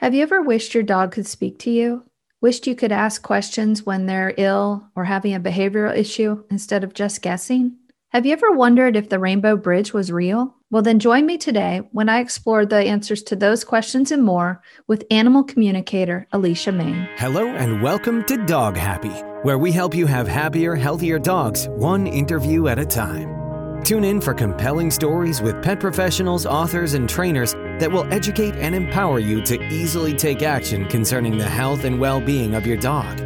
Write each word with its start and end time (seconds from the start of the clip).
Have 0.00 0.14
you 0.14 0.22
ever 0.22 0.40
wished 0.40 0.72
your 0.72 0.82
dog 0.82 1.12
could 1.12 1.26
speak 1.26 1.58
to 1.58 1.70
you? 1.70 2.04
Wished 2.40 2.66
you 2.66 2.74
could 2.74 2.90
ask 2.90 3.20
questions 3.20 3.84
when 3.84 4.06
they're 4.06 4.32
ill 4.38 4.88
or 4.96 5.04
having 5.04 5.34
a 5.34 5.40
behavioral 5.40 5.94
issue 5.94 6.42
instead 6.50 6.82
of 6.82 6.94
just 6.94 7.20
guessing? 7.20 7.76
Have 8.08 8.24
you 8.24 8.32
ever 8.32 8.50
wondered 8.50 8.96
if 8.96 9.10
the 9.10 9.18
Rainbow 9.18 9.58
Bridge 9.58 9.92
was 9.92 10.10
real? 10.10 10.56
Well, 10.70 10.80
then 10.80 11.00
join 11.00 11.26
me 11.26 11.36
today 11.36 11.82
when 11.92 12.08
I 12.08 12.20
explore 12.20 12.64
the 12.64 12.78
answers 12.78 13.22
to 13.24 13.36
those 13.36 13.62
questions 13.62 14.10
and 14.10 14.24
more 14.24 14.62
with 14.86 15.04
animal 15.10 15.44
communicator 15.44 16.26
Allecia 16.32 16.74
Maine. 16.74 17.06
Hello, 17.16 17.46
and 17.46 17.82
welcome 17.82 18.24
to 18.24 18.38
DogHappi, 18.38 19.44
where 19.44 19.58
we 19.58 19.70
help 19.70 19.94
you 19.94 20.06
have 20.06 20.26
happier, 20.26 20.74
healthier 20.74 21.18
dogs, 21.18 21.68
one 21.72 22.06
interview 22.06 22.68
at 22.68 22.78
a 22.78 22.86
time. 22.86 23.82
Tune 23.84 24.04
in 24.04 24.22
for 24.22 24.32
compelling 24.32 24.90
stories 24.90 25.42
with 25.42 25.62
pet 25.62 25.78
professionals, 25.78 26.46
authors, 26.46 26.94
and 26.94 27.06
trainers 27.06 27.54
that 27.80 27.90
will 27.90 28.10
educate 28.12 28.54
and 28.56 28.74
empower 28.74 29.18
you 29.18 29.42
to 29.42 29.60
easily 29.72 30.14
take 30.14 30.42
action 30.42 30.86
concerning 30.86 31.36
the 31.36 31.48
health 31.48 31.84
and 31.84 31.98
well 31.98 32.20
being 32.20 32.54
of 32.54 32.66
your 32.66 32.76
dog. 32.76 33.18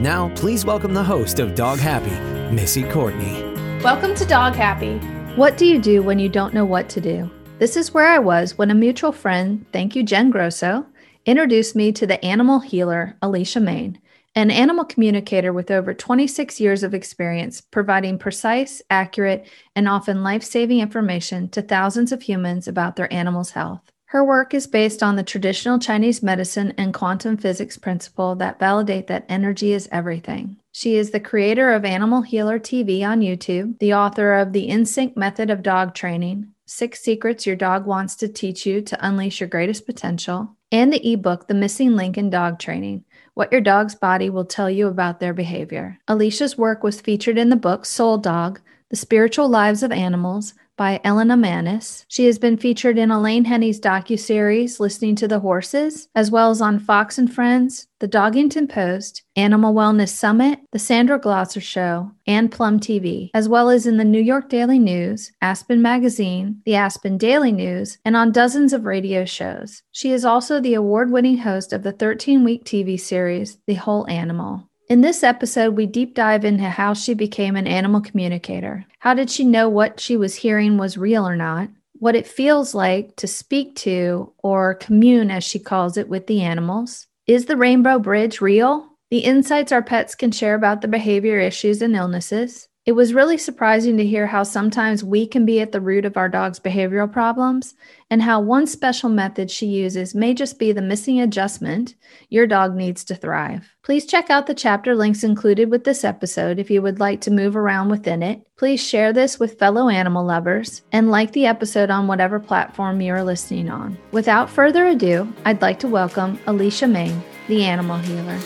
Now, 0.00 0.30
please 0.36 0.64
welcome 0.64 0.94
the 0.94 1.02
host 1.02 1.40
of 1.40 1.54
DogHappi, 1.54 2.52
Missy 2.52 2.84
Courtney. 2.84 3.42
Welcome 3.82 4.14
to 4.14 4.24
DogHappi. 4.24 5.36
What 5.36 5.56
do 5.56 5.66
you 5.66 5.80
do 5.80 6.02
when 6.02 6.18
you 6.18 6.28
don't 6.28 6.54
know 6.54 6.64
what 6.64 6.88
to 6.90 7.00
do? 7.00 7.30
This 7.58 7.76
is 7.76 7.94
where 7.94 8.06
I 8.06 8.18
was 8.18 8.58
when 8.58 8.70
a 8.70 8.74
mutual 8.74 9.12
friend, 9.12 9.64
thank 9.72 9.96
you, 9.96 10.02
Jen 10.02 10.30
Grosso, 10.30 10.84
introduced 11.24 11.74
me 11.74 11.90
to 11.92 12.06
the 12.06 12.22
animal 12.22 12.60
healer, 12.60 13.16
Allecia 13.22 13.62
Maine, 13.62 13.98
an 14.34 14.50
animal 14.50 14.84
communicator 14.84 15.54
with 15.54 15.70
over 15.70 15.94
26 15.94 16.60
years 16.60 16.82
of 16.82 16.92
experience 16.92 17.62
providing 17.62 18.18
precise, 18.18 18.82
accurate, 18.90 19.48
and 19.74 19.88
often 19.88 20.22
life 20.22 20.42
saving 20.42 20.80
information 20.80 21.48
to 21.48 21.62
thousands 21.62 22.12
of 22.12 22.20
humans 22.20 22.68
about 22.68 22.96
their 22.96 23.10
animal's 23.10 23.52
health. 23.52 23.80
Her 24.06 24.24
work 24.24 24.54
is 24.54 24.66
based 24.66 25.02
on 25.02 25.16
the 25.16 25.22
traditional 25.22 25.78
Chinese 25.78 26.22
medicine 26.22 26.72
and 26.78 26.94
quantum 26.94 27.36
physics 27.36 27.76
principle 27.76 28.34
that 28.36 28.58
validate 28.58 29.08
that 29.08 29.26
energy 29.28 29.72
is 29.72 29.88
everything. 29.90 30.56
She 30.72 30.96
is 30.96 31.10
the 31.10 31.20
creator 31.20 31.72
of 31.72 31.84
Animal 31.84 32.22
Heeler 32.22 32.58
TV 32.58 33.06
on 33.06 33.20
YouTube, 33.20 33.78
the 33.78 33.94
author 33.94 34.34
of 34.34 34.52
The 34.52 34.68
InSync 34.68 35.16
Method 35.16 35.50
of 35.50 35.62
Dog 35.62 35.94
Training, 35.94 36.48
Six 36.66 37.00
Secrets 37.00 37.46
Your 37.46 37.56
Dog 37.56 37.86
Wants 37.86 38.14
to 38.16 38.28
Teach 38.28 38.64
You 38.64 38.80
to 38.82 39.06
Unleash 39.06 39.40
Your 39.40 39.48
Greatest 39.48 39.86
Potential, 39.86 40.56
and 40.70 40.92
the 40.92 41.12
ebook 41.12 41.48
The 41.48 41.54
Missing 41.54 41.96
Link 41.96 42.16
in 42.16 42.30
Dog 42.30 42.58
Training 42.58 43.04
what 43.36 43.52
your 43.52 43.60
dog's 43.60 43.94
body 43.94 44.30
will 44.30 44.46
tell 44.46 44.70
you 44.70 44.88
about 44.88 45.20
their 45.20 45.34
behavior. 45.34 45.98
Allecia's 46.08 46.56
work 46.56 46.82
was 46.82 47.02
featured 47.02 47.36
in 47.36 47.50
the 47.50 47.54
book 47.54 47.84
Soul 47.84 48.16
Dog 48.16 48.60
The 48.88 48.96
Spiritual 48.96 49.46
Lives 49.50 49.82
of 49.82 49.92
Animals 49.92 50.54
by 50.76 51.00
Elena 51.04 51.36
Mannes. 51.36 52.04
She 52.08 52.26
has 52.26 52.38
been 52.38 52.56
featured 52.56 52.98
in 52.98 53.10
Elaine 53.10 53.44
Hennie's 53.44 53.80
docuseries 53.80 54.78
Listening 54.78 55.16
to 55.16 55.28
the 55.28 55.40
Horses, 55.40 56.08
as 56.14 56.30
well 56.30 56.50
as 56.50 56.60
on 56.60 56.78
Fox 56.78 57.18
and 57.18 57.32
Friends, 57.32 57.88
The 57.98 58.08
Doggington 58.08 58.68
Post, 58.68 59.22
Animal 59.36 59.74
Wellness 59.74 60.10
Summit, 60.10 60.60
The 60.72 60.78
Sandra 60.78 61.18
Glosser 61.18 61.62
Show, 61.62 62.12
and 62.26 62.52
Plum 62.52 62.78
TV, 62.78 63.30
as 63.34 63.48
well 63.48 63.70
as 63.70 63.86
in 63.86 63.96
the 63.96 64.04
New 64.04 64.20
York 64.20 64.48
Daily 64.48 64.78
News, 64.78 65.32
Aspen 65.40 65.80
Magazine, 65.80 66.60
the 66.64 66.74
Aspen 66.74 67.16
Daily 67.18 67.52
News, 67.52 67.98
and 68.04 68.16
on 68.16 68.32
dozens 68.32 68.72
of 68.72 68.84
radio 68.84 69.24
shows. 69.24 69.82
She 69.92 70.12
is 70.12 70.24
also 70.24 70.60
the 70.60 70.74
award 70.74 71.10
winning 71.10 71.38
host 71.38 71.72
of 71.72 71.82
the 71.82 71.92
13 71.92 72.44
week 72.44 72.64
TV 72.64 73.00
series, 73.00 73.58
The 73.66 73.74
Whole 73.74 74.08
Animal. 74.08 74.68
In 74.88 75.00
this 75.00 75.24
episode, 75.24 75.74
we 75.74 75.86
deep 75.86 76.14
dive 76.14 76.44
into 76.44 76.70
how 76.70 76.94
she 76.94 77.12
became 77.12 77.56
an 77.56 77.66
animal 77.66 78.00
communicator. 78.00 78.86
How 79.00 79.14
did 79.14 79.28
she 79.30 79.44
know 79.44 79.68
what 79.68 79.98
she 79.98 80.16
was 80.16 80.36
hearing 80.36 80.78
was 80.78 80.96
real 80.96 81.26
or 81.26 81.34
not? 81.34 81.70
What 81.94 82.14
it 82.14 82.26
feels 82.26 82.72
like 82.72 83.16
to 83.16 83.26
speak 83.26 83.74
to 83.76 84.32
or 84.38 84.76
commune, 84.76 85.32
as 85.32 85.42
she 85.42 85.58
calls 85.58 85.96
it, 85.96 86.08
with 86.08 86.28
the 86.28 86.40
animals. 86.42 87.08
Is 87.26 87.46
the 87.46 87.56
Rainbow 87.56 87.98
Bridge 87.98 88.40
real? 88.40 88.86
The 89.10 89.18
insights 89.18 89.72
our 89.72 89.82
pets 89.82 90.14
can 90.14 90.30
share 90.30 90.54
about 90.54 90.82
the 90.82 90.88
behavior 90.88 91.40
issues 91.40 91.82
and 91.82 91.96
illnesses. 91.96 92.68
It 92.86 92.94
was 92.94 93.12
really 93.12 93.36
surprising 93.36 93.96
to 93.96 94.06
hear 94.06 94.28
how 94.28 94.44
sometimes 94.44 95.02
we 95.02 95.26
can 95.26 95.44
be 95.44 95.60
at 95.60 95.72
the 95.72 95.80
root 95.80 96.04
of 96.04 96.16
our 96.16 96.28
dog's 96.28 96.60
behavioral 96.60 97.12
problems, 97.12 97.74
and 98.10 98.22
how 98.22 98.40
one 98.40 98.68
special 98.68 99.08
method 99.08 99.50
she 99.50 99.66
uses 99.66 100.14
may 100.14 100.32
just 100.32 100.56
be 100.56 100.70
the 100.70 100.80
missing 100.80 101.20
adjustment 101.20 101.96
your 102.28 102.46
dog 102.46 102.76
needs 102.76 103.02
to 103.02 103.16
thrive. 103.16 103.74
Please 103.82 104.06
check 104.06 104.30
out 104.30 104.46
the 104.46 104.54
chapter 104.54 104.94
links 104.94 105.24
included 105.24 105.68
with 105.68 105.82
this 105.82 106.04
episode 106.04 106.60
if 106.60 106.70
you 106.70 106.80
would 106.80 107.00
like 107.00 107.20
to 107.22 107.32
move 107.32 107.56
around 107.56 107.88
within 107.88 108.22
it. 108.22 108.46
Please 108.56 108.80
share 108.80 109.12
this 109.12 109.40
with 109.40 109.58
fellow 109.58 109.88
animal 109.88 110.24
lovers 110.24 110.82
and 110.92 111.10
like 111.10 111.32
the 111.32 111.46
episode 111.46 111.90
on 111.90 112.06
whatever 112.06 112.38
platform 112.38 113.00
you 113.00 113.12
are 113.12 113.24
listening 113.24 113.68
on. 113.68 113.98
Without 114.12 114.48
further 114.48 114.86
ado, 114.86 115.26
I'd 115.44 115.60
like 115.60 115.80
to 115.80 115.88
welcome 115.88 116.38
Allecia 116.46 116.88
Maine, 116.88 117.20
the 117.48 117.64
animal 117.64 117.98
healer. 117.98 118.38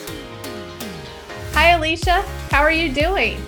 Hi, 1.53 1.78
Allecia. 1.78 2.22
How 2.50 2.62
are 2.62 2.72
you 2.72 2.91
doing? 2.91 3.38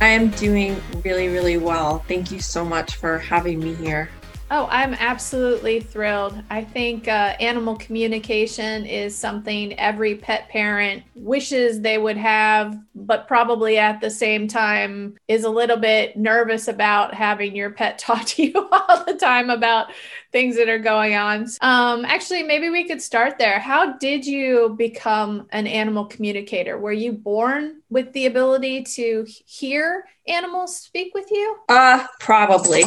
I 0.00 0.08
am 0.08 0.28
doing 0.30 0.80
really, 1.04 1.28
really 1.28 1.56
well. 1.56 2.04
Thank 2.06 2.30
you 2.30 2.38
so 2.38 2.64
much 2.64 2.94
for 2.94 3.18
having 3.18 3.58
me 3.58 3.74
here. 3.74 4.10
Oh, 4.50 4.66
I'm 4.70 4.94
absolutely 4.94 5.80
thrilled. 5.80 6.42
I 6.48 6.64
think 6.64 7.06
uh, 7.06 7.36
animal 7.38 7.76
communication 7.76 8.86
is 8.86 9.14
something 9.14 9.78
every 9.78 10.14
pet 10.14 10.48
parent 10.48 11.02
wishes 11.14 11.82
they 11.82 11.98
would 11.98 12.16
have, 12.16 12.78
but 12.94 13.28
probably 13.28 13.76
at 13.76 14.00
the 14.00 14.08
same 14.08 14.48
time 14.48 15.18
is 15.28 15.44
a 15.44 15.50
little 15.50 15.76
bit 15.76 16.16
nervous 16.16 16.66
about 16.66 17.12
having 17.12 17.54
your 17.54 17.70
pet 17.70 17.98
talk 17.98 18.24
to 18.24 18.46
you 18.46 18.68
all 18.72 19.04
the 19.04 19.18
time 19.20 19.50
about 19.50 19.88
things 20.32 20.56
that 20.56 20.68
are 20.70 20.78
going 20.78 21.14
on. 21.14 21.46
Um, 21.60 22.06
actually, 22.06 22.42
maybe 22.42 22.70
we 22.70 22.84
could 22.84 23.02
start 23.02 23.38
there. 23.38 23.58
How 23.58 23.98
did 23.98 24.26
you 24.26 24.74
become 24.78 25.46
an 25.50 25.66
animal 25.66 26.06
communicator? 26.06 26.78
Were 26.78 26.92
you 26.92 27.12
born 27.12 27.82
with 27.90 28.12
the 28.14 28.24
ability 28.24 28.84
to 28.84 29.26
hear 29.46 30.04
animals 30.28 30.76
speak 30.76 31.14
with 31.14 31.30
you? 31.30 31.56
Uh, 31.68 32.06
probably. 32.20 32.84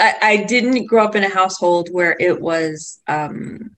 I, 0.00 0.14
I 0.22 0.36
didn't 0.44 0.86
grow 0.86 1.04
up 1.04 1.16
in 1.16 1.24
a 1.24 1.28
household 1.28 1.88
where 1.90 2.16
it 2.18 2.40
was 2.40 3.00
um, 3.06 3.76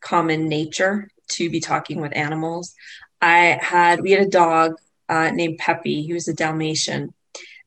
common 0.00 0.48
nature 0.48 1.08
to 1.32 1.50
be 1.50 1.60
talking 1.60 2.00
with 2.00 2.16
animals. 2.16 2.74
I 3.20 3.58
had, 3.60 4.00
we 4.00 4.12
had 4.12 4.26
a 4.26 4.30
dog 4.30 4.76
uh, 5.08 5.30
named 5.30 5.58
Peppy. 5.58 6.02
He 6.02 6.12
was 6.12 6.28
a 6.28 6.34
Dalmatian. 6.34 7.12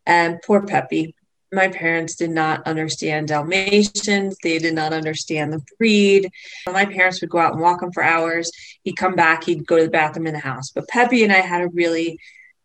And 0.05 0.41
poor 0.41 0.65
Peppy, 0.65 1.15
my 1.51 1.67
parents 1.67 2.15
did 2.15 2.29
not 2.29 2.65
understand 2.65 3.27
Dalmatians. 3.27 4.37
They 4.41 4.57
did 4.57 4.73
not 4.73 4.93
understand 4.93 5.51
the 5.51 5.61
breed. 5.77 6.29
My 6.65 6.85
parents 6.85 7.21
would 7.21 7.29
go 7.29 7.39
out 7.39 7.53
and 7.53 7.61
walk 7.61 7.83
him 7.83 7.91
for 7.91 8.03
hours. 8.03 8.51
He'd 8.83 8.95
come 8.95 9.15
back, 9.15 9.43
he'd 9.43 9.67
go 9.67 9.77
to 9.77 9.83
the 9.83 9.89
bathroom 9.89 10.27
in 10.27 10.33
the 10.33 10.39
house. 10.39 10.71
But 10.71 10.87
Peppy 10.87 11.23
and 11.23 11.33
I 11.33 11.41
had 11.41 11.61
a 11.61 11.67
really 11.67 12.19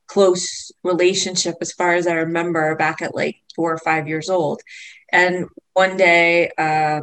close 0.06 0.70
relationship 0.82 1.56
as 1.60 1.72
far 1.72 1.94
as 1.94 2.06
I 2.06 2.14
remember 2.14 2.74
back 2.76 3.02
at 3.02 3.14
like 3.14 3.36
four 3.54 3.72
or 3.72 3.78
five 3.78 4.08
years 4.08 4.28
old. 4.28 4.60
And 5.10 5.46
one 5.74 5.96
day, 5.96 6.50
uh, 6.56 7.00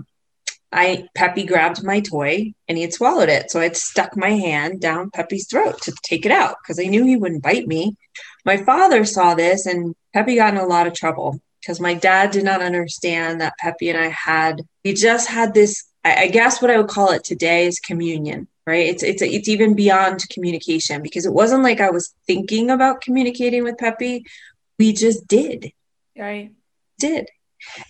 I 0.73 1.07
Peppy 1.13 1.45
grabbed 1.45 1.83
my 1.83 1.99
toy 1.99 2.53
and 2.67 2.77
he 2.77 2.81
had 2.81 2.93
swallowed 2.93 3.29
it. 3.29 3.51
So 3.51 3.59
I 3.59 3.67
would 3.67 3.77
stuck 3.77 4.17
my 4.17 4.31
hand 4.31 4.81
down 4.81 5.11
Peppy's 5.11 5.47
throat 5.47 5.81
to 5.83 5.93
take 6.01 6.25
it 6.25 6.31
out 6.31 6.55
because 6.61 6.79
I 6.79 6.89
knew 6.89 7.05
he 7.05 7.15
wouldn't 7.15 7.43
bite 7.43 7.67
me. 7.67 7.95
My 8.43 8.57
father 8.57 9.05
saw 9.05 9.35
this 9.35 9.65
and 9.65 9.95
Peppy 10.13 10.35
got 10.35 10.53
in 10.53 10.59
a 10.59 10.65
lot 10.65 10.87
of 10.87 10.93
trouble 10.93 11.39
because 11.61 11.79
my 11.79 11.93
dad 11.93 12.31
did 12.31 12.43
not 12.43 12.61
understand 12.61 13.39
that 13.39 13.57
Peppy 13.59 13.89
and 13.89 13.99
I 13.99 14.09
had 14.09 14.63
we 14.83 14.93
just 14.93 15.29
had 15.29 15.53
this 15.53 15.85
I, 16.03 16.23
I 16.23 16.27
guess 16.27 16.61
what 16.61 16.71
I 16.71 16.77
would 16.77 16.89
call 16.89 17.11
it 17.11 17.23
today 17.23 17.67
is 17.67 17.79
communion 17.79 18.47
right 18.65 18.87
it's 18.87 19.03
it's 19.03 19.21
it's 19.21 19.49
even 19.49 19.75
beyond 19.75 20.27
communication 20.29 21.01
because 21.01 21.25
it 21.25 21.33
wasn't 21.33 21.63
like 21.63 21.79
I 21.79 21.91
was 21.91 22.13
thinking 22.27 22.69
about 22.69 23.01
communicating 23.01 23.63
with 23.63 23.77
Peppy 23.77 24.25
we 24.79 24.93
just 24.93 25.27
did 25.27 25.71
right 26.17 26.51
did 26.99 27.27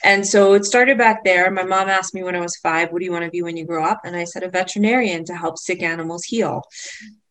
and 0.04 0.26
so 0.26 0.54
it 0.54 0.66
started 0.66 0.98
back 0.98 1.24
there. 1.24 1.50
My 1.52 1.64
mom 1.64 1.90
asked 1.90 2.14
me 2.14 2.24
when 2.24 2.36
I 2.36 2.40
was 2.40 2.56
five, 2.58 2.92
What 2.92 3.00
do 3.00 3.06
you 3.06 3.12
want 3.12 3.26
to 3.26 3.32
be 3.32 3.42
when 3.42 3.58
you 3.58 3.66
grow 3.66 3.84
up? 3.84 4.02
And 4.04 4.16
I 4.16 4.24
said, 4.24 4.44
A 4.44 4.50
veterinarian 4.50 5.26
to 5.26 5.36
help 5.36 5.58
sick 5.58 5.82
animals 5.82 6.24
heal. 6.24 6.64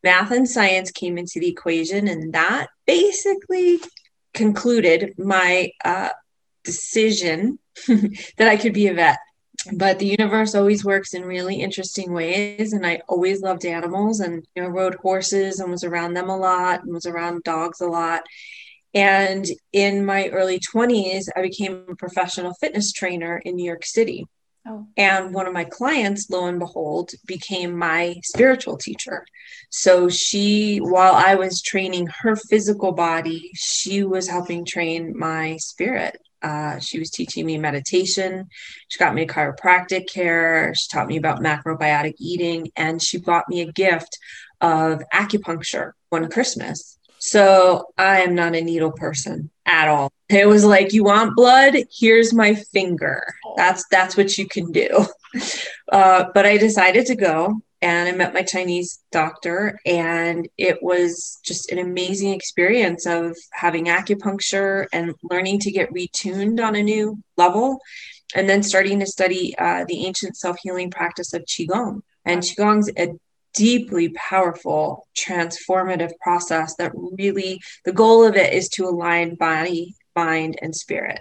Math 0.03 0.31
and 0.33 0.49
science 0.49 0.91
came 0.91 1.19
into 1.19 1.39
the 1.39 1.49
equation, 1.49 2.09
and 2.09 2.33
that 2.33 2.69
basically 2.87 3.81
concluded 4.35 5.15
my 5.19 5.71
uh, 5.85 6.11
decision 6.65 7.59
that 7.87 8.49
I 8.49 8.57
could 8.57 8.75
be 8.75 8.89
a 8.89 8.95
vet. 8.95 9.19
But 9.71 9.99
the 9.99 10.07
universe 10.07 10.55
always 10.55 10.85
works 10.85 11.15
in 11.15 11.25
really 11.25 11.61
interesting 11.61 12.13
ways. 12.13 12.73
And 12.73 12.87
I 12.87 13.03
always 13.09 13.43
loved 13.43 13.65
animals 13.65 14.21
and, 14.21 14.45
you 14.57 14.63
know, 14.63 14.69
rode 14.69 14.97
horses 14.97 15.61
and 15.61 15.71
was 15.71 15.85
around 15.85 16.15
them 16.15 16.31
a 16.31 16.37
lot 16.37 16.83
and 16.83 16.93
was 16.93 17.07
around 17.07 17.45
dogs 17.45 17.81
a 17.81 17.87
lot. 17.87 18.23
And 18.95 19.47
in 19.73 20.05
my 20.05 20.29
early 20.29 20.59
20s, 20.59 21.29
I 21.37 21.43
became 21.43 21.85
a 21.89 21.97
professional 21.97 22.55
fitness 22.55 22.93
trainer 22.93 23.39
in 23.39 23.57
New 23.57 23.65
York 23.65 23.85
City. 23.85 24.27
Oh. 24.67 24.87
And 24.97 25.35
one 25.35 25.47
of 25.47 25.53
my 25.53 25.65
clients, 25.65 26.29
lo 26.31 26.47
and 26.47 26.59
behold, 26.59 27.13
became 27.27 27.77
my 27.77 28.17
spiritual 28.23 28.77
teacher. 28.77 29.25
So 29.71 30.09
she, 30.09 30.79
while 30.79 31.15
I 31.15 31.35
was 31.35 31.63
training 31.63 32.09
her 32.21 32.37
physical 32.37 32.93
body, 32.93 33.51
she 33.55 34.05
was 34.05 34.29
helping 34.29 34.65
train 34.65 35.17
my 35.17 35.57
spirit 35.57 36.19
Uh, 36.43 36.79
she 36.79 36.99
was 36.99 37.11
teaching 37.11 37.47
me 37.47 37.59
meditation. 37.59 38.49
She 38.89 38.99
got 38.99 39.15
me 39.15 39.27
chiropractic 39.27 40.09
care. 40.09 40.73
She 40.75 40.89
taught 40.89 41.09
me 41.09 41.17
about 41.17 41.41
macrobiotic 41.41 42.15
eating, 42.19 42.71
and 42.77 43.03
she 43.03 43.19
bought 43.19 43.49
me 43.49 43.61
a 43.61 43.73
gift 43.73 44.19
of 44.61 45.03
acupuncture 45.13 45.93
one 46.11 46.31
Christmas. 46.31 46.99
So 47.19 47.87
I 47.97 48.23
am 48.23 48.35
not 48.35 48.57
a 48.57 48.61
needle 48.61 48.91
person 48.91 49.51
at 49.65 49.87
all. 49.87 50.13
It 50.29 50.49
was 50.49 50.65
like, 50.65 50.93
you 50.93 51.05
want 51.05 51.37
blood? 51.37 51.77
Here's 51.97 52.35
my 52.35 52.55
finger. 52.55 53.23
That's 53.57 53.85
that's 53.91 54.17
what 54.17 54.37
you 54.39 54.47
can 54.47 54.73
do. 54.73 55.07
Uh, 55.91 56.25
but 56.33 56.47
I 56.47 56.57
decided 56.57 57.05
to 57.07 57.15
go 57.15 57.61
and 57.83 58.09
I 58.09 58.13
met 58.13 58.33
my 58.33 58.43
Chinese 58.43 59.03
doctor, 59.11 59.81
and 59.85 60.49
it 60.57 60.81
was 60.83 61.41
just 61.45 61.73
an 61.73 61.81
amazing 61.81 62.33
experience 62.33 63.07
of 63.07 63.37
having 63.53 63.87
acupuncture 63.87 64.87
and 64.93 65.15
learning 65.25 65.59
to 65.61 65.73
get 65.73 65.93
retuned 65.93 66.65
on 66.65 66.77
a 66.77 66.83
new 66.83 67.19
level, 67.37 67.81
and 68.37 68.49
then 68.49 68.63
starting 68.63 69.01
to 69.01 69.07
study 69.07 69.59
uh, 69.59 69.85
the 69.89 70.07
ancient 70.07 70.37
self 70.37 70.57
healing 70.63 70.91
practice 70.91 71.35
of 71.35 71.43
Qigong. 71.43 72.03
And 72.25 72.41
Qigong's 72.41 72.91
a 72.97 73.09
deeply 73.53 74.11
powerful, 74.11 75.07
transformative 75.19 76.13
process 76.23 76.77
that 76.77 76.93
really 76.95 77.61
the 77.85 77.93
goal 77.93 78.25
of 78.25 78.37
it 78.37 78.53
is 78.53 78.69
to 78.71 78.85
align 78.85 79.35
body, 79.35 79.97
mind, 80.15 80.57
and 80.63 80.75
spirit. 80.75 81.19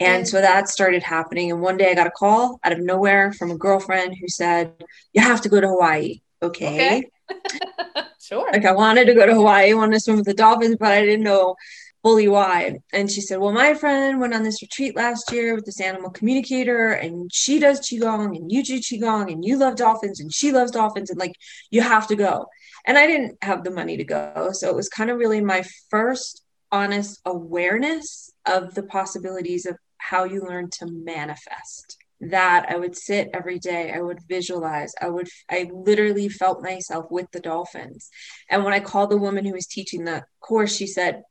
And 0.00 0.26
so 0.26 0.40
that 0.40 0.68
started 0.68 1.02
happening. 1.02 1.50
And 1.50 1.60
one 1.60 1.76
day 1.76 1.90
I 1.90 1.94
got 1.94 2.06
a 2.06 2.10
call 2.10 2.58
out 2.64 2.72
of 2.72 2.80
nowhere 2.80 3.32
from 3.32 3.50
a 3.50 3.56
girlfriend 3.56 4.16
who 4.20 4.28
said, 4.28 4.74
You 5.12 5.22
have 5.22 5.40
to 5.42 5.48
go 5.48 5.60
to 5.60 5.68
Hawaii. 5.68 6.20
Okay. 6.42 7.04
okay. 7.30 8.02
sure. 8.20 8.50
Like 8.52 8.64
I 8.64 8.72
wanted 8.72 9.06
to 9.06 9.14
go 9.14 9.26
to 9.26 9.34
Hawaii, 9.34 9.70
I 9.70 9.74
wanted 9.74 9.94
to 9.94 10.00
swim 10.00 10.16
with 10.16 10.26
the 10.26 10.34
dolphins, 10.34 10.76
but 10.78 10.92
I 10.92 11.04
didn't 11.04 11.24
know 11.24 11.56
fully 12.04 12.28
why. 12.28 12.78
And 12.92 13.10
she 13.10 13.22
said, 13.22 13.38
Well, 13.40 13.52
my 13.52 13.74
friend 13.74 14.20
went 14.20 14.34
on 14.34 14.42
this 14.42 14.62
retreat 14.62 14.94
last 14.94 15.32
year 15.32 15.54
with 15.54 15.64
this 15.64 15.80
animal 15.80 16.10
communicator, 16.10 16.92
and 16.92 17.32
she 17.32 17.58
does 17.58 17.80
Qigong, 17.80 18.36
and 18.36 18.52
you 18.52 18.62
do 18.62 18.78
Qigong, 18.78 19.32
and 19.32 19.44
you 19.44 19.56
love 19.56 19.76
dolphins, 19.76 20.20
and 20.20 20.32
she 20.32 20.52
loves 20.52 20.70
dolphins, 20.70 21.10
and 21.10 21.18
like 21.18 21.34
you 21.70 21.80
have 21.80 22.06
to 22.08 22.16
go. 22.16 22.46
And 22.86 22.98
I 22.98 23.06
didn't 23.06 23.38
have 23.42 23.64
the 23.64 23.70
money 23.70 23.96
to 23.96 24.04
go. 24.04 24.50
So 24.52 24.68
it 24.68 24.76
was 24.76 24.90
kind 24.90 25.10
of 25.10 25.16
really 25.16 25.40
my 25.40 25.64
first 25.88 26.44
honest 26.70 27.20
awareness 27.24 28.30
of 28.46 28.74
the 28.74 28.82
possibilities 28.82 29.64
of 29.64 29.76
how 30.10 30.24
you 30.24 30.42
learn 30.42 30.70
to 30.78 30.86
manifest. 30.86 31.98
That 32.20 32.66
i 32.70 32.76
would 32.76 32.96
sit 32.96 33.28
every 33.34 33.58
day 33.58 33.92
i 33.92 34.00
would 34.00 34.20
visualize 34.28 34.94
i 35.00 35.08
would 35.10 35.28
i 35.50 35.68
literally 35.72 36.28
felt 36.28 36.62
myself 36.62 37.06
with 37.10 37.26
the 37.32 37.40
dolphins. 37.40 38.08
And 38.48 38.64
when 38.64 38.72
i 38.72 38.80
called 38.80 39.10
the 39.10 39.18
woman 39.18 39.44
who 39.44 39.52
was 39.52 39.66
teaching 39.66 40.04
the 40.04 40.24
course 40.40 40.74
she 40.74 40.86
said 40.86 41.22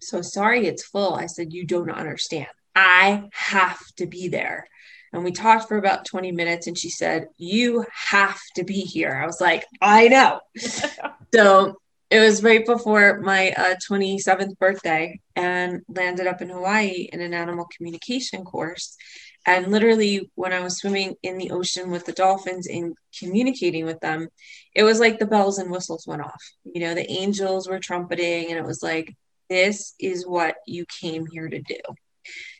so 0.00 0.22
sorry 0.22 0.66
it's 0.66 0.84
full. 0.84 1.14
I 1.14 1.26
said 1.26 1.52
you 1.52 1.66
don't 1.66 1.90
understand. 1.90 2.48
I 2.74 3.28
have 3.32 3.80
to 3.96 4.06
be 4.06 4.28
there. 4.28 4.68
And 5.12 5.24
we 5.24 5.32
talked 5.32 5.68
for 5.68 5.76
about 5.76 6.04
20 6.04 6.32
minutes 6.32 6.66
and 6.66 6.76
she 6.76 6.90
said 6.90 7.28
you 7.36 7.84
have 7.92 8.40
to 8.56 8.64
be 8.64 8.80
here. 8.80 9.18
I 9.22 9.26
was 9.26 9.40
like 9.40 9.64
i 9.80 10.08
know. 10.08 10.40
So 11.34 11.76
it 12.10 12.20
was 12.20 12.42
right 12.42 12.64
before 12.64 13.20
my 13.20 13.50
uh, 13.52 13.74
27th 13.86 14.58
birthday 14.58 15.20
and 15.36 15.82
landed 15.88 16.26
up 16.26 16.40
in 16.40 16.48
Hawaii 16.48 17.08
in 17.12 17.20
an 17.20 17.34
animal 17.34 17.66
communication 17.76 18.44
course. 18.44 18.96
And 19.46 19.68
literally, 19.68 20.30
when 20.34 20.52
I 20.52 20.60
was 20.60 20.78
swimming 20.78 21.14
in 21.22 21.38
the 21.38 21.50
ocean 21.50 21.90
with 21.90 22.06
the 22.06 22.12
dolphins 22.12 22.66
and 22.66 22.94
communicating 23.18 23.84
with 23.84 24.00
them, 24.00 24.28
it 24.74 24.82
was 24.84 25.00
like 25.00 25.18
the 25.18 25.26
bells 25.26 25.58
and 25.58 25.70
whistles 25.70 26.06
went 26.06 26.22
off. 26.22 26.42
You 26.64 26.80
know, 26.80 26.94
the 26.94 27.10
angels 27.10 27.68
were 27.68 27.78
trumpeting, 27.78 28.48
and 28.48 28.58
it 28.58 28.64
was 28.64 28.82
like, 28.82 29.14
this 29.48 29.94
is 29.98 30.26
what 30.26 30.56
you 30.66 30.84
came 31.00 31.26
here 31.26 31.48
to 31.48 31.60
do. 31.60 31.80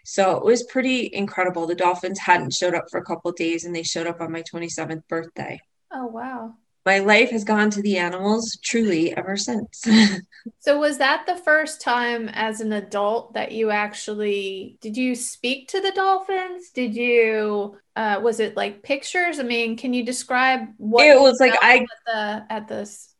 So 0.04 0.36
it 0.36 0.44
was 0.44 0.62
pretty 0.64 1.10
incredible. 1.12 1.66
The 1.66 1.74
dolphins 1.74 2.20
hadn't 2.20 2.54
showed 2.54 2.74
up 2.74 2.84
for 2.90 2.98
a 2.98 3.04
couple 3.04 3.32
days, 3.32 3.64
and 3.64 3.74
they 3.74 3.82
showed 3.82 4.06
up 4.06 4.20
on 4.20 4.32
my 4.32 4.42
27th 4.42 5.06
birthday. 5.08 5.60
Oh, 5.92 6.06
wow 6.06 6.54
my 6.88 7.00
life 7.00 7.30
has 7.32 7.44
gone 7.44 7.68
to 7.68 7.82
the 7.82 7.98
animals 7.98 8.56
truly 8.64 9.14
ever 9.14 9.36
since. 9.36 9.84
so 10.58 10.78
was 10.78 10.96
that 10.96 11.26
the 11.26 11.36
first 11.36 11.82
time 11.82 12.30
as 12.32 12.62
an 12.62 12.72
adult 12.72 13.34
that 13.34 13.52
you 13.52 13.70
actually 13.70 14.78
did 14.80 14.96
you 14.96 15.14
speak 15.14 15.68
to 15.68 15.82
the 15.82 15.92
dolphins? 15.92 16.70
Did 16.70 16.94
you 16.94 17.76
uh 17.94 18.20
was 18.22 18.40
it 18.40 18.56
like 18.56 18.82
pictures? 18.82 19.38
I 19.38 19.42
mean, 19.42 19.76
can 19.76 19.92
you 19.92 20.02
describe 20.02 20.60
what 20.78 21.06
it 21.06 21.20
was 21.20 21.38
like 21.40 21.52
I 21.60 21.80
at 21.80 21.88
the 22.06 22.52
at 22.54 22.68
this 22.68 23.14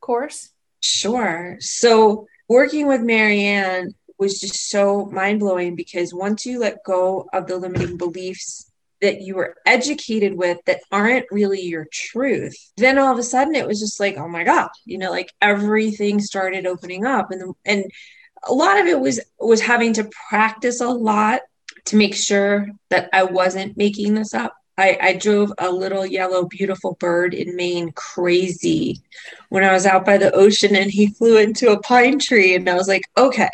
course? 0.00 0.50
Sure. 0.80 1.56
So 1.58 2.28
working 2.48 2.86
with 2.86 3.00
Marianne 3.00 3.96
was 4.16 4.38
just 4.38 4.70
so 4.70 5.06
mind 5.06 5.40
blowing 5.40 5.74
because 5.74 6.14
once 6.14 6.46
you 6.46 6.60
let 6.60 6.84
go 6.84 7.28
of 7.32 7.48
the 7.48 7.56
limiting 7.56 7.96
beliefs 7.96 8.67
that 9.00 9.20
you 9.20 9.34
were 9.34 9.56
educated 9.64 10.34
with 10.34 10.58
that 10.66 10.80
aren't 10.90 11.26
really 11.30 11.62
your 11.62 11.86
truth 11.92 12.56
then 12.76 12.98
all 12.98 13.12
of 13.12 13.18
a 13.18 13.22
sudden 13.22 13.54
it 13.54 13.66
was 13.66 13.80
just 13.80 14.00
like 14.00 14.16
oh 14.16 14.28
my 14.28 14.44
god 14.44 14.68
you 14.84 14.98
know 14.98 15.10
like 15.10 15.32
everything 15.40 16.20
started 16.20 16.66
opening 16.66 17.04
up 17.04 17.30
and 17.30 17.54
and 17.64 17.84
a 18.46 18.52
lot 18.52 18.78
of 18.78 18.86
it 18.86 18.98
was 18.98 19.20
was 19.38 19.60
having 19.60 19.92
to 19.94 20.10
practice 20.28 20.80
a 20.80 20.88
lot 20.88 21.40
to 21.86 21.96
make 21.96 22.14
sure 22.14 22.68
that 22.90 23.08
I 23.12 23.24
wasn't 23.24 23.76
making 23.76 24.14
this 24.14 24.34
up. 24.34 24.54
I, 24.76 24.96
I 25.00 25.12
drove 25.14 25.52
a 25.58 25.70
little 25.70 26.06
yellow, 26.06 26.44
beautiful 26.44 26.96
bird 27.00 27.34
in 27.34 27.56
Maine 27.56 27.90
crazy 27.92 29.02
when 29.48 29.64
I 29.64 29.72
was 29.72 29.86
out 29.86 30.04
by 30.04 30.18
the 30.18 30.32
ocean 30.32 30.76
and 30.76 30.90
he 30.90 31.08
flew 31.08 31.38
into 31.38 31.72
a 31.72 31.80
pine 31.80 32.18
tree. 32.18 32.54
And 32.54 32.68
I 32.68 32.74
was 32.74 32.86
like, 32.86 33.02
okay, 33.16 33.50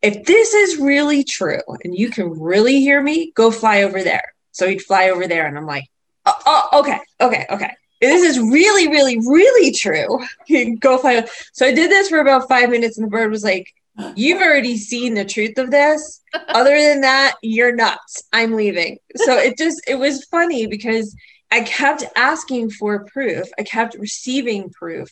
if 0.00 0.24
this 0.24 0.54
is 0.54 0.78
really 0.78 1.22
true 1.22 1.60
and 1.84 1.94
you 1.94 2.08
can 2.08 2.30
really 2.40 2.80
hear 2.80 3.02
me, 3.02 3.32
go 3.32 3.50
fly 3.50 3.82
over 3.82 4.02
there. 4.02 4.32
So 4.58 4.68
he'd 4.68 4.82
fly 4.82 5.10
over 5.10 5.28
there, 5.28 5.46
and 5.46 5.56
I'm 5.56 5.66
like, 5.66 5.84
oh, 6.26 6.34
oh 6.44 6.80
okay, 6.80 6.98
okay, 7.20 7.46
okay. 7.48 7.70
This 8.00 8.22
is 8.22 8.40
really, 8.40 8.88
really, 8.88 9.18
really 9.18 9.72
true. 9.72 10.18
He'd 10.46 10.80
go 10.80 10.98
fly. 10.98 11.26
So 11.52 11.66
I 11.66 11.72
did 11.72 11.90
this 11.90 12.08
for 12.08 12.18
about 12.18 12.48
five 12.48 12.70
minutes, 12.70 12.98
and 12.98 13.06
the 13.06 13.10
bird 13.10 13.30
was 13.30 13.44
like, 13.44 13.72
You've 14.14 14.40
already 14.40 14.76
seen 14.76 15.14
the 15.14 15.24
truth 15.24 15.58
of 15.58 15.72
this. 15.72 16.20
Other 16.48 16.80
than 16.80 17.00
that, 17.00 17.34
you're 17.42 17.74
nuts. 17.74 18.22
I'm 18.32 18.52
leaving. 18.52 18.98
So 19.16 19.36
it 19.36 19.58
just, 19.58 19.80
it 19.88 19.96
was 19.96 20.24
funny 20.26 20.68
because 20.68 21.16
I 21.50 21.62
kept 21.62 22.04
asking 22.14 22.70
for 22.70 23.04
proof. 23.06 23.48
I 23.58 23.64
kept 23.64 23.94
receiving 23.94 24.70
proof. 24.70 25.08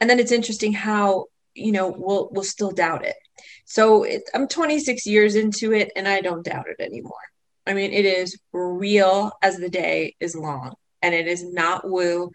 And 0.00 0.08
then 0.08 0.20
it's 0.20 0.30
interesting 0.30 0.72
how, 0.72 1.26
you 1.54 1.72
know, 1.72 1.88
we'll, 1.88 2.28
we'll 2.30 2.44
still 2.44 2.70
doubt 2.70 3.04
it. 3.04 3.16
So 3.64 4.04
it, 4.04 4.22
I'm 4.34 4.46
26 4.46 5.04
years 5.04 5.34
into 5.34 5.72
it 5.72 5.90
and 5.96 6.06
I 6.06 6.20
don't 6.20 6.44
doubt 6.44 6.66
it 6.68 6.80
anymore. 6.80 7.14
I 7.66 7.74
mean, 7.74 7.92
it 7.92 8.04
is 8.04 8.38
real 8.52 9.32
as 9.42 9.58
the 9.58 9.68
day 9.68 10.14
is 10.20 10.34
long, 10.34 10.74
and 11.00 11.14
it 11.14 11.26
is 11.26 11.44
not 11.44 11.88
woo. 11.88 12.32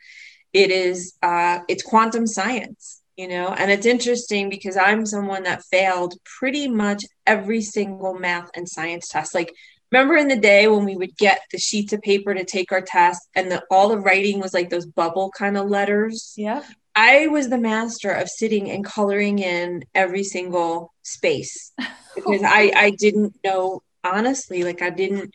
It 0.53 0.71
is 0.71 1.13
uh, 1.21 1.59
it's 1.67 1.83
quantum 1.83 2.27
science, 2.27 3.01
you 3.15 3.27
know. 3.27 3.49
And 3.49 3.69
it's 3.69 3.85
interesting 3.85 4.49
because 4.49 4.77
I'm 4.77 5.05
someone 5.05 5.43
that 5.43 5.63
failed 5.63 6.15
pretty 6.39 6.67
much 6.67 7.03
every 7.25 7.61
single 7.61 8.13
math 8.13 8.49
and 8.55 8.67
science 8.67 9.09
test. 9.09 9.35
Like, 9.35 9.53
remember 9.91 10.15
in 10.15 10.29
the 10.29 10.37
day 10.37 10.67
when 10.67 10.85
we 10.85 10.95
would 10.95 11.17
get 11.17 11.41
the 11.51 11.57
sheets 11.57 11.93
of 11.93 12.01
paper 12.01 12.33
to 12.33 12.45
take 12.45 12.71
our 12.71 12.81
test, 12.81 13.27
and 13.35 13.51
the, 13.51 13.63
all 13.69 13.89
the 13.89 13.99
writing 13.99 14.39
was 14.39 14.53
like 14.53 14.69
those 14.69 14.85
bubble 14.85 15.31
kind 15.37 15.57
of 15.57 15.69
letters. 15.69 16.33
Yeah. 16.37 16.63
I 16.95 17.27
was 17.27 17.49
the 17.49 17.59
master 17.59 18.09
of 18.11 18.27
sitting 18.27 18.71
and 18.71 18.83
coloring 18.83 19.37
in 19.37 19.83
every 19.93 20.23
single 20.23 20.93
space 21.03 21.71
because 22.15 22.41
I, 22.43 22.71
I 22.75 22.89
didn't 22.89 23.35
know 23.43 23.83
honestly 24.03 24.63
like 24.63 24.81
i 24.81 24.89
didn't 24.89 25.33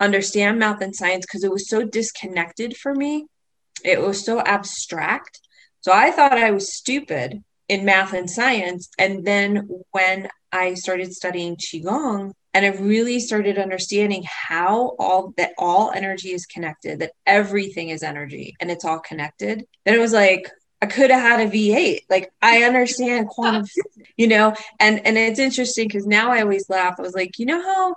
understand 0.00 0.58
math 0.58 0.80
and 0.80 0.94
science 0.94 1.26
because 1.26 1.44
it 1.44 1.50
was 1.50 1.68
so 1.68 1.84
disconnected 1.84 2.76
for 2.76 2.94
me. 2.94 3.26
It 3.84 4.00
was 4.00 4.24
so 4.24 4.40
abstract. 4.40 5.40
So 5.80 5.92
i 5.92 6.10
thought 6.10 6.32
i 6.32 6.50
was 6.50 6.74
stupid 6.74 7.42
in 7.68 7.84
math 7.84 8.12
and 8.12 8.30
science. 8.30 8.88
And 8.98 9.24
then 9.24 9.68
when 9.90 10.28
i 10.52 10.74
started 10.74 11.12
studying 11.12 11.56
qigong 11.56 12.32
and 12.54 12.64
i 12.64 12.68
really 12.68 13.20
started 13.20 13.58
understanding 13.58 14.24
how 14.26 14.96
all 14.98 15.34
that 15.36 15.52
all 15.58 15.90
energy 15.90 16.32
is 16.32 16.46
connected 16.46 17.00
that 17.00 17.12
everything 17.26 17.90
is 17.90 18.02
energy 18.02 18.56
and 18.58 18.70
it's 18.70 18.84
all 18.84 18.98
connected 18.98 19.66
then 19.84 19.94
it 19.94 20.00
was 20.00 20.14
like 20.14 20.50
I 20.80 20.86
could 20.86 21.10
have 21.10 21.20
had 21.20 21.40
a 21.40 21.50
V8. 21.50 22.02
Like 22.08 22.32
I 22.40 22.62
understand 22.62 23.28
quantum, 23.28 23.66
you 24.16 24.28
know, 24.28 24.54
and 24.78 25.04
and 25.06 25.18
it's 25.18 25.38
interesting 25.38 25.88
because 25.88 26.06
now 26.06 26.30
I 26.30 26.42
always 26.42 26.68
laugh. 26.68 26.96
I 26.98 27.02
was 27.02 27.14
like, 27.14 27.38
you 27.38 27.46
know 27.46 27.62
how 27.62 27.96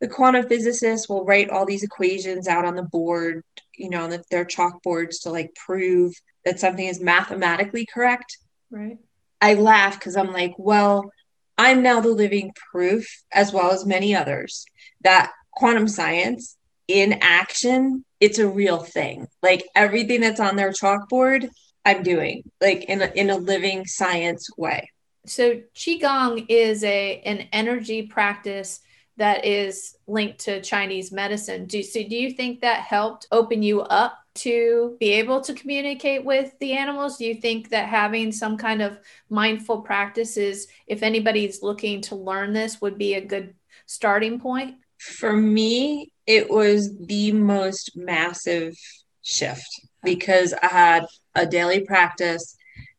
the 0.00 0.08
quantum 0.08 0.48
physicists 0.48 1.08
will 1.08 1.24
write 1.24 1.50
all 1.50 1.64
these 1.64 1.84
equations 1.84 2.48
out 2.48 2.64
on 2.64 2.74
the 2.74 2.82
board, 2.82 3.44
you 3.76 3.88
know, 3.88 4.02
on 4.02 4.10
the, 4.10 4.22
their 4.30 4.44
chalkboards 4.44 5.22
to 5.22 5.30
like 5.30 5.54
prove 5.54 6.12
that 6.44 6.58
something 6.58 6.86
is 6.86 7.00
mathematically 7.00 7.86
correct. 7.86 8.38
Right. 8.70 8.98
I 9.40 9.54
laugh 9.54 9.98
because 9.98 10.16
I'm 10.16 10.32
like, 10.32 10.54
well, 10.58 11.12
I'm 11.56 11.82
now 11.82 12.00
the 12.00 12.08
living 12.08 12.52
proof, 12.72 13.22
as 13.32 13.52
well 13.52 13.70
as 13.70 13.86
many 13.86 14.14
others, 14.14 14.64
that 15.02 15.30
quantum 15.52 15.86
science 15.86 16.56
in 16.88 17.18
action, 17.20 18.04
it's 18.18 18.38
a 18.38 18.48
real 18.48 18.78
thing. 18.78 19.28
Like 19.42 19.64
everything 19.74 20.20
that's 20.20 20.40
on 20.40 20.56
their 20.56 20.72
chalkboard, 20.72 21.48
I'm 21.84 22.02
doing, 22.02 22.50
like 22.60 22.84
in 22.84 23.02
a, 23.02 23.06
in 23.14 23.30
a 23.30 23.36
living 23.36 23.86
science 23.86 24.48
way. 24.56 24.88
So 25.26 25.60
qigong 25.74 26.46
is 26.48 26.82
a 26.84 27.20
an 27.20 27.48
energy 27.52 28.02
practice 28.02 28.80
that 29.16 29.44
is 29.44 29.96
linked 30.06 30.40
to 30.40 30.60
Chinese 30.62 31.12
medicine. 31.12 31.66
Do 31.66 31.82
so 31.82 32.02
do 32.02 32.16
you 32.16 32.32
think 32.32 32.60
that 32.60 32.82
helped 32.82 33.26
open 33.30 33.62
you 33.62 33.82
up 33.82 34.18
to 34.34 34.96
be 34.98 35.12
able 35.12 35.40
to 35.42 35.54
communicate 35.54 36.24
with 36.24 36.52
the 36.58 36.72
animals? 36.72 37.18
Do 37.18 37.26
you 37.26 37.34
think 37.34 37.68
that 37.70 37.88
having 37.88 38.32
some 38.32 38.56
kind 38.56 38.80
of 38.80 38.98
mindful 39.28 39.82
practices, 39.82 40.68
if 40.86 41.02
anybody's 41.02 41.62
looking 41.62 42.00
to 42.02 42.16
learn 42.16 42.52
this, 42.52 42.80
would 42.80 42.98
be 42.98 43.14
a 43.14 43.24
good 43.24 43.54
starting 43.86 44.40
point? 44.40 44.76
For 44.98 45.32
me, 45.32 46.12
it 46.26 46.48
was 46.48 46.96
the 46.98 47.32
most 47.32 47.92
massive 47.96 48.74
shift 49.22 49.68
because 50.02 50.54
I 50.54 50.66
had 50.66 51.06
a 51.34 51.46
daily 51.46 51.80
practice 51.80 52.56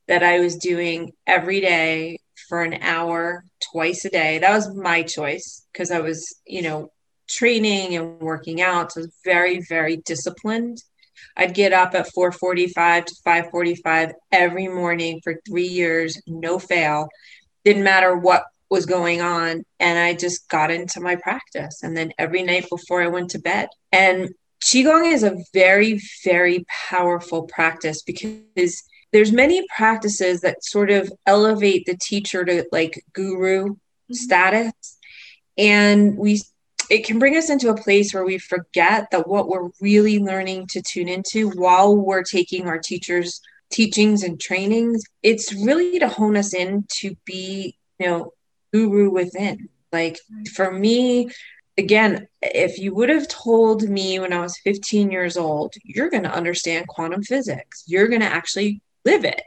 that 0.08 0.24
I 0.24 0.40
was 0.40 0.58
doing 0.58 1.12
every 1.28 1.62
day 1.62 2.20
for 2.50 2.64
an 2.64 2.76
hour 2.82 3.46
twice 3.72 4.06
a 4.06 4.10
day. 4.10 4.40
That 4.40 4.56
was 4.56 4.76
my 4.76 5.04
choice 5.04 5.66
because 5.72 5.92
I 5.92 6.00
was, 6.00 6.36
you 6.46 6.62
know, 6.62 6.92
training 7.30 7.96
and 7.96 8.20
working 8.20 8.62
out. 8.62 8.92
So 8.92 9.02
I 9.02 9.04
was 9.04 9.16
very, 9.24 9.62
very 9.62 9.98
disciplined. 9.98 10.84
I'd 11.38 11.54
get 11.54 11.74
up 11.74 11.96
at 11.96 12.12
4:45 12.14 13.06
to 13.06 13.16
5:45 13.24 14.14
every 14.32 14.68
morning 14.68 15.22
for 15.24 15.36
3 15.48 15.68
years, 15.68 16.22
no 16.28 16.60
fail. 16.60 17.08
Didn't 17.64 17.84
matter 17.84 18.16
what 18.16 18.46
was 18.70 18.86
going 18.86 19.22
on 19.22 19.64
and 19.80 20.00
I 20.00 20.16
just 20.16 20.50
got 20.50 20.72
into 20.72 21.00
my 21.00 21.16
practice 21.16 21.84
and 21.84 21.96
then 21.96 22.12
every 22.18 22.42
night 22.42 22.66
before 22.70 23.04
I 23.04 23.08
went 23.08 23.30
to 23.32 23.40
bed. 23.40 23.70
And 23.92 24.30
qigong 24.64 25.12
is 25.12 25.24
a 25.24 25.38
very 25.54 26.02
very 26.24 26.66
powerful 26.90 27.44
practice 27.44 28.02
because 28.02 28.84
there's 29.14 29.32
many 29.32 29.66
practices 29.78 30.42
that 30.42 30.64
sort 30.66 30.90
of 30.90 31.10
elevate 31.26 31.86
the 31.86 31.96
teacher 31.96 32.44
to 32.44 32.66
like 32.72 33.06
guru 33.14 33.68
mm-hmm. 33.68 34.14
status. 34.14 34.74
And 35.58 36.18
we 36.18 36.42
it 36.90 37.06
can 37.06 37.18
bring 37.18 37.38
us 37.38 37.50
into 37.50 37.70
a 37.70 37.82
place 37.82 38.14
where 38.14 38.26
we 38.26 38.38
forget 38.38 39.08
that 39.12 39.28
what 39.28 39.48
we're 39.48 39.70
really 39.80 40.20
learning 40.20 40.68
to 40.68 40.82
tune 40.82 41.08
into 41.08 41.50
while 41.52 41.96
we're 41.96 42.24
taking 42.24 42.68
our 42.68 42.80
teachers 42.80 43.40
teachings 43.72 44.22
and 44.22 44.40
trainings 44.40 45.04
it's 45.24 45.52
really 45.54 45.98
to 45.98 46.08
hone 46.08 46.38
us 46.38 46.54
in 46.54 46.86
to 46.90 47.16
be 47.26 47.78
you 48.00 48.08
know 48.08 48.34
guru 48.74 49.12
within. 49.12 49.70
Like 49.92 50.20
for 50.56 50.72
me 50.72 51.30
again 51.78 52.28
if 52.42 52.78
you 52.78 52.94
would 52.94 53.10
have 53.10 53.28
told 53.28 53.84
me 53.84 54.20
when 54.20 54.32
i 54.32 54.40
was 54.40 54.58
15 54.60 55.12
years 55.12 55.38
old 55.38 55.74
you're 55.84 56.10
going 56.10 56.24
to 56.24 56.34
understand 56.34 56.88
quantum 56.88 57.24
physics. 57.24 57.84
You're 57.88 58.08
going 58.08 58.22
to 58.22 58.28
actually 58.28 58.82
live 59.06 59.26
it. 59.26 59.42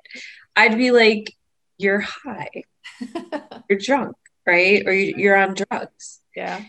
I'd 0.54 0.76
be 0.76 0.90
like 0.90 1.35
you're 1.78 2.00
high. 2.00 2.64
You're 3.68 3.78
drunk 3.78 4.16
right? 4.47 4.87
Or 4.87 4.92
you're 4.92 5.37
on 5.37 5.54
drugs. 5.54 6.21
Yeah. 6.35 6.62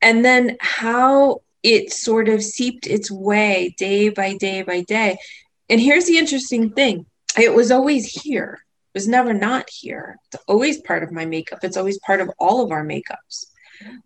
And 0.00 0.24
then 0.24 0.56
how 0.60 1.42
it 1.62 1.92
sort 1.92 2.28
of 2.28 2.42
seeped 2.42 2.86
its 2.86 3.10
way 3.10 3.74
day 3.76 4.08
by 4.08 4.34
day 4.34 4.62
by 4.62 4.82
day. 4.82 5.18
And 5.68 5.80
here's 5.80 6.06
the 6.06 6.18
interesting 6.18 6.70
thing. 6.70 7.06
It 7.38 7.52
was 7.52 7.70
always 7.70 8.06
here, 8.06 8.60
it 8.94 8.98
was 8.98 9.08
never 9.08 9.34
not 9.34 9.68
here. 9.68 10.16
It's 10.32 10.42
always 10.46 10.80
part 10.80 11.02
of 11.02 11.12
my 11.12 11.26
makeup, 11.26 11.58
it's 11.62 11.76
always 11.76 11.98
part 11.98 12.20
of 12.20 12.30
all 12.38 12.62
of 12.62 12.70
our 12.70 12.84
makeups. 12.84 13.46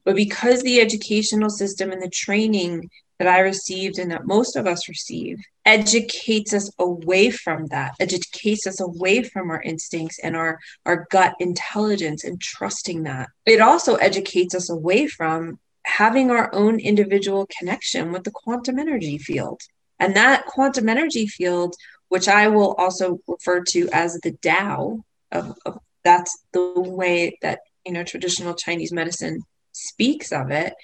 But 0.04 0.16
because 0.16 0.62
the 0.62 0.80
educational 0.80 1.50
system 1.50 1.92
and 1.92 2.02
the 2.02 2.10
training 2.10 2.90
that 3.18 3.28
I 3.28 3.40
received 3.40 3.98
and 3.98 4.10
that 4.10 4.26
most 4.26 4.56
of 4.56 4.66
us 4.66 4.88
receive 4.88 5.38
educates 5.66 6.54
us 6.54 6.70
away 6.78 7.30
from 7.30 7.66
that, 7.66 7.94
educates 8.00 8.66
us 8.66 8.80
away 8.80 9.22
from 9.22 9.50
our 9.50 9.60
instincts 9.60 10.18
and 10.20 10.34
our, 10.34 10.58
our 10.86 11.06
gut 11.10 11.34
intelligence 11.38 12.24
and 12.24 12.40
trusting 12.40 13.02
that. 13.02 13.28
It 13.44 13.60
also 13.60 13.96
educates 13.96 14.54
us 14.54 14.70
away 14.70 15.06
from 15.06 15.58
having 15.84 16.30
our 16.30 16.52
own 16.54 16.80
individual 16.80 17.46
connection 17.58 18.10
with 18.10 18.24
the 18.24 18.30
quantum 18.30 18.78
energy 18.78 19.18
field. 19.18 19.60
And 19.98 20.16
that 20.16 20.46
quantum 20.46 20.88
energy 20.88 21.26
field, 21.26 21.74
which 22.08 22.26
I 22.26 22.48
will 22.48 22.72
also 22.74 23.20
refer 23.28 23.62
to 23.64 23.88
as 23.92 24.14
the 24.14 24.32
Tao, 24.32 25.04
of, 25.30 25.54
of 25.66 25.78
that's 26.04 26.38
the 26.52 26.72
way 26.74 27.38
that 27.42 27.60
you 27.84 27.92
know 27.92 28.02
traditional 28.04 28.54
Chinese 28.54 28.92
medicine 28.92 29.42
speaks 29.80 30.32
of 30.32 30.50
it. 30.50 30.74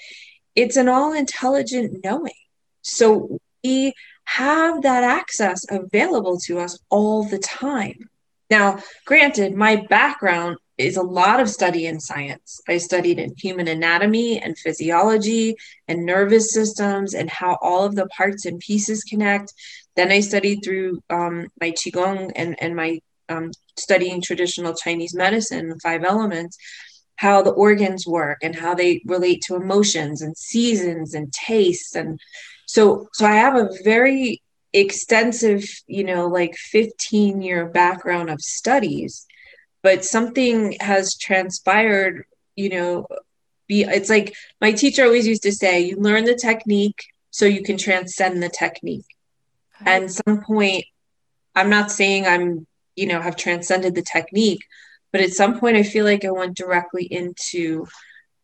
It's 0.54 0.76
an 0.76 0.88
all 0.88 1.12
intelligent 1.12 2.04
knowing. 2.04 2.32
So 2.82 3.38
we 3.62 3.92
have 4.24 4.82
that 4.82 5.04
access 5.04 5.64
available 5.70 6.38
to 6.46 6.58
us 6.58 6.78
all 6.88 7.24
the 7.24 7.38
time. 7.38 8.10
Now, 8.50 8.78
granted, 9.04 9.54
my 9.54 9.76
background 9.88 10.56
is 10.78 10.96
a 10.96 11.02
lot 11.02 11.40
of 11.40 11.48
study 11.48 11.86
in 11.86 12.00
science. 12.00 12.60
I 12.68 12.78
studied 12.78 13.18
in 13.18 13.34
human 13.36 13.66
anatomy 13.66 14.40
and 14.40 14.58
physiology 14.58 15.56
and 15.88 16.04
nervous 16.04 16.52
systems 16.52 17.14
and 17.14 17.30
how 17.30 17.58
all 17.62 17.84
of 17.84 17.94
the 17.94 18.06
parts 18.06 18.44
and 18.44 18.60
pieces 18.60 19.02
connect. 19.02 19.52
Then 19.96 20.12
I 20.12 20.20
studied 20.20 20.60
through 20.62 21.00
um, 21.08 21.48
my 21.60 21.70
Qigong 21.70 22.32
and, 22.36 22.60
and 22.60 22.76
my 22.76 23.00
um, 23.28 23.52
studying 23.76 24.20
traditional 24.20 24.74
Chinese 24.74 25.14
medicine, 25.14 25.68
the 25.68 25.78
five 25.82 26.04
elements, 26.04 26.58
how 27.16 27.42
the 27.42 27.50
organs 27.50 28.06
work 28.06 28.38
and 28.42 28.54
how 28.54 28.74
they 28.74 29.02
relate 29.06 29.42
to 29.42 29.56
emotions 29.56 30.22
and 30.22 30.36
seasons 30.36 31.14
and 31.14 31.32
tastes. 31.32 31.94
And 31.94 32.20
so, 32.66 33.08
so 33.12 33.26
I 33.26 33.34
have 33.34 33.56
a 33.56 33.70
very 33.84 34.42
extensive, 34.72 35.64
you 35.86 36.04
know, 36.04 36.26
like 36.26 36.54
15 36.56 37.42
year 37.42 37.66
background 37.66 38.30
of 38.30 38.40
studies 38.40 39.26
but 39.86 40.04
something 40.04 40.76
has 40.80 41.16
transpired 41.16 42.24
you 42.56 42.68
know 42.68 43.06
be 43.68 43.82
it's 43.82 44.10
like 44.10 44.34
my 44.60 44.72
teacher 44.72 45.04
always 45.04 45.28
used 45.28 45.44
to 45.44 45.52
say 45.52 45.80
you 45.80 45.96
learn 45.96 46.24
the 46.24 46.34
technique 46.34 47.04
so 47.30 47.46
you 47.46 47.62
can 47.62 47.76
transcend 47.76 48.42
the 48.42 48.48
technique 48.48 49.06
and 49.84 50.10
some 50.10 50.42
point 50.42 50.84
i'm 51.54 51.70
not 51.70 51.92
saying 51.92 52.26
i'm 52.26 52.66
you 52.96 53.06
know 53.06 53.20
have 53.20 53.36
transcended 53.36 53.94
the 53.94 54.02
technique 54.02 54.64
but 55.16 55.24
at 55.24 55.32
some 55.32 55.58
point 55.58 55.78
i 55.78 55.82
feel 55.82 56.04
like 56.04 56.26
i 56.26 56.30
went 56.30 56.54
directly 56.54 57.04
into 57.04 57.86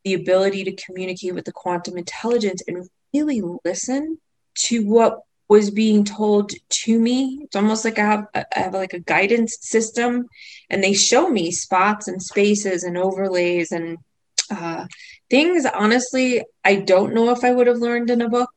the 0.04 0.14
ability 0.14 0.64
to 0.64 0.84
communicate 0.84 1.34
with 1.34 1.44
the 1.44 1.52
quantum 1.52 1.98
intelligence 1.98 2.62
and 2.66 2.88
really 3.12 3.42
listen 3.62 4.18
to 4.54 4.86
what 4.86 5.20
was 5.48 5.70
being 5.70 6.02
told 6.02 6.50
to 6.70 6.98
me. 6.98 7.40
It's 7.42 7.56
almost 7.56 7.84
like 7.84 7.98
I 7.98 8.06
have, 8.06 8.26
I 8.34 8.44
have 8.54 8.72
like 8.72 8.94
a 8.94 9.00
guidance 9.00 9.58
system, 9.60 10.28
and 10.70 10.82
they 10.82 10.94
show 10.94 11.28
me 11.28 11.50
spots 11.50 12.08
and 12.08 12.22
spaces 12.22 12.84
and 12.84 12.96
overlays 12.96 13.70
and 13.70 13.98
uh, 14.50 14.86
things. 15.28 15.66
Honestly, 15.66 16.42
I 16.64 16.76
don't 16.76 17.14
know 17.14 17.30
if 17.32 17.44
I 17.44 17.52
would 17.52 17.66
have 17.66 17.76
learned 17.76 18.08
in 18.08 18.22
a 18.22 18.30
book, 18.30 18.50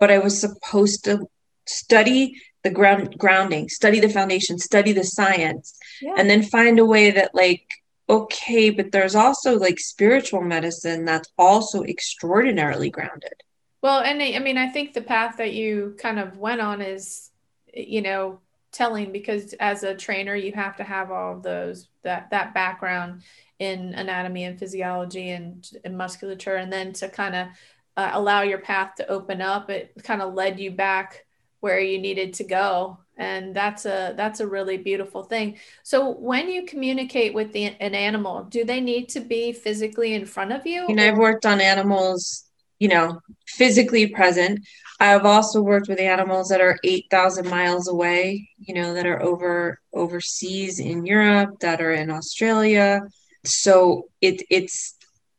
but 0.00 0.10
I 0.10 0.18
was 0.18 0.40
supposed 0.40 1.04
to 1.04 1.28
study 1.66 2.40
the 2.68 2.74
ground 2.74 3.16
grounding, 3.18 3.68
study 3.68 4.00
the 4.00 4.08
foundation, 4.08 4.58
study 4.58 4.92
the 4.92 5.04
science, 5.04 5.78
yeah. 6.02 6.14
and 6.18 6.28
then 6.28 6.42
find 6.42 6.78
a 6.78 6.84
way 6.84 7.10
that 7.10 7.34
like 7.34 7.66
okay, 8.10 8.70
but 8.70 8.90
there's 8.90 9.14
also 9.14 9.58
like 9.58 9.78
spiritual 9.78 10.40
medicine 10.40 11.04
that's 11.04 11.28
also 11.36 11.82
extraordinarily 11.82 12.88
grounded. 12.88 13.34
Well, 13.82 14.00
and 14.00 14.22
I 14.22 14.38
mean, 14.38 14.56
I 14.56 14.68
think 14.68 14.92
the 14.92 15.02
path 15.02 15.36
that 15.36 15.52
you 15.52 15.94
kind 15.98 16.18
of 16.18 16.38
went 16.38 16.60
on 16.60 16.80
is, 16.80 17.30
you 17.74 18.02
know, 18.02 18.40
telling 18.72 19.12
because 19.12 19.52
as 19.60 19.82
a 19.82 19.94
trainer, 19.94 20.34
you 20.34 20.52
have 20.52 20.76
to 20.76 20.84
have 20.84 21.10
all 21.10 21.34
of 21.36 21.42
those 21.42 21.88
that 22.02 22.30
that 22.30 22.54
background 22.54 23.22
in 23.58 23.94
anatomy 23.94 24.44
and 24.44 24.58
physiology 24.58 25.30
and, 25.30 25.68
and 25.84 25.96
musculature, 25.96 26.56
and 26.56 26.72
then 26.72 26.92
to 26.94 27.08
kind 27.08 27.34
of 27.34 27.48
uh, 27.96 28.10
allow 28.14 28.42
your 28.42 28.58
path 28.58 28.94
to 28.96 29.08
open 29.08 29.42
up. 29.42 29.68
It 29.68 29.92
kind 30.02 30.22
of 30.22 30.34
led 30.34 30.58
you 30.58 30.70
back 30.70 31.26
where 31.60 31.80
you 31.80 31.98
needed 31.98 32.34
to 32.34 32.44
go 32.44 32.98
and 33.16 33.54
that's 33.54 33.84
a 33.84 34.14
that's 34.16 34.40
a 34.40 34.46
really 34.46 34.76
beautiful 34.76 35.22
thing 35.22 35.56
so 35.82 36.10
when 36.10 36.48
you 36.48 36.64
communicate 36.64 37.34
with 37.34 37.52
the, 37.52 37.64
an 37.64 37.94
animal 37.94 38.44
do 38.44 38.64
they 38.64 38.80
need 38.80 39.08
to 39.08 39.20
be 39.20 39.52
physically 39.52 40.14
in 40.14 40.24
front 40.24 40.52
of 40.52 40.66
you 40.66 40.94
know 40.94 41.08
i've 41.08 41.18
worked 41.18 41.46
on 41.46 41.60
animals 41.60 42.48
you 42.78 42.88
know, 42.88 43.20
physically 43.46 44.06
present. 44.06 44.60
I've 45.00 45.24
also 45.24 45.60
worked 45.60 45.88
with 45.88 46.00
animals 46.00 46.48
that 46.48 46.60
are 46.60 46.78
8,000 46.84 47.48
miles 47.48 47.88
away, 47.88 48.48
you 48.58 48.74
know, 48.74 48.94
that 48.94 49.06
are 49.06 49.22
over 49.22 49.80
overseas 49.92 50.78
in 50.78 51.04
Europe, 51.04 51.60
that 51.60 51.80
are 51.80 51.92
in 51.92 52.10
Australia. 52.10 53.02
So 53.44 54.08
it, 54.20 54.42
it's 54.50 54.96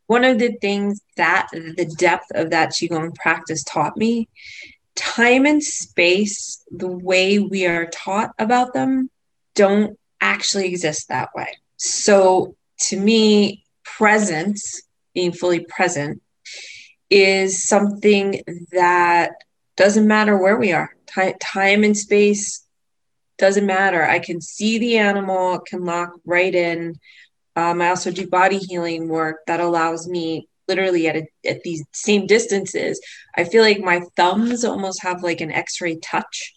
one 0.08 0.24
of 0.24 0.40
the 0.40 0.58
things 0.62 1.02
that 1.18 1.48
the 1.52 1.94
depth 1.98 2.32
of 2.34 2.50
that 2.50 2.72
Qigong 2.72 3.16
practice 3.16 3.64
taught 3.64 3.96
me. 3.98 4.28
Time 5.00 5.46
and 5.46 5.64
space, 5.64 6.62
the 6.70 6.92
way 6.92 7.40
we 7.40 7.66
are 7.66 7.86
taught 7.86 8.32
about 8.38 8.74
them, 8.74 9.10
don't 9.56 9.98
actually 10.20 10.68
exist 10.68 11.08
that 11.08 11.30
way. 11.34 11.58
So 11.78 12.56
to 12.88 13.00
me, 13.00 13.64
presence, 13.84 14.82
being 15.14 15.32
fully 15.32 15.62
present, 15.62 16.22
is 17.10 17.64
something 17.66 18.42
that 18.74 19.32
doesn't 19.78 20.06
matter 20.06 20.38
where 20.38 20.58
we 20.58 20.74
are. 20.74 20.94
Time, 21.08 21.34
time 21.42 21.86
and 21.86 21.98
space 21.98 22.66
doesn't 23.38 23.66
matter. 23.66 24.04
I 24.04 24.20
can 24.20 24.42
see 24.42 24.80
the 24.80 24.98
animal, 24.98 25.60
can 25.60 25.86
lock 25.86 26.12
right 26.26 26.54
in. 26.54 27.00
Um, 27.56 27.82
I 27.82 27.90
also 27.90 28.12
do 28.12 28.28
body 28.28 28.58
healing 28.58 29.08
work 29.08 29.38
that 29.48 29.62
allows 29.62 30.10
me 30.10 30.49
literally 30.70 31.08
at 31.08 31.18
a, 31.18 31.26
at 31.46 31.62
these 31.64 31.84
same 31.92 32.26
distances 32.28 33.02
i 33.36 33.44
feel 33.44 33.64
like 33.64 33.80
my 33.80 34.02
thumbs 34.16 34.64
almost 34.64 35.04
have 35.04 35.24
like 35.24 35.42
an 35.42 35.52
x-ray 35.52 35.98
touch. 35.98 36.54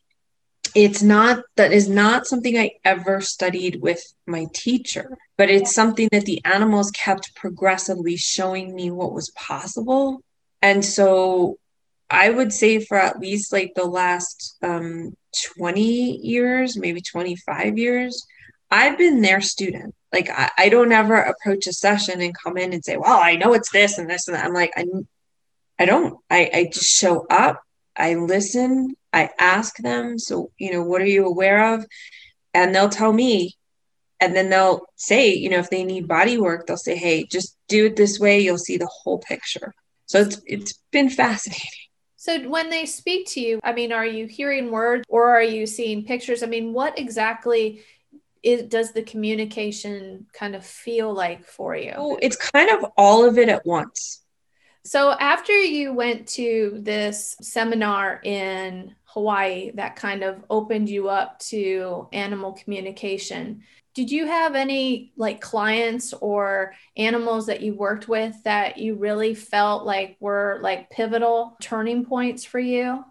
It's 0.74 1.02
not 1.02 1.44
that 1.56 1.72
is 1.72 1.88
not 1.88 2.26
something 2.26 2.56
i 2.56 2.70
ever 2.84 3.20
studied 3.20 3.82
with 3.82 4.02
my 4.26 4.46
teacher 4.54 5.18
but 5.36 5.50
it's 5.50 5.74
something 5.74 6.08
that 6.12 6.24
the 6.24 6.40
animals 6.44 6.90
kept 6.92 7.34
progressively 7.34 8.16
showing 8.16 8.74
me 8.74 8.90
what 8.90 9.12
was 9.12 9.30
possible. 9.30 10.22
And 10.62 10.84
so 10.84 11.58
i 12.08 12.28
would 12.28 12.52
say 12.52 12.78
for 12.78 12.98
at 12.98 13.18
least 13.18 13.52
like 13.52 13.72
the 13.74 13.84
last 13.84 14.56
um, 14.62 15.16
20 15.58 15.82
years 16.32 16.76
maybe 16.76 17.00
25 17.00 17.78
years 17.78 18.26
i've 18.70 18.98
been 18.98 19.22
their 19.22 19.40
student 19.40 19.94
like 20.12 20.28
I, 20.30 20.50
I 20.58 20.68
don't 20.68 20.92
ever 20.92 21.16
approach 21.16 21.66
a 21.66 21.72
session 21.72 22.20
and 22.20 22.36
come 22.36 22.56
in 22.56 22.72
and 22.72 22.84
say 22.84 22.96
well 22.96 23.20
i 23.22 23.36
know 23.36 23.52
it's 23.54 23.70
this 23.70 23.98
and 23.98 24.08
this 24.08 24.28
and 24.28 24.36
that. 24.36 24.44
I'm 24.44 24.52
like 24.54 24.72
i, 24.76 24.84
I 25.82 25.84
don't. 25.84 26.18
I, 26.30 26.50
I 26.54 26.70
just 26.72 26.90
show 26.90 27.26
up. 27.28 27.60
I 27.96 28.14
listen. 28.14 28.94
I 29.12 29.30
ask 29.38 29.76
them 29.78 30.16
so 30.16 30.52
you 30.56 30.72
know 30.72 30.84
what 30.84 31.02
are 31.02 31.06
you 31.06 31.26
aware 31.26 31.74
of? 31.74 31.84
And 32.54 32.72
they'll 32.72 32.88
tell 32.88 33.12
me. 33.12 33.56
And 34.20 34.36
then 34.36 34.50
they'll 34.50 34.86
say 34.94 35.34
you 35.34 35.50
know 35.50 35.58
if 35.58 35.70
they 35.70 35.82
need 35.82 36.06
body 36.06 36.38
work 36.38 36.66
they'll 36.66 36.76
say 36.76 36.94
hey 36.96 37.24
just 37.24 37.56
do 37.66 37.86
it 37.86 37.96
this 37.96 38.20
way. 38.20 38.38
You'll 38.38 38.58
see 38.58 38.76
the 38.76 38.86
whole 38.86 39.18
picture. 39.18 39.74
So 40.06 40.20
it's 40.20 40.40
it's 40.46 40.74
been 40.92 41.10
fascinating. 41.10 41.68
So 42.14 42.48
when 42.48 42.70
they 42.70 42.86
speak 42.86 43.26
to 43.30 43.40
you 43.40 43.58
i 43.64 43.72
mean 43.72 43.90
are 43.90 44.06
you 44.06 44.26
hearing 44.26 44.70
words 44.70 45.04
or 45.08 45.30
are 45.30 45.42
you 45.42 45.66
seeing 45.66 46.04
pictures? 46.04 46.44
I 46.44 46.46
mean 46.46 46.72
what 46.72 46.96
exactly 46.96 47.82
is, 48.42 48.62
does 48.64 48.92
the 48.92 49.02
communication 49.02 50.26
kind 50.32 50.54
of 50.54 50.64
feel 50.64 51.12
like 51.12 51.44
for 51.44 51.76
you? 51.76 51.92
Oh, 51.96 52.18
it's 52.20 52.36
kind 52.36 52.70
of 52.70 52.90
all 52.96 53.24
of 53.24 53.38
it 53.38 53.48
at 53.48 53.64
once. 53.64 54.22
So 54.84 55.12
after 55.12 55.52
you 55.52 55.92
went 55.92 56.26
to 56.28 56.78
this 56.82 57.36
seminar 57.40 58.20
in 58.24 58.96
Hawaii 59.04 59.70
that 59.74 59.94
kind 59.94 60.24
of 60.24 60.44
opened 60.50 60.88
you 60.88 61.08
up 61.08 61.38
to 61.50 62.08
animal 62.12 62.52
communication, 62.52 63.62
did 63.94 64.10
you 64.10 64.26
have 64.26 64.56
any 64.56 65.12
like 65.16 65.40
clients 65.40 66.14
or 66.14 66.74
animals 66.96 67.46
that 67.46 67.60
you 67.60 67.74
worked 67.74 68.08
with 68.08 68.34
that 68.44 68.78
you 68.78 68.94
really 68.96 69.34
felt 69.34 69.84
like 69.84 70.16
were 70.18 70.58
like 70.62 70.90
pivotal 70.90 71.56
turning 71.60 72.04
points 72.04 72.44
for 72.44 72.58
you? 72.58 73.04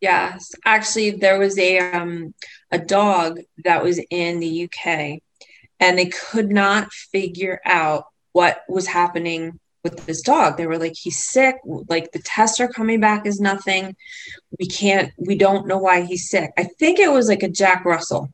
Yes, 0.00 0.50
actually, 0.64 1.12
there 1.12 1.38
was 1.38 1.56
a 1.58 1.78
um, 1.78 2.34
a 2.72 2.78
dog 2.78 3.40
that 3.64 3.82
was 3.82 4.00
in 4.10 4.40
the 4.40 4.64
UK, 4.64 5.20
and 5.78 5.98
they 5.98 6.06
could 6.06 6.50
not 6.50 6.92
figure 6.92 7.60
out 7.64 8.06
what 8.32 8.62
was 8.68 8.86
happening 8.86 9.60
with 9.84 10.06
this 10.06 10.22
dog. 10.22 10.56
They 10.56 10.66
were 10.66 10.78
like, 10.78 10.94
"He's 10.96 11.22
sick. 11.22 11.56
Like 11.64 12.12
the 12.12 12.22
tests 12.22 12.60
are 12.60 12.68
coming 12.68 13.00
back 13.00 13.26
as 13.26 13.40
nothing. 13.40 13.94
We 14.58 14.66
can't. 14.66 15.12
We 15.18 15.36
don't 15.36 15.66
know 15.66 15.78
why 15.78 16.02
he's 16.02 16.28
sick." 16.28 16.50
I 16.56 16.64
think 16.64 16.98
it 16.98 17.12
was 17.12 17.28
like 17.28 17.42
a 17.42 17.48
Jack 17.48 17.84
Russell. 17.84 18.32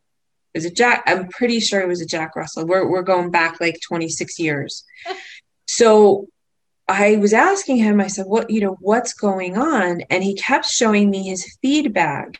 It 0.55 0.59
was 0.59 0.65
a 0.65 0.71
Jack. 0.71 1.03
I'm 1.07 1.29
pretty 1.29 1.61
sure 1.61 1.81
it 1.81 1.89
was 1.89 2.01
a 2.01 2.07
Jack 2.07 2.37
Russell. 2.37 2.67
We're 2.67 2.89
we're 2.89 3.03
going 3.03 3.31
back 3.31 3.61
like 3.61 3.81
26 3.87 4.39
years. 4.39 4.85
So 5.71 6.29
I 6.89 7.19
was 7.19 7.35
asking 7.35 7.77
him, 7.77 8.01
I 8.01 8.07
said, 8.07 8.25
what, 8.25 8.49
you 8.49 8.63
know, 8.63 8.79
what's 8.81 9.13
going 9.13 9.59
on? 9.59 10.01
And 10.09 10.25
he 10.25 10.35
kept 10.35 10.65
showing 10.65 11.11
me 11.11 11.23
his 11.23 11.57
feed 11.61 11.93
bag. 11.93 12.39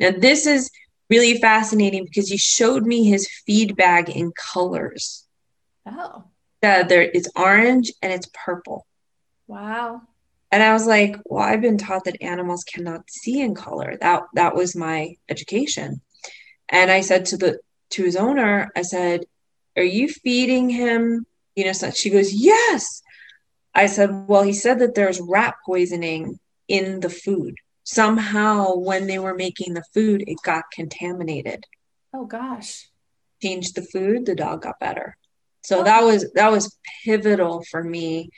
Now, 0.00 0.10
this 0.10 0.46
is 0.46 0.70
really 1.08 1.38
fascinating 1.38 2.04
because 2.04 2.28
he 2.28 2.36
showed 2.36 2.86
me 2.86 3.04
his 3.04 3.28
feed 3.46 3.76
bag 3.76 4.08
in 4.08 4.32
colors. 4.32 5.24
Oh. 5.86 6.24
Uh, 6.62 6.82
there, 6.82 7.02
it's 7.02 7.28
orange 7.36 7.92
and 8.02 8.12
it's 8.12 8.28
purple. 8.32 8.86
Wow. 9.46 10.02
And 10.50 10.62
I 10.62 10.72
was 10.72 10.86
like, 10.86 11.16
well, 11.24 11.42
I've 11.42 11.60
been 11.60 11.78
taught 11.78 12.04
that 12.04 12.22
animals 12.22 12.64
cannot 12.64 13.10
see 13.10 13.40
in 13.40 13.54
color. 13.54 13.96
That 14.00 14.22
that 14.34 14.54
was 14.54 14.74
my 14.74 15.16
education. 15.28 16.00
And 16.68 16.90
I 16.90 17.00
said 17.00 17.26
to 17.26 17.36
the 17.36 17.60
to 17.90 18.04
his 18.04 18.16
owner, 18.16 18.70
I 18.76 18.82
said, 18.82 19.24
Are 19.76 19.82
you 19.82 20.08
feeding 20.08 20.70
him? 20.70 21.26
You 21.54 21.66
know, 21.66 21.72
so 21.72 21.90
she 21.90 22.10
goes, 22.10 22.32
Yes. 22.32 23.02
I 23.74 23.86
said, 23.86 24.28
Well, 24.28 24.42
he 24.42 24.52
said 24.52 24.78
that 24.80 24.94
there's 24.94 25.20
rat 25.20 25.54
poisoning 25.64 26.38
in 26.68 27.00
the 27.00 27.10
food. 27.10 27.56
Somehow, 27.88 28.74
when 28.74 29.06
they 29.06 29.20
were 29.20 29.34
making 29.34 29.74
the 29.74 29.84
food, 29.94 30.24
it 30.26 30.38
got 30.42 30.64
contaminated. 30.72 31.64
Oh, 32.12 32.26
gosh. 32.26 32.88
Changed 33.40 33.76
the 33.76 33.82
food, 33.82 34.26
the 34.26 34.34
dog 34.34 34.62
got 34.62 34.80
better. 34.80 35.16
So 35.62 35.80
oh. 35.80 35.84
that 35.84 36.02
was 36.02 36.32
that 36.32 36.50
was 36.50 36.76
pivotal 37.04 37.62
for 37.70 37.82
me. 37.82 38.30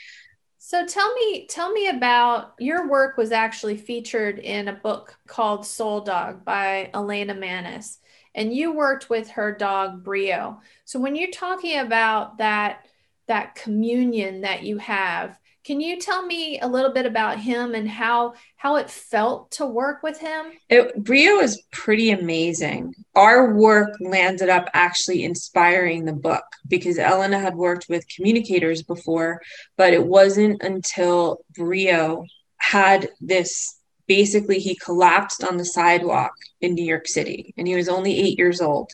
So 0.58 0.86
tell 0.86 1.14
me 1.14 1.46
tell 1.46 1.72
me 1.72 1.88
about 1.88 2.54
your 2.58 2.88
work 2.88 3.16
was 3.16 3.32
actually 3.32 3.76
featured 3.78 4.38
in 4.38 4.68
a 4.68 4.72
book 4.72 5.18
called 5.26 5.66
Soul 5.66 6.02
Dog 6.02 6.44
by 6.44 6.90
Elena 6.92 7.34
Mannes 7.34 7.98
and 8.34 8.52
you 8.52 8.72
worked 8.72 9.08
with 9.08 9.30
her 9.30 9.54
dog 9.54 10.04
Brio. 10.04 10.60
So 10.84 10.98
when 10.98 11.16
you're 11.16 11.30
talking 11.30 11.78
about 11.78 12.38
that 12.38 12.86
that 13.28 13.54
communion 13.54 14.40
that 14.40 14.64
you 14.64 14.78
have. 14.78 15.38
Can 15.68 15.82
you 15.82 15.98
tell 15.98 16.24
me 16.24 16.58
a 16.60 16.66
little 16.66 16.94
bit 16.94 17.04
about 17.04 17.38
him 17.38 17.74
and 17.74 17.86
how 17.86 18.32
how 18.56 18.76
it 18.76 18.88
felt 18.88 19.50
to 19.50 19.66
work 19.66 20.02
with 20.02 20.18
him? 20.18 20.46
It, 20.70 21.04
Brio 21.04 21.40
is 21.40 21.60
pretty 21.72 22.10
amazing. 22.10 22.94
Our 23.14 23.52
work 23.52 23.90
landed 24.00 24.48
up 24.48 24.70
actually 24.72 25.24
inspiring 25.24 26.06
the 26.06 26.14
book 26.14 26.44
because 26.66 26.98
Elena 26.98 27.38
had 27.38 27.54
worked 27.54 27.84
with 27.90 28.08
communicators 28.08 28.82
before, 28.82 29.42
but 29.76 29.92
it 29.92 30.06
wasn't 30.06 30.62
until 30.62 31.44
Brio 31.54 32.24
had 32.56 33.10
this 33.20 33.78
basically 34.06 34.60
he 34.60 34.74
collapsed 34.74 35.44
on 35.44 35.58
the 35.58 35.66
sidewalk 35.66 36.32
in 36.62 36.72
New 36.72 36.84
York 36.84 37.06
City 37.06 37.52
and 37.58 37.68
he 37.68 37.76
was 37.76 37.90
only 37.90 38.18
8 38.18 38.38
years 38.38 38.62
old 38.62 38.90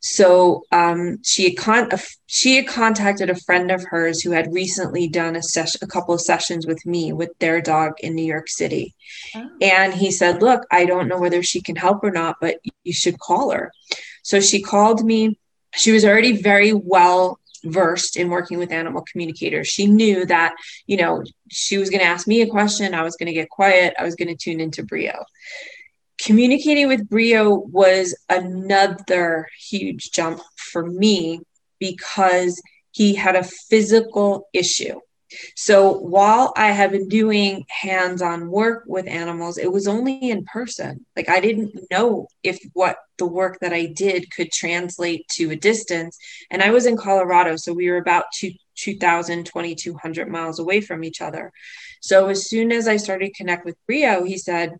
so 0.00 0.64
um, 0.72 1.18
she 1.22 1.44
had 1.44 1.56
con- 1.56 1.90
she 2.26 2.56
had 2.56 2.66
contacted 2.66 3.28
a 3.28 3.34
friend 3.34 3.70
of 3.70 3.84
hers 3.84 4.22
who 4.22 4.30
had 4.30 4.52
recently 4.52 5.08
done 5.08 5.36
a 5.36 5.42
session, 5.42 5.80
a 5.82 5.86
couple 5.86 6.14
of 6.14 6.20
sessions 6.20 6.66
with 6.66 6.84
me 6.86 7.12
with 7.12 7.30
their 7.38 7.60
dog 7.60 7.92
in 8.00 8.14
New 8.14 8.24
York 8.24 8.48
City, 8.48 8.94
oh. 9.34 9.48
and 9.60 9.92
he 9.92 10.10
said, 10.10 10.42
"Look, 10.42 10.66
I 10.70 10.86
don't 10.86 11.08
know 11.08 11.18
whether 11.18 11.42
she 11.42 11.60
can 11.60 11.76
help 11.76 12.02
or 12.02 12.10
not, 12.10 12.36
but 12.40 12.56
you 12.84 12.92
should 12.92 13.18
call 13.18 13.50
her." 13.50 13.72
So 14.22 14.40
she 14.40 14.62
called 14.62 15.04
me. 15.04 15.38
She 15.74 15.92
was 15.92 16.04
already 16.04 16.40
very 16.40 16.72
well 16.72 17.38
versed 17.64 18.16
in 18.16 18.30
working 18.30 18.58
with 18.58 18.72
animal 18.72 19.04
communicators. 19.10 19.68
She 19.68 19.86
knew 19.86 20.24
that, 20.26 20.54
you 20.86 20.96
know, 20.96 21.22
she 21.50 21.76
was 21.76 21.90
going 21.90 22.00
to 22.00 22.06
ask 22.06 22.26
me 22.26 22.40
a 22.40 22.48
question. 22.48 22.94
I 22.94 23.02
was 23.02 23.16
going 23.16 23.26
to 23.26 23.34
get 23.34 23.50
quiet. 23.50 23.94
I 23.98 24.04
was 24.04 24.14
going 24.14 24.28
to 24.28 24.34
tune 24.34 24.60
into 24.60 24.82
Brio 24.82 25.24
communicating 26.24 26.88
with 26.88 27.08
Brio 27.08 27.54
was 27.54 28.14
another 28.28 29.48
huge 29.58 30.10
jump 30.12 30.40
for 30.56 30.86
me 30.86 31.40
because 31.78 32.60
he 32.92 33.14
had 33.14 33.36
a 33.36 33.44
physical 33.44 34.48
issue. 34.52 35.00
So 35.54 35.92
while 35.92 36.52
I 36.56 36.72
have 36.72 36.90
been 36.90 37.08
doing 37.08 37.64
hands 37.68 38.20
on 38.20 38.50
work 38.50 38.82
with 38.86 39.06
animals, 39.06 39.58
it 39.58 39.70
was 39.70 39.86
only 39.86 40.30
in 40.30 40.44
person. 40.44 41.06
Like 41.16 41.28
I 41.28 41.40
didn't 41.40 41.72
know 41.90 42.26
if 42.42 42.58
what 42.72 42.96
the 43.16 43.26
work 43.26 43.58
that 43.60 43.72
I 43.72 43.86
did 43.86 44.30
could 44.32 44.50
translate 44.50 45.28
to 45.34 45.50
a 45.50 45.56
distance. 45.56 46.18
And 46.50 46.62
I 46.62 46.70
was 46.70 46.86
in 46.86 46.96
Colorado, 46.96 47.56
so 47.56 47.72
we 47.72 47.88
were 47.90 47.98
about 47.98 48.24
two, 48.34 48.50
2,000, 48.76 49.44
2,200 49.44 50.28
miles 50.28 50.58
away 50.58 50.80
from 50.80 51.04
each 51.04 51.20
other. 51.20 51.52
So 52.00 52.28
as 52.28 52.48
soon 52.48 52.72
as 52.72 52.88
I 52.88 52.96
started 52.96 53.34
connect 53.34 53.64
with 53.64 53.76
Brio, 53.86 54.24
he 54.24 54.36
said, 54.36 54.78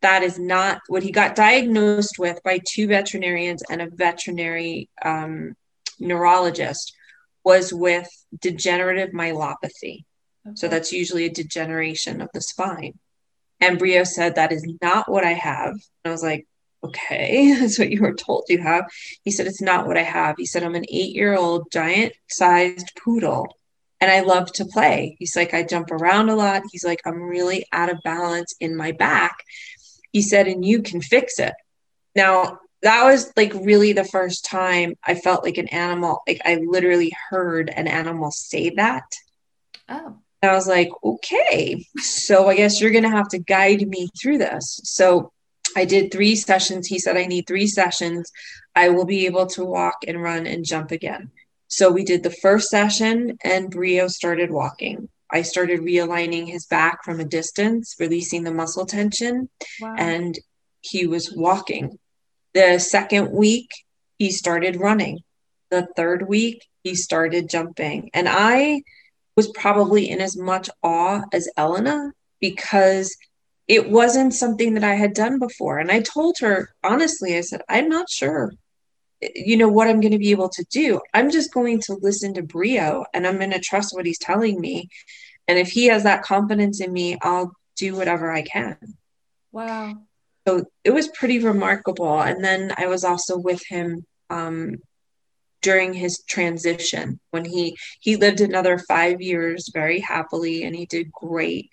that 0.00 0.22
is 0.22 0.38
not 0.38 0.80
what 0.88 1.02
he 1.02 1.10
got 1.10 1.34
diagnosed 1.34 2.18
with 2.18 2.40
by 2.44 2.60
two 2.64 2.86
veterinarians 2.86 3.62
and 3.68 3.82
a 3.82 3.90
veterinary 3.90 4.88
um, 5.04 5.54
neurologist 5.98 6.94
was 7.44 7.72
with 7.72 8.08
degenerative 8.40 9.10
myelopathy. 9.10 10.04
Okay. 10.46 10.54
So 10.54 10.68
that's 10.68 10.92
usually 10.92 11.24
a 11.26 11.30
degeneration 11.30 12.20
of 12.20 12.28
the 12.32 12.40
spine. 12.40 12.98
And 13.60 13.78
Brio 13.78 14.04
said, 14.04 14.36
That 14.36 14.52
is 14.52 14.66
not 14.80 15.10
what 15.10 15.24
I 15.24 15.32
have. 15.32 15.70
And 15.70 16.06
I 16.06 16.10
was 16.10 16.22
like, 16.22 16.46
Okay, 16.84 17.54
that's 17.58 17.78
what 17.78 17.90
you 17.90 18.00
were 18.00 18.14
told 18.14 18.44
you 18.48 18.62
have. 18.62 18.84
He 19.24 19.32
said, 19.32 19.46
It's 19.46 19.62
not 19.62 19.86
what 19.86 19.98
I 19.98 20.02
have. 20.02 20.36
He 20.38 20.46
said, 20.46 20.62
I'm 20.62 20.76
an 20.76 20.86
eight 20.88 21.14
year 21.14 21.36
old 21.36 21.72
giant 21.72 22.12
sized 22.28 22.92
poodle 23.02 23.58
and 24.00 24.10
I 24.10 24.20
love 24.20 24.52
to 24.52 24.64
play. 24.64 25.16
He's 25.18 25.34
like, 25.34 25.54
I 25.54 25.64
jump 25.64 25.90
around 25.90 26.28
a 26.28 26.36
lot. 26.36 26.62
He's 26.70 26.84
like, 26.84 27.00
I'm 27.04 27.20
really 27.20 27.66
out 27.72 27.90
of 27.90 27.98
balance 28.04 28.54
in 28.60 28.76
my 28.76 28.92
back 28.92 29.38
he 30.12 30.22
said, 30.22 30.48
and 30.48 30.64
you 30.64 30.82
can 30.82 31.00
fix 31.00 31.38
it. 31.38 31.54
Now, 32.14 32.58
that 32.82 33.04
was 33.04 33.32
like 33.36 33.52
really 33.54 33.92
the 33.92 34.04
first 34.04 34.44
time 34.44 34.94
I 35.04 35.14
felt 35.14 35.44
like 35.44 35.58
an 35.58 35.68
animal, 35.68 36.22
like 36.26 36.40
I 36.44 36.56
literally 36.56 37.12
heard 37.30 37.70
an 37.70 37.88
animal 37.88 38.30
say 38.30 38.70
that. 38.70 39.04
Oh. 39.88 40.18
And 40.40 40.52
I 40.52 40.54
was 40.54 40.68
like, 40.68 40.90
okay, 41.02 41.84
so 41.96 42.48
I 42.48 42.54
guess 42.54 42.80
you're 42.80 42.92
going 42.92 43.02
to 43.02 43.10
have 43.10 43.28
to 43.30 43.38
guide 43.38 43.86
me 43.88 44.08
through 44.20 44.38
this. 44.38 44.80
So 44.84 45.32
I 45.76 45.84
did 45.84 46.12
three 46.12 46.36
sessions. 46.36 46.86
He 46.86 47.00
said, 47.00 47.16
I 47.16 47.26
need 47.26 47.46
three 47.46 47.66
sessions. 47.66 48.30
I 48.76 48.90
will 48.90 49.04
be 49.04 49.26
able 49.26 49.46
to 49.48 49.64
walk 49.64 49.96
and 50.06 50.22
run 50.22 50.46
and 50.46 50.64
jump 50.64 50.92
again. 50.92 51.32
So 51.66 51.90
we 51.90 52.04
did 52.04 52.22
the 52.22 52.30
first 52.30 52.70
session, 52.70 53.36
and 53.42 53.70
Brio 53.70 54.08
started 54.08 54.50
walking. 54.50 55.08
I 55.30 55.42
started 55.42 55.80
realigning 55.80 56.48
his 56.48 56.66
back 56.66 57.04
from 57.04 57.20
a 57.20 57.24
distance, 57.24 57.94
releasing 57.98 58.44
the 58.44 58.52
muscle 58.52 58.86
tension, 58.86 59.48
wow. 59.80 59.94
and 59.98 60.38
he 60.80 61.06
was 61.06 61.32
walking. 61.34 61.98
The 62.54 62.78
second 62.78 63.30
week, 63.32 63.68
he 64.18 64.30
started 64.30 64.80
running. 64.80 65.20
The 65.70 65.86
third 65.96 66.28
week, 66.28 66.64
he 66.82 66.94
started 66.94 67.50
jumping. 67.50 68.10
And 68.14 68.28
I 68.28 68.82
was 69.36 69.48
probably 69.48 70.08
in 70.08 70.20
as 70.20 70.36
much 70.36 70.70
awe 70.82 71.22
as 71.32 71.48
Elena 71.56 72.12
because 72.40 73.16
it 73.66 73.90
wasn't 73.90 74.32
something 74.34 74.74
that 74.74 74.84
I 74.84 74.94
had 74.94 75.12
done 75.12 75.38
before. 75.38 75.78
And 75.78 75.90
I 75.90 76.00
told 76.00 76.36
her, 76.40 76.70
honestly, 76.82 77.36
I 77.36 77.42
said, 77.42 77.60
I'm 77.68 77.88
not 77.88 78.08
sure, 78.08 78.52
you 79.20 79.56
know, 79.56 79.68
what 79.68 79.88
I'm 79.88 80.00
going 80.00 80.12
to 80.12 80.18
be 80.18 80.30
able 80.30 80.48
to 80.50 80.64
do. 80.70 81.00
I'm 81.12 81.30
just 81.30 81.52
going 81.52 81.80
to 81.82 81.98
listen 82.00 82.34
to 82.34 82.42
Brio 82.42 83.04
and 83.12 83.26
I'm 83.26 83.38
going 83.38 83.50
to 83.50 83.60
trust 83.60 83.94
what 83.94 84.06
he's 84.06 84.18
telling 84.18 84.60
me. 84.60 84.88
And 85.46 85.58
if 85.58 85.70
he 85.70 85.86
has 85.86 86.04
that 86.04 86.22
confidence 86.22 86.80
in 86.80 86.92
me, 86.92 87.18
I'll 87.22 87.52
do 87.76 87.96
whatever 87.96 88.30
I 88.30 88.42
can. 88.42 88.76
Wow. 89.50 89.96
So 90.46 90.66
it 90.84 90.90
was 90.90 91.08
pretty 91.08 91.40
remarkable. 91.40 92.20
And 92.20 92.44
then 92.44 92.72
I 92.76 92.86
was 92.86 93.04
also 93.04 93.36
with 93.36 93.62
him 93.66 94.06
um, 94.30 94.76
during 95.60 95.92
his 95.92 96.22
transition 96.28 97.18
when 97.30 97.44
he 97.44 97.76
he 98.00 98.16
lived 98.16 98.40
another 98.40 98.78
five 98.78 99.20
years 99.20 99.70
very 99.72 100.00
happily 100.00 100.64
and 100.64 100.74
he 100.74 100.86
did 100.86 101.10
great 101.10 101.70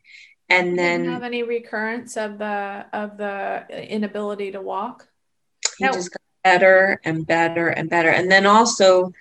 and 0.49 0.77
then 0.77 1.01
Didn't 1.01 1.13
have 1.13 1.23
any 1.23 1.43
recurrence 1.43 2.17
of 2.17 2.37
the 2.37 2.85
of 2.93 3.17
the 3.17 3.65
inability 3.87 4.51
to 4.51 4.61
walk 4.61 5.07
he 5.77 5.85
no. 5.85 5.91
just 5.91 6.11
got 6.11 6.21
better 6.45 7.01
and 7.03 7.25
better 7.25 7.67
and 7.67 7.89
better. 7.89 8.09
And 8.09 8.31
then 8.31 8.45
also 8.45 9.11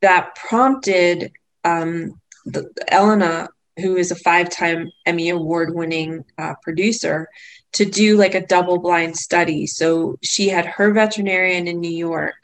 that 0.00 0.34
prompted 0.34 1.30
um 1.62 2.20
the, 2.46 2.68
elena 2.88 3.48
who 3.78 3.96
is 3.96 4.10
a 4.10 4.16
five-time 4.16 4.90
emmy 5.04 5.28
award-winning 5.30 6.24
uh, 6.38 6.54
producer 6.62 7.28
to 7.72 7.84
do 7.84 8.16
like 8.16 8.34
a 8.36 8.46
double 8.46 8.78
blind 8.78 9.16
study. 9.16 9.66
So 9.66 10.16
she 10.22 10.48
had 10.48 10.64
her 10.64 10.92
veterinarian 10.92 11.66
in 11.68 11.80
new 11.80 11.96
york 12.10 12.34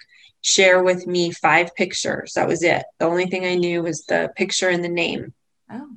share 0.42 0.82
with 0.82 1.06
me 1.06 1.30
five 1.30 1.74
pictures. 1.74 2.32
That 2.34 2.48
was 2.48 2.62
it. 2.62 2.84
The 2.98 3.06
only 3.06 3.26
thing 3.26 3.44
i 3.44 3.54
knew 3.54 3.82
was 3.82 4.04
the 4.04 4.30
picture 4.36 4.68
and 4.68 4.84
the 4.84 4.88
name. 4.88 5.32
Oh 5.70 5.88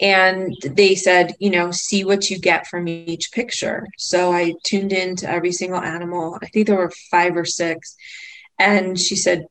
and 0.00 0.56
they 0.62 0.94
said 0.94 1.34
you 1.38 1.50
know 1.50 1.70
see 1.70 2.04
what 2.04 2.30
you 2.30 2.38
get 2.38 2.66
from 2.66 2.88
each 2.88 3.32
picture. 3.32 3.86
So 3.96 4.32
i 4.32 4.54
tuned 4.64 4.92
into 4.92 5.28
every 5.28 5.52
single 5.52 5.80
animal. 5.80 6.38
I 6.42 6.46
think 6.46 6.66
there 6.66 6.76
were 6.76 6.92
five 7.10 7.36
or 7.36 7.44
six. 7.44 7.96
And 8.58 8.98
she 8.98 9.16
said 9.16 9.46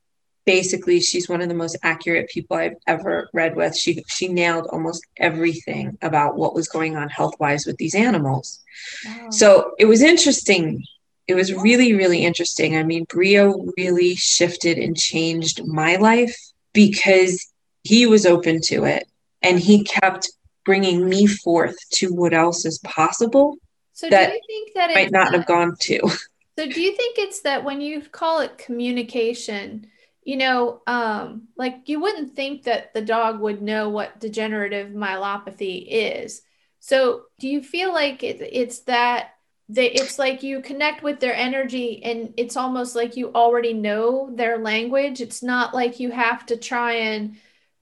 basically 0.45 0.99
she's 0.99 1.29
one 1.29 1.41
of 1.41 1.47
the 1.47 1.53
most 1.53 1.77
accurate 1.83 2.27
people 2.29 2.57
i've 2.57 2.77
ever 2.87 3.29
read 3.33 3.55
with. 3.55 3.75
She 3.75 4.03
she 4.07 4.27
nailed 4.27 4.67
almost 4.71 5.05
everything 5.17 5.97
about 6.01 6.37
what 6.37 6.55
was 6.55 6.67
going 6.67 6.95
on 6.95 7.09
health 7.09 7.35
wise 7.39 7.65
with 7.65 7.77
these 7.77 7.95
animals. 7.95 8.59
Wow. 9.05 9.29
so 9.29 9.73
it 9.77 9.85
was 9.85 10.01
interesting. 10.01 10.83
It 11.27 11.35
was 11.35 11.53
really 11.53 11.93
really 11.93 12.25
interesting. 12.25 12.77
I 12.77 12.83
mean 12.83 13.05
brio 13.05 13.43
really 13.77 14.15
shifted 14.15 14.77
and 14.77 14.97
changed 14.97 15.65
my 15.67 15.97
life 15.97 16.35
because 16.73 17.47
he 17.83 18.05
was 18.05 18.25
open 18.25 18.61
to 18.61 18.85
it 18.85 19.07
and 19.41 19.59
he 19.59 19.83
kept 19.83 20.29
bringing 20.65 21.07
me 21.07 21.25
forth 21.25 21.77
to 21.91 22.13
what 22.13 22.33
else 22.33 22.65
is 22.65 22.79
possible 22.79 23.55
so 23.93 24.09
that 24.09 24.27
do 24.27 24.33
you 24.33 24.41
think 24.47 24.71
that 24.75 24.89
it 24.91 24.95
might 24.95 25.11
not 25.11 25.33
have 25.33 25.45
gone 25.45 25.75
to. 25.81 25.99
So 26.57 26.67
do 26.67 26.81
you 26.81 26.93
think 26.93 27.17
it's 27.17 27.43
that 27.43 27.63
when 27.63 27.79
you 27.79 28.01
call 28.01 28.41
it 28.41 28.57
communication 28.57 29.87
you 30.25 30.35
know 30.35 30.81
um 30.87 31.43
like 31.55 31.87
you 31.87 32.01
wouldn't 32.01 32.35
think 32.35 32.63
that 32.63 32.93
the 32.93 33.01
dog 33.01 33.39
would 33.39 33.61
know 33.61 33.87
what 33.87 34.19
degenerative 34.19 34.89
myelopathy 34.91 35.87
is. 35.89 36.41
So 36.79 37.23
do 37.39 37.47
you 37.47 37.61
feel 37.61 37.93
like 37.93 38.23
it, 38.23 38.41
it's 38.41 38.79
that 38.79 39.35
they, 39.69 39.91
it's 39.91 40.17
like 40.17 40.41
you 40.41 40.61
connect 40.61 41.03
with 41.03 41.19
their 41.19 41.35
energy 41.35 42.03
and 42.03 42.33
it's 42.37 42.57
almost 42.57 42.95
like 42.95 43.15
you 43.15 43.31
already 43.33 43.73
know 43.73 44.31
their 44.33 44.57
language? 44.57 45.21
It's 45.21 45.43
not 45.43 45.73
like 45.73 45.99
you 45.99 46.11
have 46.11 46.45
to 46.47 46.57
try 46.57 46.93
and 46.93 47.37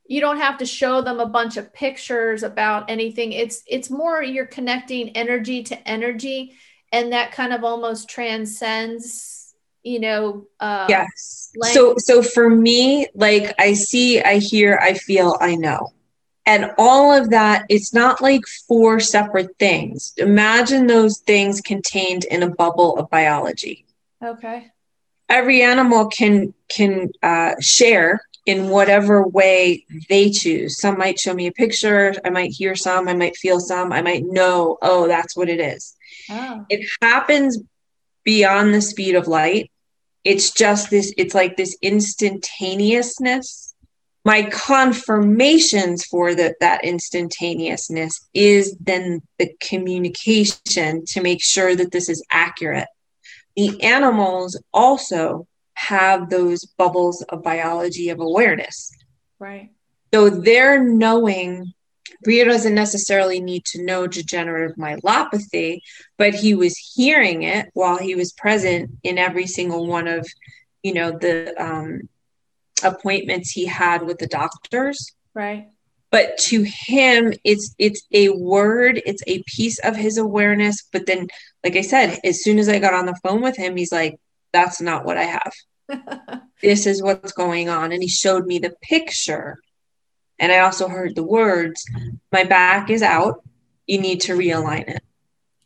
you 0.08 0.22
don't 0.22 0.38
have 0.38 0.58
to 0.60 0.65
show 0.65 1.02
them 1.02 1.20
a 1.20 1.26
bunch 1.26 1.58
of 1.58 1.74
pictures 1.74 2.43
about 2.43 2.89
anything. 2.89 3.34
It's 3.34 3.63
it's 3.67 3.89
more 3.89 4.24
you're 4.24 4.46
connecting 4.46 5.10
energy 5.10 5.63
to 5.63 5.88
energy 5.88 6.54
and 6.91 7.12
that 7.12 7.32
kind 7.32 7.54
of 7.54 7.63
almost 7.63 8.10
transcends 8.10 9.54
you 9.84 10.00
know 10.00 10.46
uh 10.60 10.86
yes. 10.89 11.52
language. 11.56 11.74
so 11.74 11.96
so 11.98 12.22
for 12.22 12.50
me 12.50 13.08
like 13.13 13.54
i 13.60 13.74
see 13.74 14.22
i 14.22 14.38
hear 14.38 14.80
i 14.82 14.93
feel 14.93 15.36
i 15.39 15.56
know. 15.56 15.93
And 16.46 16.72
all 16.78 17.12
of 17.12 17.32
that 17.32 17.65
it's 17.67 17.93
not 17.93 18.22
like 18.22 18.43
four 18.67 19.02
separate 19.02 19.58
things. 19.60 20.13
Imagine 20.15 20.88
those 20.88 21.20
things 21.20 21.60
contained 21.60 22.24
in 22.24 22.41
a 22.41 22.50
bubble 22.50 22.98
of 22.98 23.10
biology. 23.10 23.86
Okay. 24.24 24.72
Every 25.28 25.62
animal 25.62 26.08
can 26.08 26.54
can 26.70 27.12
uh, 27.22 27.56
share 27.60 28.22
in 28.47 28.69
whatever 28.69 29.27
way 29.27 29.86
they 30.07 30.31
choose. 30.31 30.79
Some 30.79 30.97
might 30.97 31.19
show 31.19 31.33
me 31.33 31.47
a 31.47 31.51
picture, 31.51 32.13
I 32.23 32.29
might 32.29 32.51
hear 32.51 32.75
some, 32.75 33.10
I 33.10 33.13
might 33.13 33.36
feel 33.36 33.60
some, 33.60 33.91
I 33.91 34.01
might 34.01 34.23
know, 34.23 34.77
oh, 34.81 35.05
that's 35.07 35.36
what 35.36 35.49
it 35.49 35.60
is. 35.60 35.95
Oh. 36.31 36.65
It 36.69 36.88
happens 37.01 37.60
beyond 38.23 38.73
the 38.73 38.81
speed 38.81 39.15
of 39.15 39.27
light. 39.27 39.69
It's 40.23 40.51
just 40.51 40.89
this, 40.89 41.13
it's 41.17 41.36
like 41.36 41.57
this 41.57 41.77
instantaneousness. 41.81 43.75
My 44.23 44.43
confirmations 44.43 46.05
for 46.05 46.33
the, 46.33 46.55
that 46.62 46.86
instantaneousness 46.86 48.27
is 48.33 48.77
then 48.79 49.21
the 49.39 49.51
communication 49.60 51.03
to 51.05 51.21
make 51.21 51.43
sure 51.43 51.75
that 51.75 51.91
this 51.91 52.07
is 52.07 52.25
accurate. 52.31 52.88
The 53.57 53.81
animals 53.83 54.62
also 54.73 55.47
have 55.77 56.29
those 56.29 56.65
bubbles 56.65 57.21
of 57.23 57.43
biology 57.43 58.09
of 58.09 58.19
awareness. 58.19 58.91
Right. 59.39 59.69
So 60.11 60.29
they're 60.29 60.83
knowing 60.83 61.73
Brio 62.23 62.45
doesn't 62.45 62.73
necessarily 62.73 63.39
need 63.39 63.63
to 63.65 63.83
know 63.83 64.07
degenerative 64.07 64.75
myelopathy, 64.75 65.81
but 66.17 66.33
he 66.33 66.55
was 66.55 66.75
hearing 66.77 67.43
it 67.43 67.69
while 67.73 67.97
he 67.97 68.15
was 68.15 68.33
present 68.33 68.89
in 69.03 69.19
every 69.19 69.45
single 69.45 69.85
one 69.85 70.07
of, 70.07 70.27
you 70.81 70.93
know, 70.93 71.11
the 71.11 71.53
um, 71.61 72.09
appointments 72.83 73.51
he 73.51 73.65
had 73.65 74.01
with 74.01 74.17
the 74.17 74.27
doctors. 74.27 75.13
Right. 75.35 75.67
But 76.09 76.37
to 76.39 76.63
him, 76.63 77.33
it's 77.43 77.75
it's 77.77 78.07
a 78.11 78.29
word, 78.29 78.99
it's 79.05 79.21
a 79.27 79.43
piece 79.43 79.77
of 79.79 79.95
his 79.95 80.17
awareness. 80.17 80.87
But 80.91 81.05
then, 81.05 81.27
like 81.63 81.75
I 81.75 81.81
said, 81.81 82.19
as 82.23 82.41
soon 82.41 82.57
as 82.57 82.69
I 82.69 82.79
got 82.79 82.93
on 82.93 83.05
the 83.05 83.19
phone 83.21 83.41
with 83.41 83.57
him, 83.57 83.75
he's 83.75 83.91
like, 83.91 84.17
that's 84.53 84.81
not 84.81 85.05
what 85.05 85.17
I 85.17 85.23
have. 85.23 85.53
this 86.62 86.86
is 86.86 87.01
what's 87.01 87.31
going 87.31 87.69
on. 87.69 87.91
And 87.91 88.01
he 88.01 88.10
showed 88.10 88.45
me 88.45 88.60
the 88.60 88.75
picture. 88.81 89.57
And 90.39 90.51
I 90.51 90.60
also 90.60 90.88
heard 90.88 91.15
the 91.15 91.23
words, 91.23 91.86
my 92.31 92.43
back 92.43 92.89
is 92.89 93.01
out. 93.01 93.43
You 93.86 93.99
need 93.99 94.21
to 94.21 94.38
realign 94.38 94.88
it. 94.88 95.03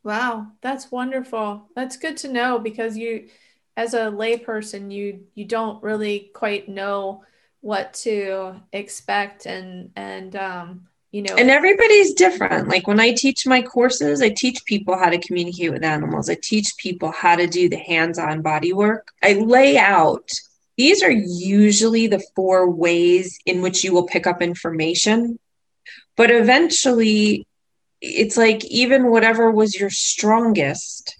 Wow, 0.03 0.47
that's 0.61 0.91
wonderful. 0.91 1.69
That's 1.75 1.97
good 1.97 2.17
to 2.17 2.31
know 2.31 2.59
because 2.59 2.97
you 2.97 3.29
as 3.77 3.93
a 3.93 4.11
layperson 4.11 4.91
you 4.91 5.21
you 5.33 5.45
don't 5.45 5.81
really 5.81 6.31
quite 6.33 6.67
know 6.67 7.23
what 7.61 7.93
to 7.93 8.55
expect 8.73 9.45
and 9.45 9.91
and 9.95 10.35
um 10.35 10.87
you 11.11 11.21
know 11.21 11.35
and 11.37 11.49
everybody's 11.49 12.13
different. 12.13 12.67
Like 12.67 12.87
when 12.87 12.99
i 12.99 13.11
teach 13.11 13.45
my 13.45 13.61
courses 13.61 14.21
i 14.21 14.29
teach 14.29 14.63
people 14.65 14.97
how 14.97 15.09
to 15.09 15.19
communicate 15.19 15.71
with 15.71 15.83
animals. 15.83 16.29
I 16.29 16.37
teach 16.41 16.77
people 16.77 17.11
how 17.11 17.35
to 17.35 17.47
do 17.47 17.69
the 17.69 17.77
hands-on 17.77 18.41
body 18.41 18.73
work. 18.73 19.11
I 19.21 19.33
lay 19.33 19.77
out 19.77 20.29
these 20.77 21.03
are 21.03 21.11
usually 21.11 22.07
the 22.07 22.23
four 22.35 22.69
ways 22.69 23.37
in 23.45 23.61
which 23.61 23.83
you 23.83 23.93
will 23.93 24.07
pick 24.07 24.25
up 24.25 24.41
information. 24.41 25.37
But 26.15 26.31
eventually 26.31 27.45
it's 28.01 28.35
like 28.35 28.65
even 28.65 29.11
whatever 29.11 29.51
was 29.51 29.79
your 29.79 29.89
strongest 29.89 31.17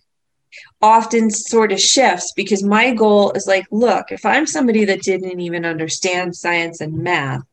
often 0.82 1.30
sort 1.30 1.72
of 1.72 1.80
shifts 1.80 2.34
because 2.36 2.64
my 2.64 2.94
goal 2.94 3.32
is 3.34 3.46
like 3.46 3.66
look 3.72 4.12
if 4.12 4.26
i'm 4.26 4.48
somebody 4.48 4.84
that 4.86 5.04
didn't 5.04 5.40
even 5.40 5.64
understand 5.64 6.36
science 6.36 6.82
and 6.82 6.98
math 6.98 7.44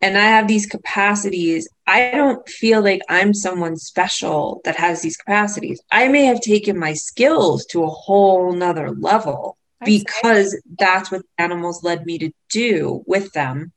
and 0.00 0.16
I 0.16 0.22
have 0.22 0.46
these 0.46 0.66
capacities, 0.66 1.68
I 1.86 2.10
don't 2.10 2.48
feel 2.48 2.82
like 2.82 3.02
I'm 3.08 3.34
someone 3.34 3.76
special 3.76 4.60
that 4.64 4.76
has 4.76 5.02
these 5.02 5.16
capacities. 5.16 5.80
I 5.90 6.08
may 6.08 6.26
have 6.26 6.40
taken 6.40 6.78
my 6.78 6.92
skills 6.92 7.66
to 7.66 7.82
a 7.82 7.88
whole 7.88 8.52
nother 8.52 8.90
level 8.90 9.56
because 9.84 10.60
that's 10.78 11.10
what 11.10 11.22
animals 11.36 11.82
led 11.82 12.06
me 12.06 12.18
to 12.18 12.30
do 12.50 13.02
with 13.06 13.32
them. 13.32 13.72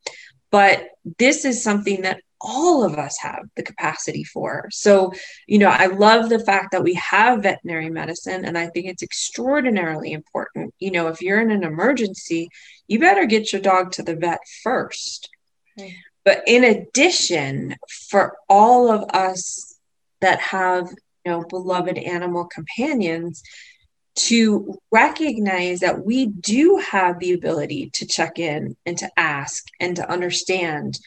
But 0.50 0.88
this 1.18 1.44
is 1.44 1.62
something 1.62 2.02
that 2.02 2.20
all 2.40 2.84
of 2.84 2.98
us 2.98 3.18
have 3.20 3.44
the 3.56 3.62
capacity 3.62 4.24
for. 4.24 4.68
So, 4.70 5.12
you 5.46 5.58
know, 5.58 5.68
I 5.68 5.86
love 5.86 6.28
the 6.28 6.44
fact 6.44 6.72
that 6.72 6.82
we 6.82 6.94
have 6.94 7.44
veterinary 7.44 7.88
medicine, 7.88 8.44
and 8.44 8.58
I 8.58 8.66
think 8.66 8.86
it's 8.86 9.02
extraordinarily 9.02 10.12
important. 10.12 10.74
You 10.78 10.90
know, 10.90 11.08
if 11.08 11.22
you're 11.22 11.40
in 11.40 11.52
an 11.52 11.62
emergency, 11.62 12.48
you 12.88 12.98
better 12.98 13.26
get 13.26 13.52
your 13.52 13.62
dog 13.62 13.92
to 13.92 14.02
the 14.02 14.16
vet 14.16 14.40
first. 14.62 15.28
But 16.24 16.42
in 16.46 16.64
addition, 16.64 17.76
for 18.10 18.36
all 18.48 18.90
of 18.90 19.08
us 19.10 19.78
that 20.20 20.40
have, 20.40 20.88
you 21.24 21.32
know, 21.32 21.44
beloved 21.48 21.98
animal 21.98 22.44
companions, 22.44 23.42
to 24.14 24.78
recognize 24.90 25.80
that 25.80 26.04
we 26.04 26.26
do 26.26 26.76
have 26.90 27.18
the 27.18 27.32
ability 27.32 27.90
to 27.94 28.06
check 28.06 28.38
in 28.38 28.76
and 28.84 28.98
to 28.98 29.10
ask 29.16 29.64
and 29.80 29.96
to 29.96 30.10
understand 30.10 30.98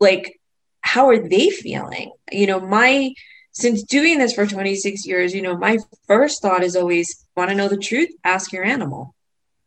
like 0.00 0.40
how 0.80 1.08
are 1.08 1.28
they 1.28 1.50
feeling? 1.50 2.12
You 2.32 2.46
know 2.46 2.60
my 2.60 3.12
since 3.52 3.82
doing 3.82 4.18
this 4.18 4.32
for 4.32 4.46
26 4.46 5.06
years 5.06 5.34
you 5.34 5.42
know 5.42 5.56
my 5.56 5.78
first 6.06 6.40
thought 6.40 6.62
is 6.62 6.76
always 6.76 7.26
want 7.36 7.50
to 7.50 7.56
know 7.56 7.68
the 7.68 7.76
truth? 7.76 8.10
Ask 8.24 8.52
your 8.52 8.64
animal. 8.64 9.14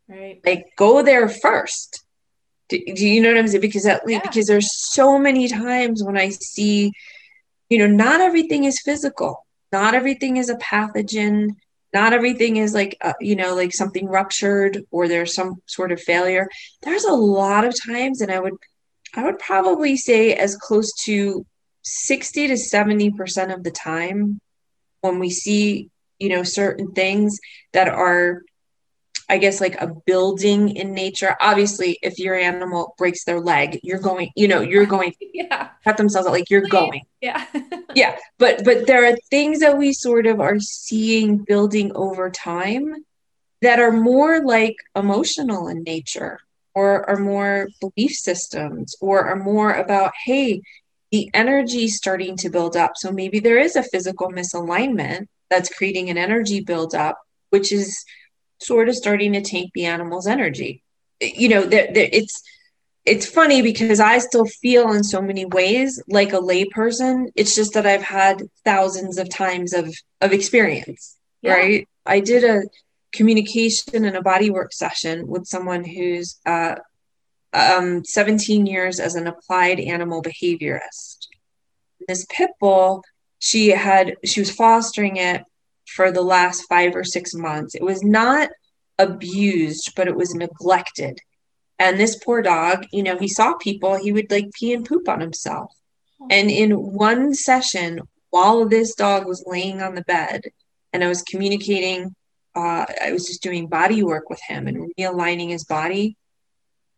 Right. 0.08 0.40
Like 0.44 0.66
go 0.76 1.02
there 1.02 1.28
first 1.28 2.04
do, 2.72 2.94
do 2.94 3.06
you 3.06 3.20
know 3.20 3.28
what 3.28 3.38
i'm 3.38 3.48
saying? 3.48 3.60
Because 3.60 3.86
at 3.86 4.06
least 4.06 4.20
yeah. 4.24 4.28
because 4.28 4.46
there's 4.46 4.72
so 4.72 5.18
many 5.18 5.48
times 5.48 6.02
when 6.02 6.16
i 6.16 6.30
see 6.30 6.92
you 7.68 7.78
know 7.78 7.86
not 7.86 8.20
everything 8.20 8.64
is 8.64 8.80
physical. 8.80 9.46
Not 9.72 9.94
everything 9.94 10.36
is 10.36 10.50
a 10.50 10.56
pathogen. 10.56 11.56
Not 11.94 12.12
everything 12.12 12.58
is 12.58 12.74
like 12.74 12.96
uh, 13.00 13.14
you 13.20 13.36
know 13.36 13.54
like 13.54 13.72
something 13.72 14.06
ruptured 14.06 14.84
or 14.90 15.08
there's 15.08 15.34
some 15.34 15.62
sort 15.66 15.92
of 15.92 16.00
failure. 16.00 16.48
There's 16.82 17.04
a 17.04 17.12
lot 17.12 17.64
of 17.64 17.74
times 17.80 18.20
and 18.20 18.30
i 18.30 18.40
would 18.40 18.54
i 19.14 19.24
would 19.24 19.38
probably 19.38 19.96
say 19.96 20.34
as 20.34 20.56
close 20.56 20.92
to 21.04 21.46
60 21.82 22.48
to 22.48 22.54
70% 22.54 23.54
of 23.54 23.64
the 23.64 23.70
time 23.70 24.40
when 25.00 25.18
we 25.18 25.30
see 25.30 25.90
you 26.18 26.28
know 26.28 26.42
certain 26.42 26.92
things 26.92 27.38
that 27.72 27.88
are 27.88 28.42
I 29.32 29.38
guess 29.38 29.62
like 29.62 29.80
a 29.80 29.86
building 29.86 30.76
in 30.76 30.92
nature. 30.92 31.34
Obviously, 31.40 31.98
if 32.02 32.18
your 32.18 32.34
animal 32.34 32.94
breaks 32.98 33.24
their 33.24 33.40
leg, 33.40 33.80
you're 33.82 33.98
going, 33.98 34.30
you 34.36 34.46
know, 34.46 34.60
you're 34.60 34.84
going 34.84 35.14
yeah. 35.32 35.70
cut 35.82 35.96
themselves 35.96 36.28
out 36.28 36.32
like 36.32 36.50
you're 36.50 36.68
going. 36.68 37.06
Yeah. 37.22 37.46
yeah. 37.94 38.18
But 38.38 38.62
but 38.62 38.86
there 38.86 39.10
are 39.10 39.16
things 39.30 39.60
that 39.60 39.78
we 39.78 39.94
sort 39.94 40.26
of 40.26 40.38
are 40.38 40.60
seeing 40.60 41.38
building 41.38 41.92
over 41.94 42.28
time 42.28 43.06
that 43.62 43.80
are 43.80 43.90
more 43.90 44.44
like 44.44 44.76
emotional 44.94 45.66
in 45.68 45.82
nature 45.82 46.38
or 46.74 47.08
are 47.08 47.18
more 47.18 47.68
belief 47.80 48.12
systems 48.12 48.94
or 49.00 49.24
are 49.24 49.36
more 49.36 49.72
about, 49.72 50.12
hey, 50.26 50.60
the 51.10 51.30
energy 51.32 51.88
starting 51.88 52.36
to 52.36 52.50
build 52.50 52.76
up. 52.76 52.92
So 52.96 53.10
maybe 53.10 53.40
there 53.40 53.58
is 53.58 53.76
a 53.76 53.82
physical 53.82 54.30
misalignment 54.30 55.28
that's 55.48 55.74
creating 55.74 56.10
an 56.10 56.18
energy 56.18 56.60
buildup, 56.60 57.18
which 57.48 57.72
is 57.72 58.04
sort 58.62 58.88
of 58.88 58.96
starting 58.96 59.32
to 59.32 59.40
tank 59.40 59.70
the 59.74 59.86
animal's 59.86 60.26
energy. 60.26 60.82
You 61.20 61.48
know, 61.48 61.68
it's 61.70 62.42
it's 63.04 63.26
funny 63.26 63.62
because 63.62 63.98
I 63.98 64.18
still 64.18 64.46
feel 64.46 64.92
in 64.92 65.02
so 65.02 65.20
many 65.20 65.44
ways 65.44 66.02
like 66.08 66.32
a 66.32 66.38
layperson. 66.38 67.30
It's 67.34 67.54
just 67.54 67.74
that 67.74 67.86
I've 67.86 68.02
had 68.02 68.42
thousands 68.64 69.18
of 69.18 69.28
times 69.28 69.72
of 69.72 69.94
of 70.20 70.32
experience, 70.32 71.16
yeah. 71.42 71.54
right? 71.54 71.88
I 72.06 72.20
did 72.20 72.44
a 72.44 72.62
communication 73.12 74.04
and 74.04 74.16
a 74.16 74.22
bodywork 74.22 74.72
session 74.72 75.26
with 75.26 75.46
someone 75.46 75.84
who's 75.84 76.38
uh, 76.46 76.76
um, 77.52 78.04
17 78.04 78.66
years 78.66 78.98
as 78.98 79.14
an 79.14 79.26
applied 79.26 79.78
animal 79.78 80.22
behaviorist. 80.22 81.28
This 82.08 82.26
pit 82.30 82.50
bull, 82.60 83.02
she 83.38 83.68
had 83.68 84.16
she 84.24 84.40
was 84.40 84.50
fostering 84.50 85.16
it 85.16 85.44
for 85.94 86.10
the 86.10 86.22
last 86.22 86.62
five 86.68 86.94
or 86.94 87.04
six 87.04 87.34
months. 87.34 87.74
It 87.74 87.82
was 87.82 88.02
not 88.02 88.48
abused, 88.98 89.92
but 89.96 90.08
it 90.08 90.16
was 90.16 90.34
neglected. 90.34 91.18
And 91.78 91.98
this 91.98 92.16
poor 92.16 92.42
dog, 92.42 92.86
you 92.92 93.02
know, 93.02 93.18
he 93.18 93.28
saw 93.28 93.54
people, 93.54 93.96
he 93.96 94.12
would 94.12 94.30
like 94.30 94.52
pee 94.52 94.72
and 94.72 94.84
poop 94.84 95.08
on 95.08 95.20
himself. 95.20 95.72
And 96.30 96.50
in 96.50 96.70
one 96.72 97.34
session, 97.34 98.00
while 98.30 98.68
this 98.68 98.94
dog 98.94 99.26
was 99.26 99.44
laying 99.46 99.82
on 99.82 99.94
the 99.94 100.02
bed 100.02 100.44
and 100.92 101.02
I 101.02 101.08
was 101.08 101.22
communicating, 101.22 102.14
uh, 102.54 102.86
I 103.02 103.12
was 103.12 103.26
just 103.26 103.42
doing 103.42 103.66
body 103.66 104.02
work 104.02 104.30
with 104.30 104.40
him 104.46 104.68
and 104.68 104.92
realigning 104.98 105.50
his 105.50 105.64
body, 105.64 106.16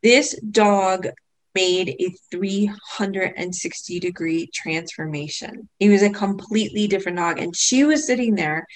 this 0.02 0.38
dog 0.40 1.08
made 1.54 1.96
a 2.00 2.14
360 2.30 4.00
degree 4.00 4.48
transformation. 4.52 5.68
He 5.78 5.88
was 5.88 6.02
a 6.02 6.10
completely 6.10 6.86
different 6.88 7.18
dog. 7.18 7.38
And 7.38 7.56
she 7.56 7.84
was 7.84 8.06
sitting 8.06 8.34
there, 8.34 8.66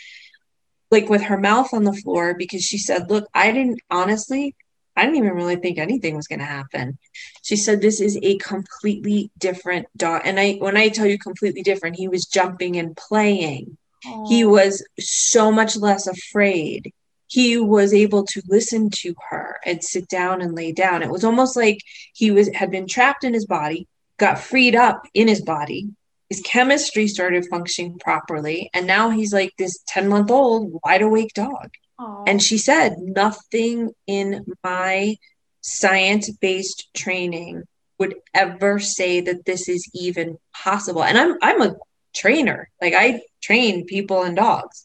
like 0.90 1.08
with 1.08 1.22
her 1.22 1.38
mouth 1.38 1.74
on 1.74 1.84
the 1.84 1.92
floor, 1.92 2.34
because 2.34 2.62
she 2.62 2.78
said, 2.78 3.10
Look, 3.10 3.28
I 3.34 3.52
didn't 3.52 3.80
honestly, 3.90 4.54
I 4.96 5.04
didn't 5.04 5.18
even 5.18 5.34
really 5.34 5.56
think 5.56 5.78
anything 5.78 6.16
was 6.16 6.28
going 6.28 6.40
to 6.40 6.44
happen. 6.44 6.98
She 7.42 7.56
said, 7.56 7.80
This 7.80 8.00
is 8.00 8.18
a 8.22 8.38
completely 8.38 9.30
different 9.38 9.86
dog. 9.96 10.22
And 10.24 10.38
I, 10.38 10.54
when 10.54 10.76
I 10.76 10.88
tell 10.88 11.06
you 11.06 11.18
completely 11.18 11.62
different, 11.62 11.96
he 11.96 12.08
was 12.08 12.26
jumping 12.26 12.76
and 12.76 12.96
playing. 12.96 13.76
Aww. 14.04 14.28
He 14.28 14.44
was 14.44 14.84
so 14.98 15.50
much 15.50 15.76
less 15.76 16.06
afraid 16.06 16.92
he 17.28 17.58
was 17.58 17.92
able 17.92 18.24
to 18.24 18.42
listen 18.48 18.90
to 18.90 19.14
her 19.28 19.60
and 19.64 19.84
sit 19.84 20.08
down 20.08 20.40
and 20.40 20.54
lay 20.54 20.72
down. 20.72 21.02
It 21.02 21.10
was 21.10 21.24
almost 21.24 21.56
like 21.56 21.78
he 22.14 22.30
was 22.30 22.48
had 22.54 22.70
been 22.70 22.88
trapped 22.88 23.22
in 23.22 23.34
his 23.34 23.46
body, 23.46 23.86
got 24.16 24.40
freed 24.40 24.74
up 24.74 25.02
in 25.14 25.28
his 25.28 25.42
body. 25.42 25.88
His 26.30 26.40
chemistry 26.40 27.06
started 27.06 27.46
functioning 27.48 27.98
properly, 27.98 28.70
and 28.74 28.86
now 28.86 29.10
he's 29.10 29.32
like 29.32 29.52
this 29.56 29.78
10 29.88 30.08
month 30.08 30.30
old 30.30 30.80
wide 30.84 31.02
awake 31.02 31.32
dog. 31.34 31.70
Aww. 32.00 32.24
And 32.26 32.42
she 32.42 32.58
said, 32.58 32.96
Nothing 32.98 33.92
in 34.06 34.44
my 34.64 35.16
science 35.60 36.30
based 36.30 36.88
training 36.94 37.64
would 37.98 38.14
ever 38.32 38.78
say 38.78 39.20
that 39.20 39.44
this 39.44 39.68
is 39.68 39.88
even 39.92 40.38
possible. 40.54 41.04
And 41.04 41.18
I'm 41.18 41.36
I'm 41.42 41.60
a 41.60 41.76
trainer. 42.14 42.70
Like 42.80 42.94
I 42.94 43.20
train 43.42 43.84
people 43.84 44.22
and 44.22 44.36
dogs 44.36 44.82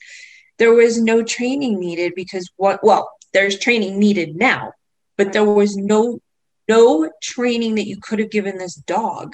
there 0.59 0.73
was 0.73 1.01
no 1.01 1.23
training 1.23 1.79
needed 1.79 2.13
because 2.15 2.49
what 2.57 2.83
well 2.83 3.09
there's 3.33 3.59
training 3.59 3.99
needed 3.99 4.35
now 4.35 4.71
but 5.17 5.33
there 5.33 5.45
was 5.45 5.75
no 5.75 6.19
no 6.67 7.09
training 7.21 7.75
that 7.75 7.87
you 7.87 7.97
could 8.01 8.19
have 8.19 8.31
given 8.31 8.57
this 8.57 8.75
dog 8.75 9.33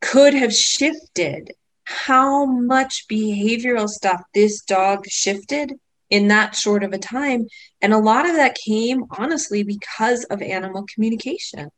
could 0.00 0.34
have 0.34 0.52
shifted 0.52 1.52
how 1.84 2.44
much 2.44 3.06
behavioral 3.10 3.88
stuff 3.88 4.22
this 4.34 4.62
dog 4.62 5.06
shifted 5.06 5.72
in 6.10 6.28
that 6.28 6.54
short 6.54 6.84
of 6.84 6.92
a 6.92 6.98
time. 6.98 7.46
And 7.80 7.92
a 7.92 7.98
lot 7.98 8.28
of 8.28 8.36
that 8.36 8.56
came 8.56 9.04
honestly 9.10 9.62
because 9.62 10.24
of 10.24 10.42
animal 10.42 10.86
communication 10.92 11.70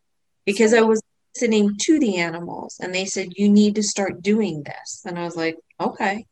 because 0.44 0.72
i 0.74 0.80
was 0.80 1.02
listening 1.34 1.76
to 1.78 1.98
the 1.98 2.16
animals 2.16 2.78
and 2.80 2.94
they 2.94 3.04
said 3.04 3.28
you 3.36 3.48
need 3.48 3.74
to 3.74 3.82
start 3.82 4.22
doing 4.22 4.62
this. 4.62 5.02
And 5.04 5.18
i 5.18 5.22
was 5.22 5.36
like 5.36 5.56
okay 5.80 6.26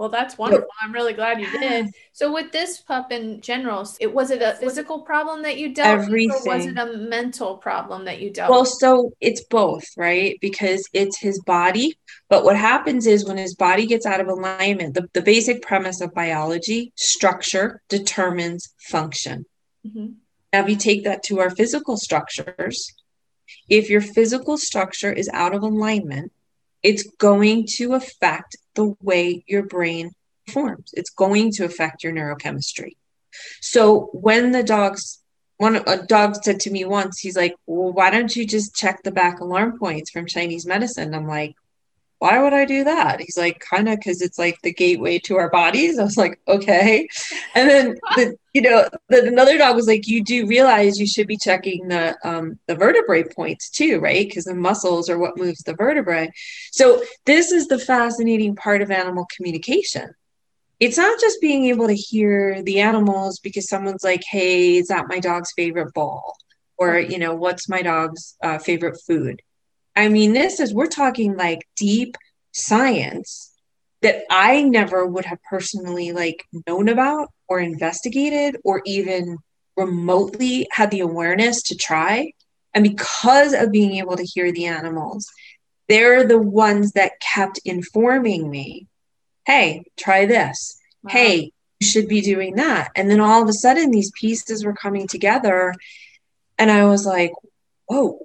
well, 0.00 0.08
that's 0.08 0.38
wonderful. 0.38 0.66
I'm 0.82 0.92
really 0.92 1.12
glad 1.12 1.42
you 1.42 1.60
did. 1.60 1.90
So, 2.14 2.32
with 2.32 2.52
this 2.52 2.80
pup 2.80 3.12
in 3.12 3.42
general, 3.42 3.86
it 4.00 4.10
was 4.10 4.30
it 4.30 4.40
a 4.40 4.54
physical 4.54 5.00
problem 5.00 5.42
that 5.42 5.58
you 5.58 5.74
dealt 5.74 6.00
Everything. 6.00 6.30
with, 6.30 6.46
or 6.46 6.56
was 6.56 6.64
it 6.64 6.78
a 6.78 6.96
mental 6.96 7.58
problem 7.58 8.06
that 8.06 8.18
you 8.18 8.30
dealt? 8.30 8.48
With? 8.48 8.54
Well, 8.54 8.62
with? 8.62 8.70
so 8.70 9.12
it's 9.20 9.44
both, 9.44 9.84
right? 9.98 10.38
Because 10.40 10.88
it's 10.94 11.18
his 11.18 11.38
body. 11.40 11.98
But 12.30 12.44
what 12.44 12.56
happens 12.56 13.06
is 13.06 13.26
when 13.26 13.36
his 13.36 13.54
body 13.54 13.84
gets 13.84 14.06
out 14.06 14.20
of 14.20 14.28
alignment, 14.28 14.94
the, 14.94 15.06
the 15.12 15.20
basic 15.20 15.60
premise 15.60 16.00
of 16.00 16.14
biology, 16.14 16.92
structure 16.96 17.82
determines 17.90 18.72
function. 18.78 19.44
Mm-hmm. 19.86 20.12
Now, 20.54 20.62
if 20.62 20.70
you 20.70 20.76
take 20.76 21.04
that 21.04 21.22
to 21.24 21.40
our 21.40 21.50
physical 21.50 21.98
structures, 21.98 22.90
if 23.68 23.90
your 23.90 24.00
physical 24.00 24.56
structure 24.56 25.12
is 25.12 25.28
out 25.34 25.54
of 25.54 25.62
alignment, 25.62 26.32
it's 26.82 27.02
going 27.18 27.66
to 27.76 27.94
affect 27.94 28.56
the 28.74 28.94
way 29.02 29.44
your 29.46 29.62
brain 29.62 30.12
forms. 30.48 30.90
It's 30.94 31.10
going 31.10 31.52
to 31.52 31.64
affect 31.64 32.02
your 32.02 32.12
neurochemistry. 32.12 32.96
So 33.60 34.10
when 34.12 34.52
the 34.52 34.62
dogs, 34.62 35.22
one 35.56 35.76
a 35.86 36.04
dog 36.04 36.36
said 36.42 36.60
to 36.60 36.70
me 36.70 36.84
once, 36.84 37.20
he's 37.20 37.36
like, 37.36 37.54
"Well, 37.66 37.92
why 37.92 38.10
don't 38.10 38.34
you 38.34 38.46
just 38.46 38.74
check 38.74 39.02
the 39.02 39.12
back 39.12 39.40
alarm 39.40 39.78
points 39.78 40.10
from 40.10 40.26
Chinese 40.26 40.66
medicine?" 40.66 41.14
I'm 41.14 41.26
like, 41.26 41.54
why 42.20 42.38
would 42.42 42.52
I 42.52 42.66
do 42.66 42.84
that? 42.84 43.18
He's 43.18 43.38
like, 43.38 43.60
kind 43.60 43.88
of 43.88 43.98
because 43.98 44.20
it's 44.20 44.38
like 44.38 44.60
the 44.60 44.74
gateway 44.74 45.18
to 45.20 45.38
our 45.38 45.48
bodies. 45.48 45.98
I 45.98 46.04
was 46.04 46.18
like, 46.18 46.38
okay. 46.46 47.08
And 47.54 47.68
then 47.68 47.96
the, 48.14 48.36
you 48.52 48.60
know, 48.60 48.86
the, 49.08 49.26
another 49.26 49.56
dog 49.56 49.74
was 49.74 49.86
like, 49.86 50.06
you 50.06 50.22
do 50.22 50.46
realize 50.46 51.00
you 51.00 51.06
should 51.06 51.26
be 51.26 51.38
checking 51.38 51.88
the 51.88 52.14
um, 52.22 52.58
the 52.66 52.74
vertebrae 52.74 53.24
points 53.24 53.70
too, 53.70 54.00
right? 54.00 54.28
Because 54.28 54.44
the 54.44 54.54
muscles 54.54 55.08
are 55.08 55.18
what 55.18 55.38
moves 55.38 55.62
the 55.62 55.72
vertebrae. 55.72 56.30
So 56.72 57.02
this 57.24 57.52
is 57.52 57.68
the 57.68 57.78
fascinating 57.78 58.54
part 58.54 58.82
of 58.82 58.90
animal 58.90 59.26
communication. 59.34 60.14
It's 60.78 60.98
not 60.98 61.18
just 61.20 61.40
being 61.40 61.66
able 61.66 61.86
to 61.86 61.96
hear 61.96 62.62
the 62.62 62.80
animals 62.80 63.38
because 63.38 63.66
someone's 63.66 64.04
like, 64.04 64.22
hey, 64.30 64.76
is 64.76 64.88
that 64.88 65.08
my 65.08 65.20
dog's 65.20 65.52
favorite 65.52 65.94
ball? 65.94 66.36
Or, 66.76 66.98
you 66.98 67.18
know, 67.18 67.34
what's 67.34 67.66
my 67.66 67.80
dog's 67.80 68.36
uh, 68.42 68.58
favorite 68.58 69.00
food? 69.06 69.40
I 69.96 70.08
mean, 70.08 70.32
this 70.32 70.60
is, 70.60 70.72
we're 70.72 70.86
talking 70.86 71.36
like 71.36 71.66
deep 71.76 72.16
science 72.52 73.52
that 74.02 74.22
I 74.30 74.62
never 74.62 75.06
would 75.06 75.26
have 75.26 75.42
personally 75.48 76.12
like 76.12 76.44
known 76.66 76.88
about 76.88 77.28
or 77.48 77.60
investigated 77.60 78.56
or 78.64 78.82
even 78.86 79.38
remotely 79.76 80.66
had 80.72 80.90
the 80.90 81.00
awareness 81.00 81.62
to 81.64 81.76
try 81.76 82.32
And 82.74 82.84
because 82.84 83.52
of 83.52 83.72
being 83.72 83.96
able 83.96 84.16
to 84.16 84.24
hear 84.24 84.52
the 84.52 84.66
animals, 84.66 85.26
they're 85.88 86.26
the 86.26 86.38
ones 86.38 86.92
that 86.92 87.20
kept 87.20 87.60
informing 87.64 88.50
me 88.50 88.86
hey, 89.46 89.82
try 89.96 90.26
this. 90.26 90.78
Wow. 91.02 91.10
Hey, 91.12 91.52
you 91.80 91.86
should 91.86 92.06
be 92.06 92.20
doing 92.20 92.56
that. 92.56 92.90
And 92.94 93.10
then 93.10 93.20
all 93.20 93.42
of 93.42 93.48
a 93.48 93.52
sudden, 93.52 93.90
these 93.90 94.12
pieces 94.12 94.64
were 94.64 94.74
coming 94.74 95.08
together. 95.08 95.74
And 96.56 96.70
I 96.70 96.84
was 96.84 97.04
like, 97.04 97.32
whoa, 97.86 98.20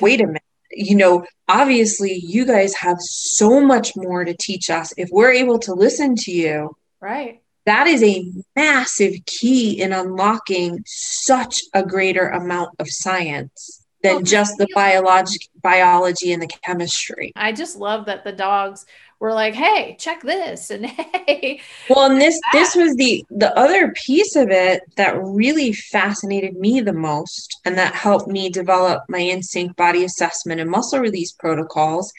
wait 0.00 0.22
a 0.22 0.26
minute. 0.26 0.42
You 0.72 0.96
know, 0.96 1.24
obviously, 1.48 2.14
you 2.14 2.44
guys 2.44 2.74
have 2.74 2.98
so 3.00 3.60
much 3.60 3.92
more 3.96 4.24
to 4.24 4.34
teach 4.34 4.70
us. 4.70 4.92
If 4.96 5.10
we're 5.12 5.32
able 5.32 5.58
to 5.60 5.74
listen 5.74 6.14
to 6.16 6.32
you, 6.32 6.76
right 7.00 7.42
that 7.66 7.86
is 7.86 8.02
a 8.02 8.30
massive 8.56 9.14
key 9.26 9.80
in 9.80 9.92
unlocking 9.92 10.82
such 10.86 11.60
a 11.74 11.84
greater 11.84 12.28
amount 12.28 12.70
of 12.78 12.86
science 12.88 13.84
than 14.02 14.24
just 14.24 14.56
the 14.58 14.66
biologic 14.74 15.42
biology 15.62 16.32
and 16.32 16.42
the 16.42 16.48
chemistry. 16.64 17.32
I 17.36 17.52
just 17.52 17.76
love 17.76 18.06
that 18.06 18.24
the 18.24 18.32
dogs 18.32 18.84
were 19.22 19.32
like, 19.32 19.54
"Hey, 19.54 19.96
check 20.00 20.20
this," 20.22 20.70
and 20.70 20.84
"Hey." 21.26 21.60
Well, 21.88 22.10
and 22.10 22.20
this 22.20 22.40
this 22.52 22.74
was 22.74 22.96
the 22.96 23.24
the 23.30 23.56
other 23.56 23.92
piece 23.92 24.34
of 24.34 24.50
it 24.50 24.82
that 24.96 25.16
really 25.22 25.72
fascinated 25.72 26.56
me 26.56 26.80
the 26.80 26.92
most, 26.92 27.60
and 27.64 27.78
that 27.78 27.94
helped 27.94 28.26
me 28.26 28.50
develop 28.50 29.04
my 29.08 29.20
instinct 29.20 29.76
body 29.76 30.04
assessment 30.04 30.60
and 30.60 30.68
muscle 30.68 30.98
release 30.98 31.30
protocols. 31.32 32.12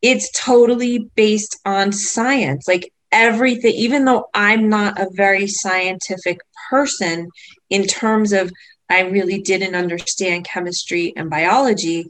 It's 0.00 0.30
totally 0.32 1.10
based 1.14 1.60
on 1.66 1.92
science. 1.92 2.66
Like 2.66 2.90
everything, 3.12 3.74
even 3.74 4.06
though 4.06 4.28
I'm 4.32 4.70
not 4.70 4.98
a 4.98 5.10
very 5.12 5.46
scientific 5.46 6.40
person 6.70 7.28
in 7.68 7.86
terms 7.86 8.32
of 8.32 8.50
I 8.88 9.00
really 9.00 9.42
didn't 9.42 9.74
understand 9.74 10.46
chemistry 10.46 11.12
and 11.16 11.28
biology. 11.28 12.08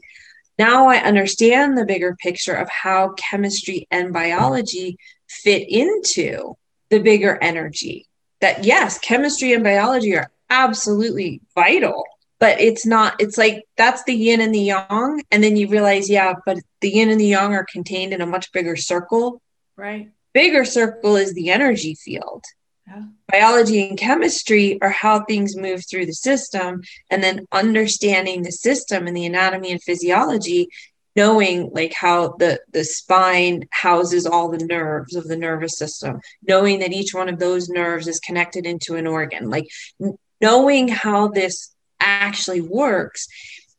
Now 0.57 0.87
I 0.87 0.97
understand 0.97 1.77
the 1.77 1.85
bigger 1.85 2.15
picture 2.15 2.53
of 2.53 2.69
how 2.69 3.13
chemistry 3.17 3.87
and 3.91 4.13
biology 4.13 4.97
fit 5.27 5.67
into 5.69 6.55
the 6.89 6.99
bigger 6.99 7.37
energy. 7.41 8.07
That 8.41 8.63
yes, 8.63 8.97
chemistry 8.99 9.53
and 9.53 9.63
biology 9.63 10.15
are 10.15 10.31
absolutely 10.49 11.41
vital, 11.55 12.05
but 12.39 12.59
it's 12.61 12.85
not, 12.85 13.15
it's 13.19 13.37
like 13.37 13.63
that's 13.75 14.03
the 14.03 14.13
yin 14.13 14.41
and 14.41 14.53
the 14.53 14.59
yang. 14.59 15.23
And 15.31 15.43
then 15.43 15.55
you 15.55 15.67
realize, 15.67 16.09
yeah, 16.09 16.33
but 16.45 16.59
the 16.81 16.89
yin 16.89 17.09
and 17.09 17.19
the 17.19 17.27
yang 17.27 17.53
are 17.53 17.65
contained 17.65 18.13
in 18.13 18.21
a 18.21 18.25
much 18.25 18.51
bigger 18.51 18.75
circle. 18.75 19.41
Right 19.75 20.11
bigger 20.35 20.65
circle 20.65 21.15
is 21.15 21.33
the 21.33 21.49
energy 21.49 21.95
field. 21.95 22.43
Biology 23.27 23.89
and 23.89 23.97
chemistry 23.97 24.79
are 24.81 24.89
how 24.89 25.23
things 25.23 25.55
move 25.55 25.83
through 25.89 26.05
the 26.05 26.13
system, 26.13 26.81
and 27.09 27.23
then 27.23 27.45
understanding 27.51 28.43
the 28.43 28.51
system 28.51 29.07
and 29.07 29.17
the 29.17 29.25
anatomy 29.25 29.71
and 29.71 29.81
physiology, 29.81 30.67
knowing 31.15 31.71
like 31.73 31.93
how 31.93 32.35
the 32.37 32.59
the 32.71 32.83
spine 32.83 33.67
houses 33.71 34.25
all 34.25 34.49
the 34.49 34.65
nerves 34.65 35.15
of 35.15 35.27
the 35.27 35.37
nervous 35.37 35.77
system, 35.77 36.19
knowing 36.47 36.79
that 36.79 36.93
each 36.93 37.13
one 37.13 37.27
of 37.27 37.39
those 37.39 37.69
nerves 37.69 38.07
is 38.07 38.19
connected 38.19 38.65
into 38.65 38.95
an 38.95 39.07
organ, 39.07 39.49
like 39.49 39.67
knowing 40.39 40.87
how 40.87 41.27
this 41.27 41.73
actually 41.99 42.61
works 42.61 43.27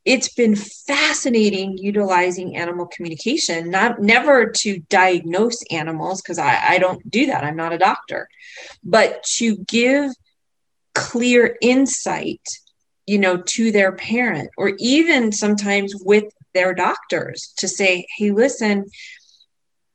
it's 0.07 0.33
been 0.33 0.55
fascinating 0.55 1.77
utilizing 1.77 2.57
animal 2.57 2.87
communication 2.87 3.71
not 3.71 4.01
never 4.01 4.47
to 4.47 4.79
diagnose 4.89 5.63
animals 5.71 6.23
because 6.23 6.39
I, 6.39 6.59
I 6.65 6.79
don't 6.79 7.11
do 7.11 7.27
that. 7.27 7.45
I'm 7.45 7.57
not 7.57 7.73
a 7.73 7.79
doctor 7.79 8.29
but 8.83 9.23
to 9.37 9.57
give 9.57 10.13
clear 10.95 11.59
insight 11.61 12.41
you 13.07 13.19
know 13.19 13.43
to 13.43 13.71
their 13.71 13.93
parent 13.93 14.49
or 14.57 14.73
even 14.79 15.33
sometimes 15.33 15.95
with 15.97 16.25
their 16.55 16.73
doctors 16.73 17.53
to 17.59 17.69
say 17.69 18.07
hey 18.17 18.31
listen 18.31 18.87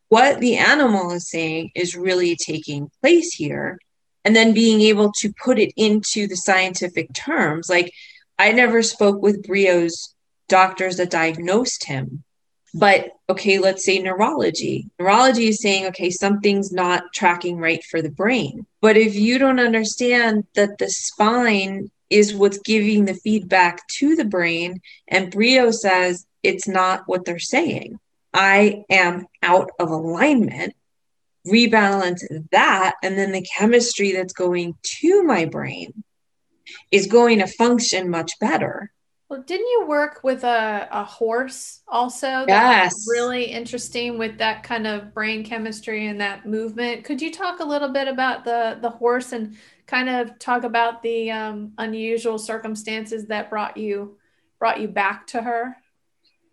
what 0.10 0.40
the 0.42 0.58
animal 0.58 1.12
is 1.12 1.30
saying 1.30 1.72
is 1.74 1.96
really 1.96 2.36
taking 2.36 2.92
place 3.02 3.34
here 3.34 3.80
and 4.24 4.36
then 4.36 4.54
being 4.54 4.82
able 4.82 5.12
to 5.14 5.34
put 5.44 5.58
it 5.58 5.74
into 5.76 6.28
the 6.28 6.36
scientific 6.36 7.12
terms 7.14 7.70
like 7.70 7.92
I 8.42 8.54
never 8.54 8.82
spoke 8.82 9.22
with 9.22 9.46
Brio's 9.46 10.16
doctors 10.50 10.98
that 10.98 11.12
diagnosed 11.12 11.84
him. 11.84 12.24
But 12.74 13.12
okay, 13.30 13.60
let's 13.60 13.86
say 13.86 14.00
neurology. 14.00 14.90
Neurology 14.98 15.50
is 15.50 15.62
saying, 15.62 15.86
okay, 15.88 16.10
something's 16.10 16.72
not 16.72 17.04
tracking 17.14 17.58
right 17.58 17.84
for 17.84 18.02
the 18.02 18.10
brain. 18.10 18.66
But 18.82 18.98
if 18.98 19.14
you 19.14 19.38
don't 19.38 19.60
understand 19.60 20.46
that 20.56 20.80
the 20.80 20.90
spine 20.90 21.92
is 22.10 22.34
what's 22.34 22.58
giving 22.58 23.06
the 23.06 23.14
feedback 23.14 23.88
to 24.00 24.16
the 24.16 24.26
brain, 24.26 24.82
and 25.08 25.32
Brio 25.32 25.70
says 25.70 26.26
it's 26.42 26.68
not 26.68 27.04
what 27.06 27.26
they're 27.26 27.38
saying, 27.38 28.00
I 28.34 28.86
am 28.90 29.28
out 29.44 29.70
of 29.78 29.92
alignment, 29.92 30.74
rebalance 31.46 32.24
that, 32.50 32.96
and 33.04 33.20
then 33.20 33.34
the 33.34 33.46
chemistry 33.56 34.14
that's 34.14 34.34
going 34.34 34.74
to 34.82 35.22
my 35.22 35.46
brain 35.46 36.04
is 36.92 37.08
going 37.08 37.40
to 37.40 37.48
function 37.48 38.10
much 38.10 38.32
better. 38.40 38.92
Well, 39.30 39.44
didn't 39.44 39.68
you 39.68 39.86
work 39.88 40.20
with 40.24 40.44
a, 40.44 40.90
a 40.92 41.06
horse 41.06 41.84
also? 41.88 42.44
yes. 42.50 43.06
really 43.10 43.46
interesting 43.46 44.18
with 44.18 44.38
that 44.40 44.64
kind 44.64 44.86
of 44.86 45.14
brain 45.14 45.46
chemistry 45.46 46.08
and 46.08 46.20
that 46.20 46.46
movement. 46.46 47.06
Could 47.06 47.22
you 47.22 47.32
talk 47.32 47.62
a 47.62 47.66
little 47.66 47.88
bit 47.90 48.10
about 48.10 48.44
the 48.44 48.78
the 48.82 48.90
horse 48.90 49.32
and 49.32 49.56
kind 49.86 50.10
of 50.10 50.38
talk 50.38 50.66
about 50.66 51.02
the 51.02 51.32
um, 51.32 51.72
unusual 51.78 52.38
circumstances 52.38 53.28
that 53.28 53.50
brought 53.50 53.78
you 53.78 54.18
brought 54.60 54.82
you 54.82 54.90
back 54.90 55.28
to 55.28 55.42
her? 55.42 55.78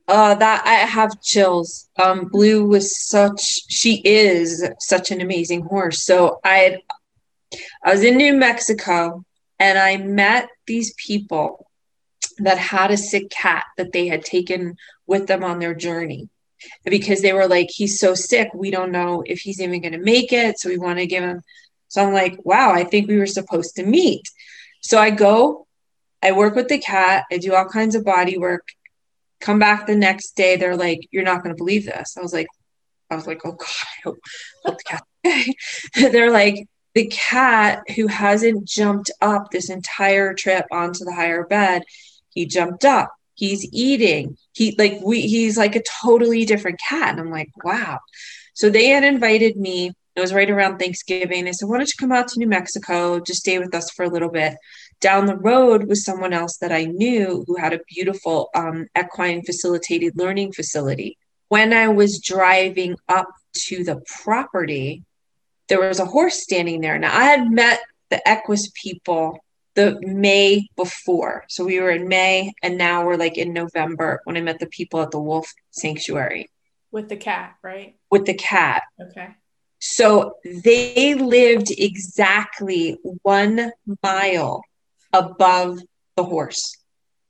Uh, 0.09 0.35
that 0.37 0.62
I 0.64 0.75
have 0.87 1.21
chills. 1.21 1.90
Um, 2.03 2.29
Blue 2.29 2.64
was 2.64 2.99
such, 2.99 3.42
she 3.68 4.01
is 4.05 4.66
such 4.79 5.11
an 5.11 5.21
amazing 5.21 5.62
horse. 5.62 6.03
So 6.03 6.40
I, 6.42 6.79
I 7.85 7.92
was 7.92 8.03
in 8.03 8.16
New 8.16 8.33
Mexico 8.33 9.27
and 9.59 9.79
I 9.79 9.97
met 9.97 10.49
these 10.66 10.94
people 10.94 11.68
that 12.38 12.59
had 12.59 12.90
a 12.90 12.97
sick 12.97 13.31
cat 13.31 13.64
that 13.77 13.92
they 13.92 14.07
had 14.07 14.25
taken 14.25 14.77
with 15.07 15.27
them 15.27 15.42
on 15.42 15.59
their 15.59 15.75
journey 15.75 16.29
because 16.85 17.23
they 17.23 17.33
were 17.33 17.49
like, 17.49 17.68
he's 17.71 17.99
so 17.99 18.14
sick, 18.14 18.51
we 18.55 18.71
don't 18.71 18.92
know 18.92 19.23
if 19.27 19.40
he's 19.40 19.61
even 19.61 19.81
going 19.81 19.92
to 19.92 19.99
make 19.99 20.33
it. 20.33 20.59
So 20.59 20.68
we 20.68 20.79
want 20.79 20.99
to 20.99 21.07
give 21.07 21.23
him. 21.23 21.42
So 21.88 22.05
I'm 22.05 22.12
like, 22.12 22.38
wow, 22.44 22.73
I 22.73 22.85
think 22.85 23.09
we 23.09 23.18
were 23.18 23.27
supposed 23.27 23.77
to 23.77 23.85
meet. 23.85 24.29
So 24.81 24.99
I 24.99 25.11
go, 25.11 25.66
I 26.23 26.33
work 26.33 26.55
with 26.55 26.68
the 26.68 26.79
cat, 26.79 27.25
I 27.31 27.38
do 27.38 27.55
all 27.55 27.68
kinds 27.68 27.94
of 27.94 28.05
body 28.05 28.38
work. 28.38 28.66
Come 29.40 29.59
back 29.59 29.87
the 29.87 29.94
next 29.94 30.33
day, 30.37 30.57
they're 30.57 30.77
like, 30.77 31.09
you're 31.11 31.25
not 31.25 31.42
going 31.42 31.55
to 31.55 31.59
believe 31.59 31.87
this. 31.87 32.16
I 32.16 32.23
was 32.23 32.33
like, 32.33 32.49
I 33.11 33.14
was 33.14 33.27
like, 33.27 33.40
oh 33.44 33.53
God, 33.53 33.68
I 33.68 34.01
hope, 34.05 34.18
hope 34.64 34.79
the 34.79 34.85
cat's 34.85 35.03
okay. 35.27 36.11
they're 36.11 36.33
like, 36.33 36.66
the 36.94 37.07
cat 37.07 37.83
who 37.96 38.07
hasn't 38.07 38.66
jumped 38.66 39.11
up 39.20 39.51
this 39.51 39.70
entire 39.70 40.35
trip 40.35 40.66
onto 40.70 41.05
the 41.05 41.14
higher 41.14 41.44
bed, 41.44 41.83
he 42.31 42.46
jumped 42.46 42.85
up. 42.85 43.12
He's 43.35 43.68
eating. 43.72 44.37
He 44.53 44.74
like 44.79 45.01
we 45.05 45.20
he's 45.22 45.57
like 45.57 45.77
a 45.77 45.83
totally 45.83 46.44
different 46.44 46.81
cat. 46.81 47.11
And 47.11 47.20
I'm 47.20 47.31
like, 47.31 47.51
wow. 47.62 48.01
So 48.55 48.68
they 48.68 48.88
had 48.88 49.05
invited 49.05 49.57
me. 49.57 49.92
It 50.16 50.20
was 50.20 50.35
right 50.35 50.51
around 50.51 50.79
Thanksgiving. 50.79 51.44
They 51.44 51.53
said, 51.53 51.68
why 51.68 51.77
don't 51.77 51.88
you 51.88 51.94
come 51.96 52.11
out 52.11 52.27
to 52.29 52.40
New 52.40 52.48
Mexico? 52.48 53.20
Just 53.20 53.40
stay 53.40 53.61
with 53.61 53.72
us 53.72 53.92
for 53.92 54.05
a 54.05 54.09
little 54.09 54.31
bit. 54.31 54.57
Down 55.01 55.27
the 55.27 55.37
road 55.37 55.87
was 55.87 56.05
someone 56.05 56.33
else 56.33 56.57
that 56.57 56.72
I 56.72 56.87
knew 56.87 57.44
who 57.46 57.57
had 57.57 57.72
a 57.72 57.81
beautiful 57.87 58.51
um, 58.53 58.88
equine 58.98 59.42
facilitated 59.42 60.16
learning 60.16 60.53
facility. 60.53 61.16
When 61.48 61.72
I 61.72 61.87
was 61.87 62.20
driving 62.20 62.96
up 63.09 63.29
to 63.68 63.85
the 63.85 64.03
property, 64.22 65.05
there 65.69 65.81
was 65.81 66.01
a 66.01 66.07
horse 66.07 66.43
standing 66.43 66.81
there. 66.81 66.99
Now 66.99 67.17
I 67.17 67.25
had 67.25 67.51
met 67.51 67.81
the 68.11 68.27
Equus 68.27 68.71
people 68.75 69.39
the 69.75 69.99
May 70.03 70.67
before. 70.77 71.45
So 71.49 71.65
we 71.65 71.79
were 71.79 71.91
in 71.91 72.09
May 72.09 72.53
and 72.63 72.77
now 72.77 73.07
we're 73.07 73.17
like 73.17 73.39
in 73.39 73.53
November 73.53 74.21
when 74.25 74.37
I 74.37 74.41
met 74.41 74.59
the 74.59 74.67
people 74.67 75.01
at 75.01 75.13
the 75.13 75.21
wolf 75.21 75.53
sanctuary. 75.71 76.51
With 76.91 77.09
the 77.09 77.17
cat, 77.17 77.55
right? 77.63 77.95
With 78.11 78.25
the 78.25 78.35
cat. 78.35 78.83
Okay. 79.01 79.29
So 79.79 80.35
they 80.45 81.14
lived 81.14 81.71
exactly 81.71 82.99
one 83.23 83.71
mile 84.03 84.62
above 85.12 85.79
the 86.16 86.25
horse. 86.25 86.77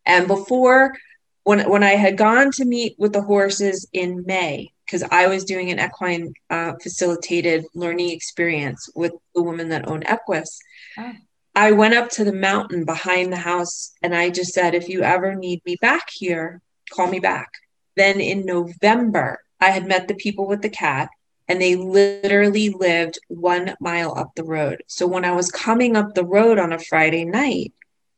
And 0.07 0.27
before, 0.27 0.97
when, 1.45 1.69
when 1.69 1.83
I 1.83 1.97
had 1.97 2.17
gone 2.17 2.51
to 2.53 2.65
meet 2.65 2.95
with 2.99 3.13
the 3.13 3.21
horses 3.21 3.87
in 3.93 4.25
May, 4.27 4.73
because 4.89 5.07
I 5.11 5.27
was 5.27 5.45
doing 5.45 5.71
an 5.71 5.79
equine 5.79 6.33
uh, 6.49 6.73
facilitated 6.83 7.67
learning 7.75 8.11
experience 8.11 8.89
with 8.95 9.13
the 9.35 9.43
woman 9.43 9.69
that 9.69 9.87
owned 9.87 10.05
Equus. 10.07 10.59
Oh. 10.97 11.13
I 11.55 11.73
went 11.73 11.95
up 11.95 12.09
to 12.11 12.25
the 12.25 12.33
mountain 12.33 12.85
behind 12.85 13.31
the 13.33 13.37
house 13.37 13.93
and 14.03 14.15
I 14.15 14.31
just 14.31 14.55
said, 14.55 14.75
if 14.75 14.89
you 14.89 15.03
ever 15.03 15.35
need 15.35 15.61
me 15.67 15.77
back 15.81 16.09
here, 16.11 16.63
call 16.91 17.09
me 17.09 17.21
back. 17.21 17.51
Then 17.97 18.21
in 18.21 18.47
November, 18.47 19.41
I 19.61 19.71
had 19.71 19.87
met 19.87 20.09
the 20.09 20.15
people 20.15 20.47
with 20.47 20.63
the 20.63 20.71
cat 20.71 21.11
and 21.49 21.61
they 21.61 21.77
literally 21.77 22.71
lived 22.71 23.19
one 23.29 23.75
mile 23.81 24.17
up 24.17 24.35
the 24.37 24.45
road. 24.45 24.85
So 24.87 25.07
when 25.07 25.25
I 25.25 25.33
was 25.33 25.51
coming 25.51 25.97
up 25.97 26.15
the 26.15 26.25
road 26.25 26.59
on 26.59 26.73
a 26.73 26.79
Friday 26.79 27.25
night, 27.25 27.73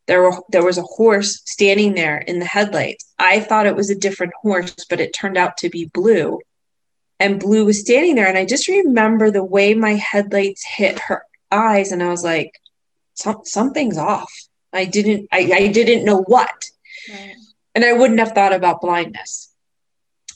there 0.07 0.23
were 0.23 0.43
there 0.51 0.65
was 0.65 0.77
a 0.77 0.83
horse 0.83 1.41
standing 1.45 1.95
there 1.95 2.19
in 2.19 2.41
the 2.41 2.45
headlights. 2.45 3.13
I 3.19 3.41
thought 3.41 3.67
it 3.67 3.77
was 3.77 3.91
a 3.91 3.95
different 3.95 4.33
horse, 4.43 4.75
but 4.89 5.01
it 5.01 5.15
turned 5.15 5.39
out 5.39 5.57
to 5.59 5.71
be 5.71 5.87
blue. 5.87 6.41
And 7.21 7.39
blue 7.39 7.65
was 7.65 7.81
standing 7.81 8.17
there. 8.17 8.27
And 8.27 8.39
I 8.39 8.45
just 8.45 8.67
remember 8.67 9.31
the 9.31 9.45
way 9.45 9.75
my 9.75 9.95
headlights 9.95 10.65
hit 10.67 10.99
her 11.01 11.25
eyes, 11.53 11.93
and 11.93 12.03
I 12.03 12.09
was 12.09 12.25
like, 12.25 12.53
Some, 13.15 13.43
something's 13.45 13.99
off. 13.99 14.33
I 14.73 14.85
didn't 14.87 15.29
I, 15.31 15.51
I 15.53 15.67
didn't 15.69 16.05
know 16.05 16.23
what. 16.23 16.65
Right. 17.11 17.35
And 17.75 17.85
I 17.85 17.93
wouldn't 17.93 18.21
have 18.21 18.33
thought 18.33 18.53
about 18.53 18.81
blindness. 18.81 19.53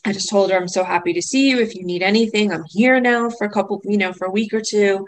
I 0.04 0.12
just 0.12 0.28
told 0.28 0.50
her 0.50 0.56
I'm 0.56 0.68
so 0.68 0.84
happy 0.84 1.14
to 1.14 1.22
see 1.22 1.48
you. 1.48 1.58
If 1.58 1.74
you 1.74 1.84
need 1.84 2.02
anything, 2.02 2.52
I'm 2.52 2.64
here 2.68 3.00
now 3.00 3.30
for 3.30 3.46
a 3.46 3.50
couple, 3.50 3.80
you 3.84 3.96
know, 3.96 4.12
for 4.12 4.26
a 4.26 4.30
week 4.30 4.52
or 4.52 4.60
two 4.60 5.06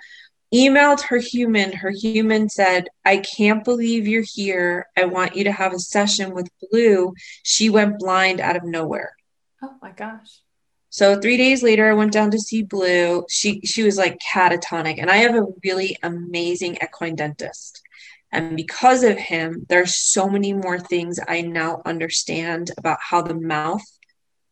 emailed 0.55 1.03
her 1.03 1.19
human. 1.19 1.73
Her 1.73 1.91
human 1.91 2.49
said, 2.49 2.89
I 3.05 3.19
can't 3.19 3.65
believe 3.65 4.07
you're 4.07 4.25
here. 4.27 4.87
I 4.97 5.05
want 5.05 5.37
you 5.37 5.45
to 5.45 5.53
have 5.53 5.73
a 5.73 5.79
session 5.79 6.35
with 6.35 6.49
Blue. 6.71 7.15
She 7.43 7.71
went 7.71 7.99
blind 7.99 8.41
out 8.41 8.57
of 8.57 8.65
nowhere. 8.65 9.15
Oh 9.63 9.75
my 9.83 9.91
gosh. 9.91 10.41
So 10.97 11.21
three 11.21 11.37
days 11.37 11.63
later, 11.63 11.91
I 11.91 11.93
went 11.93 12.15
down 12.15 12.31
to 12.31 12.39
see 12.39 12.63
Blue. 12.63 13.27
She 13.29 13.61
she 13.67 13.83
was 13.83 13.99
like 13.99 14.19
catatonic, 14.19 14.97
and 14.97 15.11
I 15.11 15.17
have 15.17 15.35
a 15.35 15.45
really 15.63 15.99
amazing 16.03 16.79
equine 16.83 17.17
dentist. 17.17 17.83
And 18.33 18.57
because 18.57 19.03
of 19.03 19.19
him, 19.19 19.67
there's 19.69 19.99
so 19.99 20.27
many 20.27 20.55
more 20.55 20.79
things 20.79 21.21
I 21.29 21.43
now 21.43 21.83
understand 21.85 22.71
about 22.79 22.97
how 23.03 23.21
the 23.21 23.35
mouth 23.35 23.83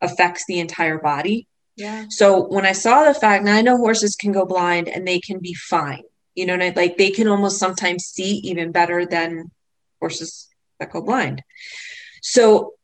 affects 0.01 0.45
the 0.45 0.59
entire 0.59 0.99
body. 0.99 1.47
Yeah. 1.77 2.05
So 2.09 2.45
when 2.45 2.67
I 2.67 2.73
saw 2.73 3.05
the 3.05 3.15
fact, 3.15 3.43
now 3.43 3.55
I 3.55 3.63
know 3.63 3.77
horses 3.77 4.15
can 4.15 4.31
go 4.31 4.45
blind 4.45 4.87
and 4.87 5.07
they 5.07 5.19
can 5.19 5.39
be 5.39 5.55
fine. 5.55 6.03
You 6.35 6.45
know, 6.45 6.57
like 6.75 6.99
they 6.99 7.09
can 7.09 7.27
almost 7.27 7.57
sometimes 7.57 8.05
see 8.05 8.37
even 8.49 8.71
better 8.71 9.03
than 9.07 9.49
horses 9.99 10.47
that 10.79 10.91
go 10.91 11.01
blind. 11.01 11.41
So 12.21 12.75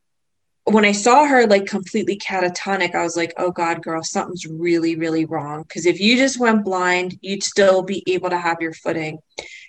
when 0.65 0.85
I 0.85 0.91
saw 0.91 1.25
her 1.25 1.47
like 1.47 1.65
completely 1.65 2.17
catatonic, 2.17 2.93
I 2.93 3.03
was 3.03 3.17
like, 3.17 3.33
oh 3.37 3.51
God, 3.51 3.81
girl, 3.81 4.03
something's 4.03 4.45
really, 4.45 4.95
really 4.95 5.25
wrong. 5.25 5.63
Because 5.63 5.85
if 5.85 5.99
you 5.99 6.17
just 6.17 6.39
went 6.39 6.63
blind, 6.63 7.17
you'd 7.21 7.43
still 7.43 7.81
be 7.81 8.03
able 8.07 8.29
to 8.29 8.37
have 8.37 8.61
your 8.61 8.73
footing. 8.73 9.19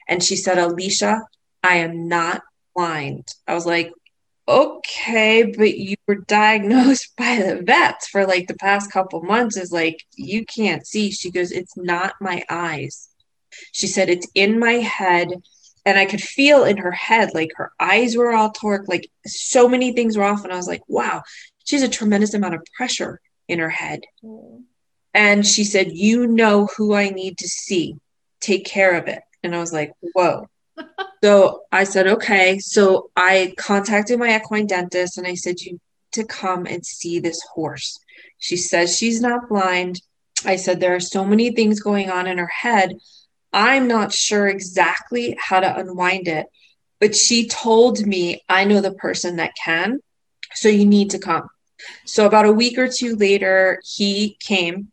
And 0.09 0.22
she 0.22 0.36
said, 0.36 0.59
Allecia, 0.59 1.22
I 1.62 1.76
am 1.76 2.09
not 2.09 2.43
blind. 2.74 3.28
I 3.47 3.55
was 3.55 3.66
like, 3.66 3.93
okay, 4.47 5.45
but 5.45 5.78
you 5.78 5.97
were 6.07 6.16
diagnosed 6.16 7.14
by 7.16 7.36
the 7.36 7.62
vets 7.62 8.09
for 8.09 8.26
like 8.26 8.49
the 8.49 8.55
past 8.55 8.93
couple 8.93 9.22
months 9.22 9.57
is 9.57 9.72
like, 9.72 10.05
you 10.16 10.45
can't 10.45 10.86
see. 10.86 11.11
She 11.11 11.30
goes, 11.30 11.53
it's 11.53 11.76
not 11.76 12.14
my 12.20 12.45
eyes. 12.51 13.09
She 13.72 13.86
said, 13.86 14.09
it's 14.09 14.28
in 14.34 14.59
my 14.59 14.72
head. 14.72 15.28
And 15.85 15.99
I 15.99 16.07
could 16.07 16.20
feel 16.20 16.64
in 16.64 16.76
her 16.76 16.93
head, 16.93 17.30
like 17.35 17.51
her 17.57 17.72
eyes 17.80 18.16
were 18.16 18.33
all 18.33 18.53
torqued, 18.53 18.89
like 18.89 19.11
so 19.26 19.68
many 19.68 19.93
things 19.93 20.16
were 20.16 20.24
off. 20.24 20.45
And 20.45 20.53
I 20.53 20.57
was 20.57 20.68
like, 20.68 20.83
wow, 20.87 21.22
she's 21.64 21.83
a 21.83 21.89
tremendous 21.89 22.35
amount 22.35 22.55
of 22.55 22.64
pressure 22.76 23.20
in 23.49 23.59
her 23.59 23.70
head. 23.70 24.03
Mm. 24.22 24.62
And 25.14 25.47
she 25.47 25.64
said, 25.64 25.93
you 25.93 26.26
know 26.26 26.68
who 26.76 26.95
I 26.95 27.11
need 27.11 27.39
to 27.39 27.49
see. 27.49 27.97
Take 28.41 28.64
care 28.64 28.97
of 28.97 29.09
it. 29.09 29.22
And 29.43 29.55
I 29.55 29.59
was 29.59 29.72
like, 29.72 29.93
whoa. 30.14 30.49
so 31.24 31.62
I 31.70 31.85
said, 31.85 32.07
okay. 32.07 32.59
So 32.59 33.11
I 33.14 33.55
contacted 33.59 34.18
my 34.18 34.37
equine 34.37 34.66
dentist 34.66 35.18
and 35.18 35.26
I 35.26 35.35
said, 35.35 35.61
you 35.61 35.72
need 35.72 35.80
to 36.12 36.24
come 36.24 36.66
and 36.66 36.85
see 36.85 37.18
this 37.18 37.43
horse. 37.55 37.99
She 38.39 38.57
says 38.57 38.97
she's 38.97 39.20
not 39.20 39.49
blind. 39.49 40.01
I 40.45 40.57
said, 40.57 40.80
there 40.80 40.95
are 40.95 41.01
so 41.01 41.24
many 41.24 41.51
things 41.51 41.80
going 41.80 42.11
on 42.11 42.26
in 42.26 42.39
her 42.39 42.47
head. 42.47 42.95
I'm 43.53 43.86
not 43.86 44.12
sure 44.12 44.48
exactly 44.48 45.36
how 45.38 45.61
to 45.61 45.76
unwind 45.76 46.28
it, 46.28 46.46
but 47.00 47.14
she 47.14 47.48
told 47.48 48.07
me, 48.07 48.42
I 48.48 48.64
know 48.64 48.80
the 48.80 48.94
person 48.94 49.36
that 49.36 49.53
can. 49.62 50.00
So 50.55 50.68
you 50.68 50.86
need 50.86 51.11
to 51.11 51.18
come. 51.18 51.48
So 52.07 52.26
about 52.26 52.46
a 52.46 52.53
week 52.53 52.78
or 52.78 52.88
two 52.88 53.16
later, 53.16 53.80
he 53.84 54.36
came 54.40 54.92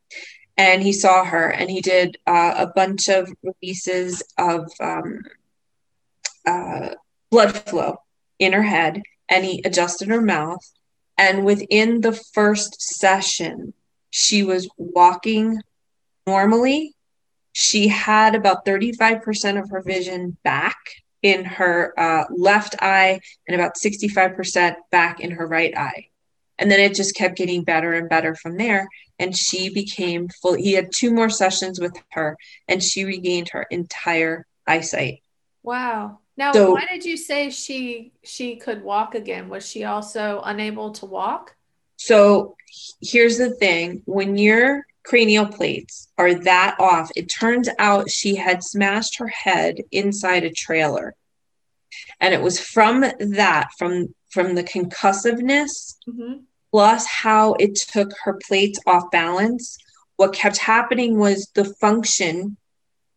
and 0.58 0.82
he 0.82 0.92
saw 0.92 1.24
her 1.24 1.50
and 1.50 1.70
he 1.70 1.82
did 1.82 2.18
uh, 2.28 2.54
a 2.58 2.68
bunch 2.68 3.08
of 3.08 3.32
releases 3.44 4.24
of 4.38 4.70
um, 4.80 5.22
uh, 6.46 6.90
blood 7.30 7.56
flow 7.56 7.98
in 8.40 8.54
her 8.54 8.64
head 8.64 9.02
and 9.30 9.46
he 9.46 9.62
adjusted 9.64 10.08
her 10.10 10.22
mouth. 10.22 10.66
And 11.18 11.46
within 11.46 12.02
the 12.02 12.14
first 12.14 12.82
session, 12.82 13.74
she 14.10 14.44
was 14.44 14.70
walking 14.78 15.62
normally. 16.26 16.94
She 17.62 17.90
had 17.90 18.36
about 18.36 18.66
35% 18.66 19.62
of 19.62 19.70
her 19.70 19.82
vision 19.82 20.38
back 20.46 20.78
in 21.22 21.44
her 21.44 21.94
uh, 22.00 22.24
left 22.30 22.78
eye 22.80 23.20
and 23.50 23.60
about 23.60 23.74
65% 23.76 24.76
back 24.92 25.20
in 25.20 25.32
her 25.32 25.46
right 25.46 25.76
eye. 25.76 26.08
And 26.58 26.72
then 26.72 26.80
it 26.80 26.96
just 26.96 27.18
kept 27.18 27.36
getting 27.36 27.66
better 27.66 27.92
and 27.92 28.08
better 28.08 28.34
from 28.34 28.56
there. 28.56 28.88
And 29.20 29.38
she 29.38 29.74
became 29.74 30.30
full. 30.42 30.54
He 30.54 30.72
had 30.72 30.94
two 30.96 31.12
more 31.12 31.30
sessions 31.30 31.82
with 31.82 31.92
her 32.12 32.38
and 32.70 32.82
she 32.82 33.04
regained 33.04 33.50
her 33.50 33.64
entire 33.64 34.46
eyesight. 34.66 35.22
Wow. 35.62 36.20
Now, 36.38 36.54
so, 36.54 36.72
why 36.72 36.86
did 36.90 37.04
you 37.04 37.18
say 37.18 37.50
she 37.50 38.14
she 38.24 38.56
could 38.56 38.82
walk 38.84 39.16
again? 39.16 39.50
Was 39.50 39.68
she 39.68 39.84
also 39.84 40.42
unable 40.46 40.92
to 40.92 41.06
walk? 41.06 41.58
So 41.98 42.56
here's 43.02 43.38
the 43.38 43.50
thing: 43.50 44.02
when 44.06 44.38
your 44.38 44.86
cranial 45.10 45.48
plates 45.48 46.08
are 46.20 46.36
that 46.36 46.76
off, 46.80 47.10
it 47.16 47.24
turns 47.24 47.68
out 47.80 48.12
she 48.12 48.36
had 48.36 48.64
smashed 48.64 49.18
her 49.18 49.28
head 49.28 49.78
inside 49.92 50.44
a 50.44 50.52
trailer, 50.52 51.16
and 52.20 52.34
it 52.34 52.42
was 52.42 52.60
from 52.60 53.02
that, 53.20 53.70
from 53.78 54.14
from 54.30 54.54
the 54.54 54.64
concussiveness, 54.64 55.96
mm-hmm. 56.08 56.42
plus 56.72 57.08
how 57.08 57.54
it 57.54 57.76
took 57.76 58.12
her 58.24 58.40
plates 58.48 58.80
off 58.86 59.10
balance. 59.12 59.78
What 60.18 60.34
kept 60.34 60.58
happening 60.58 61.18
was 61.18 61.50
the 61.56 61.66
function 61.66 62.58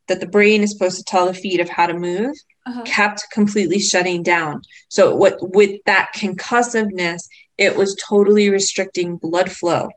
that 0.08 0.20
the 0.20 0.26
brain 0.26 0.62
is 0.62 0.72
supposed 0.72 0.96
to 0.98 1.04
tell 1.04 1.26
the 1.26 1.34
feet 1.34 1.60
of 1.60 1.68
how 1.68 1.86
to 1.86 1.94
move 1.94 2.34
uh-huh. 2.66 2.82
kept 2.84 3.30
completely 3.30 3.78
shutting 3.78 4.22
down. 4.22 4.62
So 4.88 5.14
what 5.14 5.36
with 5.40 5.80
that 5.86 6.12
concussiveness, 6.14 7.28
it 7.58 7.76
was 7.76 7.96
totally 7.96 8.50
restricting 8.50 9.16
blood 9.16 9.50
flow 9.50 9.90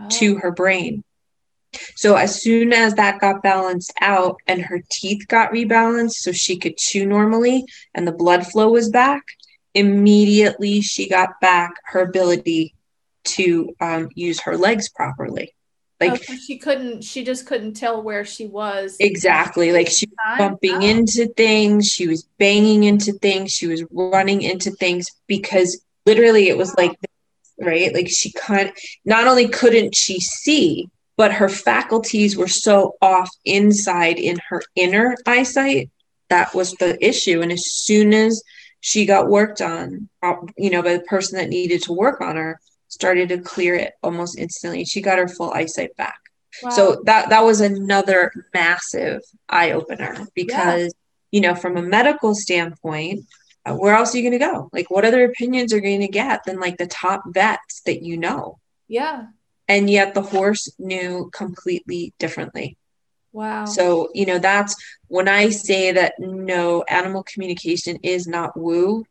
oh. 0.00 0.08
to 0.08 0.36
her 0.36 0.50
brain. 0.52 1.04
So 1.96 2.16
as 2.16 2.42
soon 2.42 2.72
as 2.72 2.94
that 2.94 3.20
got 3.20 3.42
balanced 3.42 3.92
out 4.00 4.36
and 4.46 4.62
her 4.62 4.82
teeth 4.90 5.26
got 5.28 5.52
rebalanced 5.52 6.16
so 6.16 6.32
she 6.32 6.58
could 6.58 6.76
chew 6.76 7.06
normally 7.06 7.64
and 7.94 8.06
the 8.06 8.12
blood 8.12 8.46
flow 8.46 8.70
was 8.70 8.90
back, 8.90 9.22
immediately 9.74 10.80
she 10.80 11.08
got 11.08 11.40
back 11.40 11.72
her 11.84 12.00
ability 12.00 12.74
to 13.24 13.74
um, 13.80 14.08
use 14.14 14.40
her 14.40 14.56
legs 14.56 14.88
properly. 14.88 15.54
Like 16.00 16.24
oh, 16.28 16.34
she 16.34 16.58
couldn't, 16.58 17.04
she 17.04 17.22
just 17.22 17.46
couldn't 17.46 17.74
tell 17.74 18.02
where 18.02 18.24
she 18.24 18.46
was. 18.46 18.96
Exactly. 18.98 19.72
Like 19.72 19.88
she 19.88 20.06
was 20.06 20.38
bumping 20.38 20.74
oh. 20.74 20.80
into 20.80 21.28
things, 21.36 21.88
she 21.88 22.08
was 22.08 22.24
banging 22.38 22.84
into 22.84 23.12
things, 23.12 23.52
she 23.52 23.68
was 23.68 23.84
running 23.92 24.42
into 24.42 24.72
things 24.72 25.06
because 25.28 25.80
literally 26.04 26.48
it 26.48 26.58
was 26.58 26.74
like, 26.74 26.98
right? 27.60 27.94
Like 27.94 28.08
she 28.08 28.32
kind 28.32 28.72
not 29.04 29.28
only 29.28 29.46
couldn't 29.48 29.94
she 29.94 30.18
see, 30.18 30.90
but 31.16 31.32
her 31.32 31.48
faculties 31.48 32.36
were 32.36 32.48
so 32.48 32.96
off 33.02 33.30
inside 33.44 34.18
in 34.18 34.38
her 34.48 34.62
inner 34.74 35.16
eyesight. 35.26 35.90
That 36.28 36.54
was 36.54 36.72
the 36.74 36.96
issue. 37.04 37.42
And 37.42 37.52
as 37.52 37.70
soon 37.70 38.14
as 38.14 38.42
she 38.80 39.06
got 39.06 39.28
worked 39.28 39.60
on, 39.60 40.08
uh, 40.22 40.34
you 40.56 40.70
know, 40.70 40.82
by 40.82 40.94
the 40.96 41.04
person 41.04 41.38
that 41.38 41.48
needed 41.48 41.82
to 41.82 41.92
work 41.92 42.20
on 42.20 42.36
her, 42.36 42.60
started 42.88 43.28
to 43.30 43.38
clear 43.38 43.74
it 43.74 43.94
almost 44.02 44.38
instantly. 44.38 44.84
She 44.84 45.00
got 45.00 45.18
her 45.18 45.28
full 45.28 45.52
eyesight 45.52 45.96
back. 45.96 46.18
Wow. 46.62 46.70
So 46.70 47.02
that 47.06 47.30
that 47.30 47.44
was 47.44 47.60
another 47.60 48.30
massive 48.52 49.22
eye 49.48 49.72
opener 49.72 50.26
because 50.34 50.82
yeah. 50.82 50.88
you 51.30 51.40
know 51.40 51.54
from 51.54 51.78
a 51.78 51.82
medical 51.82 52.34
standpoint, 52.34 53.24
uh, 53.64 53.74
where 53.74 53.94
else 53.94 54.14
are 54.14 54.18
you 54.18 54.28
going 54.28 54.38
to 54.38 54.52
go? 54.52 54.68
Like 54.72 54.90
what 54.90 55.04
other 55.04 55.24
opinions 55.24 55.72
are 55.72 55.80
going 55.80 56.00
to 56.00 56.08
get 56.08 56.44
than 56.44 56.60
like 56.60 56.76
the 56.76 56.86
top 56.86 57.22
vets 57.28 57.80
that 57.86 58.02
you 58.02 58.18
know? 58.18 58.58
Yeah. 58.88 59.26
And 59.68 59.88
yet 59.88 60.14
the 60.14 60.22
horse 60.22 60.68
knew 60.78 61.30
completely 61.32 62.12
differently. 62.18 62.76
Wow. 63.32 63.64
So, 63.64 64.10
you 64.12 64.26
know, 64.26 64.38
that's 64.38 64.76
when 65.08 65.28
I 65.28 65.48
say 65.48 65.92
that 65.92 66.14
no 66.18 66.82
animal 66.88 67.22
communication 67.22 67.98
is 68.02 68.26
not 68.26 68.58
woo, 68.58 69.04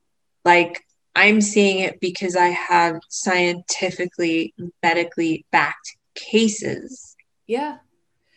like 0.45 0.83
I'm 1.15 1.41
seeing 1.41 1.79
it 1.79 1.99
because 1.99 2.35
I 2.35 2.47
have 2.47 2.99
scientifically, 3.09 4.53
medically 4.83 5.45
backed 5.51 5.97
cases. 6.13 7.15
Yeah. 7.47 7.77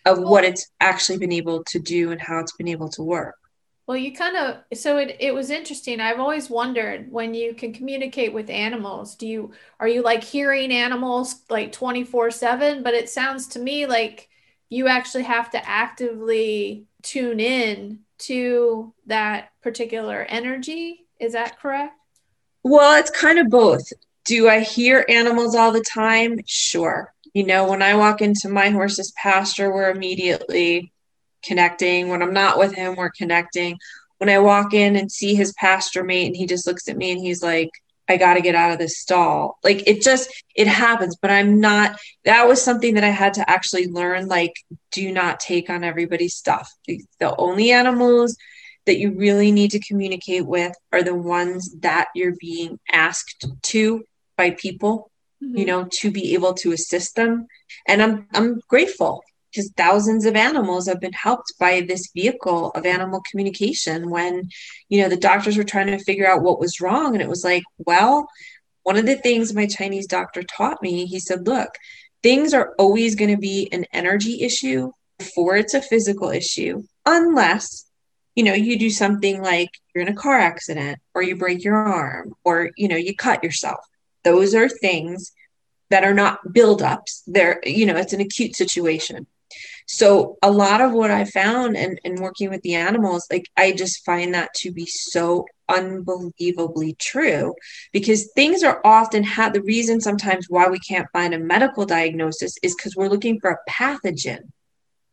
Of 0.06 0.18
well, 0.18 0.30
what 0.30 0.44
it's 0.44 0.70
actually 0.80 1.18
been 1.18 1.32
able 1.32 1.64
to 1.64 1.78
do 1.78 2.12
and 2.12 2.20
how 2.20 2.38
it's 2.40 2.56
been 2.56 2.68
able 2.68 2.88
to 2.90 3.02
work. 3.02 3.36
Well, 3.86 3.98
you 3.98 4.12
kind 4.14 4.36
of 4.36 4.78
so 4.78 4.96
it 4.98 5.16
it 5.20 5.34
was 5.34 5.50
interesting. 5.50 6.00
I've 6.00 6.18
always 6.20 6.48
wondered 6.48 7.12
when 7.12 7.34
you 7.34 7.54
can 7.54 7.72
communicate 7.74 8.32
with 8.32 8.48
animals, 8.48 9.14
do 9.14 9.26
you 9.26 9.52
are 9.78 9.88
you 9.88 10.02
like 10.02 10.24
hearing 10.24 10.72
animals 10.72 11.42
like 11.50 11.70
24/7, 11.72 12.82
but 12.82 12.94
it 12.94 13.10
sounds 13.10 13.46
to 13.48 13.58
me 13.58 13.86
like 13.86 14.28
you 14.70 14.88
actually 14.88 15.24
have 15.24 15.50
to 15.50 15.68
actively 15.68 16.86
tune 17.02 17.40
in 17.40 18.00
to 18.20 18.94
that 19.06 19.50
particular 19.62 20.22
energy 20.30 21.06
Is 21.20 21.34
that 21.34 21.58
correct? 21.60 21.94
Well, 22.64 22.98
it's 22.98 23.10
kind 23.10 23.38
of 23.38 23.48
both. 23.50 23.92
Do 24.24 24.48
I 24.48 24.60
hear 24.60 25.04
animals 25.08 25.54
all 25.54 25.72
the 25.72 25.82
time? 25.84 26.38
Sure. 26.46 27.12
You 27.34 27.44
know, 27.44 27.68
when 27.68 27.82
I 27.82 27.94
walk 27.94 28.22
into 28.22 28.48
my 28.48 28.70
horse's 28.70 29.12
pasture, 29.12 29.72
we're 29.72 29.90
immediately 29.90 30.92
connecting. 31.44 32.08
When 32.08 32.22
I'm 32.22 32.32
not 32.32 32.58
with 32.58 32.74
him, 32.74 32.96
we're 32.96 33.10
connecting. 33.10 33.78
When 34.18 34.28
I 34.28 34.38
walk 34.38 34.74
in 34.74 34.96
and 34.96 35.10
see 35.10 35.34
his 35.34 35.52
pasture 35.52 36.04
mate 36.04 36.26
and 36.26 36.36
he 36.36 36.46
just 36.46 36.66
looks 36.66 36.88
at 36.88 36.96
me 36.96 37.12
and 37.12 37.20
he's 37.20 37.42
like, 37.42 37.70
I 38.08 38.16
got 38.16 38.34
to 38.34 38.42
get 38.42 38.54
out 38.54 38.70
of 38.70 38.78
this 38.78 38.98
stall. 38.98 39.58
Like 39.64 39.88
it 39.88 40.02
just, 40.02 40.30
it 40.54 40.66
happens, 40.66 41.16
but 41.16 41.30
I'm 41.30 41.60
not, 41.60 41.98
that 42.24 42.46
was 42.46 42.62
something 42.62 42.94
that 42.94 43.04
I 43.04 43.08
had 43.08 43.34
to 43.34 43.50
actually 43.50 43.88
learn. 43.88 44.28
Like, 44.28 44.54
do 44.92 45.10
not 45.10 45.40
take 45.40 45.70
on 45.70 45.84
everybody's 45.84 46.34
stuff. 46.34 46.70
The 46.86 47.34
only 47.36 47.72
animals 47.72 48.36
that 48.86 48.98
you 48.98 49.12
really 49.12 49.52
need 49.52 49.70
to 49.70 49.80
communicate 49.80 50.46
with 50.46 50.74
are 50.92 51.02
the 51.02 51.14
ones 51.14 51.74
that 51.80 52.08
you're 52.14 52.36
being 52.38 52.78
asked 52.92 53.46
to 53.62 54.04
by 54.36 54.50
people, 54.50 55.10
mm-hmm. 55.42 55.56
you 55.56 55.64
know, 55.64 55.88
to 56.00 56.10
be 56.10 56.34
able 56.34 56.52
to 56.54 56.72
assist 56.72 57.16
them. 57.16 57.46
And 57.88 58.02
I'm, 58.02 58.28
I'm 58.34 58.60
grateful 58.68 59.22
because 59.54 59.70
thousands 59.76 60.24
of 60.24 60.34
animals 60.34 60.88
have 60.88 61.00
been 61.00 61.12
helped 61.12 61.52
by 61.58 61.80
this 61.80 62.10
vehicle 62.14 62.70
of 62.70 62.84
animal 62.84 63.22
communication 63.30 64.10
when 64.10 64.48
you 64.88 65.00
know 65.00 65.08
the 65.08 65.16
doctors 65.16 65.56
were 65.56 65.64
trying 65.64 65.86
to 65.86 65.98
figure 65.98 66.26
out 66.26 66.42
what 66.42 66.60
was 66.60 66.80
wrong. 66.80 67.14
And 67.14 67.22
it 67.22 67.28
was 67.28 67.44
like 67.44 67.62
well 67.78 68.28
one 68.82 68.96
of 68.96 69.06
the 69.06 69.16
things 69.16 69.54
my 69.54 69.66
chinese 69.66 70.06
doctor 70.06 70.42
taught 70.42 70.82
me 70.82 71.06
he 71.06 71.18
said 71.18 71.46
look 71.46 71.70
things 72.22 72.52
are 72.52 72.74
always 72.78 73.14
going 73.14 73.30
to 73.30 73.40
be 73.40 73.68
an 73.72 73.86
energy 73.92 74.42
issue 74.42 74.90
before 75.18 75.56
it's 75.56 75.74
a 75.74 75.82
physical 75.82 76.30
issue 76.30 76.82
unless 77.06 77.86
you 78.34 78.44
know 78.44 78.52
you 78.52 78.78
do 78.78 78.90
something 78.90 79.40
like 79.42 79.70
you're 79.94 80.02
in 80.02 80.12
a 80.12 80.16
car 80.16 80.38
accident 80.38 80.98
or 81.14 81.22
you 81.22 81.36
break 81.36 81.62
your 81.62 81.76
arm 81.76 82.34
or 82.44 82.70
you 82.76 82.88
know 82.88 82.96
you 82.96 83.14
cut 83.14 83.44
yourself. 83.44 83.80
Those 84.24 84.54
are 84.54 84.68
things 84.68 85.32
that 85.90 86.04
are 86.04 86.14
not 86.14 86.40
buildups. 86.48 87.22
They're 87.26 87.60
you 87.64 87.86
know 87.86 87.96
it's 87.96 88.12
an 88.12 88.20
acute 88.20 88.56
situation 88.56 89.26
so 89.86 90.36
a 90.42 90.50
lot 90.50 90.80
of 90.80 90.92
what 90.92 91.10
I 91.10 91.24
found 91.24 91.76
and 91.76 91.98
in, 92.04 92.14
in 92.14 92.22
working 92.22 92.50
with 92.50 92.62
the 92.62 92.74
animals, 92.74 93.26
like 93.30 93.48
I 93.56 93.72
just 93.72 94.04
find 94.04 94.34
that 94.34 94.54
to 94.54 94.72
be 94.72 94.86
so 94.86 95.46
unbelievably 95.68 96.96
true 96.98 97.54
because 97.92 98.30
things 98.34 98.62
are 98.62 98.80
often 98.84 99.22
had 99.22 99.52
the 99.52 99.62
reason 99.62 100.00
sometimes 100.00 100.46
why 100.48 100.68
we 100.68 100.78
can't 100.78 101.08
find 101.12 101.34
a 101.34 101.38
medical 101.38 101.86
diagnosis 101.86 102.56
is 102.62 102.74
because 102.74 102.96
we're 102.96 103.08
looking 103.08 103.40
for 103.40 103.50
a 103.50 103.70
pathogen. 103.70 104.40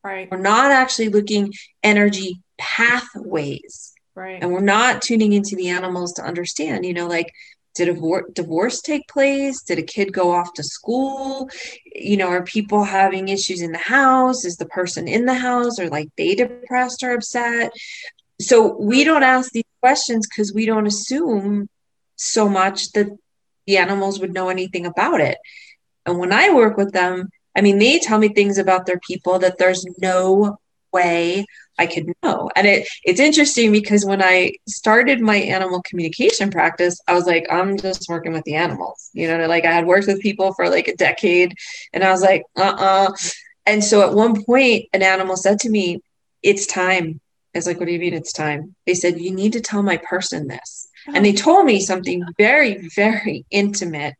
Right. 0.03 0.29
We're 0.31 0.37
not 0.37 0.71
actually 0.71 1.09
looking 1.09 1.53
energy 1.83 2.41
pathways. 2.57 3.93
Right. 4.13 4.39
And 4.41 4.51
we're 4.51 4.59
not 4.59 5.01
tuning 5.01 5.33
into 5.33 5.55
the 5.55 5.69
animals 5.69 6.13
to 6.13 6.23
understand, 6.23 6.85
you 6.85 6.93
know, 6.93 7.07
like 7.07 7.31
did 7.75 7.89
a 7.89 8.21
divorce 8.33 8.81
take 8.81 9.07
place? 9.07 9.61
Did 9.63 9.79
a 9.79 9.83
kid 9.83 10.13
go 10.13 10.31
off 10.31 10.53
to 10.53 10.63
school? 10.63 11.49
You 11.93 12.17
know 12.17 12.27
are 12.27 12.43
people 12.43 12.83
having 12.83 13.29
issues 13.29 13.61
in 13.61 13.71
the 13.71 13.77
house? 13.77 14.45
Is 14.45 14.57
the 14.57 14.65
person 14.65 15.07
in 15.07 15.25
the 15.25 15.33
house? 15.33 15.79
Or 15.79 15.89
like 15.89 16.09
they 16.17 16.35
depressed 16.35 17.03
or 17.03 17.13
upset? 17.13 17.71
So 18.39 18.77
we 18.77 19.03
don't 19.03 19.23
ask 19.23 19.51
these 19.51 19.63
questions 19.81 20.27
because 20.27 20.53
we 20.53 20.65
don't 20.65 20.87
assume 20.87 21.69
so 22.15 22.49
much 22.49 22.91
that 22.91 23.07
the 23.67 23.77
animals 23.77 24.19
would 24.19 24.33
know 24.33 24.49
anything 24.49 24.85
about 24.85 25.21
it. 25.21 25.37
And 26.05 26.17
when 26.17 26.33
i 26.33 26.53
work 26.53 26.77
with 26.77 26.93
them 26.93 27.29
i 27.55 27.61
mean 27.61 27.77
they 27.77 27.99
tell 27.99 28.17
me 28.17 28.29
things 28.29 28.57
about 28.57 28.85
their 28.85 28.99
people 28.99 29.39
that 29.39 29.57
there's 29.57 29.85
no 29.99 30.57
way 30.93 31.45
I 31.77 31.87
could 31.87 32.13
know. 32.21 32.49
And 32.55 32.67
it 32.67 32.87
it's 33.03 33.19
interesting 33.19 33.71
because 33.71 34.05
when 34.05 34.21
I 34.21 34.53
started 34.67 35.19
my 35.19 35.37
animal 35.37 35.81
communication 35.83 36.51
practice, 36.51 36.99
I 37.07 37.13
was 37.13 37.25
like, 37.25 37.47
I'm 37.49 37.77
just 37.77 38.07
working 38.09 38.33
with 38.33 38.43
the 38.43 38.55
animals. 38.55 39.09
You 39.13 39.27
know, 39.27 39.47
like 39.47 39.65
I 39.65 39.71
had 39.71 39.87
worked 39.87 40.07
with 40.07 40.21
people 40.21 40.53
for 40.53 40.69
like 40.69 40.87
a 40.87 40.95
decade 40.95 41.55
and 41.93 42.03
I 42.03 42.11
was 42.11 42.21
like, 42.21 42.43
uh-uh. 42.55 43.13
And 43.65 43.83
so 43.83 44.07
at 44.07 44.13
one 44.13 44.43
point 44.43 44.85
an 44.93 45.01
animal 45.01 45.37
said 45.37 45.59
to 45.61 45.69
me, 45.69 46.01
It's 46.43 46.65
time. 46.67 47.19
I 47.55 47.57
was 47.57 47.67
like, 47.67 47.79
What 47.79 47.87
do 47.87 47.93
you 47.93 47.99
mean 47.99 48.13
it's 48.13 48.33
time? 48.33 48.75
They 48.85 48.93
said, 48.93 49.19
You 49.19 49.31
need 49.31 49.53
to 49.53 49.61
tell 49.61 49.83
my 49.83 49.97
person 49.97 50.47
this. 50.47 50.87
And 51.07 51.25
they 51.25 51.33
told 51.33 51.65
me 51.65 51.79
something 51.79 52.23
very, 52.37 52.87
very 52.95 53.45
intimate 53.49 54.15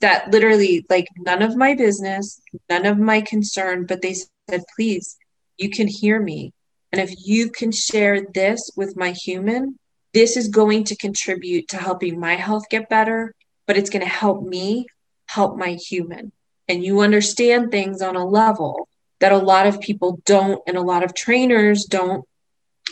that 0.00 0.30
literally 0.30 0.84
like 0.90 1.06
none 1.18 1.42
of 1.42 1.56
my 1.56 1.74
business, 1.74 2.40
none 2.68 2.86
of 2.86 2.98
my 2.98 3.20
concern, 3.20 3.86
but 3.86 4.02
they 4.02 4.14
said, 4.48 4.62
please, 4.76 5.16
you 5.56 5.70
can 5.70 5.86
hear 5.86 6.20
me. 6.20 6.52
And 6.92 7.00
if 7.00 7.26
you 7.26 7.50
can 7.50 7.72
share 7.72 8.26
this 8.32 8.70
with 8.76 8.96
my 8.96 9.10
human, 9.10 9.78
this 10.12 10.36
is 10.36 10.48
going 10.48 10.84
to 10.84 10.96
contribute 10.96 11.68
to 11.68 11.76
helping 11.76 12.20
my 12.20 12.34
health 12.34 12.68
get 12.70 12.88
better, 12.88 13.34
but 13.66 13.76
it's 13.76 13.90
going 13.90 14.04
to 14.04 14.08
help 14.08 14.44
me 14.44 14.86
help 15.26 15.56
my 15.56 15.70
human. 15.70 16.30
And 16.68 16.84
you 16.84 17.00
understand 17.00 17.70
things 17.70 18.00
on 18.00 18.16
a 18.16 18.24
level 18.24 18.88
that 19.18 19.32
a 19.32 19.38
lot 19.38 19.66
of 19.66 19.80
people 19.80 20.20
don't, 20.24 20.62
and 20.66 20.76
a 20.76 20.82
lot 20.82 21.02
of 21.02 21.14
trainers 21.14 21.84
don't, 21.84 22.24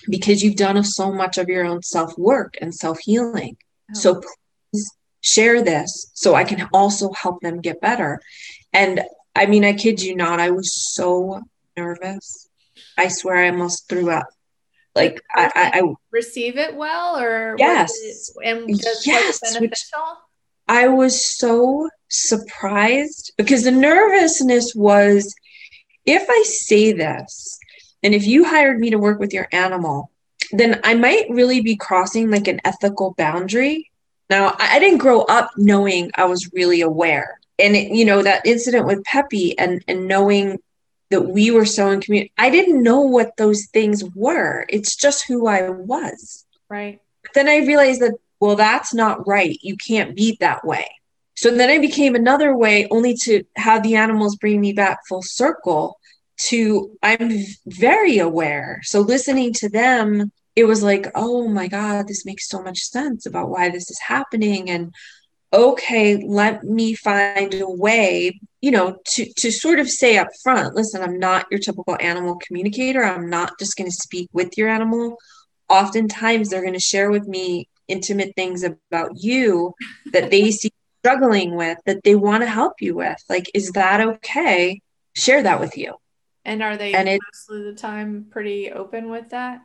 because 0.09 0.43
you've 0.43 0.57
done 0.57 0.83
so 0.83 1.13
much 1.13 1.39
of 1.39 1.49
your 1.49 1.65
own 1.65 1.83
self 1.83 2.19
work 2.19 2.57
and 2.61 2.75
self 2.75 2.99
healing. 2.99 3.57
Oh. 3.91 3.99
So 3.99 4.23
please 4.73 4.91
share 5.21 5.63
this 5.63 6.11
so 6.15 6.35
I 6.35 6.43
can 6.43 6.69
also 6.73 7.13
help 7.13 7.41
them 7.41 7.61
get 7.61 7.81
better. 7.81 8.21
And 8.73 9.03
I 9.37 9.47
mean, 9.47 9.65
I 9.65 9.75
kid 9.75 10.03
you 10.03 10.17
not, 10.17 10.41
I 10.41 10.51
was 10.51 10.75
so 10.75 11.43
nervous 11.77 12.42
I 12.97 13.09
swear 13.09 13.37
I 13.37 13.51
almost 13.51 13.89
threw 13.89 14.11
up. 14.11 14.27
Like 14.95 15.23
I, 15.35 15.51
I, 15.55 15.81
I, 15.81 15.95
receive 16.11 16.59
it 16.59 16.77
well, 16.77 17.19
or 17.19 17.57
yes, 17.59 17.93
it, 18.03 18.47
and 18.47 18.69
does 18.79 19.07
yes, 19.07 19.41
beneficial. 19.41 20.19
I 20.69 20.89
was 20.89 21.39
so 21.39 21.89
surprised 22.09 23.33
because 23.39 23.65
the 23.65 23.71
nervousness 23.71 24.75
was, 24.75 25.35
if 26.05 26.27
I 26.29 26.43
say 26.47 26.93
this, 26.93 27.59
and 28.03 28.15
if 28.15 28.27
you 28.27 28.45
hired 28.45 28.79
me 28.79 28.91
to 28.91 28.99
work 28.99 29.19
with 29.19 29.33
your 29.33 29.49
animal, 29.51 30.11
then 30.53 30.81
I 30.85 30.95
might 30.95 31.31
really 31.31 31.63
be 31.63 31.77
crossing 31.77 32.31
like 32.31 32.47
an 32.47 32.61
ethical 32.65 33.15
boundary. 33.17 33.91
Now, 34.29 34.55
I 34.59 34.79
didn't 34.79 34.99
grow 34.99 35.23
up 35.23 35.51
knowing 35.57 36.11
I 36.15 36.25
was 36.27 36.53
really 36.53 36.83
aware. 36.83 37.41
And, 37.59 37.77
it, 37.77 37.93
you 37.93 38.05
know, 38.05 38.23
that 38.23 38.47
incident 38.47 38.87
with 38.87 39.05
Peppy 39.05 39.59
and, 39.59 39.83
and 39.89 40.07
knowing 40.07 40.59
that 41.13 41.29
we 41.29 41.51
were 41.51 41.65
so 41.65 41.91
in 41.91 42.01
community. 42.01 42.33
I 42.37 42.51
didn't 42.51 42.83
know 42.83 43.01
what 43.01 43.37
those 43.37 43.67
things 43.67 44.03
were. 44.17 44.67
It's 44.69 44.97
just 44.97 45.27
who 45.29 45.47
I 45.47 45.71
was. 45.71 46.45
Right. 46.69 47.01
But 47.23 47.35
then 47.35 47.49
I 47.49 47.59
realized 47.59 48.03
that, 48.03 48.17
well, 48.41 48.57
that's 48.57 48.93
not 48.93 49.27
right. 49.27 49.57
You 49.63 49.77
can't 49.77 50.17
be 50.17 50.37
that 50.41 50.65
way. 50.65 50.87
So 51.37 51.51
then 51.51 51.71
I 51.71 51.79
became 51.79 52.15
another 52.15 52.57
way, 52.57 52.87
only 52.91 53.15
to 53.23 53.45
have 53.57 53.83
the 53.83 53.97
animals 53.97 54.37
bring 54.37 54.61
me 54.61 54.73
back 54.73 54.99
full 55.09 55.23
circle 55.23 55.99
to 56.49 56.97
I'm 57.03 57.31
very 57.67 58.19
aware. 58.19 58.81
So 58.83 59.01
listening 59.01 59.53
to 59.55 59.69
them, 59.69 60.33
it 60.57 60.65
was 60.65 60.83
like, 60.83 61.07
oh 61.15 61.49
my 61.49 61.69
God, 61.69 62.09
this 62.09 62.27
makes 62.27 62.49
so 62.49 62.63
much 62.63 62.81
sense 62.81 63.27
about 63.27 63.49
why 63.49 63.71
this 63.71 63.91
is 63.91 64.01
happening. 64.01 64.71
And 64.71 64.93
okay, 65.53 66.23
let 66.25 66.65
me 66.65 66.95
find 66.95 67.55
a 67.55 67.69
way, 67.69 68.41
you 68.63 68.71
know, 68.71 68.97
to, 69.05 69.31
to 69.35 69.51
sort 69.51 69.81
of 69.81 69.91
say 69.91 70.17
up 70.17 70.29
front, 70.43 70.75
listen, 70.75 71.03
I'm 71.03 71.19
not 71.19 71.47
your 71.51 71.61
typical 71.61 71.97
animal 72.01 72.37
communicator. 72.37 73.05
I'm 73.05 73.29
not 73.29 73.59
just 73.59 73.77
going 73.77 73.91
to 73.91 73.95
speak 73.95 74.31
with 74.33 74.57
your 74.57 74.69
animal. 74.69 75.19
Oftentimes, 75.69 76.49
they're 76.49 76.63
going 76.63 76.73
to 76.73 76.81
share 76.81 77.11
with 77.11 77.27
me 77.27 77.69
intimate 77.89 78.35
things 78.37 78.63
about 78.63 79.11
you 79.17 79.75
that 80.13 80.31
they 80.31 80.53
see 80.53 80.71
struggling 81.01 81.57
with 81.57 81.79
that 81.85 82.05
they 82.05 82.15
want 82.15 82.43
to 82.43 82.49
help 82.49 82.75
you 82.81 82.95
with. 82.95 83.19
Like, 83.29 83.51
is 83.53 83.73
that 83.73 84.01
okay? 84.01 84.81
Share 85.15 85.43
that 85.43 85.59
with 85.59 85.77
you. 85.77 85.95
And 86.45 86.63
are 86.63 86.77
they 86.77 86.95
and 86.95 87.09
most 87.09 87.51
of 87.51 87.65
the 87.65 87.75
time 87.75 88.27
pretty 88.31 88.71
open 88.71 89.11
with 89.11 89.31
that? 89.31 89.63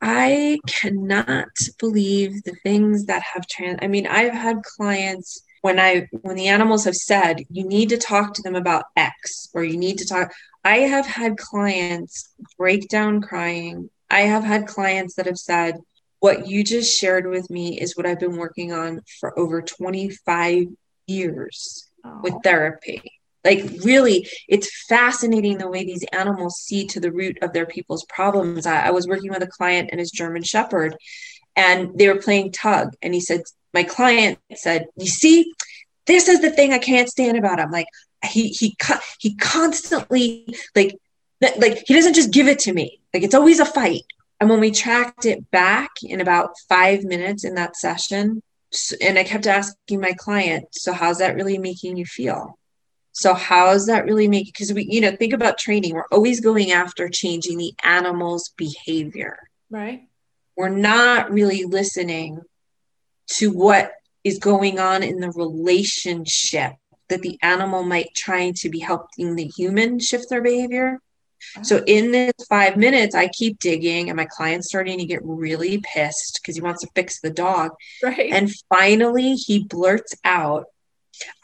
I 0.00 0.60
cannot 0.68 1.48
believe 1.80 2.44
the 2.44 2.54
things 2.62 3.06
that 3.06 3.22
have 3.22 3.46
trans. 3.48 3.80
I 3.82 3.88
mean, 3.88 4.06
I've 4.06 4.32
had 4.32 4.62
clients 4.62 5.42
when 5.62 5.78
I 5.78 6.08
when 6.22 6.36
the 6.36 6.48
animals 6.48 6.84
have 6.84 6.94
said 6.94 7.44
you 7.50 7.64
need 7.64 7.88
to 7.90 7.96
talk 7.96 8.34
to 8.34 8.42
them 8.42 8.54
about 8.54 8.86
X 8.96 9.48
or 9.54 9.64
you 9.64 9.76
need 9.76 9.98
to 9.98 10.06
talk. 10.06 10.32
I 10.64 10.78
have 10.78 11.06
had 11.06 11.38
clients 11.38 12.34
break 12.56 12.88
down 12.88 13.20
crying. 13.20 13.90
I 14.10 14.20
have 14.22 14.44
had 14.44 14.66
clients 14.66 15.14
that 15.14 15.26
have 15.26 15.38
said, 15.38 15.80
"What 16.20 16.46
you 16.46 16.64
just 16.64 16.98
shared 16.98 17.28
with 17.28 17.50
me 17.50 17.80
is 17.80 17.96
what 17.96 18.06
I've 18.06 18.20
been 18.20 18.36
working 18.36 18.72
on 18.72 19.02
for 19.20 19.38
over 19.38 19.62
25 19.62 20.66
years 21.06 21.88
oh. 22.04 22.20
with 22.22 22.34
therapy." 22.42 23.02
Like, 23.44 23.64
really, 23.84 24.28
it's 24.48 24.86
fascinating 24.88 25.58
the 25.58 25.70
way 25.70 25.84
these 25.84 26.04
animals 26.12 26.56
see 26.56 26.86
to 26.88 27.00
the 27.00 27.12
root 27.12 27.38
of 27.40 27.52
their 27.52 27.66
people's 27.66 28.04
problems. 28.06 28.66
I, 28.66 28.88
I 28.88 28.90
was 28.90 29.06
working 29.06 29.30
with 29.30 29.42
a 29.42 29.46
client 29.46 29.90
and 29.90 30.00
his 30.00 30.10
German 30.10 30.42
Shepherd, 30.42 30.96
and 31.56 31.96
they 31.96 32.08
were 32.08 32.20
playing 32.20 32.52
tug. 32.52 32.94
And 33.00 33.14
he 33.14 33.20
said, 33.20 33.42
My 33.74 33.82
client 33.82 34.38
said, 34.54 34.86
You 34.96 35.06
see, 35.06 35.52
this 36.06 36.28
is 36.28 36.40
the 36.40 36.50
thing 36.50 36.72
I 36.72 36.78
can't 36.78 37.08
stand 37.08 37.36
about 37.36 37.58
him. 37.58 37.70
Like, 37.70 37.86
he 38.24 38.48
he 38.48 38.76
he 39.20 39.34
constantly 39.36 40.46
like 40.74 40.96
like 41.40 41.84
he 41.86 41.94
doesn't 41.94 42.14
just 42.14 42.32
give 42.32 42.48
it 42.48 42.58
to 42.58 42.72
me 42.72 43.00
like 43.14 43.22
it's 43.22 43.34
always 43.34 43.60
a 43.60 43.64
fight 43.64 44.02
And 44.40 44.50
when 44.50 44.60
we 44.60 44.70
tracked 44.70 45.24
it 45.24 45.50
back 45.50 45.90
in 46.02 46.20
about 46.20 46.58
five 46.68 47.04
minutes 47.04 47.44
in 47.44 47.54
that 47.54 47.76
session, 47.76 48.42
and 49.00 49.18
I 49.18 49.24
kept 49.24 49.46
asking 49.46 50.00
my 50.00 50.12
client, 50.12 50.66
so 50.72 50.92
how's 50.92 51.18
that 51.18 51.34
really 51.34 51.58
making 51.58 51.96
you 51.96 52.04
feel? 52.04 52.58
So 53.12 53.34
how's 53.34 53.86
that 53.86 54.04
really 54.04 54.28
making 54.28 54.52
because 54.52 54.72
we, 54.72 54.84
you 54.88 55.00
know, 55.00 55.16
think 55.16 55.32
about 55.32 55.58
training. 55.58 55.94
We're 55.94 56.04
always 56.12 56.40
going 56.40 56.70
after 56.70 57.08
changing 57.08 57.58
the 57.58 57.72
animal's 57.82 58.50
behavior. 58.56 59.38
Right. 59.70 60.08
We're 60.56 60.68
not 60.68 61.32
really 61.32 61.64
listening 61.64 62.40
to 63.36 63.50
what 63.50 63.92
is 64.24 64.38
going 64.38 64.78
on 64.78 65.02
in 65.02 65.20
the 65.20 65.30
relationship 65.30 66.72
that 67.08 67.22
the 67.22 67.38
animal 67.42 67.82
might 67.82 68.14
trying 68.14 68.52
to 68.54 68.68
be 68.68 68.80
helping 68.80 69.34
the 69.34 69.46
human 69.46 69.98
shift 69.98 70.28
their 70.28 70.42
behavior. 70.42 70.98
So 71.62 71.82
in 71.86 72.10
this 72.10 72.32
five 72.48 72.76
minutes, 72.76 73.14
I 73.14 73.28
keep 73.28 73.60
digging, 73.60 74.10
and 74.10 74.16
my 74.16 74.26
client's 74.26 74.68
starting 74.68 74.98
to 74.98 75.06
get 75.06 75.20
really 75.22 75.78
pissed 75.78 76.40
because 76.40 76.56
he 76.56 76.62
wants 76.62 76.82
to 76.82 76.90
fix 76.94 77.20
the 77.20 77.30
dog. 77.30 77.72
Right. 78.02 78.32
And 78.32 78.50
finally, 78.68 79.34
he 79.34 79.62
blurts 79.62 80.14
out, 80.24 80.66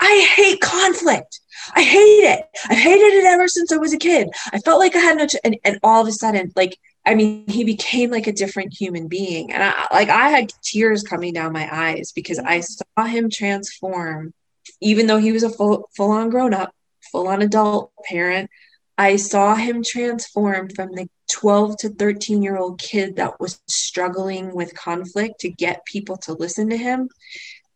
I 0.01 0.29
hate 0.37 0.61
conflict. 0.61 1.41
I 1.75 1.83
hate 1.83 2.25
it. 2.25 2.45
I've 2.69 2.79
hated 2.79 3.15
it 3.15 3.25
ever 3.25 3.49
since 3.49 3.73
I 3.73 3.77
was 3.77 3.93
a 3.93 3.99
kid. 3.99 4.29
I 4.53 4.59
felt 4.59 4.81
like 4.81 4.97
I 4.97 5.01
had 5.01 5.17
no, 5.17 5.27
ch-. 5.27 5.37
and, 5.45 5.57
and 5.65 5.79
all 5.83 6.03
of 6.03 6.09
a 6.09 6.13
sudden, 6.13 6.53
like, 6.57 6.77
I 7.07 7.15
mean, 7.15 7.45
he 7.49 7.65
became 7.65 8.11
like 8.11 8.27
a 8.27 8.33
different 8.33 8.73
human 8.73 9.09
being. 9.09 9.53
And 9.53 9.63
I, 9.63 9.87
like, 9.93 10.09
I 10.09 10.31
had 10.31 10.53
tears 10.63 11.03
coming 11.03 11.35
down 11.35 11.53
my 11.53 11.69
eyes 11.71 12.13
because 12.13 12.39
I 12.39 12.59
mm-hmm. 12.59 13.01
saw 13.01 13.07
him 13.07 13.31
transform, 13.31 14.33
even 14.81 15.07
though 15.07 15.19
he 15.19 15.33
was 15.33 15.43
a 15.43 15.51
full, 15.51 15.89
full 15.97 16.11
on 16.11 16.31
grown 16.31 16.55
up, 16.55 16.75
full 17.13 17.29
on 17.29 17.43
adult 17.43 17.93
parent. 18.05 18.51
I 18.97 19.17
saw 19.17 19.55
him 19.55 19.83
transform 19.83 20.71
from 20.71 20.93
the 20.93 21.09
12 21.31 21.77
to 21.79 21.89
13 21.91 22.43
year 22.43 22.57
old 22.57 22.79
kid 22.79 23.17
that 23.17 23.41
was 23.41 23.61
struggling 23.67 24.55
with 24.55 24.75
conflict 24.75 25.41
to 25.41 25.51
get 25.51 25.85
people 25.85 26.17
to 26.19 26.33
listen 26.33 26.71
to 26.71 26.77
him. 26.77 27.09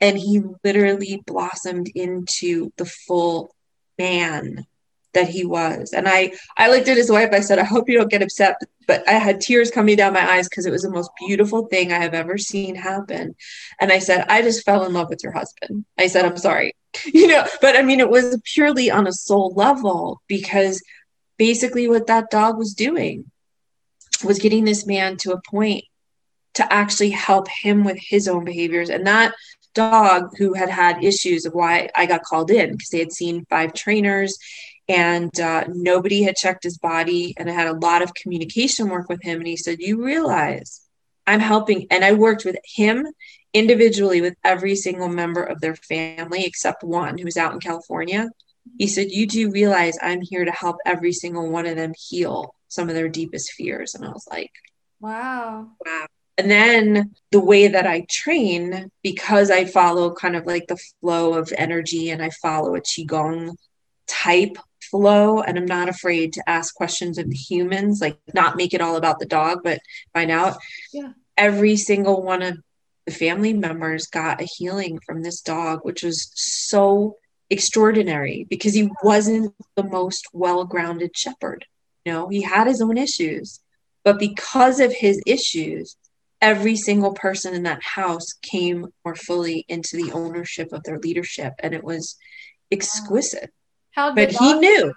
And 0.00 0.16
he 0.16 0.42
literally 0.62 1.22
blossomed 1.26 1.90
into 1.94 2.70
the 2.76 2.86
full 2.86 3.54
man 3.98 4.64
that 5.14 5.28
he 5.28 5.44
was. 5.44 5.92
And 5.92 6.08
I, 6.08 6.32
I 6.56 6.70
looked 6.70 6.88
at 6.88 6.96
his 6.96 7.10
wife. 7.10 7.30
I 7.32 7.40
said, 7.40 7.58
I 7.58 7.64
hope 7.64 7.88
you 7.88 7.96
don't 7.96 8.10
get 8.10 8.22
upset, 8.22 8.56
but 8.86 9.08
I 9.08 9.12
had 9.12 9.40
tears 9.40 9.70
coming 9.70 9.96
down 9.96 10.12
my 10.12 10.30
eyes 10.30 10.48
because 10.48 10.66
it 10.66 10.70
was 10.70 10.82
the 10.82 10.90
most 10.90 11.10
beautiful 11.26 11.66
thing 11.66 11.92
I 11.92 11.98
have 11.98 12.14
ever 12.14 12.38
seen 12.38 12.74
happen. 12.74 13.34
And 13.80 13.90
I 13.90 13.98
said, 13.98 14.26
I 14.28 14.42
just 14.42 14.64
fell 14.64 14.84
in 14.84 14.92
love 14.92 15.08
with 15.08 15.22
your 15.22 15.32
husband. 15.32 15.84
I 15.96 16.06
said, 16.08 16.24
I'm 16.24 16.36
sorry, 16.36 16.74
you 17.06 17.28
know, 17.28 17.44
but 17.60 17.76
I 17.76 17.82
mean, 17.82 18.00
it 18.00 18.10
was 18.10 18.40
purely 18.44 18.90
on 18.90 19.06
a 19.06 19.12
soul 19.12 19.52
level 19.56 20.20
because 20.28 20.82
basically 21.38 21.88
what 21.88 22.06
that 22.08 22.30
dog 22.30 22.58
was 22.58 22.74
doing 22.74 23.30
was 24.24 24.38
getting 24.38 24.64
this 24.64 24.86
man 24.86 25.16
to 25.18 25.32
a 25.32 25.40
point 25.48 25.84
to 26.54 26.72
actually 26.72 27.10
help 27.10 27.46
him 27.48 27.84
with 27.84 27.98
his 28.00 28.26
own 28.26 28.44
behaviors 28.44 28.90
and 28.90 29.06
that 29.06 29.32
dog 29.74 30.36
who 30.38 30.54
had 30.54 30.68
had 30.68 31.04
issues 31.04 31.44
of 31.44 31.52
why 31.52 31.88
i 31.94 32.04
got 32.04 32.24
called 32.24 32.50
in 32.50 32.72
because 32.72 32.88
they 32.88 32.98
had 32.98 33.12
seen 33.12 33.46
five 33.48 33.72
trainers 33.72 34.36
and 34.88 35.38
uh, 35.40 35.64
nobody 35.68 36.22
had 36.22 36.36
checked 36.36 36.64
his 36.64 36.78
body 36.78 37.34
and 37.36 37.48
i 37.48 37.52
had 37.52 37.68
a 37.68 37.78
lot 37.78 38.02
of 38.02 38.14
communication 38.14 38.88
work 38.88 39.08
with 39.08 39.22
him 39.22 39.38
and 39.38 39.46
he 39.46 39.56
said 39.56 39.78
you 39.80 40.02
realize 40.02 40.82
i'm 41.26 41.40
helping 41.40 41.86
and 41.90 42.04
i 42.04 42.12
worked 42.12 42.44
with 42.44 42.56
him 42.64 43.06
individually 43.52 44.20
with 44.20 44.34
every 44.44 44.74
single 44.74 45.08
member 45.08 45.42
of 45.42 45.60
their 45.60 45.76
family 45.76 46.44
except 46.44 46.82
one 46.82 47.16
who 47.18 47.24
was 47.24 47.36
out 47.36 47.52
in 47.52 47.60
california 47.60 48.28
he 48.76 48.86
said, 48.86 49.10
You 49.10 49.26
do 49.26 49.50
realize 49.50 49.96
I'm 50.02 50.20
here 50.20 50.44
to 50.44 50.50
help 50.50 50.76
every 50.84 51.12
single 51.12 51.48
one 51.48 51.66
of 51.66 51.76
them 51.76 51.92
heal 51.96 52.54
some 52.68 52.88
of 52.88 52.94
their 52.94 53.08
deepest 53.08 53.52
fears. 53.52 53.94
And 53.94 54.04
I 54.04 54.08
was 54.08 54.26
like, 54.30 54.52
Wow. 55.00 55.70
Wow. 55.84 56.06
And 56.36 56.50
then 56.50 57.14
the 57.32 57.40
way 57.40 57.68
that 57.68 57.86
I 57.86 58.06
train, 58.08 58.90
because 59.02 59.50
I 59.50 59.64
follow 59.64 60.14
kind 60.14 60.36
of 60.36 60.46
like 60.46 60.66
the 60.68 60.78
flow 61.00 61.34
of 61.34 61.52
energy 61.56 62.10
and 62.10 62.22
I 62.22 62.30
follow 62.30 62.76
a 62.76 62.80
Qigong 62.80 63.56
type 64.06 64.56
flow, 64.90 65.40
and 65.40 65.58
I'm 65.58 65.66
not 65.66 65.88
afraid 65.88 66.32
to 66.34 66.48
ask 66.48 66.74
questions 66.74 67.18
of 67.18 67.28
the 67.28 67.36
humans, 67.36 68.00
like 68.00 68.18
not 68.34 68.56
make 68.56 68.74
it 68.74 68.80
all 68.80 68.96
about 68.96 69.18
the 69.18 69.26
dog, 69.26 69.60
but 69.62 69.80
find 70.12 70.30
out. 70.30 70.58
Yeah. 70.92 71.12
Every 71.36 71.76
single 71.76 72.22
one 72.22 72.42
of 72.42 72.58
the 73.06 73.12
family 73.12 73.52
members 73.52 74.06
got 74.06 74.40
a 74.40 74.44
healing 74.44 75.00
from 75.06 75.22
this 75.22 75.40
dog, 75.40 75.80
which 75.82 76.02
was 76.02 76.30
so 76.34 77.16
extraordinary 77.50 78.46
because 78.48 78.74
he 78.74 78.90
wasn't 79.02 79.54
the 79.76 79.84
most 79.84 80.26
well 80.32 80.64
grounded 80.64 81.16
shepherd. 81.16 81.64
You 82.04 82.12
know, 82.12 82.28
he 82.28 82.42
had 82.42 82.66
his 82.66 82.80
own 82.80 82.96
issues, 82.98 83.60
but 84.04 84.18
because 84.18 84.80
of 84.80 84.92
his 84.92 85.20
issues, 85.26 85.96
every 86.40 86.76
single 86.76 87.12
person 87.12 87.54
in 87.54 87.64
that 87.64 87.82
house 87.82 88.32
came 88.42 88.86
more 89.04 89.14
fully 89.14 89.64
into 89.68 89.96
the 89.96 90.12
ownership 90.12 90.72
of 90.72 90.82
their 90.84 90.98
leadership, 90.98 91.54
and 91.60 91.74
it 91.74 91.84
was 91.84 92.16
exquisite. 92.70 93.52
How 93.98 94.14
but 94.14 94.30
he 94.30 94.54
knew. 94.54 94.94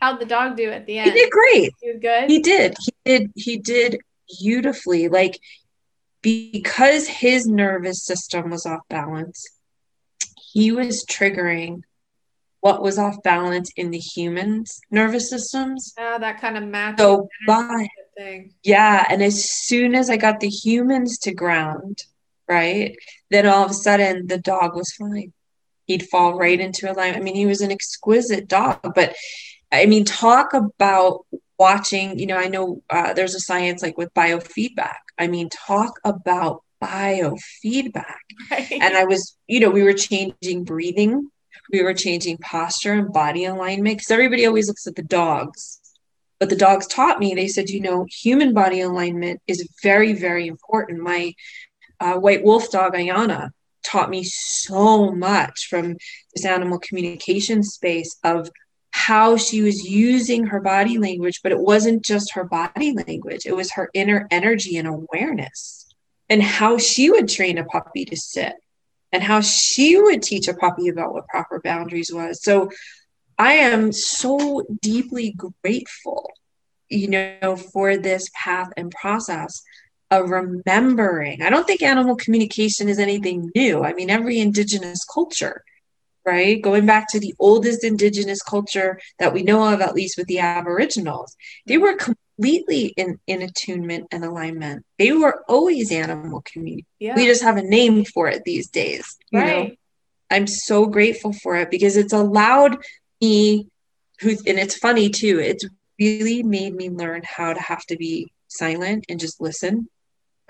How'd 0.00 0.18
the 0.18 0.24
dog 0.24 0.56
do 0.56 0.70
at 0.70 0.84
the 0.84 0.98
end? 0.98 1.12
He 1.12 1.16
did 1.16 1.30
great. 1.30 1.72
He 1.80 1.92
good. 1.92 2.28
He 2.28 2.40
did. 2.40 2.76
He 2.80 2.92
did. 3.04 3.30
He 3.36 3.56
did 3.58 4.00
beautifully. 4.40 5.08
Like 5.08 5.38
because 6.20 7.06
his 7.06 7.46
nervous 7.46 8.04
system 8.04 8.50
was 8.50 8.66
off 8.66 8.80
balance, 8.88 9.46
he 10.52 10.72
was 10.72 11.04
triggering 11.04 11.82
what 12.58 12.82
was 12.82 12.98
off 12.98 13.22
balance 13.22 13.70
in 13.76 13.92
the 13.92 14.00
humans' 14.00 14.80
nervous 14.90 15.30
systems. 15.30 15.94
Yeah, 15.96 16.18
that 16.18 16.40
kind 16.40 16.56
of 16.56 16.64
match. 16.64 16.98
So 16.98 17.28
by 17.46 17.86
thing. 18.16 18.54
Yeah, 18.64 19.06
and 19.08 19.22
as 19.22 19.48
soon 19.48 19.94
as 19.94 20.10
I 20.10 20.16
got 20.16 20.40
the 20.40 20.48
humans 20.48 21.18
to 21.18 21.32
ground, 21.32 22.02
right, 22.48 22.96
then 23.30 23.46
all 23.46 23.64
of 23.64 23.70
a 23.70 23.74
sudden 23.74 24.26
the 24.26 24.38
dog 24.38 24.74
was 24.74 24.90
fine. 24.90 25.32
He'd 25.90 26.08
fall 26.08 26.38
right 26.38 26.60
into 26.60 26.90
alignment. 26.90 27.16
I 27.16 27.20
mean, 27.20 27.34
he 27.34 27.46
was 27.46 27.60
an 27.60 27.72
exquisite 27.72 28.48
dog, 28.48 28.92
but 28.94 29.14
I 29.72 29.86
mean, 29.86 30.04
talk 30.04 30.52
about 30.54 31.26
watching. 31.58 32.18
You 32.18 32.26
know, 32.26 32.36
I 32.36 32.48
know 32.48 32.82
uh, 32.90 33.12
there's 33.12 33.34
a 33.34 33.40
science 33.40 33.82
like 33.82 33.98
with 33.98 34.14
biofeedback. 34.14 35.02
I 35.18 35.26
mean, 35.26 35.48
talk 35.48 35.98
about 36.04 36.62
biofeedback. 36.82 38.20
Right. 38.50 38.72
And 38.72 38.96
I 38.96 39.04
was, 39.04 39.36
you 39.46 39.60
know, 39.60 39.70
we 39.70 39.82
were 39.82 39.92
changing 39.92 40.64
breathing 40.64 41.30
we 41.72 41.82
were 41.82 41.94
changing 41.94 42.38
posture 42.38 42.94
and 42.94 43.12
body 43.12 43.44
alignment 43.44 43.98
because 43.98 44.10
everybody 44.10 44.46
always 44.46 44.68
looks 44.68 44.86
at 44.86 44.96
the 44.96 45.02
dogs 45.02 45.80
but 46.38 46.48
the 46.48 46.56
dogs 46.56 46.86
taught 46.86 47.18
me 47.18 47.34
they 47.34 47.48
said 47.48 47.68
you 47.68 47.80
know 47.80 48.06
human 48.10 48.52
body 48.52 48.80
alignment 48.80 49.40
is 49.46 49.68
very 49.82 50.12
very 50.12 50.46
important 50.46 51.00
my 51.00 51.32
uh, 52.00 52.14
white 52.14 52.44
wolf 52.44 52.70
dog 52.70 52.94
ayana 52.94 53.50
taught 53.82 54.10
me 54.10 54.22
so 54.24 55.10
much 55.12 55.66
from 55.68 55.96
this 56.34 56.44
animal 56.44 56.78
communication 56.78 57.62
space 57.62 58.16
of 58.24 58.50
how 58.92 59.36
she 59.36 59.62
was 59.62 59.88
using 59.88 60.46
her 60.46 60.60
body 60.60 60.98
language 60.98 61.40
but 61.42 61.52
it 61.52 61.60
wasn't 61.60 62.04
just 62.04 62.34
her 62.34 62.44
body 62.44 62.92
language 63.06 63.46
it 63.46 63.54
was 63.54 63.72
her 63.72 63.88
inner 63.94 64.26
energy 64.30 64.76
and 64.76 64.88
awareness 64.88 65.94
and 66.28 66.42
how 66.42 66.78
she 66.78 67.10
would 67.10 67.28
train 67.28 67.58
a 67.58 67.64
puppy 67.64 68.04
to 68.04 68.16
sit 68.16 68.54
and 69.12 69.22
how 69.22 69.40
she 69.40 70.00
would 70.00 70.22
teach 70.22 70.48
a 70.48 70.54
puppy 70.54 70.88
about 70.88 71.12
what 71.12 71.26
proper 71.26 71.60
boundaries 71.60 72.12
was. 72.12 72.42
So 72.42 72.70
I 73.36 73.54
am 73.54 73.92
so 73.92 74.64
deeply 74.80 75.34
grateful, 75.62 76.30
you 76.88 77.08
know, 77.08 77.56
for 77.56 77.96
this 77.96 78.30
path 78.34 78.70
and 78.76 78.92
process 78.92 79.62
of 80.10 80.30
remembering. 80.30 81.42
I 81.42 81.50
don't 81.50 81.66
think 81.66 81.82
animal 81.82 82.16
communication 82.16 82.88
is 82.88 82.98
anything 82.98 83.50
new. 83.54 83.84
I 83.84 83.92
mean, 83.92 84.10
every 84.10 84.40
indigenous 84.40 85.04
culture, 85.04 85.62
right? 86.24 86.60
Going 86.60 86.86
back 86.86 87.08
to 87.10 87.20
the 87.20 87.34
oldest 87.38 87.84
indigenous 87.84 88.42
culture 88.42 89.00
that 89.18 89.32
we 89.32 89.42
know 89.42 89.72
of, 89.72 89.80
at 89.80 89.94
least 89.94 90.18
with 90.18 90.26
the 90.26 90.40
Aboriginals, 90.40 91.36
they 91.66 91.78
were 91.78 91.94
completely 91.94 92.86
in, 92.96 93.20
in 93.26 93.42
attunement 93.42 94.08
and 94.10 94.24
alignment. 94.24 94.84
They 94.98 95.12
were 95.12 95.44
always 95.48 95.92
animal 95.92 96.42
community. 96.44 96.86
Yeah. 96.98 97.14
We 97.14 97.26
just 97.26 97.42
have 97.42 97.56
a 97.56 97.62
name 97.62 98.04
for 98.04 98.28
it 98.28 98.42
these 98.44 98.68
days. 98.68 99.16
right. 99.32 99.68
Know? 99.70 99.76
I'm 100.32 100.46
so 100.46 100.86
grateful 100.86 101.32
for 101.32 101.56
it 101.56 101.70
because 101.70 101.96
it's 101.96 102.12
allowed 102.12 102.78
me 103.20 103.66
who 104.20 104.30
and 104.30 104.58
it's 104.58 104.76
funny 104.76 105.08
too, 105.08 105.40
it's 105.40 105.64
really 105.98 106.42
made 106.42 106.74
me 106.74 106.88
learn 106.88 107.22
how 107.24 107.52
to 107.52 107.60
have 107.60 107.84
to 107.86 107.96
be 107.96 108.32
silent 108.48 109.06
and 109.08 109.18
just 109.18 109.40
listen, 109.40 109.88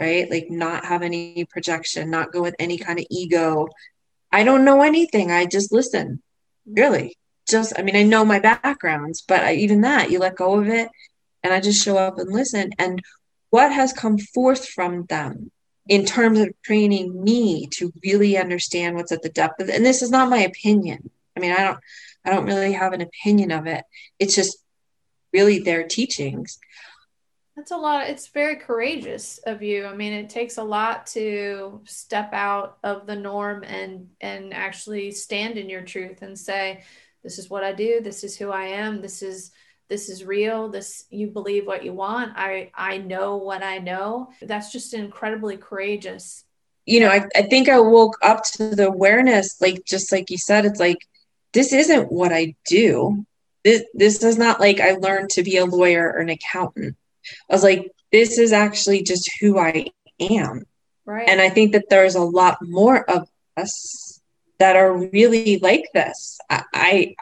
right? 0.00 0.30
Like 0.30 0.50
not 0.50 0.86
have 0.86 1.02
any 1.02 1.44
projection, 1.44 2.10
not 2.10 2.32
go 2.32 2.40
with 2.42 2.56
any 2.58 2.78
kind 2.78 2.98
of 2.98 3.06
ego. 3.10 3.68
I 4.32 4.42
don't 4.42 4.64
know 4.64 4.82
anything. 4.82 5.30
I 5.30 5.46
just 5.46 5.72
listen. 5.72 6.22
Mm-hmm. 6.68 6.80
Really. 6.80 7.16
Just 7.48 7.78
I 7.78 7.82
mean, 7.82 7.96
I 7.96 8.02
know 8.02 8.24
my 8.24 8.38
backgrounds, 8.38 9.22
but 9.26 9.42
I, 9.42 9.54
even 9.54 9.82
that, 9.82 10.10
you 10.10 10.18
let 10.18 10.36
go 10.36 10.58
of 10.58 10.68
it 10.68 10.88
and 11.42 11.52
I 11.52 11.60
just 11.60 11.84
show 11.84 11.98
up 11.98 12.18
and 12.18 12.32
listen. 12.32 12.70
And 12.78 13.02
what 13.50 13.72
has 13.72 13.92
come 13.92 14.18
forth 14.18 14.66
from 14.68 15.04
them 15.06 15.50
in 15.88 16.04
terms 16.04 16.38
of 16.38 16.48
training 16.62 17.22
me 17.22 17.66
to 17.66 17.92
really 18.04 18.38
understand 18.38 18.96
what's 18.96 19.12
at 19.12 19.22
the 19.22 19.28
depth 19.28 19.60
of 19.60 19.68
it. 19.68 19.74
And 19.74 19.84
this 19.84 20.02
is 20.02 20.10
not 20.10 20.30
my 20.30 20.38
opinion. 20.38 21.10
I 21.36 21.40
mean, 21.40 21.52
I 21.52 21.62
don't 21.62 21.78
I 22.24 22.30
don't 22.30 22.46
really 22.46 22.72
have 22.72 22.92
an 22.92 23.00
opinion 23.00 23.50
of 23.50 23.66
it. 23.66 23.84
It's 24.18 24.34
just 24.34 24.58
really 25.32 25.58
their 25.58 25.86
teachings. 25.86 26.58
That's 27.56 27.72
a 27.72 27.76
lot. 27.76 28.08
It's 28.08 28.28
very 28.28 28.56
courageous 28.56 29.38
of 29.38 29.62
you. 29.62 29.86
I 29.86 29.94
mean, 29.94 30.12
it 30.12 30.30
takes 30.30 30.56
a 30.56 30.62
lot 30.62 31.06
to 31.08 31.80
step 31.84 32.32
out 32.32 32.78
of 32.84 33.06
the 33.06 33.16
norm 33.16 33.64
and 33.64 34.08
and 34.20 34.54
actually 34.54 35.10
stand 35.10 35.58
in 35.58 35.68
your 35.68 35.82
truth 35.82 36.22
and 36.22 36.38
say, 36.38 36.84
this 37.22 37.38
is 37.38 37.50
what 37.50 37.64
I 37.64 37.72
do, 37.72 38.00
this 38.00 38.24
is 38.24 38.36
who 38.36 38.50
I 38.50 38.66
am, 38.66 39.02
this 39.02 39.22
is 39.22 39.50
this 39.88 40.08
is 40.08 40.24
real, 40.24 40.68
this 40.68 41.04
you 41.10 41.26
believe 41.26 41.66
what 41.66 41.84
you 41.84 41.92
want. 41.92 42.32
I 42.36 42.70
I 42.74 42.98
know 42.98 43.36
what 43.36 43.62
I 43.62 43.78
know. 43.78 44.30
That's 44.40 44.72
just 44.72 44.94
incredibly 44.94 45.56
courageous. 45.56 46.44
You 46.86 47.00
know, 47.00 47.08
I, 47.08 47.26
I 47.36 47.42
think 47.42 47.68
I 47.68 47.80
woke 47.80 48.16
up 48.22 48.44
to 48.54 48.74
the 48.74 48.86
awareness, 48.86 49.60
like 49.60 49.84
just 49.84 50.12
like 50.12 50.30
you 50.30 50.38
said, 50.38 50.64
it's 50.64 50.80
like 50.80 51.06
this 51.52 51.72
isn't 51.72 52.12
what 52.12 52.32
I 52.32 52.54
do. 52.66 53.26
This 53.64 53.82
this 53.92 54.22
is 54.22 54.38
not 54.38 54.60
like 54.60 54.78
I 54.80 54.92
learned 54.92 55.30
to 55.30 55.42
be 55.42 55.56
a 55.56 55.66
lawyer 55.66 56.12
or 56.12 56.20
an 56.20 56.30
accountant 56.30 56.96
I 57.48 57.54
was 57.54 57.62
like, 57.62 57.90
this 58.12 58.38
is 58.38 58.52
actually 58.52 59.02
just 59.02 59.30
who 59.40 59.58
I 59.58 59.86
am. 60.18 60.64
Right. 61.04 61.28
And 61.28 61.40
I 61.40 61.48
think 61.48 61.72
that 61.72 61.88
there's 61.88 62.14
a 62.14 62.22
lot 62.22 62.58
more 62.60 63.08
of 63.08 63.28
us 63.56 64.20
that 64.58 64.76
are 64.76 64.96
really 64.96 65.58
like 65.58 65.84
this. 65.94 66.38
I, 66.48 66.64
I, 66.72 67.14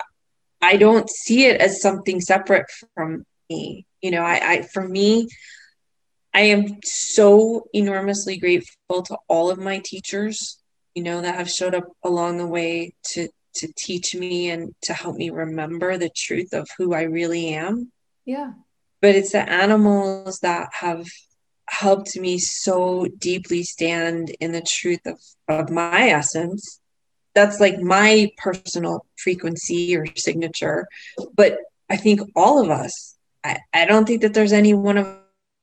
I 0.60 0.76
don't 0.76 1.08
see 1.08 1.46
it 1.46 1.60
as 1.60 1.80
something 1.80 2.20
separate 2.20 2.66
from 2.94 3.24
me. 3.48 3.86
You 4.02 4.10
know, 4.10 4.22
I, 4.22 4.52
I 4.52 4.62
for 4.62 4.86
me, 4.86 5.28
I 6.34 6.40
am 6.40 6.78
so 6.84 7.66
enormously 7.72 8.38
grateful 8.38 9.02
to 9.02 9.16
all 9.28 9.50
of 9.50 9.58
my 9.58 9.80
teachers, 9.84 10.58
you 10.94 11.02
know, 11.02 11.20
that 11.20 11.36
have 11.36 11.50
showed 11.50 11.74
up 11.74 11.84
along 12.02 12.38
the 12.38 12.46
way 12.46 12.94
to 13.12 13.28
to 13.54 13.72
teach 13.76 14.14
me 14.14 14.50
and 14.50 14.74
to 14.82 14.92
help 14.92 15.16
me 15.16 15.30
remember 15.30 15.96
the 15.96 16.10
truth 16.14 16.52
of 16.52 16.68
who 16.76 16.92
I 16.92 17.02
really 17.02 17.54
am. 17.54 17.90
Yeah 18.24 18.52
but 19.00 19.14
it's 19.14 19.32
the 19.32 19.48
animals 19.48 20.40
that 20.40 20.68
have 20.72 21.06
helped 21.68 22.18
me 22.18 22.38
so 22.38 23.06
deeply 23.18 23.62
stand 23.62 24.30
in 24.40 24.52
the 24.52 24.62
truth 24.62 25.00
of, 25.06 25.20
of 25.48 25.70
my 25.70 26.08
essence. 26.08 26.80
That's 27.34 27.60
like 27.60 27.78
my 27.78 28.30
personal 28.38 29.04
frequency 29.16 29.96
or 29.96 30.06
signature 30.16 30.86
but 31.34 31.58
i 31.90 31.96
think 31.96 32.20
all 32.34 32.62
of 32.62 32.70
us 32.70 33.16
I, 33.44 33.58
I 33.72 33.84
don't 33.84 34.06
think 34.06 34.22
that 34.22 34.34
there's 34.34 34.52
any 34.52 34.74
one 34.74 34.98
of 34.98 35.16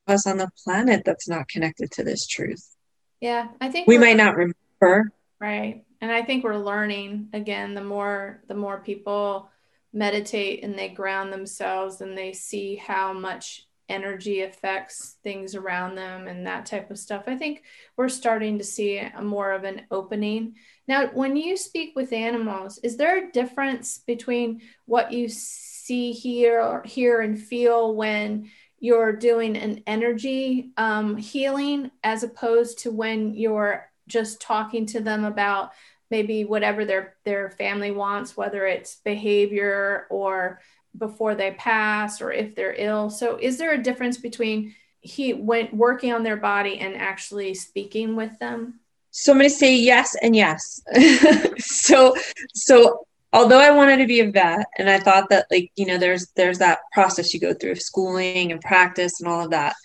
us 0.08 0.28
on 0.28 0.38
the 0.38 0.50
planet 0.64 1.04
that's 1.06 1.28
not 1.28 1.48
connected 1.50 1.92
to 1.92 2.04
this 2.04 2.28
truth. 2.28 2.76
Yeah 3.22 3.48
i 3.62 3.70
think 3.70 3.88
we 3.88 3.98
might 3.98 4.18
not 4.18 4.36
remember. 4.36 5.12
Right 5.40 5.84
and 6.02 6.12
i 6.12 6.22
think 6.22 6.44
we're 6.44 6.58
learning 6.58 7.30
again 7.34 7.74
the 7.74 7.84
more 7.84 8.42
the 8.48 8.56
more 8.56 8.80
people 8.80 9.50
meditate 9.96 10.64
and 10.64 10.78
they 10.78 10.90
ground 10.90 11.34
themselves 11.34 12.02
and 12.02 12.16
they 12.16 12.34
see 12.34 12.76
how 12.76 13.14
much 13.14 13.66
energy 13.88 14.42
affects 14.42 15.18
things 15.24 15.56
around 15.56 15.96
them 15.96 16.28
and 16.28 16.46
that 16.46 16.66
type 16.66 16.92
of 16.92 17.00
stuff. 17.00 17.24
I 17.28 17.36
think 17.36 17.64
we're 17.96 18.10
starting 18.10 18.58
to 18.58 18.64
see 18.64 19.02
more 19.22 19.52
of 19.52 19.64
an 19.64 19.84
opening. 19.92 20.56
Now, 20.88 21.08
when 21.08 21.36
you 21.36 21.56
speak 21.56 21.94
with 21.96 22.12
animals, 22.12 22.80
is 22.80 22.98
there 22.98 23.18
a 23.18 23.32
difference 23.32 24.00
between 24.00 24.62
what 24.86 25.12
you 25.12 25.30
see 25.30 26.12
here 26.12 26.62
or 26.62 26.84
hear 26.84 27.22
and 27.22 27.40
feel 27.40 27.96
when 27.96 28.50
you're 28.80 29.14
doing 29.14 29.56
an 29.56 29.82
energy 29.88 30.72
um, 30.78 31.16
healing 31.16 31.92
as 32.04 32.24
opposed 32.24 32.80
to 32.80 32.92
when 32.92 33.34
you're 33.34 33.90
just 34.08 34.42
talking 34.42 34.86
to 34.86 35.00
them 35.00 35.26
about 35.26 35.72
maybe 36.12 36.46
whatever 36.46 36.86
their 36.86 37.16
their 37.24 37.50
family 37.50 37.92
wants 37.92 38.38
whether 38.38 38.66
it's 38.66 38.96
behavior 39.04 40.08
or 40.10 40.60
before 40.98 41.36
they 41.36 41.52
pass 41.52 42.22
or 42.22 42.32
if 42.32 42.56
they're 42.56 42.76
ill. 42.78 43.10
So 43.10 43.38
is 43.38 43.58
there 43.58 43.74
a 43.74 43.82
difference 43.82 44.18
between 44.18 44.76
he 45.02 45.34
went 45.34 45.74
working 45.74 46.14
on 46.14 46.24
their 46.24 46.38
body 46.38 46.80
and 46.80 46.96
actually 46.96 47.54
speaking 47.54 48.16
with 48.16 48.38
them? 48.40 48.80
So 49.12 49.32
i'm 49.32 49.38
going 49.38 49.50
to 49.50 49.56
say 49.56 49.76
yes 49.76 50.16
and 50.22 50.36
yes. 50.36 50.82
So 51.60 52.16
so 52.54 53.06
although 53.32 53.60
i 53.60 53.70
wanted 53.70 53.98
to 53.98 54.08
be 54.08 54.20
a 54.22 54.32
vet 54.32 54.66
and 54.78 54.90
i 54.90 55.00
thought 55.00 55.30
that 55.30 55.46
like 55.52 55.72
you 55.76 55.86
know 55.86 55.98
there's 55.98 56.28
there's 56.36 56.60
that 56.60 56.80
process 56.94 57.34
you 57.34 57.40
go 57.40 57.54
through 57.54 57.72
of 57.72 57.82
schooling 57.82 58.52
and 58.52 58.62
practice 58.62 59.20
and 59.20 59.30
all 59.30 59.44
of 59.44 59.52
that 59.52 59.76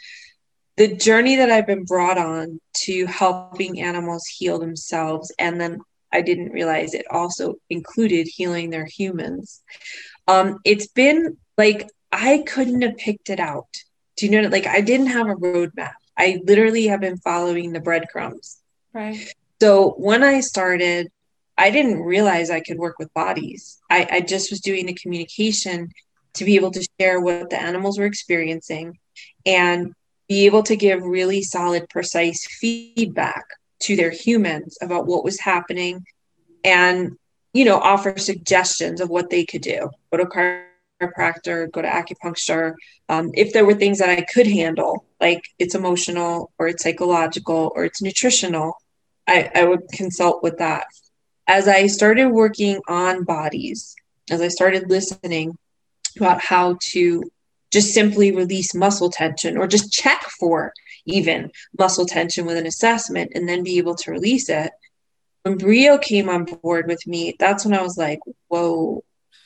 the 0.77 0.95
journey 0.95 1.37
that 1.37 1.51
i've 1.51 1.67
been 1.67 1.85
brought 1.85 2.17
on 2.17 2.61
to 2.75 3.07
helping 3.07 3.81
animals 3.81 4.25
heal 4.27 4.59
themselves 4.59 5.33
and 5.39 5.61
then 5.61 5.81
I 6.13 6.23
didn't 6.23 6.53
realize 6.53 6.95
it 6.95 7.07
also 7.11 7.57
included 7.69 8.27
healing 8.27 8.71
their 8.71 8.87
humans. 8.87 9.63
Um, 10.27 10.59
it's 10.65 10.89
been 10.89 11.37
like 11.57 11.89
I 12.13 12.45
couldn't 12.47 12.83
have 12.83 12.97
picked 12.97 13.31
it 13.31 13.41
out. 13.41 13.69
Do 14.17 14.27
you 14.27 14.33
know? 14.33 14.43
that? 14.43 14.53
Like 14.53 14.67
I 14.67 14.81
didn't 14.81 15.09
have 15.09 15.29
a 15.29 15.35
roadmap. 15.35 15.93
I 16.17 16.41
literally 16.45 16.87
have 16.89 17.01
been 17.01 17.17
following 17.19 17.73
the 17.73 17.81
breadcrumbs. 17.81 18.59
Right. 18.93 19.33
So 19.63 19.91
when 19.93 20.23
I 20.23 20.41
started, 20.41 21.09
I 21.57 21.71
didn't 21.71 22.01
realize 22.01 22.51
I 22.51 22.61
could 22.61 22.79
work 22.79 22.99
with 22.99 23.13
bodies. 23.15 23.79
I, 23.91 24.09
I 24.11 24.21
just 24.21 24.51
was 24.51 24.61
doing 24.61 24.87
the 24.87 24.95
communication 24.95 25.91
to 26.35 26.45
be 26.45 26.57
able 26.57 26.71
to 26.73 26.87
share 26.99 27.21
what 27.21 27.51
the 27.51 27.61
animals 27.61 27.99
were 27.99 28.07
experiencing 28.07 28.99
and 29.45 29.93
be 30.29 30.47
able 30.47 30.63
to 30.63 30.77
give 30.77 31.03
really 31.03 31.43
solid, 31.43 31.89
precise 31.89 32.47
feedback 32.61 33.45
to 33.81 33.97
their 33.97 34.11
humans 34.11 34.79
about 34.81 35.07
what 35.07 35.25
was 35.25 35.41
happening 35.41 36.05
and 36.65 37.17
you 37.53 37.65
know 37.65 37.79
offer 37.79 38.17
suggestions 38.19 39.01
of 39.01 39.09
what 39.11 39.31
they 39.31 39.45
could 39.45 39.63
do. 39.63 39.91
Go 40.13 40.19
to 40.19 40.27
chiropractor 40.27 41.71
go 41.71 41.83
to 41.83 41.89
acupuncture. 41.89 42.75
Um, 43.09 43.31
if 43.35 43.53
there 43.53 43.65
were 43.65 43.75
things 43.75 43.99
that 43.99 44.11
i 44.11 44.21
could 44.23 44.47
handle 44.47 45.05
like 45.21 45.43
it's 45.59 45.75
emotional 45.75 46.53
or 46.59 46.69
it's 46.69 46.83
psychological 46.83 47.73
or 47.75 47.85
it's 47.85 48.03
nutritional 48.03 48.75
I, 49.27 49.51
I 49.55 49.65
would 49.65 49.89
consult 49.93 50.43
with 50.43 50.59
that. 50.59 50.87
As 51.47 51.67
i 51.67 51.87
started 51.87 52.29
working 52.29 52.81
on 52.89 53.25
bodies 53.25 53.95
as 54.31 54.41
i 54.41 54.49
started 54.49 54.91
listening 54.91 55.57
about 56.17 56.41
how 56.41 56.77
to 56.93 57.23
just 57.71 57.95
simply 57.95 58.33
release 58.33 58.75
muscle 58.75 59.11
tension 59.11 59.57
or 59.57 59.67
just 59.67 59.93
check 59.93 60.23
for 60.39 60.73
even 61.07 61.51
muscle 61.79 62.07
tension 62.07 62.47
with 62.47 62.57
an 62.57 62.67
assessment 62.67 63.33
and 63.35 63.49
then 63.49 63.63
be 63.63 63.79
able 63.79 63.95
to 63.97 64.11
release 64.11 64.49
it. 64.49 64.71
When 65.43 65.57
Brio 65.57 65.99
came 65.99 66.29
on 66.29 66.45
board 66.45 66.87
with 66.87 67.07
me, 67.07 67.35
that's 67.39 67.65
when 67.65 67.75
I 67.75 67.83
was 67.83 67.97
like, 67.97 68.21
whoa, 68.49 69.03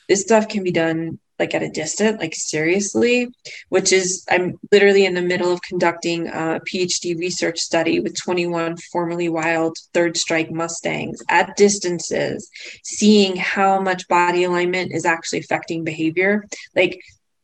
this 0.09 0.21
stuff 0.21 0.47
can 0.47 0.63
be 0.63 0.71
done 0.71 1.19
like 1.37 1.53
at 1.53 1.63
a 1.63 1.69
distance, 1.69 2.19
like 2.19 2.33
seriously, 2.33 3.27
which 3.69 3.91
is 3.91 4.25
I'm 4.29 4.57
literally 4.71 5.05
in 5.05 5.15
the 5.15 5.21
middle 5.21 5.51
of 5.51 5.61
conducting 5.61 6.27
a 6.27 6.61
PhD 6.61 7.17
research 7.17 7.59
study 7.59 7.99
with 7.99 8.17
21 8.17 8.77
formerly 8.91 9.29
wild 9.29 9.77
third 9.93 10.17
strike 10.17 10.51
Mustangs 10.51 11.21
at 11.29 11.57
distances, 11.57 12.49
seeing 12.83 13.35
how 13.35 13.81
much 13.81 14.07
body 14.07 14.45
alignment 14.45 14.93
is 14.93 15.05
actually 15.05 15.39
affecting 15.39 15.83
behavior. 15.83 16.45
Like 16.75 17.01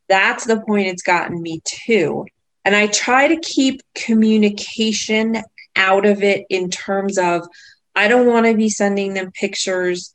that's 0.08 0.46
the 0.46 0.62
point 0.62 0.88
it's 0.88 1.04
gotten 1.04 1.42
me 1.42 1.62
to. 1.86 2.26
And 2.64 2.76
I 2.76 2.88
try 2.88 3.28
to 3.28 3.40
keep 3.40 3.82
communication 3.96 5.42
out 5.76 6.06
of 6.06 6.22
it 6.24 6.46
in 6.50 6.70
terms 6.70 7.18
of 7.18 7.48
I 7.96 8.08
don't 8.08 8.28
want 8.28 8.46
to 8.46 8.56
be 8.56 8.70
sending 8.70 9.14
them 9.14 9.32
pictures 9.32 10.14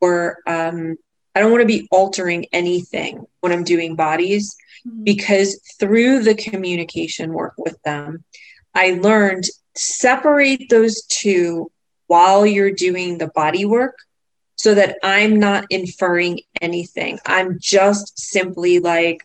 or 0.00 0.38
um, 0.46 0.96
I 1.34 1.40
don't 1.40 1.50
want 1.50 1.62
to 1.62 1.66
be 1.66 1.88
altering 1.90 2.46
anything 2.52 3.24
when 3.40 3.52
I'm 3.52 3.64
doing 3.64 3.96
bodies 3.96 4.56
mm-hmm. 4.86 5.04
because 5.04 5.60
through 5.78 6.20
the 6.20 6.34
communication 6.34 7.32
work 7.32 7.54
with 7.56 7.80
them, 7.82 8.24
I 8.74 8.98
learned 9.00 9.44
separate 9.74 10.68
those 10.68 11.02
two 11.02 11.70
while 12.06 12.44
you're 12.44 12.72
doing 12.72 13.18
the 13.18 13.28
body 13.28 13.64
work 13.64 13.96
so 14.56 14.74
that 14.74 14.98
I'm 15.02 15.38
not 15.38 15.64
inferring 15.70 16.40
anything. 16.60 17.18
I'm 17.26 17.58
just 17.58 18.18
simply 18.18 18.78
like, 18.78 19.22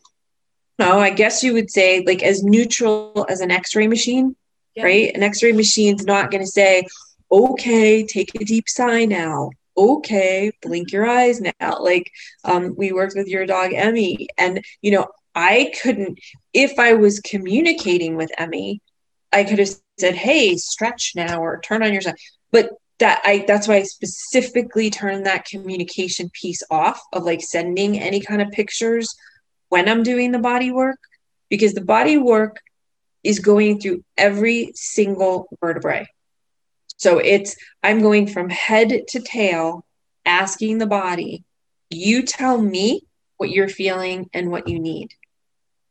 no, 0.80 0.99
I 0.99 1.09
guess 1.09 1.43
you 1.43 1.53
would 1.53 1.71
say 1.71 2.03
like 2.05 2.23
as 2.23 2.43
neutral 2.43 3.25
as 3.30 3.41
an 3.41 3.51
x-ray 3.51 3.88
machine, 3.88 4.36
yeah. 4.75 4.84
right? 4.84 5.15
An 5.15 5.23
x-ray 5.23 5.51
machine's 5.51 6.05
not 6.05 6.32
going 6.32 6.43
to 6.43 6.51
say, 6.51 6.86
okay, 7.32 8.05
take 8.05 8.34
a 8.36 8.45
deep 8.45 8.69
sigh 8.69 9.05
now. 9.05 9.49
Okay, 9.78 10.51
blink 10.61 10.91
your 10.91 11.07
eyes 11.07 11.39
now. 11.41 11.80
Like 11.80 12.11
um, 12.43 12.75
we 12.75 12.91
worked 12.91 13.15
with 13.15 13.28
your 13.28 13.45
dog 13.45 13.73
Emmy, 13.73 14.28
and 14.38 14.63
you 14.82 14.91
know, 14.91 15.07
I 15.36 15.71
couldn't 15.82 16.19
if 16.53 16.80
I 16.80 16.93
was 16.93 17.19
communicating 17.19 18.15
with 18.15 18.32
Emmy, 18.39 18.82
I 19.32 19.43
could 19.43 19.59
have 19.59 19.69
said, 19.99 20.15
"Hey, 20.15 20.57
stretch 20.57 21.13
now," 21.15 21.43
or 21.43 21.59
"Turn 21.61 21.84
on 21.84 21.93
your 21.93 22.01
side." 22.01 22.15
But 22.51 22.71
that 22.99 23.21
I 23.23 23.45
that's 23.47 23.67
why 23.67 23.75
I 23.75 23.84
specifically 23.84 24.89
turned 24.89 25.25
that 25.25 25.45
communication 25.45 26.32
piece 26.34 26.63
off 26.71 26.99
of 27.13 27.23
like 27.23 27.41
sending 27.41 27.99
any 27.99 28.19
kind 28.19 28.41
of 28.41 28.49
pictures 28.51 29.15
when 29.70 29.89
I'm 29.89 30.03
doing 30.03 30.32
the 30.32 30.39
body 30.39 30.72
work 30.72 30.99
because 31.49 31.74
the 31.74 31.82
body 31.82 32.18
work 32.18 32.59
is 33.24 33.39
going 33.39 33.80
through 33.80 34.03
every 34.18 34.72
single 34.76 35.47
vertebrae. 35.61 36.07
So 36.97 37.20
it's, 37.20 37.55
I'm 37.84 38.01
going 38.01 38.28
from 38.28 38.49
head 38.49 39.03
to 39.09 39.20
tail, 39.20 39.86
asking 40.26 40.78
the 40.78 40.88
body, 40.88 41.43
you 41.89 42.24
tell 42.24 42.57
me 42.61 43.01
what 43.38 43.49
you're 43.49 43.70
feeling 43.70 44.30
and 44.34 44.49
what 44.51 44.68
you 44.68 44.80
need. 44.80 45.11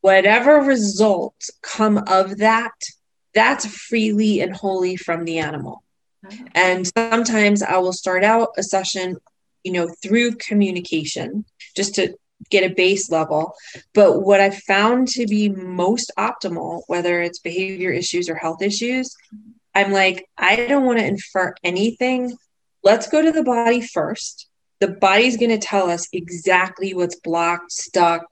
whatever 0.06 0.60
results 0.60 1.50
come 1.62 1.98
of 2.06 2.38
that, 2.38 2.70
that's 3.34 3.66
freely 3.66 4.40
and 4.40 4.54
wholly 4.54 4.94
from 4.94 5.24
the 5.24 5.38
animal. 5.38 5.82
Uh-huh. 6.24 6.44
And 6.54 6.88
sometimes 6.96 7.60
I 7.60 7.78
will 7.78 7.92
start 7.92 8.22
out 8.22 8.50
a 8.56 8.62
session, 8.62 9.16
you 9.64 9.72
know, 9.72 9.88
through 9.88 10.36
communication 10.36 11.44
just 11.74 11.96
to 11.96 12.14
get 12.50 12.70
a 12.70 12.74
base 12.74 13.10
level. 13.10 13.54
But 13.94 14.22
what 14.22 14.40
I 14.40 14.50
found 14.50 15.08
to 15.08 15.26
be 15.26 15.48
most 15.48 16.12
optimal, 16.18 16.82
whether 16.86 17.20
it's 17.20 17.38
behavior 17.38 17.90
issues 17.90 18.28
or 18.28 18.36
health 18.36 18.62
issues, 18.62 19.14
I'm 19.74 19.92
like, 19.92 20.26
I 20.38 20.56
don't 20.56 20.86
want 20.86 20.98
to 20.98 21.06
infer 21.06 21.54
anything. 21.62 22.36
Let's 22.82 23.08
go 23.08 23.20
to 23.20 23.32
the 23.32 23.42
body 23.42 23.80
first. 23.80 24.48
The 24.80 24.88
body's 24.88 25.36
going 25.36 25.50
to 25.50 25.58
tell 25.58 25.90
us 25.90 26.08
exactly 26.12 26.94
what's 26.94 27.20
blocked, 27.20 27.72
stuck, 27.72 28.24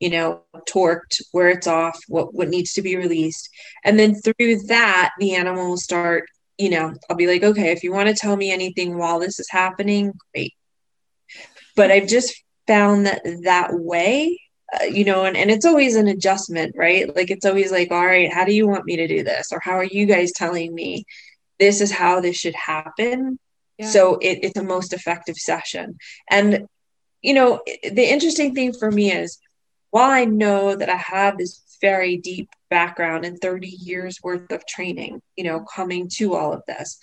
you 0.00 0.10
know, 0.10 0.42
torqued, 0.68 1.22
where 1.32 1.48
it's 1.48 1.66
off, 1.66 1.98
what 2.08 2.34
what 2.34 2.48
needs 2.48 2.72
to 2.74 2.82
be 2.82 2.96
released. 2.96 3.48
And 3.84 3.98
then 3.98 4.14
through 4.14 4.62
that, 4.66 5.12
the 5.18 5.34
animal 5.34 5.70
will 5.70 5.76
start, 5.76 6.26
you 6.58 6.70
know, 6.70 6.94
I'll 7.08 7.16
be 7.16 7.26
like, 7.26 7.42
okay, 7.42 7.72
if 7.72 7.82
you 7.82 7.92
want 7.92 8.08
to 8.08 8.14
tell 8.14 8.36
me 8.36 8.50
anything 8.50 8.98
while 8.98 9.20
this 9.20 9.38
is 9.40 9.48
happening, 9.50 10.12
great. 10.34 10.54
But 11.76 11.90
I've 11.90 12.08
just 12.08 12.42
found 12.66 13.06
that 13.06 13.22
that 13.44 13.72
way, 13.72 14.40
uh, 14.74 14.84
you 14.84 15.04
know, 15.04 15.24
and, 15.24 15.36
and 15.36 15.50
it's 15.50 15.64
always 15.64 15.96
an 15.96 16.08
adjustment, 16.08 16.74
right? 16.76 17.14
Like 17.14 17.30
it's 17.30 17.46
always 17.46 17.70
like, 17.70 17.90
all 17.90 18.04
right, 18.04 18.32
how 18.32 18.44
do 18.44 18.52
you 18.52 18.66
want 18.66 18.84
me 18.84 18.96
to 18.96 19.06
do 19.06 19.22
this? 19.22 19.52
Or 19.52 19.60
how 19.60 19.72
are 19.72 19.84
you 19.84 20.06
guys 20.06 20.32
telling 20.32 20.74
me 20.74 21.04
this 21.58 21.80
is 21.80 21.92
how 21.92 22.20
this 22.20 22.36
should 22.36 22.54
happen? 22.54 23.38
Yeah. 23.78 23.88
So 23.88 24.16
it, 24.16 24.40
it's 24.42 24.58
a 24.58 24.64
most 24.64 24.92
effective 24.92 25.36
session. 25.36 25.98
And, 26.30 26.66
you 27.22 27.34
know, 27.34 27.62
the 27.82 28.10
interesting 28.10 28.54
thing 28.54 28.72
for 28.72 28.90
me 28.90 29.12
is 29.12 29.38
while 29.90 30.10
I 30.10 30.24
know 30.24 30.74
that 30.74 30.90
I 30.90 30.96
have 30.96 31.38
this 31.38 31.62
very 31.80 32.16
deep 32.16 32.48
background 32.70 33.24
and 33.24 33.38
30 33.38 33.68
years 33.68 34.18
worth 34.22 34.50
of 34.50 34.66
training, 34.66 35.22
you 35.36 35.44
know, 35.44 35.60
coming 35.60 36.08
to 36.14 36.34
all 36.34 36.52
of 36.52 36.62
this, 36.66 36.98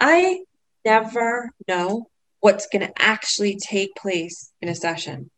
I 0.00 0.40
never 0.84 1.50
know 1.68 2.08
what's 2.44 2.66
going 2.66 2.86
to 2.86 2.92
actually 2.98 3.56
take 3.56 3.96
place 3.96 4.52
in 4.60 4.68
a 4.68 4.74
session. 4.74 5.30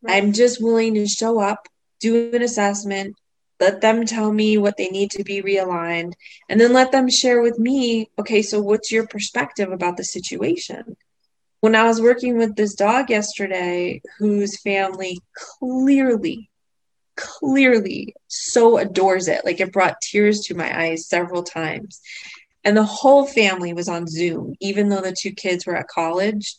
Right. 0.00 0.14
I'm 0.14 0.32
just 0.32 0.62
willing 0.62 0.94
to 0.94 1.06
show 1.06 1.38
up, 1.38 1.68
do 2.00 2.30
an 2.34 2.40
assessment, 2.40 3.16
let 3.60 3.82
them 3.82 4.06
tell 4.06 4.32
me 4.32 4.56
what 4.56 4.78
they 4.78 4.88
need 4.88 5.10
to 5.10 5.24
be 5.24 5.42
realigned, 5.42 6.14
and 6.48 6.58
then 6.58 6.72
let 6.72 6.90
them 6.90 7.10
share 7.10 7.42
with 7.42 7.58
me, 7.58 8.08
okay, 8.18 8.40
so 8.40 8.62
what's 8.62 8.90
your 8.90 9.06
perspective 9.06 9.72
about 9.72 9.98
the 9.98 10.04
situation? 10.04 10.96
When 11.60 11.74
I 11.74 11.84
was 11.84 12.00
working 12.00 12.38
with 12.38 12.56
this 12.56 12.74
dog 12.74 13.10
yesterday, 13.10 14.00
whose 14.18 14.58
family 14.62 15.20
clearly, 15.36 16.48
clearly 17.14 18.14
so 18.26 18.78
adores 18.78 19.28
it, 19.28 19.44
like 19.44 19.60
it 19.60 19.70
brought 19.70 20.00
tears 20.00 20.40
to 20.46 20.54
my 20.54 20.84
eyes 20.84 21.08
several 21.08 21.42
times. 21.42 22.00
And 22.64 22.76
the 22.76 22.84
whole 22.84 23.26
family 23.26 23.72
was 23.72 23.88
on 23.88 24.06
Zoom, 24.06 24.54
even 24.60 24.88
though 24.88 25.02
the 25.02 25.14
two 25.18 25.32
kids 25.32 25.66
were 25.66 25.76
at 25.76 25.88
college. 25.88 26.56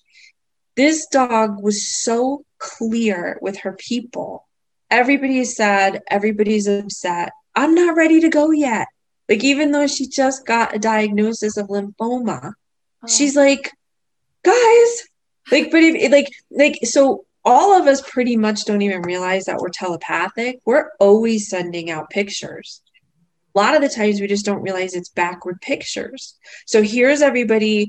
This 0.75 1.07
dog 1.07 1.61
was 1.61 1.87
so 1.87 2.45
clear 2.59 3.39
with 3.41 3.57
her 3.59 3.73
people. 3.73 4.47
Everybody 4.91 5.39
is 5.39 5.55
sad, 5.55 6.03
everybody's 6.07 6.67
upset. 6.67 7.31
I'm 7.55 7.73
not 7.73 7.95
ready 7.95 8.19
to 8.21 8.29
go 8.29 8.51
yet. 8.51 8.87
Like, 9.27 9.43
even 9.43 9.71
though 9.71 9.87
she 9.87 10.07
just 10.07 10.45
got 10.45 10.75
a 10.75 10.79
diagnosis 10.79 11.57
of 11.57 11.67
lymphoma, 11.67 12.53
oh. 13.03 13.07
she's 13.07 13.35
like, 13.35 13.71
guys, 14.43 15.03
like, 15.51 15.71
but 15.71 15.81
if, 15.81 16.11
like, 16.11 16.29
like, 16.51 16.79
so 16.83 17.25
all 17.43 17.79
of 17.79 17.87
us 17.87 18.01
pretty 18.07 18.37
much 18.37 18.65
don't 18.65 18.81
even 18.81 19.01
realize 19.01 19.45
that 19.45 19.57
we're 19.57 19.69
telepathic. 19.69 20.59
We're 20.65 20.89
always 20.99 21.49
sending 21.49 21.89
out 21.89 22.09
pictures. 22.09 22.81
A 23.55 23.59
lot 23.59 23.75
of 23.75 23.81
the 23.81 23.89
times 23.89 24.19
we 24.19 24.27
just 24.27 24.45
don't 24.45 24.61
realize 24.61 24.93
it's 24.93 25.09
backward 25.09 25.61
pictures. 25.61 26.37
So 26.65 26.81
here's 26.81 27.21
everybody, 27.21 27.87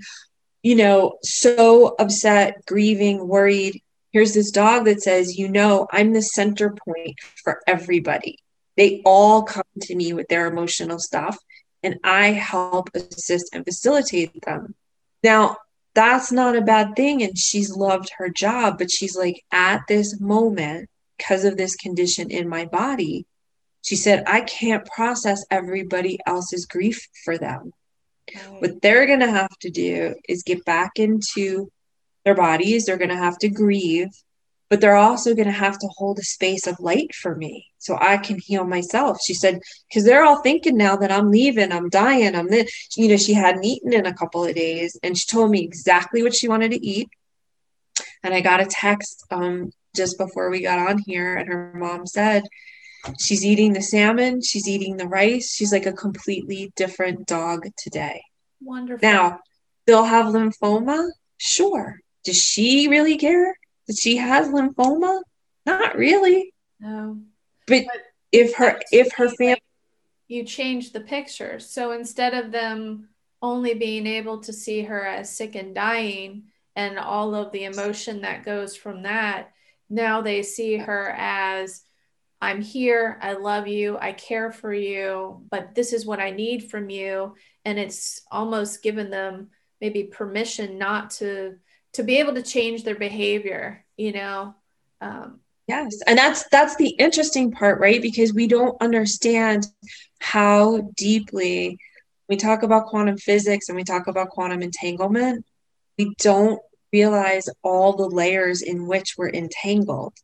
you 0.63 0.77
know, 0.77 1.19
so 1.23 1.97
upset, 1.99 2.65
grieving, 2.67 3.27
worried. 3.27 3.83
Here's 4.13 4.33
this 4.33 4.51
dog 4.51 4.85
that 4.85 5.03
says, 5.03 5.37
you 5.37 5.49
know, 5.49 5.89
I'm 5.91 6.13
the 6.13 6.23
center 6.23 6.75
point 6.87 7.17
for 7.43 7.61
everybody. 7.67 8.39
They 8.77 9.03
all 9.05 9.43
come 9.43 9.65
to 9.83 9.95
me 9.97 10.13
with 10.13 10.29
their 10.29 10.47
emotional 10.47 10.99
stuff, 10.99 11.37
and 11.83 11.97
I 12.05 12.29
help 12.29 12.91
assist 12.95 13.55
and 13.55 13.65
facilitate 13.65 14.43
them. 14.43 14.75
Now, 15.23 15.57
that's 15.95 16.31
not 16.31 16.57
a 16.57 16.61
bad 16.61 16.95
thing. 16.95 17.23
And 17.23 17.37
she's 17.37 17.75
loved 17.75 18.11
her 18.19 18.29
job, 18.29 18.79
but 18.79 18.91
she's 18.91 19.17
like, 19.17 19.43
at 19.51 19.83
this 19.89 20.21
moment, 20.21 20.89
because 21.17 21.45
of 21.45 21.57
this 21.57 21.75
condition 21.75 22.31
in 22.31 22.49
my 22.49 22.67
body, 22.67 23.27
she 23.87 23.97
said, 23.97 24.25
I 24.27 24.41
can't 24.41 24.87
process 24.87 25.45
everybody 25.51 26.19
else's 26.27 26.67
grief 26.67 27.07
for 27.25 27.39
them. 27.39 27.73
What 28.59 28.83
they're 28.83 29.07
going 29.07 29.21
to 29.21 29.31
have 29.31 29.57
to 29.61 29.71
do 29.71 30.15
is 30.29 30.43
get 30.43 30.65
back 30.65 30.93
into 30.97 31.71
their 32.25 32.35
bodies. 32.35 32.87
They're 32.87 32.97
going 32.97 33.11
to 33.11 33.17
have 33.17 33.39
to 33.39 33.49
grieve 33.49 34.11
but 34.69 34.81
they're 34.81 34.97
also 34.97 35.35
going 35.35 35.47
to 35.47 35.53
have 35.53 35.79
to 35.79 35.89
hold 35.97 36.19
a 36.19 36.25
space 36.25 36.67
of 36.67 36.81
light 36.81 37.15
for 37.15 37.37
me 37.37 37.67
so 37.79 37.97
I 38.01 38.17
can 38.17 38.39
heal 38.39 38.65
myself. 38.65 39.19
She 39.25 39.35
said, 39.35 39.61
because 39.89 40.05
they're 40.05 40.25
all 40.25 40.43
thinking 40.43 40.77
now 40.77 40.97
that 40.97 41.13
I'm 41.13 41.31
leaving, 41.31 41.71
I'm 41.71 41.89
dying, 41.89 42.35
I'm 42.35 42.49
this. 42.49 42.73
You 42.97 43.09
know, 43.09 43.17
she 43.17 43.33
hadn't 43.33 43.65
eaten 43.65 43.93
in 43.93 44.07
a 44.07 44.15
couple 44.15 44.45
of 44.45 44.55
days 44.55 44.99
and 45.03 45.17
she 45.17 45.27
told 45.29 45.51
me 45.51 45.63
exactly 45.63 46.23
what 46.23 46.35
she 46.35 46.49
wanted 46.49 46.73
to 46.73 46.85
eat. 46.85 47.09
And 48.25 48.35
I 48.35 48.41
got 48.41 48.61
a 48.61 48.67
text 48.67 49.25
um, 49.31 49.71
just 49.95 50.19
before 50.19 50.51
we 50.51 50.63
got 50.63 50.79
on 50.79 50.99
here, 51.07 51.37
and 51.37 51.49
her 51.49 51.73
mom 51.75 52.07
said, 52.07 52.43
She's 53.21 53.45
eating 53.45 53.73
the 53.73 53.83
salmon, 53.83 54.43
she's 54.43 54.69
eating 54.69 54.97
the 54.97 55.07
rice. 55.07 55.55
She's 55.55 55.73
like 55.73 55.87
a 55.87 55.93
completely 55.93 56.73
different 56.77 57.27
dog 57.27 57.67
today. 57.79 58.23
Wonderful. 58.61 59.09
Now, 59.09 59.41
they'll 59.87 60.05
have 60.05 60.27
lymphoma. 60.27 61.11
Sure. 61.37 62.01
Does 62.25 62.43
she 62.43 62.89
really 62.89 63.17
care? 63.17 63.55
that 63.87 63.99
she 63.99 64.17
has 64.17 64.49
lymphoma? 64.49 65.23
Not 65.65 65.97
really. 65.97 66.53
No. 66.81 67.19
But, 67.67 67.85
but 67.87 68.03
if 68.33 68.55
her 68.57 68.81
if 68.93 69.13
her 69.15 69.29
family 69.29 69.61
you 70.29 70.45
change 70.45 70.93
the 70.93 71.01
picture. 71.01 71.61
So 71.61 71.93
instead 71.93 72.35
of 72.35 72.51
them 72.51 73.09
only 73.41 73.75
being 73.75 74.07
able 74.07 74.41
to 74.41 74.53
see 74.53 74.83
her 74.83 75.07
as 75.07 75.37
sick 75.37 75.55
and 75.55 75.75
dying 75.75 76.45
and 76.75 76.99
all 76.99 77.35
of 77.35 77.53
the 77.53 77.65
emotion 77.65 78.23
that 78.23 78.45
goes 78.45 78.75
from 78.77 79.05
that, 79.05 79.53
now 79.89 80.21
they 80.21 80.43
see 80.43 80.77
her 80.77 81.15
as 81.17 81.83
I'm 82.41 82.61
here, 82.61 83.19
I 83.23 83.33
love 83.33 83.67
you, 83.67 83.97
I 83.99 84.13
care 84.13 84.53
for 84.53 84.73
you, 84.73 85.43
but 85.51 85.75
this 85.75 85.93
is 85.93 86.05
what 86.05 86.21
I 86.21 86.31
need 86.31 86.71
from 86.71 86.91
you. 86.91 87.35
And 87.65 87.79
it's 87.79 88.21
almost 88.31 88.83
given 88.83 89.11
them 89.11 89.49
maybe 89.81 90.05
permission 90.05 90.79
not 90.79 91.11
to 91.11 91.57
to 91.95 92.03
be 92.03 92.19
able 92.19 92.35
to 92.35 92.43
change 92.43 92.85
their 92.85 92.95
behavior 92.95 93.87
you 93.97 94.13
know? 94.13 94.55
Um, 95.01 95.41
yes 95.67 96.01
and 96.07 96.19
that's 96.19 96.49
that's 96.49 96.77
the 96.77 96.91
interesting 96.91 97.51
part 97.51 97.81
right? 97.81 98.01
Because 98.01 98.33
we 98.33 98.47
don't 98.47 98.81
understand 98.81 99.67
how 100.21 100.91
deeply 100.97 101.79
we 102.29 102.37
talk 102.37 102.63
about 102.63 102.87
quantum 102.87 103.17
physics 103.17 103.69
and 103.69 103.77
we 103.77 103.85
talk 103.85 104.07
about 104.07 104.31
quantum 104.31 104.63
entanglement. 104.63 105.45
We 105.99 106.15
don't 106.19 106.61
realize 106.93 107.49
all 107.63 107.93
the 107.95 108.09
layers 108.09 108.63
in 108.63 108.87
which 108.87 109.15
we're 109.17 109.31
entangled 109.31 110.15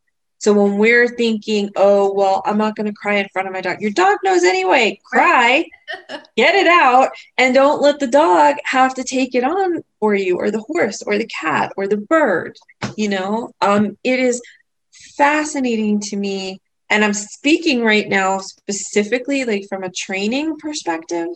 so 0.43 0.53
when 0.53 0.77
we're 0.77 1.07
thinking, 1.07 1.71
oh, 1.77 2.13
well, 2.13 2.43
I'm 2.45 2.59
not 2.59 2.75
going 2.75 2.89
to 2.89 2.93
cry 2.93 3.15
in 3.15 3.29
front 3.33 3.47
of 3.47 3.55
my 3.55 3.61
dog, 3.61 3.81
your 3.81 3.93
dog 3.93 4.19
knows 4.25 4.43
anyway. 4.43 5.01
Cry, 5.05 5.65
get 6.37 6.57
it 6.57 6.67
out, 6.67 7.11
and 7.39 7.55
don't 7.55 7.81
let 7.81 8.01
the 8.01 8.09
dog 8.09 8.57
have 8.65 8.93
to 8.95 9.05
take 9.05 9.37
it 9.37 9.45
on 9.45 9.85
for 10.01 10.17
you, 10.17 10.37
or 10.37 10.51
the 10.51 10.59
horse, 10.63 11.01
or 11.01 11.17
the 11.17 11.29
cat, 11.29 11.73
or 11.77 11.87
the 11.87 11.97
bird. 11.97 12.57
You 12.97 13.11
know, 13.11 13.53
um, 13.61 13.97
it 14.03 14.19
is 14.19 14.43
fascinating 14.91 16.01
to 16.01 16.17
me. 16.17 16.61
And 16.91 17.05
I'm 17.05 17.15
speaking 17.15 17.85
right 17.85 18.09
now 18.09 18.39
specifically, 18.39 19.45
like 19.45 19.67
from 19.69 19.85
a 19.85 19.93
training 19.93 20.57
perspective. 20.59 21.29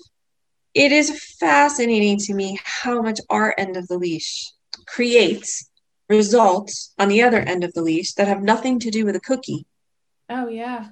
It 0.75 0.91
is 0.91 1.37
fascinating 1.39 2.19
to 2.19 2.35
me 2.35 2.59
how 2.65 3.03
much 3.03 3.21
our 3.31 3.55
end 3.57 3.77
of 3.77 3.87
the 3.87 3.99
leash 3.99 4.51
creates 4.85 5.71
results 6.09 6.95
on 6.99 7.09
the 7.09 7.23
other 7.23 7.41
end 7.41 7.65
of 7.65 7.73
the 7.73 7.83
leash 7.83 8.13
that 8.15 8.29
have 8.29 8.43
nothing 8.43 8.79
to 8.81 8.91
do 8.91 9.05
with 9.05 9.17
a 9.17 9.21
cookie. 9.21 9.67
Oh 10.29 10.49
yeah. 10.49 10.89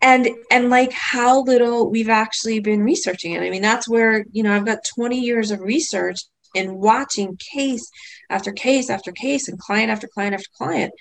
And 0.00 0.28
and 0.50 0.70
like 0.70 0.92
how 0.92 1.42
little 1.42 1.90
we've 1.90 2.08
actually 2.08 2.60
been 2.60 2.82
researching 2.82 3.32
it. 3.32 3.42
I 3.42 3.50
mean, 3.50 3.62
that's 3.62 3.88
where, 3.88 4.24
you 4.30 4.42
know, 4.42 4.52
I've 4.52 4.66
got 4.66 4.84
20 4.94 5.20
years 5.20 5.50
of 5.50 5.60
research 5.60 6.20
and 6.54 6.78
watching 6.78 7.38
case 7.52 7.90
after 8.30 8.52
case 8.52 8.90
after 8.90 9.12
case 9.12 9.48
and 9.48 9.58
client 9.58 9.90
after 9.90 10.08
client 10.08 10.34
after 10.34 10.50
client. 10.56 10.92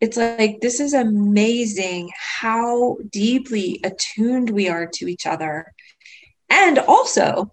It's 0.00 0.16
like 0.16 0.60
this 0.60 0.80
is 0.80 0.92
amazing 0.92 2.10
how 2.40 2.96
deeply 3.10 3.80
attuned 3.84 4.50
we 4.50 4.68
are 4.68 4.86
to 4.94 5.08
each 5.08 5.26
other. 5.26 5.72
And 6.50 6.78
also 6.78 7.52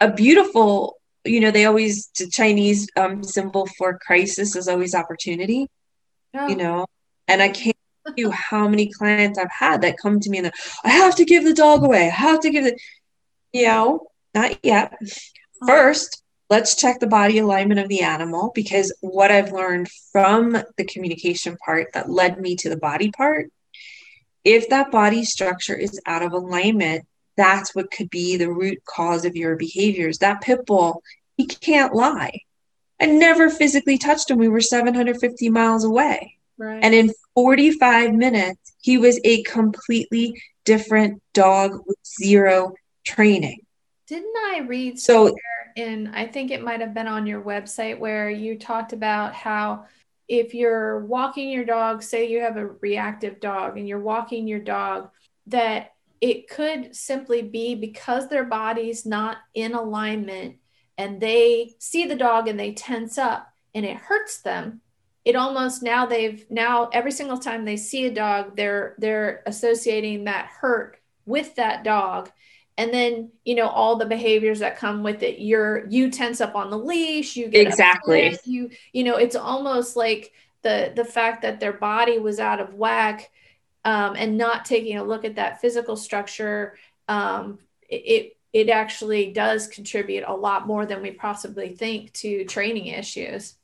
a 0.00 0.10
beautiful 0.12 0.98
you 1.24 1.40
know 1.40 1.50
they 1.50 1.64
always 1.64 2.08
the 2.18 2.28
chinese 2.28 2.88
um, 2.96 3.22
symbol 3.22 3.66
for 3.78 3.98
crisis 3.98 4.56
is 4.56 4.68
always 4.68 4.94
opportunity 4.94 5.68
oh. 6.34 6.48
you 6.48 6.56
know 6.56 6.86
and 7.28 7.42
i 7.42 7.48
can't 7.48 7.76
you 8.16 8.30
how 8.30 8.68
many 8.68 8.86
clients 8.88 9.38
I've 9.38 9.50
had 9.50 9.82
that 9.82 9.98
come 9.98 10.20
to 10.20 10.30
me 10.30 10.38
and 10.38 10.52
I 10.84 10.90
have 10.90 11.16
to 11.16 11.24
give 11.24 11.44
the 11.44 11.54
dog 11.54 11.82
away. 11.82 12.06
I 12.06 12.10
have 12.10 12.40
to 12.40 12.50
give 12.50 12.66
it, 12.66 12.80
you 13.52 13.66
know, 13.66 14.08
not 14.34 14.64
yet. 14.64 14.98
First, 15.66 16.22
let's 16.50 16.76
check 16.76 17.00
the 17.00 17.06
body 17.06 17.38
alignment 17.38 17.80
of 17.80 17.88
the 17.88 18.02
animal 18.02 18.52
because 18.54 18.94
what 19.00 19.30
I've 19.30 19.52
learned 19.52 19.88
from 20.12 20.52
the 20.76 20.84
communication 20.84 21.56
part 21.64 21.88
that 21.94 22.10
led 22.10 22.40
me 22.40 22.56
to 22.56 22.68
the 22.68 22.76
body 22.76 23.10
part, 23.10 23.50
if 24.44 24.68
that 24.68 24.90
body 24.90 25.24
structure 25.24 25.74
is 25.74 26.00
out 26.06 26.22
of 26.22 26.32
alignment, 26.32 27.06
that's 27.36 27.74
what 27.74 27.90
could 27.90 28.10
be 28.10 28.36
the 28.36 28.50
root 28.50 28.84
cause 28.84 29.24
of 29.24 29.36
your 29.36 29.56
behaviors. 29.56 30.18
That 30.18 30.40
pit 30.40 30.66
bull, 30.66 31.02
he 31.36 31.46
can't 31.46 31.94
lie. 31.94 32.40
I 33.00 33.06
never 33.06 33.50
physically 33.50 33.98
touched 33.98 34.30
him. 34.30 34.38
We 34.38 34.48
were 34.48 34.60
750 34.60 35.50
miles 35.50 35.84
away. 35.84 36.36
Right. 36.56 36.82
And 36.82 36.94
in 36.94 37.12
45 37.34 38.14
minutes, 38.14 38.74
he 38.80 38.98
was 38.98 39.18
a 39.24 39.42
completely 39.42 40.40
different 40.64 41.22
dog 41.32 41.72
with 41.86 41.96
zero 42.06 42.74
training. 43.04 43.60
Didn't 44.06 44.36
I 44.36 44.60
read 44.60 44.98
so 44.98 45.34
in 45.76 46.08
I 46.14 46.26
think 46.26 46.50
it 46.50 46.62
might 46.62 46.80
have 46.80 46.94
been 46.94 47.08
on 47.08 47.26
your 47.26 47.42
website 47.42 47.98
where 47.98 48.30
you 48.30 48.58
talked 48.58 48.92
about 48.92 49.34
how 49.34 49.86
if 50.28 50.54
you're 50.54 51.00
walking 51.00 51.50
your 51.50 51.64
dog, 51.64 52.02
say 52.02 52.28
you 52.28 52.40
have 52.40 52.56
a 52.56 52.66
reactive 52.66 53.40
dog 53.40 53.76
and 53.76 53.88
you're 53.88 54.00
walking 54.00 54.46
your 54.46 54.60
dog, 54.60 55.10
that 55.48 55.93
it 56.30 56.48
could 56.48 56.96
simply 56.96 57.42
be 57.42 57.74
because 57.74 58.28
their 58.28 58.44
body's 58.44 59.04
not 59.04 59.38
in 59.54 59.74
alignment 59.74 60.56
and 60.96 61.20
they 61.20 61.74
see 61.78 62.06
the 62.06 62.16
dog 62.16 62.48
and 62.48 62.58
they 62.58 62.72
tense 62.72 63.18
up 63.18 63.52
and 63.74 63.84
it 63.84 63.96
hurts 63.96 64.40
them 64.40 64.80
it 65.24 65.36
almost 65.36 65.82
now 65.82 66.04
they've 66.04 66.44
now 66.50 66.88
every 66.92 67.10
single 67.10 67.38
time 67.38 67.64
they 67.64 67.76
see 67.76 68.06
a 68.06 68.14
dog 68.14 68.56
they're 68.56 68.94
they're 68.98 69.42
associating 69.46 70.24
that 70.24 70.46
hurt 70.46 70.98
with 71.26 71.54
that 71.56 71.84
dog. 71.84 72.30
And 72.76 72.92
then 72.92 73.30
you 73.44 73.54
know 73.54 73.68
all 73.68 73.96
the 73.96 74.04
behaviors 74.04 74.58
that 74.58 74.78
come 74.78 75.02
with 75.02 75.22
it 75.22 75.38
you're 75.38 75.86
you 75.88 76.10
tense 76.10 76.40
up 76.40 76.56
on 76.56 76.70
the 76.70 76.78
leash 76.78 77.36
you 77.36 77.48
get 77.48 77.66
exactly. 77.66 78.26
upset, 78.26 78.46
you 78.46 78.70
you 78.92 79.04
know 79.04 79.16
it's 79.16 79.36
almost 79.36 79.94
like 79.94 80.32
the 80.62 80.92
the 80.96 81.04
fact 81.04 81.42
that 81.42 81.60
their 81.60 81.72
body 81.72 82.18
was 82.18 82.40
out 82.40 82.58
of 82.58 82.74
whack 82.74 83.30
um, 83.84 84.16
and 84.16 84.38
not 84.38 84.64
taking 84.64 84.96
a 84.98 85.04
look 85.04 85.24
at 85.24 85.36
that 85.36 85.60
physical 85.60 85.96
structure 85.96 86.76
um, 87.08 87.58
it 87.88 88.36
it 88.52 88.68
actually 88.68 89.32
does 89.32 89.66
contribute 89.66 90.22
a 90.26 90.32
lot 90.32 90.66
more 90.66 90.86
than 90.86 91.02
we 91.02 91.10
possibly 91.10 91.70
think 91.70 92.12
to 92.12 92.44
training 92.44 92.86
issues. 92.86 93.56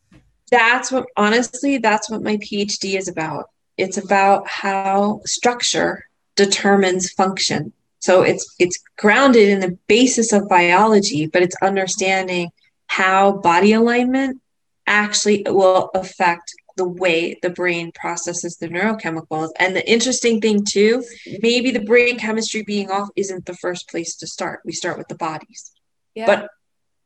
That's 0.51 0.91
what 0.91 1.07
honestly 1.17 1.79
that's 1.79 2.11
what 2.11 2.23
my 2.23 2.37
phd 2.39 2.99
is 2.99 3.09
about. 3.09 3.51
It's 3.77 3.97
about 3.97 4.49
how 4.49 5.21
structure 5.25 6.07
determines 6.35 7.13
function. 7.13 7.73
So 8.01 8.23
it's 8.23 8.55
it's 8.59 8.83
grounded 8.99 9.49
in 9.49 9.61
the 9.61 9.79
basis 9.87 10.33
of 10.33 10.49
biology 10.49 11.27
but 11.27 11.43
it's 11.43 11.57
understanding 11.63 12.51
how 12.89 13.33
body 13.33 13.73
alignment 13.73 14.41
actually 14.87 15.45
will 15.47 15.91
affect 15.95 16.53
the 16.81 16.89
way 16.89 17.39
the 17.43 17.51
brain 17.51 17.93
processes 17.93 18.57
the 18.57 18.69
neurochemicals. 18.69 19.51
And 19.59 19.77
the 19.77 19.87
interesting 19.87 20.41
thing 20.41 20.65
too 20.65 21.05
maybe 21.43 21.71
the 21.71 21.85
brain 21.91 22.19
chemistry 22.19 22.63
being 22.63 22.91
off 22.91 23.11
isn't 23.17 23.45
the 23.45 23.59
first 23.65 23.91
place 23.91 24.17
to 24.17 24.27
start. 24.27 24.61
We 24.65 24.73
start 24.73 24.97
with 24.97 25.09
the 25.09 25.21
bodies. 25.29 25.73
Yeah. 26.15 26.27
but 26.27 26.49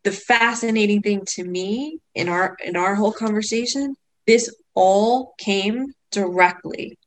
the 0.05 0.13
fascinating 0.13 1.03
thing 1.03 1.23
to 1.35 1.45
me 1.45 1.99
in 2.15 2.29
our 2.29 2.57
in 2.65 2.77
our 2.77 2.95
whole 2.95 3.13
conversation 3.13 3.97
this 4.27 4.55
all 4.75 5.35
came 5.39 5.93
directly 6.11 6.99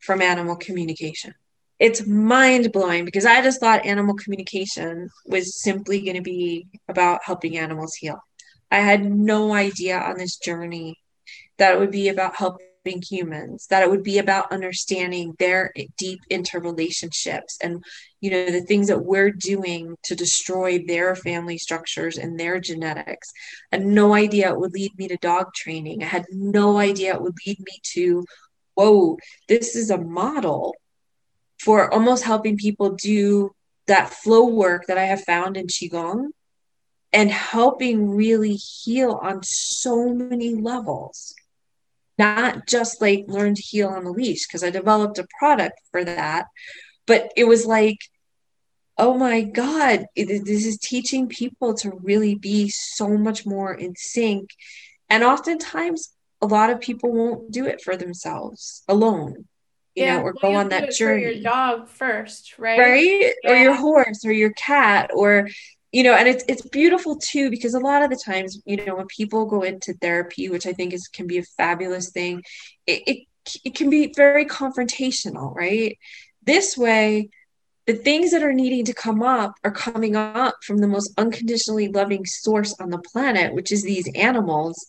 from 0.00 0.20
animal 0.20 0.56
communication. 0.56 1.32
It's 1.78 2.06
mind 2.06 2.72
blowing 2.72 3.04
because 3.04 3.26
i 3.26 3.40
just 3.42 3.60
thought 3.60 3.86
animal 3.86 4.16
communication 4.16 5.08
was 5.26 5.62
simply 5.62 6.00
going 6.00 6.16
to 6.16 6.22
be 6.22 6.66
about 6.88 7.20
helping 7.24 7.56
animals 7.56 7.94
heal. 7.94 8.18
I 8.72 8.80
had 8.90 9.04
no 9.04 9.54
idea 9.54 9.98
on 9.98 10.16
this 10.18 10.36
journey 10.36 10.96
that 11.58 11.74
it 11.74 11.78
would 11.78 11.90
be 11.90 12.08
about 12.08 12.36
helping 12.36 12.66
humans 12.84 13.68
that 13.68 13.82
it 13.82 13.90
would 13.90 14.02
be 14.02 14.18
about 14.18 14.50
understanding 14.50 15.34
their 15.38 15.72
deep 15.96 16.18
interrelationships 16.30 17.56
and 17.62 17.82
you 18.20 18.30
know 18.30 18.50
the 18.50 18.60
things 18.62 18.88
that 18.88 19.04
we're 19.04 19.30
doing 19.30 19.96
to 20.02 20.16
destroy 20.16 20.82
their 20.84 21.14
family 21.14 21.58
structures 21.58 22.18
and 22.18 22.38
their 22.38 22.58
genetics. 22.58 23.30
I 23.70 23.76
had 23.76 23.86
no 23.86 24.14
idea 24.14 24.50
it 24.50 24.58
would 24.58 24.72
lead 24.72 24.98
me 24.98 25.06
to 25.08 25.16
dog 25.18 25.54
training. 25.54 26.02
I 26.02 26.06
had 26.06 26.26
no 26.30 26.76
idea 26.78 27.14
it 27.14 27.22
would 27.22 27.36
lead 27.46 27.60
me 27.60 27.78
to 27.94 28.24
whoa 28.74 29.18
this 29.48 29.76
is 29.76 29.90
a 29.90 29.98
model 29.98 30.74
for 31.58 31.92
almost 31.92 32.24
helping 32.24 32.56
people 32.56 32.90
do 32.90 33.54
that 33.86 34.12
flow 34.12 34.46
work 34.46 34.86
that 34.86 34.98
i 34.98 35.04
have 35.04 35.22
found 35.24 35.56
in 35.56 35.66
qigong 35.66 36.28
and 37.12 37.30
helping 37.30 38.10
really 38.10 38.54
heal 38.54 39.20
on 39.22 39.42
so 39.42 40.14
many 40.14 40.54
levels 40.54 41.34
not 42.18 42.66
just 42.66 43.00
like 43.00 43.24
learn 43.26 43.54
to 43.54 43.62
heal 43.62 43.88
on 43.88 44.04
the 44.04 44.10
leash 44.10 44.46
because 44.46 44.62
I 44.62 44.70
developed 44.70 45.18
a 45.18 45.26
product 45.38 45.80
for 45.90 46.04
that. 46.04 46.46
But 47.06 47.32
it 47.36 47.44
was 47.44 47.66
like, 47.66 47.98
oh 48.98 49.16
my 49.16 49.42
God, 49.42 50.06
it, 50.14 50.44
this 50.44 50.66
is 50.66 50.78
teaching 50.78 51.28
people 51.28 51.74
to 51.74 51.90
really 52.02 52.34
be 52.34 52.68
so 52.68 53.08
much 53.16 53.46
more 53.46 53.72
in 53.74 53.94
sync. 53.96 54.50
And 55.08 55.24
oftentimes, 55.24 56.12
a 56.40 56.46
lot 56.46 56.70
of 56.70 56.80
people 56.80 57.12
won't 57.12 57.50
do 57.50 57.66
it 57.66 57.80
for 57.80 57.96
themselves 57.96 58.82
alone, 58.88 59.46
you 59.94 60.04
yeah, 60.04 60.16
know, 60.16 60.22
or 60.22 60.34
well, 60.42 60.52
go 60.52 60.58
on 60.58 60.68
that 60.70 60.92
journey. 60.92 61.22
your 61.22 61.42
dog 61.42 61.88
first, 61.88 62.58
right? 62.58 62.78
Right? 62.78 63.32
Yeah. 63.42 63.50
Or 63.50 63.54
your 63.56 63.74
horse 63.74 64.24
or 64.24 64.32
your 64.32 64.52
cat 64.52 65.10
or 65.14 65.48
you 65.92 66.02
know 66.02 66.14
and 66.14 66.26
it's 66.26 66.42
it's 66.48 66.62
beautiful 66.68 67.16
too 67.16 67.50
because 67.50 67.74
a 67.74 67.78
lot 67.78 68.02
of 68.02 68.10
the 68.10 68.16
times 68.16 68.60
you 68.64 68.76
know 68.84 68.96
when 68.96 69.06
people 69.06 69.44
go 69.44 69.62
into 69.62 69.92
therapy 69.94 70.48
which 70.48 70.66
i 70.66 70.72
think 70.72 70.92
is 70.92 71.06
can 71.08 71.26
be 71.26 71.38
a 71.38 71.42
fabulous 71.56 72.10
thing 72.10 72.42
it, 72.86 73.02
it, 73.06 73.26
it 73.64 73.74
can 73.74 73.90
be 73.90 74.12
very 74.16 74.44
confrontational 74.46 75.54
right? 75.54 75.98
This 76.44 76.76
way 76.76 77.28
the 77.86 77.94
things 77.94 78.30
that 78.30 78.42
are 78.42 78.52
needing 78.52 78.84
to 78.84 78.94
come 78.94 79.22
up 79.22 79.54
are 79.64 79.70
coming 79.70 80.16
up 80.16 80.54
from 80.64 80.78
the 80.78 80.88
most 80.88 81.12
unconditionally 81.18 81.88
loving 81.88 82.24
source 82.24 82.74
on 82.80 82.90
the 82.90 82.98
planet 82.98 83.54
which 83.54 83.70
is 83.70 83.82
these 83.82 84.08
animals 84.14 84.86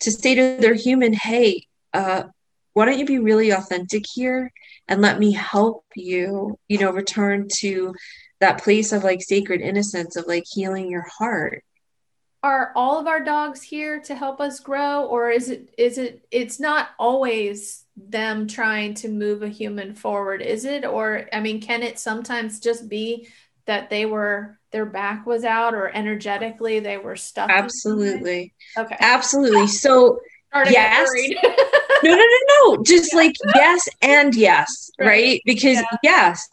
to 0.00 0.10
say 0.10 0.34
to 0.34 0.56
their 0.60 0.74
human 0.74 1.12
hey 1.12 1.66
uh, 1.92 2.24
why 2.72 2.84
don't 2.84 2.98
you 2.98 3.04
be 3.04 3.18
really 3.18 3.50
authentic 3.50 4.04
here 4.12 4.52
and 4.86 5.02
let 5.02 5.18
me 5.18 5.32
help 5.32 5.84
you 5.94 6.56
you 6.68 6.78
know 6.78 6.92
return 6.92 7.48
to 7.58 7.92
that 8.40 8.62
place 8.62 8.92
of 8.92 9.04
like 9.04 9.22
sacred 9.22 9.60
innocence 9.60 10.16
of 10.16 10.26
like 10.26 10.44
healing 10.46 10.90
your 10.90 11.06
heart. 11.18 11.64
Are 12.42 12.72
all 12.76 13.00
of 13.00 13.08
our 13.08 13.22
dogs 13.22 13.62
here 13.62 14.00
to 14.02 14.14
help 14.14 14.40
us 14.40 14.60
grow 14.60 15.04
or 15.06 15.28
is 15.30 15.50
it 15.50 15.74
is 15.76 15.98
it 15.98 16.24
it's 16.30 16.60
not 16.60 16.90
always 16.98 17.84
them 17.96 18.46
trying 18.46 18.94
to 18.94 19.08
move 19.08 19.42
a 19.42 19.48
human 19.48 19.94
forward 19.94 20.40
is 20.40 20.64
it? 20.64 20.84
Or 20.84 21.28
i 21.32 21.40
mean 21.40 21.60
can 21.60 21.82
it 21.82 21.98
sometimes 21.98 22.60
just 22.60 22.88
be 22.88 23.28
that 23.66 23.90
they 23.90 24.06
were 24.06 24.58
their 24.70 24.86
back 24.86 25.26
was 25.26 25.44
out 25.44 25.74
or 25.74 25.88
energetically 25.94 26.78
they 26.78 26.98
were 26.98 27.16
stuck 27.16 27.50
absolutely. 27.50 28.54
Okay. 28.76 28.96
Absolutely. 29.00 29.66
So 29.66 30.20
yes. 30.54 31.08
no 32.04 32.14
no 32.14 32.16
no 32.16 32.76
no. 32.76 32.82
Just 32.84 33.12
yeah. 33.12 33.18
like 33.18 33.34
yes 33.56 33.88
and 34.00 34.34
yes 34.34 34.90
right, 34.98 35.06
right? 35.06 35.42
because 35.44 35.76
yeah. 35.76 35.96
yes 36.02 36.48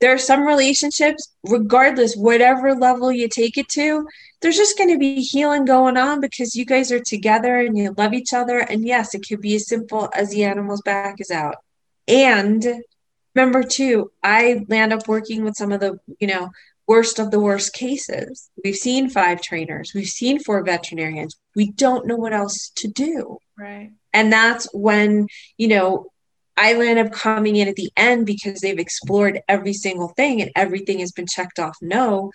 there 0.00 0.14
are 0.14 0.18
some 0.18 0.46
relationships, 0.46 1.34
regardless, 1.44 2.14
whatever 2.14 2.74
level 2.74 3.12
you 3.12 3.28
take 3.28 3.58
it 3.58 3.68
to, 3.70 4.06
there's 4.40 4.56
just 4.56 4.78
going 4.78 4.90
to 4.90 4.98
be 4.98 5.20
healing 5.20 5.66
going 5.66 5.96
on 5.96 6.20
because 6.20 6.56
you 6.56 6.64
guys 6.64 6.90
are 6.90 7.00
together 7.00 7.58
and 7.58 7.76
you 7.76 7.94
love 7.96 8.14
each 8.14 8.32
other. 8.32 8.58
And 8.58 8.86
yes, 8.86 9.14
it 9.14 9.26
could 9.28 9.42
be 9.42 9.56
as 9.56 9.68
simple 9.68 10.08
as 10.14 10.30
the 10.30 10.44
animal's 10.44 10.80
back 10.82 11.20
is 11.20 11.30
out. 11.30 11.56
And 12.08 12.66
remember, 13.34 13.62
too, 13.62 14.10
I 14.22 14.64
land 14.68 14.92
up 14.92 15.06
working 15.06 15.44
with 15.44 15.56
some 15.56 15.70
of 15.70 15.80
the, 15.80 16.00
you 16.18 16.26
know, 16.26 16.50
worst 16.86 17.18
of 17.18 17.30
the 17.30 17.38
worst 17.38 17.74
cases. 17.74 18.50
We've 18.64 18.74
seen 18.74 19.10
five 19.10 19.42
trainers, 19.42 19.92
we've 19.94 20.06
seen 20.06 20.40
four 20.40 20.62
veterinarians. 20.64 21.36
We 21.54 21.70
don't 21.70 22.06
know 22.06 22.16
what 22.16 22.32
else 22.32 22.70
to 22.76 22.88
do. 22.88 23.38
Right. 23.56 23.92
And 24.12 24.32
that's 24.32 24.66
when, 24.72 25.28
you 25.58 25.68
know, 25.68 26.06
I 26.56 26.74
land 26.74 26.98
up 26.98 27.12
coming 27.12 27.56
in 27.56 27.68
at 27.68 27.76
the 27.76 27.90
end 27.96 28.26
because 28.26 28.60
they've 28.60 28.78
explored 28.78 29.40
every 29.48 29.72
single 29.72 30.08
thing 30.08 30.42
and 30.42 30.50
everything 30.54 30.98
has 31.00 31.12
been 31.12 31.26
checked 31.26 31.58
off 31.58 31.76
no. 31.80 32.30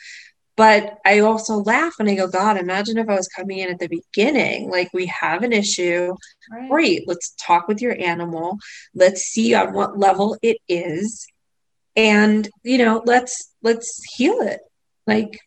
But 0.57 0.99
I 1.05 1.20
also 1.20 1.57
laugh 1.57 1.95
and 1.99 2.09
I 2.09 2.16
go, 2.16 2.28
God, 2.28 2.57
imagine 2.57 2.97
if 2.97 3.09
I 3.09 3.16
was 3.16 3.28
coming 3.28 3.59
in 3.59 3.70
at 3.70 3.80
the 3.80 3.89
beginning. 3.89 4.70
Like, 4.70 4.89
we 4.93 5.05
have 5.07 5.43
an 5.43 5.51
issue. 5.51 6.16
Right. 6.49 6.70
Great. 6.70 7.07
Let's 7.07 7.36
talk 7.38 7.68
with 7.68 7.82
your 7.82 7.99
animal. 7.99 8.57
Let's 8.93 9.24
see 9.24 9.53
on 9.53 9.74
what 9.74 9.99
level 9.99 10.38
it 10.41 10.57
is. 10.70 11.28
And, 11.97 12.47
you 12.63 12.78
know, 12.78 13.03
let's 13.05 13.53
let's 13.61 14.01
heal 14.16 14.39
it. 14.41 14.61
Like 15.07 15.39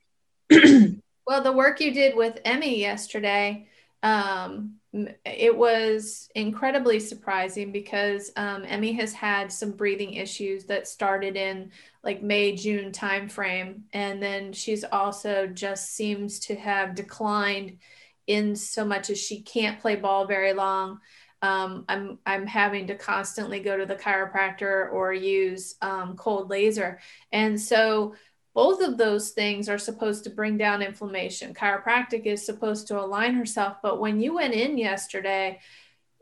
well, 0.50 1.42
the 1.42 1.52
work 1.52 1.80
you 1.80 1.92
did 1.92 2.16
with 2.16 2.38
Emmy 2.44 2.78
yesterday 2.78 3.66
um, 4.02 4.77
it 5.24 5.56
was 5.56 6.28
incredibly 6.34 6.98
surprising 7.00 7.72
because 7.72 8.30
um, 8.36 8.64
Emmy 8.66 8.92
has 8.92 9.12
had 9.12 9.52
some 9.52 9.72
breathing 9.72 10.14
issues 10.14 10.64
that 10.64 10.88
started 10.88 11.36
in 11.36 11.70
like 12.02 12.22
May 12.22 12.54
June 12.54 12.90
timeframe, 12.92 13.82
and 13.92 14.22
then 14.22 14.52
she's 14.52 14.84
also 14.84 15.46
just 15.46 15.94
seems 15.94 16.38
to 16.40 16.56
have 16.56 16.94
declined 16.94 17.78
in 18.26 18.56
so 18.56 18.84
much 18.84 19.10
as 19.10 19.18
she 19.18 19.40
can't 19.40 19.80
play 19.80 19.96
ball 19.96 20.26
very 20.26 20.52
long. 20.52 21.00
Um, 21.40 21.84
I'm 21.88 22.18
I'm 22.26 22.46
having 22.46 22.88
to 22.88 22.96
constantly 22.96 23.60
go 23.60 23.76
to 23.76 23.86
the 23.86 23.94
chiropractor 23.94 24.92
or 24.92 25.12
use 25.12 25.76
um, 25.82 26.16
cold 26.16 26.50
laser, 26.50 26.98
and 27.32 27.60
so 27.60 28.14
both 28.58 28.82
of 28.82 28.98
those 28.98 29.30
things 29.30 29.68
are 29.68 29.78
supposed 29.78 30.24
to 30.24 30.30
bring 30.30 30.58
down 30.58 30.82
inflammation. 30.82 31.54
Chiropractic 31.54 32.26
is 32.26 32.44
supposed 32.44 32.88
to 32.88 32.98
align 32.98 33.34
herself, 33.34 33.76
but 33.84 34.00
when 34.00 34.18
you 34.18 34.34
went 34.34 34.52
in 34.52 34.76
yesterday, 34.76 35.60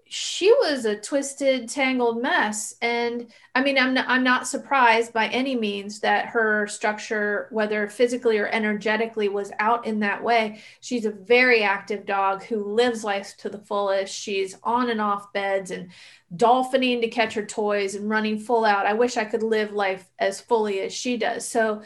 she 0.05 0.53
was 0.53 0.85
a 0.85 1.01
twisted, 1.01 1.67
tangled 1.67 2.21
mess. 2.21 2.75
And 2.83 3.33
I 3.55 3.63
mean, 3.63 3.79
I'm 3.79 3.95
not, 3.95 4.05
I'm 4.07 4.23
not 4.23 4.47
surprised 4.47 5.15
by 5.15 5.29
any 5.29 5.57
means 5.57 6.01
that 6.01 6.27
her 6.27 6.67
structure, 6.67 7.49
whether 7.53 7.89
physically 7.89 8.37
or 8.37 8.49
energetically, 8.49 9.31
was 9.31 9.51
out 9.59 9.87
in 9.87 10.01
that 10.01 10.23
way. 10.23 10.61
She's 10.83 11.07
a 11.07 11.11
very 11.11 11.63
active 11.63 12.05
dog 12.05 12.45
who 12.45 12.63
lives 12.63 13.03
life 13.03 13.35
to 13.39 13.49
the 13.49 13.59
fullest. 13.59 14.15
She's 14.15 14.59
on 14.63 14.91
and 14.91 15.01
off 15.01 15.33
beds 15.33 15.71
and 15.71 15.89
dolphining 16.37 17.01
to 17.01 17.09
catch 17.09 17.33
her 17.33 17.47
toys 17.47 17.95
and 17.95 18.11
running 18.11 18.39
full 18.39 18.67
out. 18.67 18.85
I 18.85 18.93
wish 18.93 19.17
I 19.17 19.25
could 19.25 19.43
live 19.43 19.73
life 19.73 20.07
as 20.19 20.39
fully 20.39 20.81
as 20.81 20.93
she 20.93 21.17
does. 21.17 21.49
So 21.49 21.83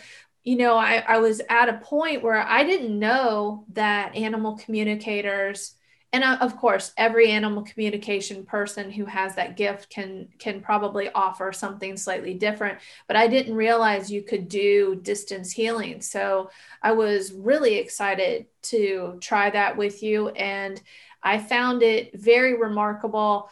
you 0.51 0.57
know, 0.57 0.77
I, 0.77 1.05
I 1.07 1.19
was 1.19 1.41
at 1.49 1.69
a 1.69 1.75
point 1.75 2.25
where 2.25 2.43
I 2.43 2.65
didn't 2.65 2.99
know 2.99 3.67
that 3.75 4.17
animal 4.17 4.59
communicators, 4.59 5.77
and 6.13 6.25
uh, 6.25 6.39
of 6.41 6.57
course, 6.57 6.93
every 6.97 7.31
animal 7.31 7.63
communication 7.63 8.45
person 8.45 8.91
who 8.91 9.05
has 9.05 9.37
that 9.37 9.57
gift 9.57 9.91
can 9.91 10.27
can 10.41 10.61
probably 10.61 11.09
offer 11.11 11.53
something 11.53 11.97
slightly 11.97 12.35
different. 12.35 12.81
But 13.07 13.15
I 13.15 13.29
didn't 13.29 13.55
realize 13.55 14.11
you 14.11 14.23
could 14.23 14.49
do 14.49 14.97
distance 14.97 15.53
healing, 15.53 16.01
so 16.01 16.51
I 16.83 16.91
was 16.95 17.33
really 17.33 17.77
excited 17.77 18.47
to 18.63 19.19
try 19.21 19.51
that 19.51 19.77
with 19.77 20.03
you, 20.03 20.31
and 20.31 20.83
I 21.23 21.39
found 21.39 21.85
it 21.85 22.19
very 22.19 22.59
remarkable 22.59 23.51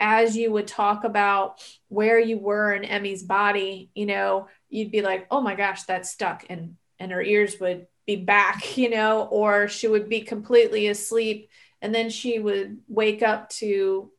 as 0.00 0.36
you 0.36 0.52
would 0.52 0.66
talk 0.66 1.04
about 1.04 1.62
where 1.88 2.18
you 2.18 2.38
were 2.38 2.72
in 2.72 2.84
Emmy's 2.84 3.22
body, 3.22 3.90
you 3.94 4.06
know, 4.06 4.48
you'd 4.68 4.90
be 4.90 5.02
like, 5.02 5.26
oh 5.30 5.40
my 5.40 5.54
gosh, 5.54 5.82
that's 5.84 6.10
stuck. 6.10 6.44
And 6.48 6.76
and 6.98 7.12
her 7.12 7.22
ears 7.22 7.58
would 7.60 7.86
be 8.06 8.16
back, 8.16 8.76
you 8.76 8.90
know, 8.90 9.22
or 9.30 9.68
she 9.68 9.88
would 9.88 10.08
be 10.08 10.20
completely 10.22 10.88
asleep. 10.88 11.50
And 11.80 11.94
then 11.94 12.10
she 12.10 12.38
would 12.38 12.78
wake 12.88 13.22
up 13.22 13.50
to 13.50 14.10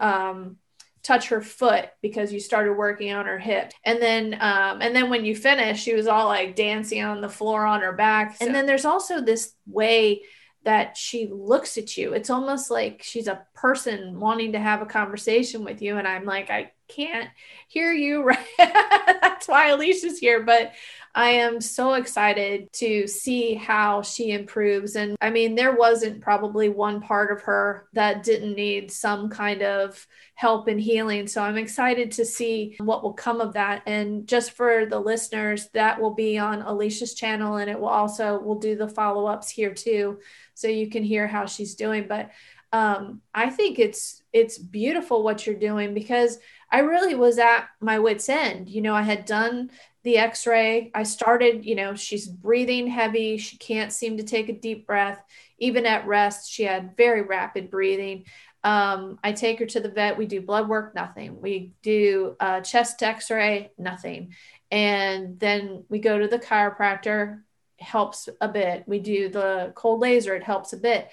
um, 0.00 0.56
touch 1.02 1.28
her 1.28 1.42
foot 1.42 1.90
because 2.00 2.32
you 2.32 2.40
started 2.40 2.72
working 2.72 3.12
on 3.12 3.26
her 3.26 3.38
hip. 3.38 3.72
And 3.84 4.00
then 4.00 4.34
um, 4.40 4.80
and 4.80 4.96
then 4.96 5.10
when 5.10 5.24
you 5.24 5.36
finished, 5.36 5.84
she 5.84 5.94
was 5.94 6.06
all 6.06 6.26
like 6.26 6.56
dancing 6.56 7.02
on 7.02 7.20
the 7.20 7.28
floor 7.28 7.64
on 7.64 7.82
her 7.82 7.92
back. 7.92 8.36
So- 8.36 8.46
and 8.46 8.54
then 8.54 8.66
there's 8.66 8.86
also 8.86 9.20
this 9.20 9.54
way 9.66 10.22
that 10.64 10.96
she 10.96 11.28
looks 11.30 11.76
at 11.78 11.96
you. 11.96 12.12
It's 12.12 12.30
almost 12.30 12.70
like 12.70 13.02
she's 13.02 13.28
a 13.28 13.46
person 13.54 14.18
wanting 14.18 14.52
to 14.52 14.58
have 14.58 14.82
a 14.82 14.86
conversation 14.86 15.64
with 15.64 15.82
you. 15.82 15.98
And 15.98 16.08
I'm 16.08 16.24
like, 16.24 16.50
I 16.50 16.72
can't 16.88 17.30
hear 17.68 17.92
you. 17.92 18.22
Right. 18.58 19.20
That's 19.20 19.48
why 19.48 19.70
Allecia's 19.70 20.18
here. 20.18 20.42
But 20.42 20.72
I 21.14 21.30
am 21.30 21.60
so 21.60 21.92
excited 21.94 22.72
to 22.74 23.06
see 23.06 23.54
how 23.54 24.02
she 24.02 24.32
improves. 24.32 24.96
And 24.96 25.16
I 25.20 25.30
mean, 25.30 25.54
there 25.54 25.76
wasn't 25.76 26.22
probably 26.22 26.68
one 26.68 27.00
part 27.00 27.30
of 27.30 27.42
her 27.42 27.86
that 27.92 28.24
didn't 28.24 28.54
need 28.54 28.90
some 28.90 29.28
kind 29.28 29.62
of 29.62 30.04
help 30.34 30.66
and 30.66 30.80
healing. 30.80 31.28
So 31.28 31.40
I'm 31.40 31.56
excited 31.56 32.10
to 32.12 32.24
see 32.24 32.74
what 32.80 33.04
will 33.04 33.12
come 33.12 33.40
of 33.40 33.52
that. 33.52 33.82
And 33.86 34.26
just 34.26 34.52
for 34.52 34.86
the 34.86 34.98
listeners, 34.98 35.68
that 35.74 36.00
will 36.00 36.14
be 36.14 36.38
on 36.38 36.62
Allecia's 36.62 37.14
channel 37.14 37.56
and 37.56 37.70
it 37.70 37.78
will 37.78 37.88
also, 37.88 38.40
we'll 38.40 38.58
do 38.58 38.74
the 38.74 38.88
follow 38.88 39.26
ups 39.26 39.50
here 39.50 39.72
too. 39.72 40.18
So 40.54 40.68
you 40.68 40.88
can 40.88 41.02
hear 41.02 41.26
how 41.26 41.46
she's 41.46 41.74
doing. 41.74 42.06
But 42.08 42.30
um, 42.72 43.20
I 43.34 43.50
think 43.50 43.78
it's, 43.78 44.22
it's 44.32 44.58
beautiful 44.58 45.22
what 45.22 45.46
you're 45.46 45.54
doing 45.54 45.94
because 45.94 46.38
I 46.70 46.80
really 46.80 47.14
was 47.14 47.38
at 47.38 47.68
my 47.80 47.98
wits 47.98 48.28
end. 48.28 48.68
You 48.68 48.82
know, 48.82 48.94
I 48.94 49.02
had 49.02 49.26
done 49.26 49.70
the 50.04 50.18
x-ray. 50.18 50.90
I 50.94 51.02
started 51.02 51.64
you 51.64 51.74
know 51.74 51.94
she's 51.94 52.28
breathing 52.28 52.86
heavy. 52.86 53.38
She 53.38 53.56
can't 53.56 53.92
seem 53.92 54.18
to 54.18 54.22
take 54.22 54.48
a 54.48 54.52
deep 54.52 54.86
breath. 54.86 55.20
Even 55.58 55.86
at 55.86 56.06
rest 56.06 56.52
she 56.52 56.62
had 56.62 56.96
very 56.96 57.22
rapid 57.22 57.70
breathing. 57.70 58.26
Um, 58.62 59.18
i 59.22 59.32
take 59.32 59.58
her 59.58 59.66
to 59.66 59.80
the 59.80 59.90
vet. 59.90 60.16
We 60.16 60.26
do 60.26 60.40
blood 60.40 60.68
work 60.68 60.94
nothing. 60.94 61.40
We 61.40 61.72
do 61.82 62.36
a 62.38 62.60
chest 62.60 63.02
x-ray 63.02 63.72
nothing. 63.78 64.34
And 64.70 65.38
then 65.38 65.84
we 65.88 65.98
go 65.98 66.18
to 66.18 66.28
the 66.28 66.38
chiropractor 66.38 67.40
helps 67.84 68.28
a 68.40 68.48
bit 68.48 68.84
we 68.86 68.98
do 68.98 69.28
the 69.28 69.72
cold 69.74 70.00
laser 70.00 70.34
it 70.34 70.42
helps 70.42 70.72
a 70.72 70.76
bit 70.76 71.08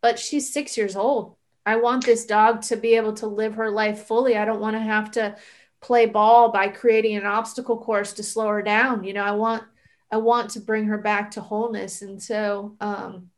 but 0.00 0.18
she's 0.18 0.52
six 0.52 0.76
years 0.76 0.96
old 0.96 1.36
i 1.64 1.76
want 1.76 2.04
this 2.04 2.26
dog 2.26 2.62
to 2.62 2.76
be 2.76 2.94
able 2.94 3.12
to 3.12 3.26
live 3.26 3.54
her 3.54 3.70
life 3.70 4.06
fully 4.06 4.36
i 4.36 4.44
don't 4.44 4.60
want 4.60 4.74
to 4.74 4.80
have 4.80 5.10
to 5.10 5.36
play 5.80 6.06
ball 6.06 6.50
by 6.50 6.68
creating 6.68 7.16
an 7.16 7.26
obstacle 7.26 7.78
course 7.78 8.12
to 8.14 8.22
slow 8.22 8.48
her 8.48 8.62
down. 8.62 9.04
You 9.04 9.12
know, 9.12 9.22
I 9.22 9.32
want 9.32 9.62
I 10.10 10.16
want 10.18 10.50
to 10.50 10.60
bring 10.60 10.86
her 10.86 10.98
back 10.98 11.32
to 11.32 11.40
wholeness. 11.40 12.02
And 12.02 12.22
so 12.22 12.76
um 12.80 13.30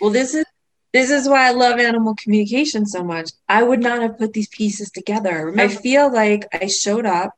well 0.00 0.10
this 0.10 0.34
is 0.34 0.44
this 0.92 1.10
is 1.10 1.28
why 1.28 1.48
I 1.48 1.50
love 1.50 1.80
animal 1.80 2.14
communication 2.14 2.86
so 2.86 3.02
much. 3.02 3.30
I 3.48 3.64
would 3.64 3.80
not 3.80 4.00
have 4.00 4.16
put 4.16 4.32
these 4.32 4.48
pieces 4.48 4.92
together. 4.92 5.52
I 5.58 5.66
feel 5.66 6.12
like 6.12 6.46
I 6.52 6.68
showed 6.68 7.04
up, 7.04 7.32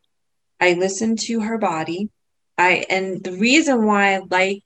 I 0.60 0.74
listened 0.74 1.20
to 1.20 1.40
her 1.40 1.56
body. 1.56 2.10
I 2.58 2.84
and 2.88 3.22
the 3.22 3.32
reason 3.32 3.84
why 3.84 4.14
I 4.14 4.20
like 4.30 4.64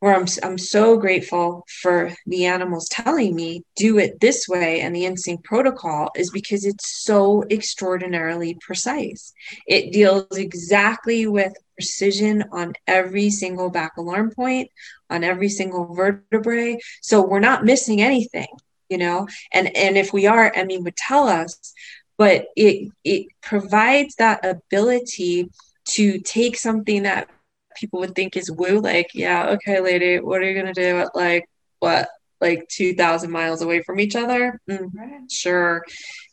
where 0.00 0.14
I'm, 0.14 0.26
I'm 0.44 0.58
so 0.58 0.96
grateful 0.96 1.64
for 1.80 2.12
the 2.24 2.46
animals 2.46 2.88
telling 2.88 3.34
me 3.34 3.64
do 3.74 3.98
it 3.98 4.20
this 4.20 4.46
way 4.46 4.80
and 4.80 4.94
the 4.94 5.06
instinct 5.06 5.42
protocol 5.42 6.10
is 6.14 6.30
because 6.30 6.64
it's 6.64 7.02
so 7.02 7.42
extraordinarily 7.50 8.56
precise. 8.60 9.32
It 9.66 9.92
deals 9.92 10.36
exactly 10.36 11.26
with 11.26 11.52
precision 11.74 12.44
on 12.52 12.74
every 12.86 13.30
single 13.30 13.70
back 13.70 13.96
alarm 13.96 14.30
point 14.30 14.70
on 15.10 15.24
every 15.24 15.48
single 15.48 15.92
vertebrae. 15.94 16.78
So 17.02 17.26
we're 17.26 17.40
not 17.40 17.64
missing 17.64 18.00
anything 18.00 18.46
you 18.88 18.98
know? 18.98 19.26
And 19.52 19.76
and 19.76 19.96
if 19.96 20.12
we 20.12 20.26
are 20.26 20.52
emmy 20.54 20.78
would 20.78 20.96
tell 20.96 21.28
us 21.28 21.74
but 22.16 22.46
it 22.56 22.90
it 23.04 23.26
provides 23.40 24.16
that 24.16 24.44
ability 24.44 25.48
to 25.88 26.18
take 26.20 26.56
something 26.56 27.04
that 27.04 27.28
people 27.76 28.00
would 28.00 28.14
think 28.14 28.36
is 28.36 28.50
woo. 28.50 28.80
Like, 28.80 29.10
yeah, 29.14 29.50
okay, 29.50 29.80
lady, 29.80 30.18
what 30.20 30.40
are 30.40 30.50
you 30.50 30.58
gonna 30.58 30.74
do 30.74 30.98
at 30.98 31.14
like 31.14 31.48
what, 31.78 32.08
like 32.40 32.68
two 32.68 32.94
thousand 32.94 33.30
miles 33.30 33.62
away 33.62 33.82
from 33.82 34.00
each 34.00 34.16
other? 34.16 34.60
Mm, 34.68 34.90
right. 34.94 35.30
Sure, 35.30 35.84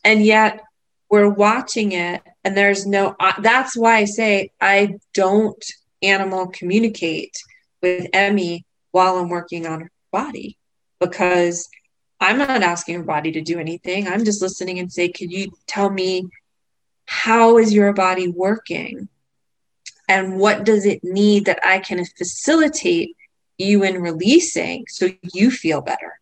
and 0.03 0.23
yet 0.23 0.61
we're 1.09 1.29
watching 1.29 1.91
it, 1.91 2.21
and 2.43 2.57
there's 2.57 2.85
no. 2.85 3.15
Uh, 3.19 3.33
that's 3.41 3.75
why 3.77 3.97
I 3.97 4.05
say 4.05 4.51
I 4.59 4.95
don't 5.13 5.63
animal 6.01 6.47
communicate 6.47 7.35
with 7.81 8.07
Emmy 8.13 8.65
while 8.91 9.17
I'm 9.17 9.29
working 9.29 9.65
on 9.65 9.81
her 9.81 9.91
body 10.11 10.57
because 10.99 11.67
I'm 12.19 12.37
not 12.37 12.63
asking 12.63 12.95
her 12.95 13.03
body 13.03 13.31
to 13.33 13.41
do 13.41 13.59
anything. 13.59 14.07
I'm 14.07 14.25
just 14.25 14.41
listening 14.41 14.79
and 14.79 14.91
say, 14.91 15.09
"Can 15.09 15.29
you 15.29 15.51
tell 15.67 15.89
me 15.89 16.27
how 17.05 17.57
is 17.57 17.73
your 17.73 17.93
body 17.93 18.27
working?" 18.27 19.09
And 20.07 20.37
what 20.37 20.63
does 20.63 20.85
it 20.85 21.03
need 21.03 21.45
that 21.45 21.59
I 21.63 21.79
can 21.79 22.05
facilitate 22.05 23.15
you 23.57 23.83
in 23.83 24.01
releasing 24.01 24.85
so 24.87 25.09
you 25.33 25.51
feel 25.51 25.81
better. 25.81 26.19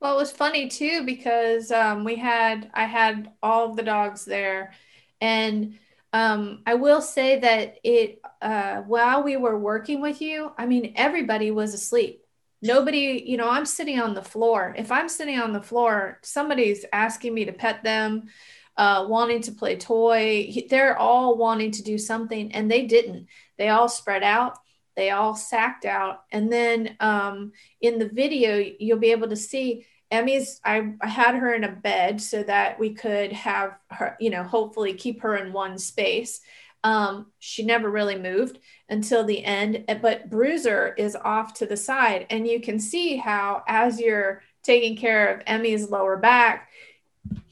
Well, 0.00 0.14
it 0.14 0.20
was 0.20 0.32
funny 0.32 0.68
too 0.68 1.04
because 1.04 1.70
um, 1.70 2.04
we 2.04 2.16
had 2.16 2.70
I 2.74 2.84
had 2.84 3.30
all 3.42 3.70
of 3.70 3.76
the 3.76 3.82
dogs 3.82 4.24
there, 4.24 4.72
and 5.20 5.78
um, 6.12 6.62
I 6.66 6.74
will 6.74 7.00
say 7.00 7.38
that 7.38 7.76
it 7.82 8.20
uh, 8.42 8.82
while 8.82 9.22
we 9.22 9.36
were 9.36 9.58
working 9.58 10.00
with 10.02 10.20
you, 10.20 10.52
I 10.58 10.66
mean 10.66 10.92
everybody 10.96 11.50
was 11.50 11.74
asleep. 11.74 12.20
Nobody, 12.60 13.22
you 13.26 13.36
know, 13.36 13.48
I'm 13.48 13.66
sitting 13.66 14.00
on 14.00 14.14
the 14.14 14.22
floor. 14.22 14.74
If 14.76 14.90
I'm 14.90 15.08
sitting 15.08 15.38
on 15.38 15.52
the 15.52 15.62
floor, 15.62 16.18
somebody's 16.22 16.84
asking 16.92 17.34
me 17.34 17.44
to 17.44 17.52
pet 17.52 17.82
them 17.82 18.28
uh, 18.76 19.06
wanting 19.08 19.40
to 19.42 19.52
play 19.52 19.76
toy. 19.76 20.52
They're 20.68 20.98
all 20.98 21.36
wanting 21.36 21.70
to 21.72 21.82
do 21.82 21.98
something, 21.98 22.52
and 22.52 22.70
they 22.70 22.86
didn't. 22.86 23.28
They 23.56 23.68
all 23.68 23.88
spread 23.88 24.22
out. 24.22 24.58
They 24.96 25.10
all 25.10 25.34
sacked 25.34 25.84
out. 25.84 26.24
And 26.30 26.52
then 26.52 26.96
um, 27.00 27.52
in 27.80 27.98
the 27.98 28.08
video, 28.08 28.64
you'll 28.78 28.98
be 28.98 29.12
able 29.12 29.28
to 29.28 29.36
see 29.36 29.86
Emmy's. 30.10 30.60
I, 30.64 30.92
I 31.00 31.08
had 31.08 31.34
her 31.34 31.52
in 31.54 31.64
a 31.64 31.72
bed 31.72 32.20
so 32.20 32.42
that 32.44 32.78
we 32.78 32.94
could 32.94 33.32
have 33.32 33.76
her, 33.90 34.16
you 34.20 34.30
know, 34.30 34.44
hopefully 34.44 34.94
keep 34.94 35.22
her 35.22 35.36
in 35.36 35.52
one 35.52 35.78
space. 35.78 36.40
Um, 36.84 37.32
she 37.38 37.64
never 37.64 37.90
really 37.90 38.18
moved 38.18 38.58
until 38.90 39.24
the 39.24 39.42
end, 39.42 39.84
but 40.02 40.28
Bruiser 40.28 40.94
is 40.98 41.16
off 41.16 41.54
to 41.54 41.66
the 41.66 41.78
side, 41.78 42.26
and 42.28 42.46
you 42.46 42.60
can 42.60 42.78
see 42.78 43.16
how 43.16 43.62
as 43.66 43.98
you're 43.98 44.42
taking 44.62 44.94
care 44.94 45.34
of 45.34 45.42
Emmy's 45.46 45.90
lower 45.90 46.18
back, 46.18 46.68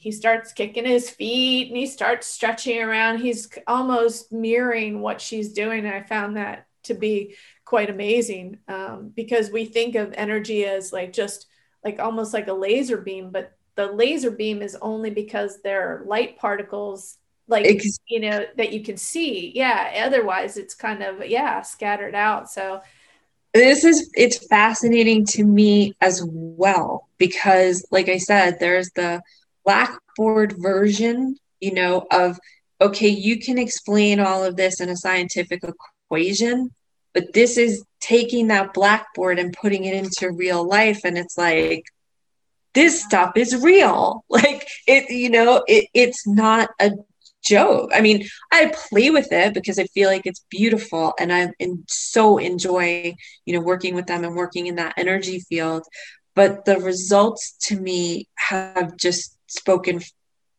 he 0.03 0.11
starts 0.11 0.51
kicking 0.51 0.83
his 0.83 1.09
feet 1.09 1.69
and 1.69 1.77
he 1.77 1.87
starts 1.87 2.27
stretching 2.27 2.81
around. 2.81 3.19
He's 3.19 3.47
almost 3.67 4.33
mirroring 4.33 4.99
what 4.99 5.21
she's 5.21 5.53
doing. 5.53 5.85
And 5.85 5.95
I 5.95 6.03
found 6.03 6.35
that 6.35 6.67
to 6.83 6.93
be 6.93 7.35
quite 7.63 7.89
amazing 7.89 8.57
um, 8.67 9.13
because 9.15 9.49
we 9.49 9.63
think 9.63 9.95
of 9.95 10.13
energy 10.17 10.65
as 10.65 10.91
like 10.91 11.13
just 11.13 11.47
like 11.85 12.01
almost 12.01 12.33
like 12.33 12.49
a 12.49 12.53
laser 12.53 12.97
beam, 12.97 13.31
but 13.31 13.53
the 13.75 13.85
laser 13.93 14.29
beam 14.29 14.61
is 14.61 14.75
only 14.81 15.09
because 15.09 15.61
there 15.61 15.87
are 15.87 16.05
light 16.05 16.37
particles 16.37 17.17
like 17.47 17.65
Ex- 17.65 17.99
you 18.07 18.19
know 18.19 18.45
that 18.55 18.71
you 18.71 18.81
can 18.81 18.95
see 18.95 19.51
yeah 19.53 20.05
otherwise 20.05 20.55
it's 20.55 20.73
kind 20.73 21.03
of 21.03 21.25
yeah 21.27 21.61
scattered 21.61 22.15
out 22.15 22.49
so 22.49 22.79
this 23.53 23.83
is 23.83 24.09
it's 24.13 24.47
fascinating 24.47 25.25
to 25.25 25.43
me 25.43 25.93
as 25.99 26.23
well 26.25 27.09
because 27.17 27.85
like 27.91 28.07
i 28.07 28.17
said 28.17 28.61
there's 28.61 28.89
the 28.91 29.21
blackboard 29.65 30.55
version 30.57 31.35
you 31.59 31.73
know 31.73 32.05
of 32.11 32.39
okay 32.81 33.09
you 33.09 33.39
can 33.39 33.57
explain 33.57 34.19
all 34.19 34.43
of 34.43 34.55
this 34.55 34.81
in 34.81 34.89
a 34.89 34.97
scientific 34.97 35.63
equation 35.63 36.69
but 37.13 37.33
this 37.33 37.57
is 37.57 37.83
taking 38.01 38.47
that 38.47 38.73
blackboard 38.73 39.39
and 39.39 39.53
putting 39.53 39.85
it 39.85 39.93
into 39.93 40.31
real 40.31 40.67
life 40.67 41.01
and 41.05 41.17
it's 41.17 41.37
like 41.37 41.83
this 42.73 43.03
stuff 43.03 43.37
is 43.37 43.61
real. 43.61 44.25
Like 44.29 44.67
it 44.87 45.09
you 45.09 45.29
know 45.29 45.63
it, 45.67 45.87
it's 45.93 46.27
not 46.27 46.69
a 46.79 46.91
joke. 47.43 47.91
I 47.93 48.01
mean 48.01 48.25
i 48.51 48.73
play 48.89 49.09
with 49.09 49.31
it 49.31 49.53
because 49.53 49.77
i 49.77 49.83
feel 49.85 50.09
like 50.09 50.25
it's 50.25 50.45
beautiful 50.49 51.13
and 51.19 51.31
i 51.31 51.51
in, 51.59 51.83
so 51.87 52.37
enjoy 52.37 53.15
you 53.45 53.53
know 53.53 53.59
working 53.59 53.95
with 53.95 54.07
them 54.07 54.23
and 54.23 54.35
working 54.35 54.67
in 54.67 54.75
that 54.75 54.93
energy 54.97 55.39
field 55.41 55.83
but 56.35 56.65
the 56.65 56.79
results 56.79 57.55
to 57.67 57.79
me 57.79 58.27
have 58.35 58.95
just 58.97 59.37
spoken 59.53 60.01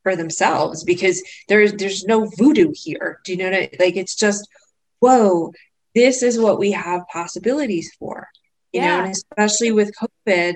for 0.03 0.15
themselves 0.15 0.85
because 0.85 1.23
there's 1.49 1.73
there's 1.75 2.05
no 2.05 2.27
voodoo 2.39 2.73
here 2.75 3.21
do 3.25 3.33
you 3.33 3.39
know 3.39 3.51
what 3.51 3.55
I, 3.55 3.71
like 3.81 3.97
it's 3.97 4.15
just 4.15 4.47
whoa 5.01 5.53
this 5.95 6.23
is 6.23 6.39
what 6.39 6.59
we 6.59 6.73
have 6.73 7.09
possibilities 7.13 7.91
for 7.99 8.29
you 8.73 8.81
yeah. 8.81 8.99
know 8.99 9.05
and 9.05 9.13
especially 9.13 9.73
with 9.73 9.95
covid 9.97 10.55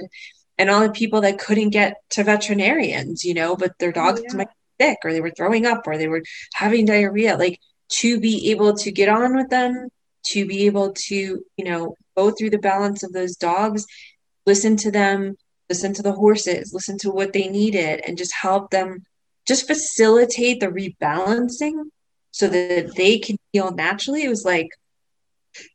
and 0.59 0.70
all 0.70 0.81
the 0.81 0.90
people 0.90 1.23
that 1.23 1.39
couldn't 1.39 1.70
get 1.70 1.97
to 2.10 2.24
veterinarians 2.24 3.24
you 3.24 3.35
know 3.35 3.56
but 3.56 3.73
their 3.78 3.93
dogs 3.93 4.20
oh, 4.20 4.24
yeah. 4.28 4.36
might 4.36 4.48
be 4.48 4.85
sick 4.85 4.98
or 5.02 5.12
they 5.12 5.23
were 5.23 5.32
throwing 5.36 5.66
up 5.66 5.82
or 5.86 5.97
they 5.97 6.09
were 6.09 6.23
having 6.55 6.85
diarrhea 6.85 7.36
like 7.36 7.59
to 7.89 8.20
be 8.20 8.51
able 8.51 8.74
to 8.74 8.93
get 8.93 9.09
on 9.09 9.35
with 9.35 9.48
them 9.48 9.89
to 10.24 10.47
be 10.47 10.66
able 10.66 10.93
to 10.93 11.43
you 11.56 11.65
know 11.65 11.94
go 12.16 12.31
through 12.31 12.51
the 12.51 12.59
balance 12.59 13.02
of 13.02 13.12
those 13.12 13.36
dogs 13.36 13.86
listen 14.47 14.77
to 14.77 14.90
them 14.90 15.36
listen 15.68 15.92
to 15.94 16.02
the 16.02 16.12
horses 16.12 16.72
listen 16.72 16.98
to 16.98 17.10
what 17.10 17.32
they 17.32 17.48
needed 17.48 18.00
and 18.06 18.18
just 18.18 18.34
help 18.34 18.70
them 18.70 19.04
just 19.48 19.66
facilitate 19.66 20.60
the 20.60 20.66
rebalancing 20.66 21.84
so 22.30 22.46
that 22.46 22.94
they 22.94 23.18
can 23.18 23.36
heal 23.52 23.72
naturally. 23.72 24.22
It 24.22 24.28
was 24.28 24.44
like 24.44 24.68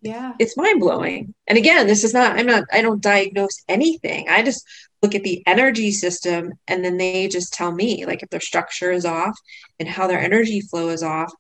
yeah. 0.02 0.34
it's 0.40 0.56
mind 0.56 0.80
blowing 0.80 1.34
and 1.48 1.58
again 1.58 1.88
this 1.88 2.06
is 2.06 2.14
not 2.14 2.40
i'm 2.40 2.46
not 2.46 2.64
i 2.72 2.82
don't 2.82 3.02
diagnose 3.02 3.64
anything. 3.68 4.30
I 4.30 4.44
just 4.44 4.66
look 5.02 5.16
at 5.16 5.24
the 5.24 5.44
energy 5.46 5.92
system 5.92 6.54
and 6.68 6.86
then 6.86 6.98
they 6.98 7.28
just 7.28 7.54
tell 7.54 7.74
me 7.74 8.06
like 8.06 8.24
if 8.24 8.30
their 8.30 8.40
structure 8.40 8.92
is 8.92 9.06
off 9.06 9.38
and 9.80 9.90
how 9.90 10.08
their 10.08 10.22
energy 10.22 10.62
flow 10.62 10.90
is 10.90 11.04
off. 11.04 11.34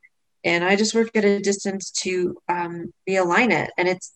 And 0.43 0.63
i 0.65 0.75
just 0.75 0.95
work 0.95 1.15
at 1.15 1.23
a 1.23 1.39
distance 1.39 1.91
to 2.01 2.35
um, 2.49 2.91
realign 3.07 3.51
it. 3.51 3.69
And 3.77 3.87
it's 3.87 4.11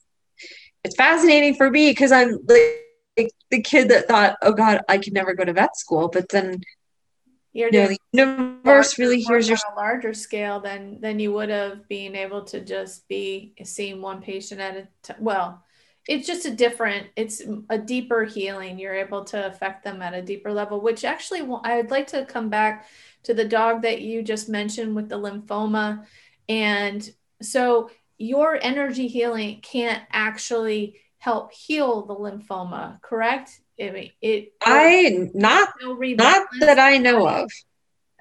it's 0.84 0.96
fascinating 0.96 1.56
for 1.56 1.70
me 1.70 1.92
because 1.92 2.12
i'm 2.12 2.38
like 2.48 2.87
the 3.52 3.62
kid 3.62 3.90
that 3.90 4.08
thought 4.08 4.38
oh 4.42 4.54
god 4.54 4.82
i 4.88 4.98
could 4.98 5.14
never 5.14 5.34
go 5.34 5.44
to 5.44 5.54
vet 5.54 5.76
school 5.78 6.08
but 6.08 6.30
then 6.30 6.60
you're 7.54 7.70
you 7.72 7.82
know, 7.82 7.88
the 7.88 7.98
universe 8.14 9.00
really 9.00 9.20
hears 9.20 9.50
your 9.50 9.58
a 9.74 9.76
larger 9.76 10.14
scale 10.14 10.60
than 10.60 11.02
than 11.02 11.20
you 11.20 11.34
would 11.34 11.50
have 11.50 11.88
being 11.88 12.16
able 12.16 12.44
to 12.44 12.62
just 12.62 13.08
be 13.08 13.56
seeing 13.64 14.00
one 14.00 14.22
patient 14.22 14.62
at 14.62 14.78
a 14.78 14.88
time. 15.02 15.18
Well, 15.20 15.64
it's 16.08 16.26
just 16.26 16.46
a 16.46 16.52
different, 16.52 17.08
it's 17.16 17.42
a 17.70 17.78
deeper 17.78 18.24
healing. 18.24 18.80
You're 18.80 18.94
able 18.94 19.26
to 19.26 19.48
affect 19.48 19.84
them 19.84 20.02
at 20.02 20.14
a 20.14 20.22
deeper 20.22 20.54
level, 20.54 20.80
which 20.80 21.04
actually 21.04 21.42
I 21.64 21.78
would 21.78 21.92
like 21.92 22.08
to 22.08 22.26
come 22.26 22.50
back 22.50 22.88
to 23.24 23.34
the 23.34 23.46
dog 23.46 23.82
that 23.82 24.02
you 24.02 24.24
just 24.24 24.48
mentioned 24.48 24.96
with 24.96 25.10
the 25.10 25.18
lymphoma. 25.18 26.06
And 26.48 27.10
so 27.42 27.90
your 28.18 28.58
energy 28.62 29.08
healing 29.08 29.60
can't 29.62 30.04
actually 30.12 31.02
help 31.18 31.54
heal 31.54 32.06
the 32.06 32.16
lymphoma, 32.16 33.02
correct? 33.02 33.62
I 33.80 33.90
mean, 33.92 34.12
it. 34.22 34.54
I 34.64 35.30
not 35.34 35.70
not 35.82 36.48
that 36.60 36.80
I 36.80 36.98
know 36.98 37.28
of. 37.28 37.52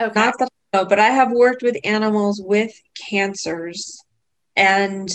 Okay. 0.01 0.13
Not 0.15 0.35
that 0.39 0.49
I 0.73 0.79
know, 0.79 0.85
but 0.85 0.99
I 0.99 1.09
have 1.09 1.33
worked 1.33 1.63
with 1.63 1.77
animals 1.85 2.41
with 2.43 2.73
cancers, 3.09 4.03
and 4.55 5.09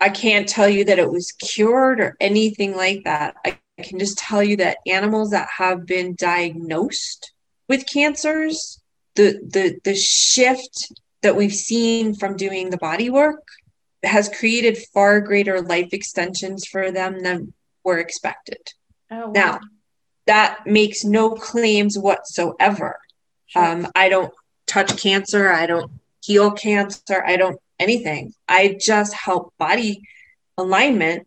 I 0.00 0.10
can't 0.10 0.48
tell 0.48 0.68
you 0.68 0.84
that 0.84 0.98
it 0.98 1.10
was 1.10 1.32
cured 1.32 2.00
or 2.00 2.16
anything 2.20 2.76
like 2.76 3.04
that. 3.04 3.36
I, 3.44 3.58
I 3.78 3.82
can 3.82 3.98
just 3.98 4.18
tell 4.18 4.42
you 4.42 4.56
that 4.58 4.78
animals 4.86 5.30
that 5.30 5.48
have 5.56 5.86
been 5.86 6.14
diagnosed 6.14 7.32
with 7.68 7.86
cancers, 7.86 8.80
the 9.14 9.40
the 9.48 9.78
the 9.84 9.94
shift 9.94 10.92
that 11.22 11.36
we've 11.36 11.54
seen 11.54 12.14
from 12.14 12.36
doing 12.36 12.68
the 12.68 12.76
body 12.78 13.08
work 13.08 13.46
has 14.02 14.28
created 14.28 14.78
far 14.92 15.20
greater 15.20 15.60
life 15.60 15.92
extensions 15.92 16.66
for 16.66 16.90
them 16.90 17.22
than 17.22 17.52
were 17.84 17.98
expected. 17.98 18.58
Oh, 19.10 19.26
wow. 19.26 19.32
Now, 19.32 19.60
that 20.26 20.66
makes 20.66 21.04
no 21.04 21.30
claims 21.30 21.98
whatsoever. 21.98 22.98
Sure. 23.46 23.64
Um, 23.64 23.88
I 23.94 24.08
don't 24.08 24.32
touch 24.66 24.96
cancer. 25.00 25.50
I 25.50 25.66
don't 25.66 25.90
heal 26.22 26.52
cancer. 26.52 27.22
I 27.24 27.36
don't 27.36 27.60
anything. 27.78 28.32
I 28.48 28.76
just 28.80 29.12
help 29.12 29.52
body 29.58 30.02
alignment 30.56 31.26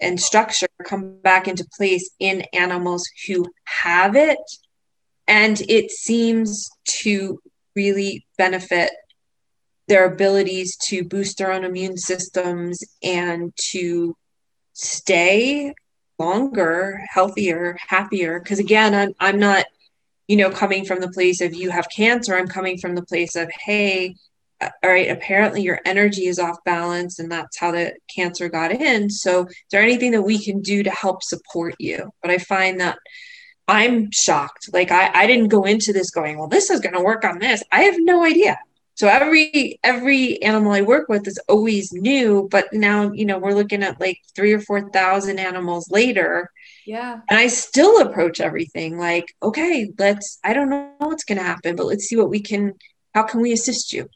and 0.00 0.20
structure 0.20 0.68
come 0.84 1.18
back 1.20 1.48
into 1.48 1.66
place 1.76 2.10
in 2.20 2.42
animals 2.52 3.08
who 3.26 3.46
have 3.64 4.14
it. 4.14 4.38
And 5.26 5.60
it 5.62 5.90
seems 5.90 6.70
to 7.00 7.40
really 7.74 8.24
benefit 8.38 8.90
their 9.88 10.04
abilities 10.04 10.76
to 10.76 11.02
boost 11.02 11.38
their 11.38 11.52
own 11.52 11.64
immune 11.64 11.96
systems 11.96 12.84
and 13.02 13.52
to 13.56 14.14
stay 14.74 15.74
longer, 16.18 17.02
healthier, 17.10 17.76
happier. 17.88 18.38
Because 18.38 18.58
again, 18.58 18.94
I'm 18.94 19.14
I'm 19.18 19.38
not, 19.38 19.66
you 20.26 20.36
know, 20.36 20.50
coming 20.50 20.84
from 20.84 21.00
the 21.00 21.10
place 21.10 21.40
of 21.40 21.54
you 21.54 21.70
have 21.70 21.88
cancer. 21.94 22.36
I'm 22.36 22.48
coming 22.48 22.78
from 22.78 22.94
the 22.94 23.04
place 23.04 23.34
of 23.34 23.50
hey, 23.64 24.14
all 24.60 24.70
right, 24.84 25.10
apparently 25.10 25.62
your 25.62 25.80
energy 25.84 26.26
is 26.26 26.38
off 26.38 26.58
balance, 26.64 27.18
and 27.18 27.30
that's 27.30 27.58
how 27.58 27.70
the 27.70 27.94
cancer 28.14 28.48
got 28.48 28.72
in. 28.72 29.08
So, 29.08 29.46
is 29.46 29.54
there 29.70 29.82
anything 29.82 30.10
that 30.12 30.22
we 30.22 30.42
can 30.42 30.60
do 30.60 30.82
to 30.82 30.90
help 30.90 31.22
support 31.22 31.76
you? 31.78 32.10
But 32.20 32.30
I 32.30 32.38
find 32.38 32.80
that 32.80 32.98
I'm 33.68 34.10
shocked. 34.10 34.70
Like 34.72 34.90
I, 34.90 35.10
I 35.14 35.26
didn't 35.26 35.48
go 35.48 35.64
into 35.64 35.92
this 35.92 36.10
going, 36.10 36.38
well, 36.38 36.48
this 36.48 36.70
is 36.70 36.80
going 36.80 36.94
to 36.94 37.02
work 37.02 37.24
on 37.24 37.38
this. 37.38 37.62
I 37.70 37.82
have 37.82 37.96
no 37.98 38.24
idea 38.24 38.58
so 38.98 39.06
every 39.06 39.78
every 39.84 40.42
animal 40.42 40.72
i 40.72 40.82
work 40.82 41.08
with 41.08 41.26
is 41.28 41.38
always 41.48 41.92
new 41.92 42.48
but 42.50 42.66
now 42.72 43.12
you 43.12 43.24
know 43.24 43.38
we're 43.38 43.54
looking 43.54 43.84
at 43.84 44.00
like 44.00 44.18
three 44.34 44.52
or 44.52 44.60
four 44.60 44.90
thousand 44.90 45.38
animals 45.38 45.88
later. 45.90 46.50
Yeah. 46.84 47.20
And 47.30 47.38
i 47.38 47.46
still 47.46 48.00
approach 48.00 48.40
everything 48.40 48.98
like 48.98 49.34
okay 49.40 49.92
let's 49.98 50.38
i 50.42 50.52
don't 50.52 50.68
know 50.68 50.92
what's 50.98 51.24
going 51.24 51.38
to 51.38 51.44
happen 51.44 51.76
but 51.76 51.86
let's 51.86 52.06
see 52.06 52.16
what 52.16 52.28
we 52.28 52.40
can 52.40 52.74
how 53.14 53.22
can 53.22 53.40
we 53.40 53.52
assist 53.52 53.92
you? 53.92 54.08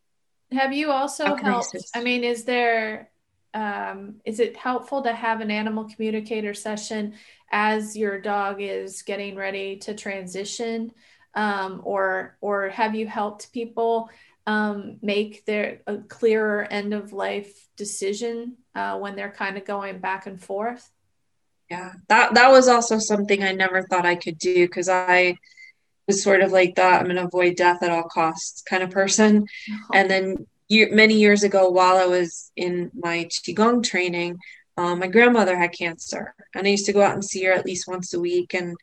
Have 0.50 0.72
you 0.72 0.90
also 0.90 1.34
helped 1.34 1.76
I, 1.94 2.00
I 2.00 2.02
mean 2.02 2.24
is 2.24 2.44
there 2.44 3.10
um, 3.54 4.16
is 4.24 4.40
it 4.40 4.56
helpful 4.56 5.02
to 5.02 5.12
have 5.12 5.40
an 5.40 5.50
animal 5.50 5.84
communicator 5.84 6.54
session 6.54 7.14
as 7.52 7.96
your 7.96 8.20
dog 8.20 8.56
is 8.60 9.02
getting 9.02 9.36
ready 9.36 9.76
to 9.78 9.94
transition? 9.94 10.92
Um, 11.34 11.80
or 11.84 12.36
or 12.40 12.68
have 12.70 12.94
you 12.94 13.06
helped 13.06 13.52
people 13.52 14.10
um, 14.46 14.98
make 15.02 15.44
their 15.44 15.80
a 15.86 15.98
clearer 15.98 16.62
end 16.64 16.94
of 16.94 17.12
life 17.12 17.68
decision 17.76 18.56
uh, 18.74 18.98
when 18.98 19.16
they're 19.16 19.30
kind 19.30 19.56
of 19.56 19.64
going 19.64 19.98
back 19.98 20.26
and 20.26 20.42
forth. 20.42 20.90
Yeah, 21.70 21.92
that 22.08 22.34
that 22.34 22.50
was 22.50 22.68
also 22.68 22.98
something 22.98 23.42
I 23.42 23.52
never 23.52 23.82
thought 23.82 24.04
I 24.04 24.16
could 24.16 24.38
do 24.38 24.66
because 24.66 24.88
I 24.88 25.36
was 26.06 26.22
sort 26.22 26.42
of 26.42 26.52
like 26.52 26.74
that 26.74 27.00
I'm 27.00 27.06
going 27.06 27.16
to 27.16 27.24
avoid 27.24 27.56
death 27.56 27.82
at 27.82 27.90
all 27.90 28.02
costs 28.02 28.62
kind 28.62 28.82
of 28.82 28.90
person. 28.90 29.46
Oh. 29.70 29.78
And 29.94 30.10
then 30.10 30.46
year, 30.68 30.88
many 30.92 31.14
years 31.14 31.44
ago, 31.44 31.70
while 31.70 31.96
I 31.96 32.06
was 32.06 32.50
in 32.56 32.90
my 32.94 33.28
qigong 33.30 33.84
training, 33.84 34.38
um, 34.76 34.98
my 34.98 35.06
grandmother 35.06 35.56
had 35.56 35.72
cancer, 35.72 36.34
and 36.54 36.66
I 36.66 36.70
used 36.70 36.86
to 36.86 36.92
go 36.92 37.02
out 37.02 37.14
and 37.14 37.24
see 37.24 37.44
her 37.44 37.52
at 37.52 37.66
least 37.66 37.86
once 37.86 38.14
a 38.14 38.20
week, 38.20 38.54
and 38.54 38.76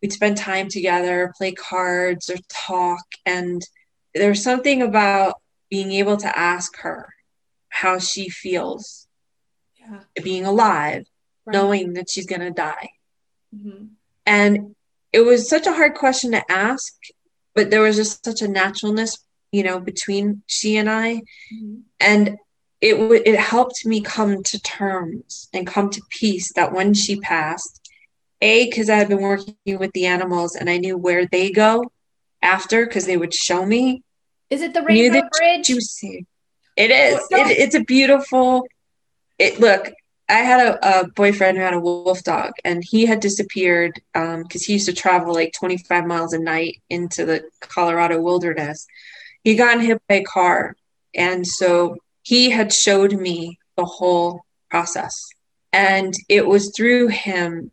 we'd 0.00 0.12
spend 0.12 0.36
time 0.36 0.68
together, 0.68 1.32
play 1.36 1.52
cards 1.52 2.30
or 2.30 2.36
talk, 2.48 3.04
and 3.24 3.62
there's 4.18 4.42
something 4.42 4.82
about 4.82 5.34
being 5.70 5.92
able 5.92 6.16
to 6.16 6.38
ask 6.38 6.78
her 6.78 7.12
how 7.68 7.98
she 7.98 8.28
feels 8.28 9.06
yeah. 9.78 10.00
being 10.22 10.46
alive 10.46 11.04
right. 11.44 11.52
knowing 11.52 11.94
that 11.94 12.08
she's 12.08 12.26
going 12.26 12.40
to 12.40 12.50
die 12.50 12.90
mm-hmm. 13.54 13.86
and 14.24 14.74
it 15.16 15.24
was 15.24 15.48
such 15.48 15.66
a 15.66 15.72
hard 15.72 15.94
question 15.94 16.32
to 16.32 16.52
ask, 16.52 16.94
but 17.54 17.70
there 17.70 17.80
was 17.80 17.96
just 17.96 18.22
such 18.22 18.42
a 18.42 18.48
naturalness, 18.48 19.16
you 19.50 19.62
know, 19.62 19.80
between 19.80 20.42
she 20.46 20.76
and 20.76 20.90
I. 20.90 21.22
Mm-hmm. 21.54 21.76
And 22.00 22.36
it 22.82 22.96
w- 22.96 23.22
it 23.24 23.38
helped 23.38 23.86
me 23.86 24.02
come 24.02 24.42
to 24.42 24.60
terms 24.60 25.48
and 25.54 25.66
come 25.66 25.88
to 25.88 26.02
peace 26.10 26.52
that 26.52 26.74
when 26.74 26.92
she 26.92 27.18
passed, 27.18 27.90
a 28.42 28.66
because 28.66 28.90
I 28.90 28.96
had 28.96 29.08
been 29.08 29.22
working 29.22 29.78
with 29.78 29.92
the 29.92 30.04
animals 30.04 30.54
and 30.54 30.68
I 30.68 30.76
knew 30.76 30.98
where 30.98 31.24
they 31.24 31.50
go 31.50 31.90
after 32.42 32.84
because 32.84 33.06
they 33.06 33.16
would 33.16 33.32
show 33.32 33.64
me. 33.64 34.02
Is 34.50 34.62
it 34.62 34.74
the 34.74 34.82
Rainbow 34.82 35.28
Bridge? 35.38 35.66
Juicy. 35.66 36.26
It 36.76 36.90
is. 36.90 37.18
It, 37.30 37.58
it's 37.58 37.74
a 37.74 37.80
beautiful. 37.80 38.66
It 39.38 39.60
look. 39.60 39.92
I 40.28 40.38
had 40.38 40.66
a, 40.66 41.00
a, 41.00 41.08
boyfriend 41.08 41.56
who 41.56 41.62
had 41.62 41.74
a 41.74 41.80
wolf 41.80 42.24
dog, 42.24 42.52
and 42.64 42.82
he 42.84 43.06
had 43.06 43.20
disappeared 43.20 44.00
because 44.12 44.34
um, 44.34 44.44
he 44.66 44.72
used 44.72 44.86
to 44.86 44.92
travel 44.92 45.32
like 45.32 45.52
25 45.52 46.04
miles 46.04 46.32
a 46.32 46.38
night 46.40 46.82
into 46.90 47.24
the 47.24 47.44
Colorado 47.60 48.20
wilderness. 48.20 48.88
He 49.44 49.54
got 49.54 49.80
hit 49.80 50.02
by 50.08 50.16
a 50.16 50.24
car, 50.24 50.74
and 51.14 51.46
so 51.46 51.98
he 52.22 52.50
had 52.50 52.72
showed 52.72 53.12
me 53.12 53.60
the 53.76 53.84
whole 53.84 54.40
process, 54.68 55.14
and 55.72 56.12
it 56.28 56.44
was 56.44 56.72
through 56.76 57.08
him, 57.08 57.70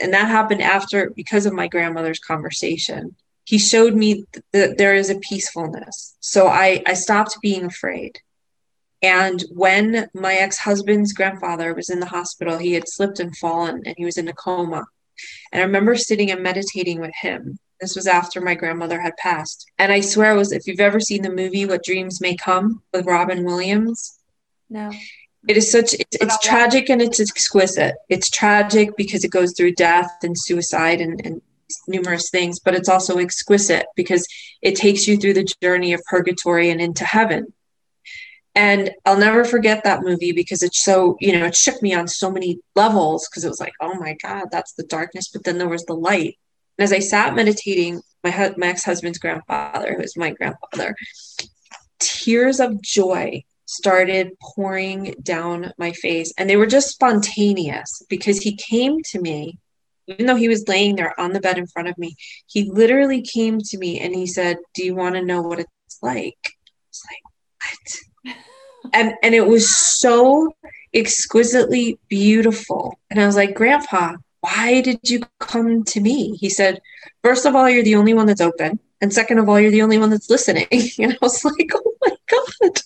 and 0.00 0.12
that 0.14 0.26
happened 0.26 0.62
after 0.62 1.10
because 1.10 1.46
of 1.46 1.52
my 1.52 1.68
grandmother's 1.68 2.18
conversation. 2.18 3.14
He 3.44 3.58
showed 3.58 3.94
me 3.94 4.24
that 4.52 4.78
there 4.78 4.94
is 4.94 5.10
a 5.10 5.18
peacefulness, 5.18 6.16
so 6.20 6.48
I 6.48 6.82
I 6.86 6.94
stopped 6.94 7.38
being 7.42 7.64
afraid 7.64 8.20
and 9.04 9.44
when 9.50 10.08
my 10.14 10.36
ex 10.36 10.56
husband's 10.56 11.12
grandfather 11.12 11.74
was 11.74 11.90
in 11.90 12.00
the 12.00 12.06
hospital, 12.06 12.56
he 12.56 12.72
had 12.72 12.88
slipped 12.88 13.20
and 13.20 13.36
fallen 13.36 13.82
and 13.84 13.94
he 13.98 14.04
was 14.06 14.16
in 14.16 14.28
a 14.28 14.32
coma. 14.32 14.86
And 15.52 15.60
I 15.60 15.66
remember 15.66 15.94
sitting 15.94 16.30
and 16.30 16.42
meditating 16.42 17.02
with 17.02 17.14
him. 17.14 17.58
This 17.82 17.96
was 17.96 18.06
after 18.06 18.40
my 18.40 18.54
grandmother 18.54 18.98
had 18.98 19.14
passed. 19.18 19.70
And 19.78 19.92
I 19.92 20.00
swear 20.00 20.34
it 20.34 20.38
was, 20.38 20.52
if 20.52 20.66
you've 20.66 20.80
ever 20.80 21.00
seen 21.00 21.20
the 21.20 21.28
movie 21.28 21.66
What 21.66 21.84
Dreams 21.84 22.22
May 22.22 22.34
Come 22.34 22.82
with 22.94 23.04
Robin 23.04 23.44
Williams. 23.44 24.18
No. 24.70 24.90
It 25.46 25.58
is 25.58 25.70
such, 25.70 25.92
it's, 25.92 26.16
it's 26.18 26.38
tragic 26.38 26.88
and 26.88 27.02
it's 27.02 27.20
exquisite. 27.20 27.96
It's 28.08 28.30
tragic 28.30 28.96
because 28.96 29.22
it 29.22 29.30
goes 29.30 29.52
through 29.54 29.74
death 29.74 30.10
and 30.22 30.38
suicide 30.38 31.02
and, 31.02 31.20
and 31.26 31.42
numerous 31.86 32.30
things, 32.30 32.60
but 32.60 32.74
it's 32.74 32.88
also 32.88 33.18
exquisite 33.18 33.86
because 33.96 34.26
it 34.62 34.76
takes 34.76 35.06
you 35.06 35.16
through 35.16 35.34
the 35.34 35.48
journey 35.62 35.92
of 35.92 36.00
purgatory 36.08 36.70
and 36.70 36.80
into 36.80 37.04
heaven 37.04 37.52
and 38.54 38.92
I'll 39.04 39.18
never 39.18 39.44
forget 39.44 39.82
that 39.82 40.02
movie 40.02 40.32
because 40.32 40.62
it's 40.62 40.82
so, 40.82 41.16
you 41.20 41.36
know, 41.36 41.46
it 41.46 41.56
shook 41.56 41.82
me 41.82 41.92
on 41.92 42.06
so 42.06 42.30
many 42.30 42.60
levels 42.76 43.28
because 43.28 43.44
it 43.44 43.48
was 43.48 43.60
like, 43.60 43.72
oh 43.80 43.94
my 43.94 44.16
God, 44.22 44.46
that's 44.50 44.74
the 44.74 44.84
darkness. 44.84 45.28
But 45.28 45.44
then 45.44 45.58
there 45.58 45.68
was 45.68 45.84
the 45.84 45.94
light. 45.94 46.38
And 46.78 46.84
as 46.84 46.92
I 46.92 47.00
sat 47.00 47.34
meditating, 47.34 48.00
my, 48.22 48.54
my 48.56 48.68
ex 48.68 48.84
husband's 48.84 49.18
grandfather, 49.18 49.94
who 49.94 50.02
is 50.02 50.16
my 50.16 50.30
grandfather, 50.30 50.94
tears 51.98 52.60
of 52.60 52.80
joy 52.80 53.42
started 53.66 54.32
pouring 54.40 55.16
down 55.22 55.72
my 55.76 55.90
face. 55.92 56.32
And 56.38 56.48
they 56.48 56.56
were 56.56 56.66
just 56.66 56.90
spontaneous 56.90 58.02
because 58.08 58.38
he 58.38 58.54
came 58.54 59.02
to 59.10 59.20
me, 59.20 59.58
even 60.06 60.26
though 60.26 60.36
he 60.36 60.48
was 60.48 60.68
laying 60.68 60.96
there 60.96 61.18
on 61.18 61.32
the 61.32 61.40
bed 61.40 61.58
in 61.58 61.66
front 61.66 61.88
of 61.88 61.96
me, 61.98 62.16
he 62.46 62.70
literally 62.70 63.22
came 63.22 63.60
to 63.60 63.78
me 63.78 64.00
and 64.00 64.14
he 64.14 64.26
said, 64.26 64.58
Do 64.74 64.84
you 64.84 64.94
want 64.94 65.14
to 65.14 65.22
know 65.22 65.42
what 65.42 65.60
it's 65.60 65.98
like? 66.02 66.38
It's 66.88 67.04
like, 67.10 67.22
what? 68.24 68.36
and 68.92 69.14
and 69.22 69.34
it 69.34 69.46
was 69.46 69.76
so 69.76 70.54
exquisitely 70.92 71.98
beautiful. 72.08 72.98
And 73.10 73.20
i 73.20 73.26
was 73.26 73.36
like 73.36 73.54
grandpa 73.54 74.16
why 74.40 74.82
did 74.82 75.00
you 75.04 75.22
come 75.40 75.84
to 75.84 76.00
me? 76.00 76.36
He 76.36 76.50
said 76.50 76.80
first 77.22 77.46
of 77.46 77.56
all 77.56 77.68
you're 77.68 77.82
the 77.82 77.96
only 77.96 78.12
one 78.12 78.26
that's 78.26 78.42
open 78.42 78.78
and 79.00 79.12
second 79.12 79.38
of 79.38 79.48
all 79.48 79.58
you're 79.58 79.70
the 79.70 79.82
only 79.82 79.98
one 79.98 80.10
that's 80.10 80.30
listening. 80.30 80.66
And 80.98 81.12
i 81.12 81.18
was 81.20 81.44
like 81.44 81.70
oh 81.74 81.94
my 82.02 82.16
god. 82.30 82.80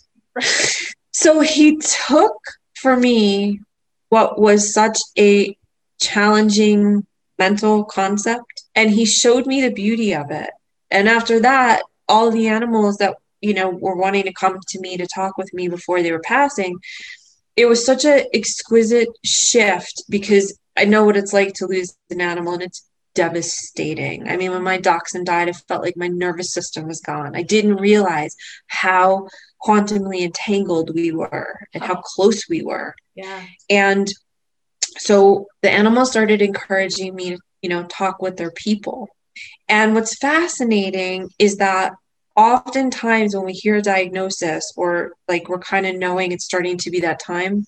So 1.10 1.40
he 1.40 1.78
took 1.78 2.36
for 2.76 2.96
me 2.96 3.60
what 4.08 4.40
was 4.40 4.72
such 4.72 4.98
a 5.18 5.56
challenging 6.00 7.06
mental 7.38 7.84
concept 7.84 8.64
and 8.74 8.90
he 8.90 9.04
showed 9.04 9.46
me 9.46 9.60
the 9.60 9.70
beauty 9.70 10.14
of 10.14 10.30
it. 10.30 10.50
And 10.90 11.08
after 11.08 11.40
that 11.40 11.82
all 12.08 12.30
the 12.30 12.48
animals 12.48 12.96
that 12.98 13.16
you 13.40 13.54
know 13.54 13.68
were 13.68 13.96
wanting 13.96 14.24
to 14.24 14.32
come 14.32 14.58
to 14.68 14.80
me 14.80 14.96
to 14.96 15.06
talk 15.06 15.36
with 15.36 15.52
me 15.54 15.68
before 15.68 16.02
they 16.02 16.10
were 16.10 16.20
passing 16.20 16.78
it 17.54 17.66
was 17.66 17.84
such 17.84 18.04
an 18.04 18.24
exquisite 18.32 19.08
shift 19.24 20.02
because 20.08 20.58
i 20.76 20.84
know 20.84 21.04
what 21.04 21.16
it's 21.16 21.32
like 21.32 21.52
to 21.52 21.66
lose 21.66 21.94
an 22.10 22.20
animal 22.20 22.54
and 22.54 22.62
it's 22.62 22.88
devastating. 23.18 24.28
I 24.28 24.36
mean 24.36 24.52
when 24.52 24.62
my 24.62 24.78
dachshund 24.78 25.26
died 25.26 25.48
it 25.48 25.56
felt 25.66 25.82
like 25.82 25.96
my 25.96 26.06
nervous 26.06 26.52
system 26.52 26.86
was 26.86 27.00
gone. 27.00 27.34
I 27.34 27.42
didn't 27.42 27.76
realize 27.76 28.36
how 28.68 29.26
quantumly 29.60 30.20
entangled 30.20 30.94
we 30.94 31.10
were 31.10 31.66
and 31.74 31.82
how 31.82 31.96
oh. 31.96 32.02
close 32.02 32.48
we 32.48 32.62
were. 32.62 32.94
Yeah. 33.16 33.42
And 33.68 34.06
so 34.98 35.46
the 35.62 35.70
animals 35.70 36.10
started 36.10 36.42
encouraging 36.42 37.14
me 37.14 37.30
to 37.30 37.38
you 37.62 37.68
know 37.68 37.84
talk 37.84 38.22
with 38.22 38.36
their 38.36 38.52
people. 38.52 39.08
And 39.68 39.94
what's 39.94 40.18
fascinating 40.18 41.30
is 41.38 41.56
that 41.56 41.92
oftentimes 42.36 43.34
when 43.34 43.44
we 43.44 43.52
hear 43.52 43.76
a 43.76 43.82
diagnosis 43.82 44.72
or 44.76 45.12
like 45.28 45.48
we're 45.48 45.58
kind 45.58 45.86
of 45.86 45.96
knowing 45.96 46.32
it's 46.32 46.44
starting 46.44 46.78
to 46.78 46.90
be 46.90 47.00
that 47.00 47.20
time 47.20 47.64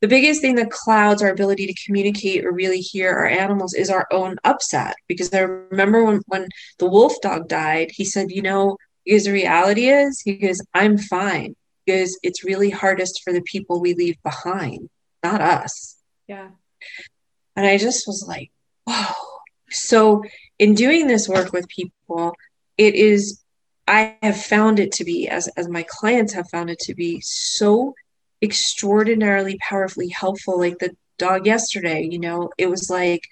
the 0.00 0.08
biggest 0.08 0.40
thing 0.40 0.54
that 0.56 0.70
clouds 0.70 1.22
our 1.22 1.30
ability 1.30 1.66
to 1.66 1.84
communicate 1.84 2.44
or 2.44 2.52
really 2.52 2.78
hear 2.78 3.12
our 3.12 3.26
animals 3.26 3.74
is 3.74 3.90
our 3.90 4.06
own 4.12 4.36
upset. 4.44 4.94
Because 5.08 5.32
i 5.34 5.40
remember 5.40 6.04
when, 6.04 6.20
when 6.26 6.48
the 6.78 6.88
wolf 6.88 7.14
dog 7.20 7.48
died 7.48 7.90
he 7.92 8.04
said 8.04 8.30
you 8.30 8.42
know 8.42 8.76
because 9.04 9.24
the 9.24 9.32
reality 9.32 9.88
is 9.88 10.20
he 10.20 10.34
goes 10.34 10.60
i'm 10.74 10.98
fine. 10.98 11.54
Because 11.84 12.18
it's 12.22 12.44
really 12.44 12.70
hardest 12.70 13.22
for 13.24 13.32
the 13.32 13.42
people 13.42 13.80
we 13.80 13.94
leave 13.94 14.22
behind 14.22 14.88
not 15.24 15.40
us 15.40 15.97
yeah 16.28 16.48
and 17.56 17.66
i 17.66 17.76
just 17.76 18.06
was 18.06 18.24
like 18.26 18.50
whoa 18.84 19.14
so 19.70 20.22
in 20.58 20.74
doing 20.74 21.06
this 21.06 21.28
work 21.28 21.52
with 21.52 21.68
people 21.68 22.34
it 22.76 22.94
is 22.94 23.42
I 23.88 24.16
have 24.22 24.40
found 24.40 24.78
it 24.78 24.92
to 24.92 25.04
be, 25.04 25.28
as, 25.28 25.48
as 25.56 25.66
my 25.66 25.84
clients 25.88 26.34
have 26.34 26.50
found 26.50 26.68
it 26.68 26.78
to 26.80 26.94
be, 26.94 27.20
so 27.22 27.94
extraordinarily 28.42 29.58
powerfully 29.66 30.08
helpful. 30.08 30.58
Like 30.58 30.78
the 30.78 30.94
dog 31.16 31.46
yesterday, 31.46 32.06
you 32.08 32.18
know, 32.18 32.50
it 32.58 32.68
was 32.68 32.90
like 32.90 33.22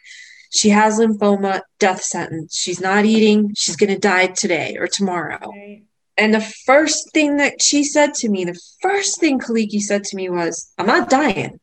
she 0.51 0.71
has 0.71 0.99
lymphoma, 0.99 1.61
death 1.79 2.03
sentence. 2.03 2.57
She's 2.57 2.81
not 2.81 3.05
eating. 3.05 3.53
She's 3.55 3.77
going 3.77 3.93
to 3.93 3.99
die 3.99 4.29
today 4.29 4.77
or 4.79 4.87
tomorrow. 4.87 5.51
Right. 5.51 5.83
And 6.17 6.33
the 6.33 6.41
first 6.41 7.13
thing 7.13 7.37
that 7.37 7.61
she 7.61 7.85
said 7.85 8.15
to 8.15 8.31
me, 8.31 8.47
the 8.47 8.59
first 8.81 9.21
thing 9.21 9.39
Kaliki 9.39 9.81
said 9.81 10.05
to 10.05 10.17
me 10.17 10.31
was, 10.31 10.73
I'm 10.79 10.87
not 10.87 11.11
dying. 11.11 11.61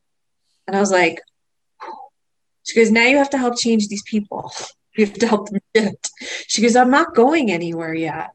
And 0.68 0.76
I 0.76 0.80
was 0.80 0.92
like, 0.92 1.20
she 2.64 2.80
goes, 2.80 2.92
now 2.92 3.06
you 3.06 3.18
have 3.18 3.30
to 3.32 3.38
help 3.38 3.58
change 3.58 3.88
these 3.88 4.04
people. 4.04 4.52
You 4.96 5.08
have 5.08 5.16
to 5.16 5.28
help 5.28 5.50
them 5.50 5.60
shift. 5.76 6.12
She 6.48 6.62
goes, 6.62 6.76
I'm 6.76 6.92
not 6.92 7.16
going 7.16 7.50
anywhere 7.50 7.96
yet 7.96 8.30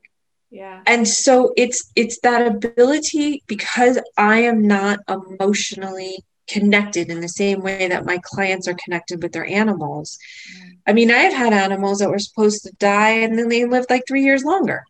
yeah 0.50 0.82
and 0.86 1.06
so 1.06 1.52
it's 1.56 1.90
it's 1.94 2.20
that 2.20 2.46
ability 2.46 3.42
because 3.46 3.98
i 4.16 4.38
am 4.38 4.66
not 4.66 5.00
emotionally 5.08 6.24
connected 6.46 7.10
in 7.10 7.20
the 7.20 7.28
same 7.28 7.60
way 7.60 7.88
that 7.88 8.06
my 8.06 8.18
clients 8.22 8.66
are 8.66 8.76
connected 8.82 9.22
with 9.22 9.32
their 9.32 9.46
animals 9.46 10.18
mm. 10.56 10.78
i 10.86 10.92
mean 10.92 11.10
i've 11.10 11.34
had 11.34 11.52
animals 11.52 11.98
that 11.98 12.08
were 12.08 12.18
supposed 12.18 12.62
to 12.62 12.72
die 12.78 13.10
and 13.10 13.38
then 13.38 13.48
they 13.48 13.64
lived 13.64 13.90
like 13.90 14.04
three 14.08 14.22
years 14.22 14.44
longer 14.44 14.84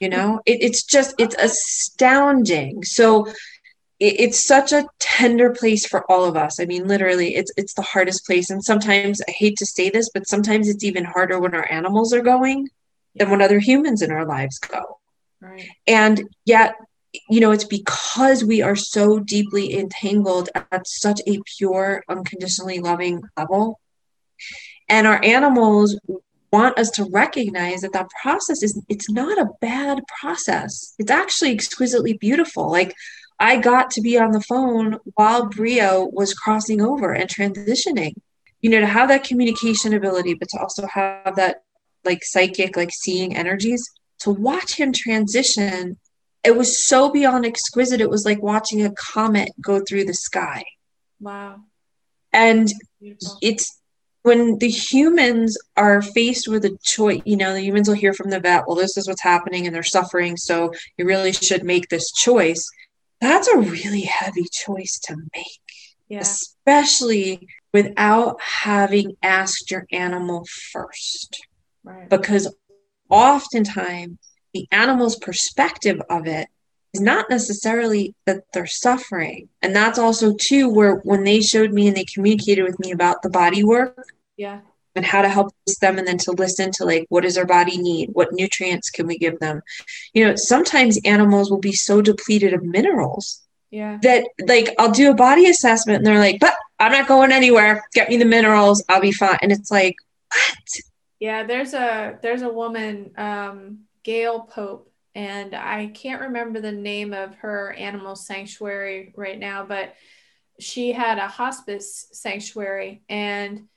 you 0.00 0.08
know 0.08 0.40
it, 0.46 0.62
it's 0.62 0.84
just 0.84 1.14
it's 1.18 1.36
astounding 1.38 2.84
so 2.84 3.26
it's 4.04 4.44
such 4.44 4.72
a 4.72 4.84
tender 4.98 5.50
place 5.50 5.86
for 5.86 6.10
all 6.10 6.24
of 6.24 6.36
us 6.36 6.58
i 6.58 6.64
mean 6.64 6.88
literally 6.88 7.36
it's 7.36 7.52
it's 7.56 7.74
the 7.74 7.82
hardest 7.82 8.26
place 8.26 8.50
and 8.50 8.64
sometimes 8.64 9.20
i 9.28 9.30
hate 9.30 9.56
to 9.56 9.66
say 9.66 9.90
this 9.90 10.10
but 10.12 10.26
sometimes 10.26 10.68
it's 10.68 10.82
even 10.82 11.04
harder 11.04 11.38
when 11.38 11.54
our 11.54 11.70
animals 11.70 12.12
are 12.12 12.22
going 12.22 12.68
than 13.14 13.30
when 13.30 13.42
other 13.42 13.58
humans 13.58 14.02
in 14.02 14.10
our 14.10 14.26
lives 14.26 14.58
go. 14.58 14.98
Right. 15.40 15.68
And 15.86 16.22
yet, 16.44 16.76
you 17.28 17.40
know, 17.40 17.50
it's 17.50 17.64
because 17.64 18.44
we 18.44 18.62
are 18.62 18.76
so 18.76 19.18
deeply 19.18 19.74
entangled 19.74 20.48
at 20.54 20.86
such 20.86 21.20
a 21.26 21.40
pure, 21.58 22.02
unconditionally 22.08 22.78
loving 22.78 23.22
level. 23.36 23.80
And 24.88 25.06
our 25.06 25.22
animals 25.22 25.98
want 26.52 26.78
us 26.78 26.90
to 26.90 27.04
recognize 27.04 27.80
that 27.80 27.92
that 27.92 28.08
process 28.22 28.62
is 28.62 28.80
it's 28.88 29.10
not 29.10 29.38
a 29.38 29.48
bad 29.62 29.98
process 30.20 30.94
it's 30.98 31.10
actually 31.10 31.50
exquisitely 31.50 32.12
beautiful 32.12 32.70
like 32.70 32.94
i 33.38 33.56
got 33.56 33.90
to 33.90 34.00
be 34.00 34.18
on 34.18 34.32
the 34.32 34.40
phone 34.40 34.98
while 35.14 35.46
brio 35.46 36.08
was 36.12 36.34
crossing 36.34 36.80
over 36.80 37.12
and 37.12 37.28
transitioning 37.28 38.14
you 38.60 38.70
know 38.70 38.80
to 38.80 38.86
have 38.86 39.08
that 39.08 39.24
communication 39.24 39.94
ability 39.94 40.34
but 40.34 40.48
to 40.48 40.58
also 40.58 40.86
have 40.86 41.36
that 41.36 41.62
like 42.04 42.24
psychic, 42.24 42.76
like 42.76 42.90
seeing 42.92 43.36
energies, 43.36 43.88
to 44.20 44.30
watch 44.30 44.74
him 44.74 44.92
transition, 44.92 45.98
it 46.44 46.56
was 46.56 46.84
so 46.84 47.10
beyond 47.10 47.46
exquisite. 47.46 48.00
It 48.00 48.10
was 48.10 48.24
like 48.24 48.42
watching 48.42 48.84
a 48.84 48.92
comet 48.92 49.50
go 49.60 49.80
through 49.80 50.04
the 50.04 50.14
sky. 50.14 50.64
Wow. 51.20 51.60
And 52.32 52.72
Beautiful. 53.00 53.38
it's 53.42 53.78
when 54.22 54.58
the 54.58 54.68
humans 54.68 55.58
are 55.76 56.00
faced 56.00 56.48
with 56.48 56.64
a 56.64 56.76
choice, 56.82 57.22
you 57.24 57.36
know, 57.36 57.52
the 57.52 57.60
humans 57.60 57.88
will 57.88 57.96
hear 57.96 58.14
from 58.14 58.30
the 58.30 58.40
vet, 58.40 58.64
well, 58.66 58.76
this 58.76 58.96
is 58.96 59.08
what's 59.08 59.22
happening 59.22 59.66
and 59.66 59.74
they're 59.74 59.82
suffering. 59.82 60.36
So 60.36 60.72
you 60.96 61.04
really 61.04 61.32
should 61.32 61.64
make 61.64 61.88
this 61.88 62.12
choice. 62.12 62.64
That's 63.22 63.46
a 63.46 63.56
really 63.56 64.00
heavy 64.00 64.46
choice 64.50 64.98
to 65.04 65.16
make, 65.16 65.60
yeah. 66.08 66.18
especially 66.18 67.46
without 67.72 68.40
having 68.42 69.16
asked 69.22 69.70
your 69.70 69.86
animal 69.92 70.44
first. 70.72 71.40
Right. 71.84 72.10
Because 72.10 72.52
oftentimes 73.08 74.18
the 74.52 74.66
animal's 74.72 75.16
perspective 75.16 76.02
of 76.10 76.26
it 76.26 76.48
is 76.92 77.00
not 77.00 77.30
necessarily 77.30 78.12
that 78.26 78.42
they're 78.52 78.66
suffering. 78.66 79.48
And 79.62 79.74
that's 79.74 80.00
also 80.00 80.34
too 80.34 80.68
where 80.68 80.96
when 81.04 81.22
they 81.22 81.40
showed 81.40 81.72
me 81.72 81.86
and 81.86 81.96
they 81.96 82.04
communicated 82.04 82.64
with 82.64 82.80
me 82.80 82.90
about 82.90 83.22
the 83.22 83.30
body 83.30 83.62
work. 83.62 84.04
Yeah. 84.36 84.62
And 84.94 85.06
how 85.06 85.22
to 85.22 85.28
help 85.28 85.54
them 85.80 85.98
and 85.98 86.06
then 86.06 86.18
to 86.18 86.32
listen 86.32 86.70
to 86.72 86.84
like 86.84 87.06
what 87.08 87.22
does 87.22 87.36
their 87.36 87.46
body 87.46 87.78
need? 87.78 88.10
What 88.12 88.32
nutrients 88.32 88.90
can 88.90 89.06
we 89.06 89.16
give 89.16 89.38
them? 89.38 89.62
You 90.12 90.26
know, 90.26 90.36
sometimes 90.36 90.98
animals 91.04 91.50
will 91.50 91.60
be 91.60 91.72
so 91.72 92.02
depleted 92.02 92.52
of 92.52 92.62
minerals. 92.62 93.40
Yeah. 93.70 93.98
That 94.02 94.28
like 94.46 94.74
I'll 94.78 94.90
do 94.90 95.10
a 95.10 95.14
body 95.14 95.48
assessment 95.48 95.98
and 95.98 96.06
they're 96.06 96.18
like, 96.18 96.40
but 96.40 96.54
I'm 96.78 96.92
not 96.92 97.08
going 97.08 97.32
anywhere. 97.32 97.84
Get 97.94 98.10
me 98.10 98.18
the 98.18 98.26
minerals, 98.26 98.84
I'll 98.88 99.00
be 99.00 99.12
fine. 99.12 99.38
And 99.40 99.50
it's 99.50 99.70
like, 99.70 99.96
what? 100.28 100.82
Yeah, 101.20 101.44
there's 101.44 101.72
a 101.72 102.18
there's 102.20 102.42
a 102.42 102.52
woman, 102.52 103.12
um, 103.16 103.84
Gail 104.02 104.40
Pope, 104.40 104.92
and 105.14 105.54
I 105.54 105.86
can't 105.94 106.22
remember 106.22 106.60
the 106.60 106.72
name 106.72 107.12
of 107.14 107.34
her 107.36 107.72
animal 107.72 108.16
sanctuary 108.16 109.14
right 109.16 109.38
now, 109.38 109.64
but 109.64 109.94
she 110.58 110.92
had 110.92 111.18
a 111.18 111.28
hospice 111.28 112.08
sanctuary. 112.12 113.02
And, 113.08 113.68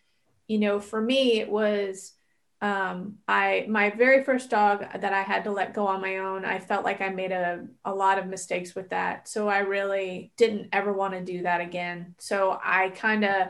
you 0.48 0.60
know, 0.60 0.80
for 0.80 1.02
me, 1.02 1.40
it 1.40 1.50
was 1.50 2.14
um, 2.62 3.18
I 3.28 3.66
my 3.70 3.90
very 3.92 4.24
first 4.24 4.50
dog 4.50 4.86
that 5.00 5.14
I 5.14 5.22
had 5.22 5.44
to 5.44 5.52
let 5.52 5.74
go 5.74 5.88
on 5.88 6.02
my 6.02 6.18
own. 6.18 6.46
I 6.46 6.60
felt 6.60 6.86
like 6.86 7.02
I 7.02 7.10
made 7.10 7.32
a, 7.32 7.68
a 7.84 7.94
lot 7.94 8.18
of 8.18 8.28
mistakes 8.28 8.74
with 8.74 8.90
that. 8.90 9.28
So 9.28 9.48
I 9.48 9.60
really 9.60 10.32
didn't 10.38 10.70
ever 10.72 10.94
want 10.94 11.14
to 11.14 11.24
do 11.24 11.44
that 11.44 11.62
again. 11.62 12.16
So 12.18 12.60
I 12.64 12.90
kind 12.90 13.26
of 13.26 13.48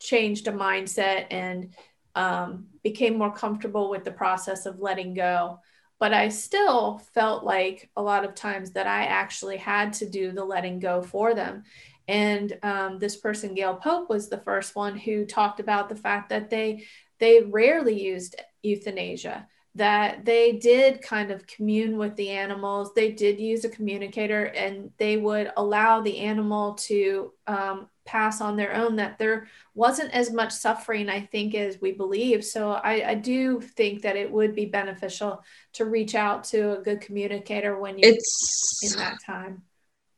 changed 0.00 0.48
a 0.48 0.52
mindset 0.52 1.26
and 1.30 1.74
um, 2.14 2.66
became 2.82 3.16
more 3.16 3.32
comfortable 3.32 3.90
with 3.90 4.04
the 4.04 4.10
process 4.10 4.66
of 4.66 4.80
letting 4.80 5.14
go 5.14 5.60
but 5.98 6.14
I 6.14 6.28
still 6.28 6.98
felt 7.12 7.44
like 7.44 7.90
a 7.96 8.02
lot 8.02 8.24
of 8.24 8.34
times 8.34 8.72
that 8.72 8.86
I 8.86 9.04
actually 9.04 9.56
had 9.56 9.92
to 9.94 10.08
do 10.08 10.32
the 10.32 10.44
letting 10.44 10.78
go 10.78 11.02
for 11.02 11.34
them. 11.34 11.64
And 12.08 12.58
um, 12.62 12.98
this 12.98 13.16
person, 13.16 13.54
Gail 13.54 13.76
Pope, 13.76 14.08
was 14.08 14.28
the 14.28 14.38
first 14.38 14.74
one 14.74 14.96
who 14.96 15.26
talked 15.26 15.60
about 15.60 15.88
the 15.88 15.96
fact 15.96 16.30
that 16.30 16.50
they 16.50 16.84
they 17.20 17.42
rarely 17.42 18.00
used 18.00 18.36
euthanasia 18.62 19.46
that 19.78 20.24
they 20.24 20.52
did 20.52 21.00
kind 21.02 21.30
of 21.30 21.46
commune 21.46 21.98
with 21.98 22.16
the 22.16 22.30
animals. 22.30 22.92
They 22.94 23.12
did 23.12 23.38
use 23.38 23.64
a 23.64 23.68
communicator 23.68 24.46
and 24.46 24.90
they 24.98 25.16
would 25.16 25.52
allow 25.56 26.00
the 26.00 26.18
animal 26.18 26.74
to 26.74 27.32
um, 27.46 27.88
pass 28.04 28.40
on 28.40 28.56
their 28.56 28.74
own, 28.74 28.96
that 28.96 29.18
there 29.18 29.46
wasn't 29.74 30.12
as 30.12 30.32
much 30.32 30.52
suffering, 30.52 31.08
I 31.08 31.20
think, 31.20 31.54
as 31.54 31.80
we 31.80 31.92
believe. 31.92 32.44
So 32.44 32.72
I, 32.72 33.10
I 33.10 33.14
do 33.14 33.60
think 33.60 34.02
that 34.02 34.16
it 34.16 34.30
would 34.30 34.54
be 34.54 34.64
beneficial 34.64 35.44
to 35.74 35.84
reach 35.84 36.16
out 36.16 36.44
to 36.44 36.78
a 36.78 36.82
good 36.82 37.00
communicator 37.00 37.78
when 37.78 37.98
you 37.98 38.08
it's 38.08 38.80
in 38.82 38.98
that 38.98 39.18
time. 39.24 39.62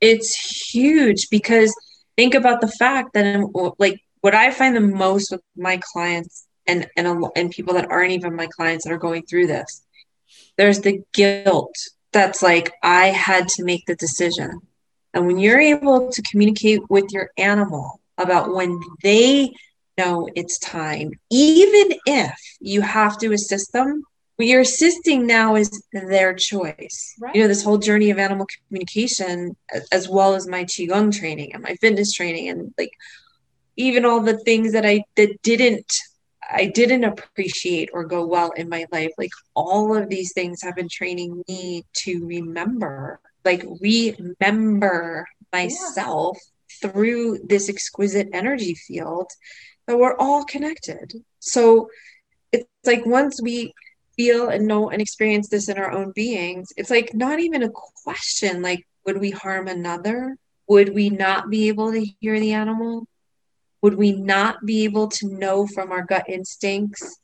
It's 0.00 0.72
huge 0.72 1.28
because 1.30 1.74
think 2.16 2.34
about 2.34 2.60
the 2.60 2.68
fact 2.68 3.14
that, 3.14 3.26
in, 3.26 3.50
like, 3.78 4.00
what 4.20 4.34
I 4.34 4.50
find 4.50 4.76
the 4.76 4.80
most 4.80 5.30
with 5.30 5.42
my 5.56 5.80
clients 5.92 6.46
and 6.66 6.86
and 6.96 7.24
and 7.36 7.50
people 7.50 7.74
that 7.74 7.90
aren't 7.90 8.12
even 8.12 8.36
my 8.36 8.46
clients 8.46 8.84
that 8.84 8.92
are 8.92 8.98
going 8.98 9.24
through 9.24 9.46
this 9.46 9.82
there's 10.56 10.80
the 10.80 11.02
guilt 11.12 11.74
that's 12.12 12.42
like 12.42 12.72
i 12.82 13.06
had 13.06 13.48
to 13.48 13.64
make 13.64 13.86
the 13.86 13.96
decision. 13.96 14.60
And 15.12 15.26
when 15.26 15.38
you're 15.38 15.60
able 15.60 16.10
to 16.12 16.22
communicate 16.22 16.88
with 16.88 17.06
your 17.10 17.30
animal 17.36 18.00
about 18.16 18.54
when 18.54 18.80
they 19.02 19.52
know 19.98 20.28
it's 20.36 20.58
time 20.58 21.12
even 21.30 21.98
if 22.06 22.38
you 22.60 22.80
have 22.80 23.18
to 23.18 23.32
assist 23.32 23.72
them 23.72 24.04
what 24.40 24.46
you're 24.46 24.62
assisting 24.62 25.26
now 25.26 25.54
is 25.54 25.82
their 25.92 26.32
choice 26.32 27.14
right. 27.20 27.34
you 27.34 27.42
know 27.42 27.48
this 27.48 27.62
whole 27.62 27.76
journey 27.76 28.10
of 28.10 28.18
animal 28.18 28.46
communication 28.68 29.54
as 29.92 30.08
well 30.08 30.34
as 30.34 30.48
my 30.48 30.64
qigong 30.64 31.14
training 31.14 31.52
and 31.52 31.62
my 31.62 31.74
fitness 31.74 32.14
training 32.14 32.48
and 32.48 32.72
like 32.78 32.92
even 33.76 34.06
all 34.06 34.20
the 34.20 34.38
things 34.38 34.72
that 34.72 34.86
i 34.86 35.04
that 35.16 35.30
didn't 35.42 35.92
I 36.52 36.66
didn't 36.66 37.04
appreciate 37.04 37.90
or 37.92 38.04
go 38.04 38.26
well 38.26 38.50
in 38.56 38.68
my 38.68 38.84
life. 38.90 39.12
Like 39.16 39.30
all 39.54 39.94
of 39.96 40.08
these 40.08 40.32
things 40.32 40.62
have 40.62 40.74
been 40.74 40.88
training 40.90 41.44
me 41.46 41.84
to 41.98 42.26
remember, 42.26 43.20
like 43.44 43.64
remember 43.80 45.28
myself 45.52 46.38
yeah. 46.42 46.90
through 46.90 47.38
this 47.44 47.68
exquisite 47.68 48.30
energy 48.32 48.74
field 48.74 49.30
that 49.86 49.96
we're 49.96 50.16
all 50.16 50.44
connected. 50.44 51.12
So 51.38 51.88
it's 52.50 52.66
like 52.84 53.06
once 53.06 53.40
we 53.40 53.72
feel 54.20 54.48
and 54.48 54.66
know 54.66 54.90
and 54.90 55.00
experience 55.00 55.48
this 55.48 55.68
in 55.68 55.78
our 55.78 55.90
own 55.90 56.12
beings, 56.12 56.68
it's 56.76 56.90
like 56.90 57.14
not 57.14 57.40
even 57.40 57.62
a 57.62 57.70
question 58.04 58.62
like, 58.62 58.86
would 59.06 59.18
we 59.18 59.30
harm 59.30 59.66
another? 59.68 60.36
Would 60.68 60.94
we 60.94 61.10
not 61.10 61.50
be 61.50 61.68
able 61.68 61.92
to 61.92 62.04
hear 62.20 62.38
the 62.38 62.52
animal? 62.52 63.06
would 63.82 63.94
we 63.94 64.12
not 64.12 64.64
be 64.64 64.84
able 64.84 65.08
to 65.08 65.26
know 65.26 65.66
from 65.66 65.90
our 65.90 66.04
gut 66.04 66.28
instincts 66.28 67.18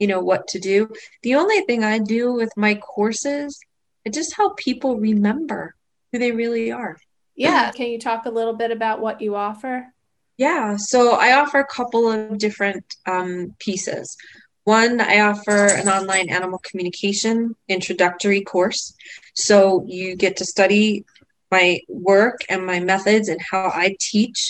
you 0.00 0.06
know 0.06 0.20
what 0.20 0.48
to 0.48 0.58
do? 0.58 0.88
The 1.22 1.34
only 1.34 1.60
thing 1.60 1.84
i 1.84 1.98
do 1.98 2.32
with 2.32 2.50
my 2.56 2.74
courses 2.74 3.60
i 4.06 4.10
just 4.10 4.34
help 4.34 4.56
people 4.56 4.96
remember 4.96 5.74
who 6.10 6.18
they 6.18 6.32
really 6.32 6.72
are. 6.72 6.96
Yeah. 7.36 7.70
Can 7.70 7.86
you 7.86 7.98
talk 7.98 8.26
a 8.26 8.30
little 8.30 8.54
bit 8.54 8.70
about 8.70 9.00
what 9.00 9.20
you 9.20 9.36
offer? 9.36 9.92
Yeah. 10.38 10.76
So 10.78 11.12
i 11.12 11.38
offer 11.38 11.58
a 11.58 11.66
couple 11.66 12.10
of 12.10 12.38
different 12.38 12.84
um, 13.06 13.54
pieces 13.58 14.16
one 14.64 15.00
i 15.00 15.20
offer 15.20 15.66
an 15.66 15.88
online 15.88 16.28
animal 16.28 16.58
communication 16.58 17.54
introductory 17.68 18.42
course 18.42 18.94
so 19.34 19.84
you 19.86 20.16
get 20.16 20.36
to 20.36 20.44
study 20.44 21.04
my 21.50 21.80
work 21.88 22.40
and 22.48 22.64
my 22.64 22.80
methods 22.80 23.28
and 23.28 23.40
how 23.40 23.70
i 23.74 23.96
teach 23.98 24.48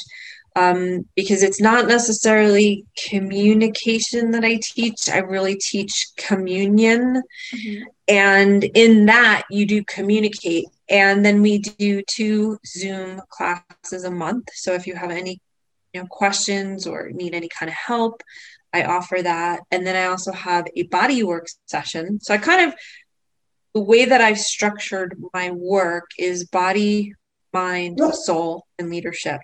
um, 0.57 1.07
because 1.15 1.43
it's 1.43 1.61
not 1.61 1.87
necessarily 1.87 2.85
communication 3.09 4.33
that 4.33 4.45
I 4.45 4.59
teach. 4.63 5.09
I 5.09 5.19
really 5.19 5.57
teach 5.57 6.09
communion. 6.17 7.23
Mm-hmm. 7.55 7.83
And 8.09 8.65
in 8.65 9.07
that, 9.07 9.45
you 9.51 9.67
do 9.67 9.85
communicate. 9.85 10.67
And 10.89 11.25
then 11.25 11.41
we 11.41 11.59
do 11.59 12.03
two 12.03 12.59
Zoom 12.67 13.23
classes 13.29 14.05
a 14.05 14.11
month. 14.11 14.49
So 14.55 14.75
if 14.75 14.87
you 14.87 14.97
have 14.97 15.11
any 15.11 15.41
you 15.93 16.01
know, 16.01 16.09
questions 16.09 16.87
or 16.87 17.11
need 17.11 17.35
any 17.35 17.49
kind 17.49 17.69
of 17.69 17.77
help, 17.77 18.23
I 18.73 18.85
offer 18.85 19.23
that. 19.23 19.61
And 19.71 19.87
then 19.87 19.97
I 19.97 20.07
also 20.07 20.33
have 20.33 20.67
a 20.77 20.85
body 20.85 21.23
work 21.23 21.47
session. 21.67 22.21
So 22.21 22.35
I 22.35 22.39
kind 22.39 22.69
of, 22.69 22.79
the 23.75 23.81
way 23.81 24.05
that 24.05 24.21
I've 24.21 24.39
structured 24.39 25.17
my 25.33 25.51
work 25.51 26.11
is 26.19 26.45
body, 26.45 27.15
mind, 27.53 28.01
soul, 28.13 28.67
and 28.79 28.91
leadership. 28.91 29.41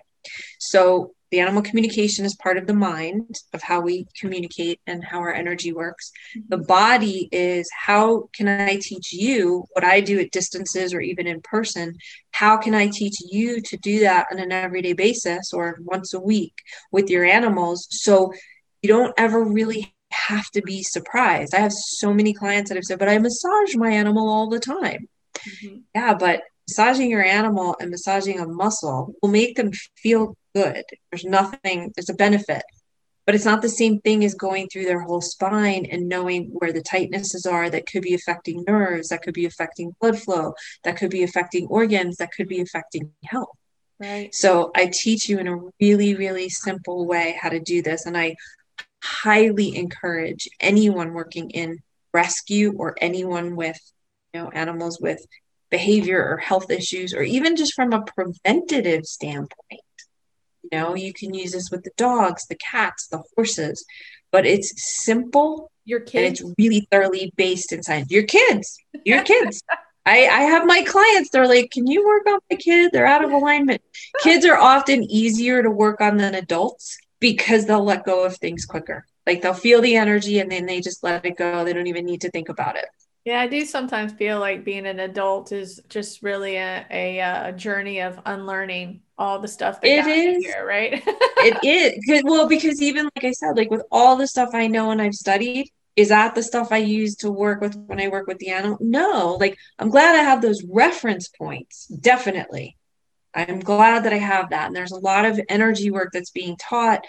So 0.59 1.13
the 1.31 1.39
animal 1.41 1.61
communication 1.61 2.25
is 2.25 2.35
part 2.35 2.57
of 2.57 2.67
the 2.67 2.73
mind 2.73 3.35
of 3.53 3.61
how 3.61 3.81
we 3.81 4.07
communicate 4.17 4.79
and 4.87 5.03
how 5.03 5.19
our 5.19 5.33
energy 5.33 5.73
works. 5.73 6.11
Mm-hmm. 6.37 6.47
The 6.49 6.65
body 6.65 7.29
is 7.31 7.69
how 7.75 8.29
can 8.33 8.47
I 8.47 8.79
teach 8.81 9.11
you 9.11 9.65
what 9.73 9.83
I 9.83 9.99
do 9.99 10.19
at 10.19 10.31
distances 10.31 10.93
or 10.93 11.01
even 11.01 11.27
in 11.27 11.41
person? 11.41 11.97
How 12.31 12.57
can 12.57 12.73
I 12.73 12.87
teach 12.87 13.15
you 13.29 13.61
to 13.61 13.77
do 13.77 13.99
that 14.01 14.27
on 14.31 14.39
an 14.39 14.51
everyday 14.51 14.93
basis 14.93 15.51
or 15.53 15.79
once 15.81 16.13
a 16.13 16.19
week 16.19 16.53
with 16.91 17.09
your 17.09 17.25
animals? 17.25 17.87
So 17.89 18.31
you 18.87 18.93
don't 18.93 19.13
ever 19.17 19.43
really 19.43 19.93
have 20.11 20.49
to 20.51 20.61
be 20.61 20.81
surprised. 20.81 21.53
I 21.53 21.59
have 21.59 21.73
so 21.73 22.13
many 22.13 22.33
clients 22.33 22.69
that 22.69 22.75
have 22.75 22.85
said, 22.85 22.99
but 22.99 23.09
I 23.09 23.17
massage 23.17 23.75
my 23.75 23.91
animal 23.91 24.29
all 24.29 24.49
the 24.49 24.59
time. 24.59 25.07
Mm-hmm. 25.37 25.77
Yeah, 25.93 26.13
but 26.13 26.43
massaging 26.67 27.09
your 27.09 27.23
animal 27.23 27.75
and 27.79 27.91
massaging 27.91 28.39
a 28.39 28.47
muscle 28.47 29.13
will 29.21 29.29
make 29.29 29.57
them 29.57 29.71
feel 29.97 30.37
good. 30.55 30.83
There's 31.11 31.25
nothing, 31.25 31.91
there's 31.95 32.09
a 32.09 32.13
benefit, 32.13 32.63
but 33.25 33.35
it's 33.35 33.45
not 33.45 33.61
the 33.61 33.69
same 33.69 33.99
thing 33.99 34.23
as 34.23 34.33
going 34.33 34.69
through 34.69 34.85
their 34.85 35.01
whole 35.01 35.21
spine 35.21 35.85
and 35.91 36.07
knowing 36.07 36.45
where 36.53 36.71
the 36.71 36.81
tightnesses 36.81 37.49
are 37.49 37.69
that 37.69 37.85
could 37.85 38.03
be 38.03 38.13
affecting 38.13 38.63
nerves, 38.65 39.09
that 39.09 39.21
could 39.23 39.33
be 39.33 39.45
affecting 39.45 39.95
blood 39.99 40.17
flow, 40.17 40.53
that 40.85 40.95
could 40.95 41.11
be 41.11 41.23
affecting 41.23 41.67
organs, 41.67 42.17
that 42.17 42.31
could 42.31 42.47
be 42.47 42.61
affecting 42.61 43.11
health. 43.25 43.49
Right. 43.99 44.33
So 44.33 44.71
I 44.75 44.91
teach 44.93 45.27
you 45.27 45.39
in 45.39 45.47
a 45.47 45.57
really, 45.81 46.15
really 46.15 46.49
simple 46.49 47.07
way 47.07 47.35
how 47.41 47.49
to 47.49 47.59
do 47.59 47.81
this. 47.81 48.05
And 48.05 48.15
I 48.15 48.35
highly 49.03 49.75
encourage 49.75 50.47
anyone 50.59 51.13
working 51.13 51.49
in 51.51 51.79
rescue 52.13 52.73
or 52.77 52.95
anyone 52.99 53.55
with 53.55 53.79
you 54.33 54.41
know 54.41 54.49
animals 54.49 54.99
with 54.99 55.25
behavior 55.69 56.23
or 56.25 56.37
health 56.37 56.71
issues, 56.71 57.13
or 57.13 57.21
even 57.23 57.55
just 57.55 57.73
from 57.73 57.91
a 57.93 58.01
preventative 58.03 59.05
standpoint. 59.05 59.81
You 60.63 60.69
know, 60.71 60.95
you 60.95 61.13
can 61.13 61.33
use 61.33 61.51
this 61.51 61.69
with 61.71 61.83
the 61.83 61.91
dogs, 61.97 62.45
the 62.47 62.55
cats, 62.55 63.07
the 63.07 63.21
horses. 63.35 63.85
but 64.31 64.45
it's 64.45 64.73
simple 65.05 65.71
Your 65.85 65.99
and 65.99 66.07
kids. 66.09 66.41
it's 66.41 66.53
really 66.57 66.87
thoroughly 66.91 67.33
based 67.35 67.71
in 67.71 67.83
science. 67.83 68.11
Your 68.11 68.23
kids, 68.23 68.77
your 69.05 69.23
kids. 69.23 69.61
I, 70.05 70.19
I 70.25 70.41
have 70.43 70.65
my 70.65 70.83
clients, 70.83 71.31
they're 71.31 71.47
like, 71.49 71.69
Can 71.71 71.85
you 71.85 72.05
work 72.07 72.25
on 72.27 72.39
my 72.49 72.55
kid? 72.55 72.91
They're 72.93 73.05
out 73.05 73.25
of 73.25 73.31
alignment. 73.31 73.81
Kids 74.21 74.45
are 74.45 74.55
often 74.55 75.03
easier 75.03 75.61
to 75.61 75.69
work 75.69 75.99
on 75.99 76.15
than 76.15 76.33
adults 76.33 76.97
because 77.19 77.65
they'll 77.65 77.83
let 77.83 78.05
go 78.05 78.25
of 78.25 78.37
things 78.37 78.65
quicker. 78.65 79.05
Like 79.25 79.41
they'll 79.41 79.53
feel 79.53 79.81
the 79.81 79.95
energy 79.95 80.39
and 80.39 80.51
then 80.51 80.65
they 80.65 80.81
just 80.81 81.03
let 81.03 81.25
it 81.25 81.37
go. 81.37 81.63
They 81.65 81.73
don't 81.73 81.87
even 81.87 82.05
need 82.05 82.21
to 82.21 82.31
think 82.31 82.49
about 82.49 82.77
it. 82.77 82.85
Yeah, 83.25 83.41
I 83.41 83.47
do 83.47 83.65
sometimes 83.65 84.13
feel 84.13 84.39
like 84.39 84.63
being 84.63 84.85
an 84.85 85.01
adult 85.01 85.51
is 85.51 85.81
just 85.89 86.23
really 86.23 86.55
a, 86.55 86.85
a, 86.89 87.19
uh, 87.19 87.51
journey 87.51 87.99
of 87.99 88.17
unlearning 88.25 89.01
all 89.17 89.39
the 89.39 89.49
stuff 89.49 89.81
that 89.81 89.89
It 89.89 90.07
is. 90.07 90.45
here, 90.45 90.65
right? 90.65 91.03
it 91.39 91.99
is 92.07 92.23
well 92.23 92.47
because 92.47 92.81
even 92.81 93.05
like 93.05 93.25
i 93.25 93.31
said 93.31 93.55
like 93.55 93.69
with 93.69 93.83
all 93.91 94.15
the 94.15 94.27
stuff 94.27 94.49
i 94.53 94.67
know 94.67 94.91
and 94.91 95.01
i've 95.01 95.13
studied 95.13 95.69
is 95.95 96.09
that 96.09 96.35
the 96.35 96.43
stuff 96.43 96.71
i 96.71 96.77
use 96.77 97.15
to 97.15 97.31
work 97.31 97.61
with 97.61 97.75
when 97.87 97.99
i 97.99 98.07
work 98.07 98.27
with 98.27 98.37
the 98.39 98.49
animal 98.49 98.77
no 98.81 99.37
like 99.39 99.57
i'm 99.79 99.89
glad 99.89 100.15
i 100.15 100.23
have 100.23 100.41
those 100.41 100.63
reference 100.69 101.27
points 101.29 101.87
definitely 101.87 102.75
i'm 103.37 103.59
glad 103.59 104.03
that 104.03 104.13
i 104.13 104.17
have 104.17 104.49
that. 104.49 104.67
And 104.67 104.75
there's 104.75 104.91
a 104.91 104.99
lot 104.99 105.25
of 105.25 105.39
energy 105.49 105.91
work 105.91 106.09
that's 106.13 106.31
being 106.31 106.57
taught. 106.57 107.05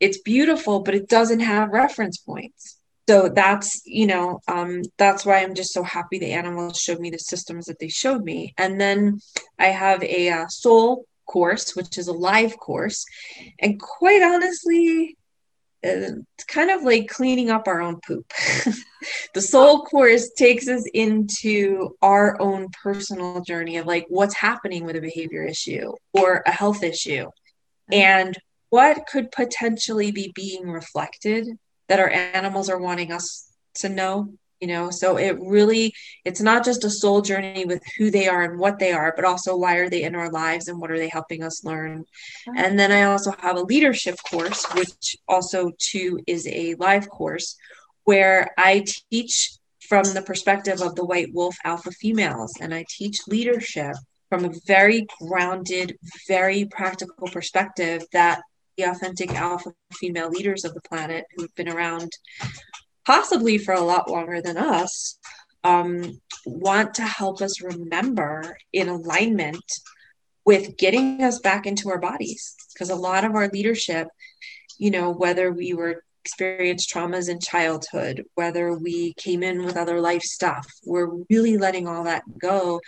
It's 0.00 0.18
beautiful 0.18 0.80
but 0.80 0.94
it 0.94 1.08
doesn't 1.08 1.40
have 1.40 1.70
reference 1.70 2.18
points. 2.18 2.78
So 3.08 3.28
that's 3.28 3.82
you 3.84 4.06
know 4.06 4.40
um, 4.48 4.82
that's 4.96 5.24
why 5.24 5.42
i'm 5.42 5.54
just 5.54 5.72
so 5.72 5.82
happy 5.82 6.18
the 6.18 6.32
animals 6.32 6.78
showed 6.78 7.00
me 7.00 7.10
the 7.10 7.18
systems 7.18 7.66
that 7.66 7.78
they 7.78 7.88
showed 7.88 8.24
me. 8.24 8.54
And 8.58 8.80
then 8.80 9.20
i 9.58 9.66
have 9.66 10.02
a 10.02 10.30
uh, 10.30 10.46
soul 10.48 11.06
course 11.26 11.74
which 11.76 11.98
is 11.98 12.08
a 12.08 12.12
live 12.12 12.56
course. 12.58 13.04
And 13.60 13.80
quite 13.80 14.22
honestly 14.22 15.16
it's 15.86 16.44
kind 16.44 16.70
of 16.70 16.82
like 16.82 17.08
cleaning 17.08 17.50
up 17.50 17.66
our 17.68 17.80
own 17.80 18.00
poop. 18.06 18.32
The 19.34 19.40
soul 19.40 19.84
course 19.84 20.30
takes 20.32 20.66
us 20.66 20.84
into 20.92 21.90
our 22.02 22.40
own 22.40 22.68
personal 22.82 23.40
journey 23.42 23.76
of 23.76 23.86
like 23.86 24.06
what's 24.08 24.34
happening 24.34 24.84
with 24.84 24.96
a 24.96 25.00
behavior 25.00 25.44
issue 25.44 25.92
or 26.12 26.42
a 26.46 26.50
health 26.50 26.82
issue. 26.82 27.26
Mm-hmm. 27.26 27.94
And 27.94 28.38
what 28.70 29.06
could 29.06 29.30
potentially 29.30 30.10
be 30.10 30.32
being 30.34 30.68
reflected 30.68 31.48
that 31.88 32.00
our 32.00 32.10
animals 32.10 32.68
are 32.68 32.78
wanting 32.78 33.12
us 33.12 33.48
to 33.74 33.88
know 33.88 34.32
you 34.60 34.68
know? 34.68 34.90
So 34.90 35.16
it 35.16 35.36
really 35.40 35.94
it's 36.24 36.40
not 36.40 36.64
just 36.64 36.84
a 36.84 36.90
soul 36.90 37.20
journey 37.22 37.64
with 37.64 37.82
who 37.96 38.10
they 38.10 38.28
are 38.28 38.42
and 38.42 38.58
what 38.58 38.78
they 38.78 38.92
are 38.92 39.12
but 39.14 39.24
also 39.24 39.56
why 39.56 39.76
are 39.76 39.90
they 39.90 40.02
in 40.02 40.14
our 40.14 40.30
lives 40.30 40.68
and 40.68 40.80
what 40.80 40.90
are 40.90 40.98
they 40.98 41.08
helping 41.08 41.42
us 41.42 41.64
learn? 41.64 42.04
And 42.56 42.78
then 42.78 42.92
i 42.92 43.04
also 43.04 43.32
have 43.38 43.56
a 43.56 43.62
leadership 43.62 44.16
course 44.30 44.64
which 44.74 45.16
also 45.28 45.72
too 45.78 46.20
is 46.26 46.46
a 46.46 46.74
live 46.74 47.08
course 47.08 47.56
where 48.04 48.50
i 48.58 48.84
teach 49.10 49.52
from 49.80 50.04
the 50.14 50.22
perspective 50.22 50.80
of 50.80 50.94
the 50.94 51.04
white 51.04 51.32
wolf 51.32 51.56
alpha 51.64 51.90
females 51.90 52.54
and 52.60 52.74
i 52.74 52.84
teach 52.88 53.18
leadership 53.28 53.94
from 54.28 54.44
a 54.44 54.52
very 54.66 55.06
grounded 55.20 55.96
very 56.26 56.64
practical 56.64 57.28
perspective 57.28 58.02
that 58.12 58.42
the 58.76 58.84
authentic 58.84 59.32
alpha 59.34 59.72
female 59.92 60.28
leaders 60.28 60.64
of 60.64 60.74
the 60.74 60.80
planet 60.82 61.24
who've 61.36 61.54
been 61.54 61.68
around 61.68 62.10
possibly 63.06 63.56
for 63.56 63.72
a 63.72 63.80
lot 63.80 64.10
longer 64.10 64.42
than 64.42 64.56
us, 64.56 65.18
um, 65.64 66.20
want 66.44 66.94
to 66.94 67.02
help 67.02 67.40
us 67.40 67.62
remember 67.62 68.58
in 68.72 68.88
alignment 68.88 69.64
with 70.44 70.76
getting 70.76 71.22
us 71.22 71.38
back 71.38 71.66
into 71.66 71.88
our 71.88 71.98
bodies. 71.98 72.54
Because 72.72 72.90
a 72.90 72.96
lot 72.96 73.24
of 73.24 73.34
our 73.34 73.48
leadership, 73.48 74.08
you 74.78 74.90
know, 74.90 75.10
whether 75.10 75.50
we 75.52 75.72
were 75.72 76.02
experienced 76.24 76.92
traumas 76.92 77.28
in 77.28 77.38
childhood, 77.40 78.24
whether 78.34 78.76
we 78.76 79.14
came 79.14 79.42
in 79.42 79.64
with 79.64 79.76
other 79.76 80.00
life 80.00 80.22
stuff, 80.22 80.66
we're 80.84 81.10
really 81.30 81.56
letting 81.56 81.86
all 81.86 82.04
that 82.04 82.22
go 82.38 82.80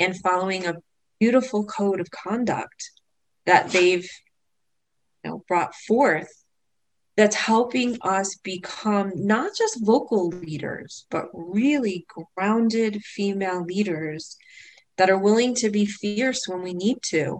and 0.00 0.16
following 0.16 0.66
a 0.66 0.76
beautiful 1.20 1.64
code 1.64 2.00
of 2.00 2.10
conduct 2.10 2.90
that 3.44 3.70
they've 3.70 4.08
you 5.24 5.30
know 5.30 5.44
brought 5.48 5.74
forth 5.74 6.28
that's 7.16 7.36
helping 7.36 7.98
us 8.02 8.36
become 8.36 9.12
not 9.14 9.52
just 9.56 9.84
vocal 9.84 10.28
leaders, 10.28 11.06
but 11.10 11.28
really 11.32 12.06
grounded 12.36 13.02
female 13.02 13.64
leaders 13.64 14.36
that 14.98 15.10
are 15.10 15.18
willing 15.18 15.54
to 15.54 15.70
be 15.70 15.86
fierce 15.86 16.46
when 16.46 16.62
we 16.62 16.74
need 16.74 16.98
to, 17.02 17.38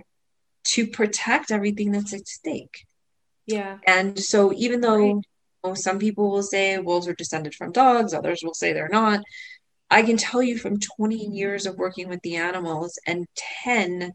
to 0.64 0.86
protect 0.86 1.50
everything 1.50 1.92
that's 1.92 2.14
at 2.14 2.26
stake. 2.26 2.84
yeah. 3.46 3.78
And 3.86 4.18
so, 4.18 4.52
even 4.54 4.80
though 4.80 4.96
you 4.96 5.22
know, 5.62 5.74
some 5.74 5.98
people 5.98 6.30
will 6.30 6.42
say 6.42 6.78
wolves 6.78 7.06
are 7.06 7.14
descended 7.14 7.54
from 7.54 7.72
dogs, 7.72 8.14
others 8.14 8.40
will 8.42 8.54
say 8.54 8.72
they're 8.72 8.88
not. 8.88 9.20
I 9.90 10.02
can 10.02 10.16
tell 10.16 10.42
you 10.42 10.58
from 10.58 10.80
20 10.80 11.14
years 11.14 11.64
of 11.66 11.76
working 11.76 12.08
with 12.08 12.20
the 12.22 12.36
animals 12.36 12.98
and 13.06 13.26
10 13.62 14.12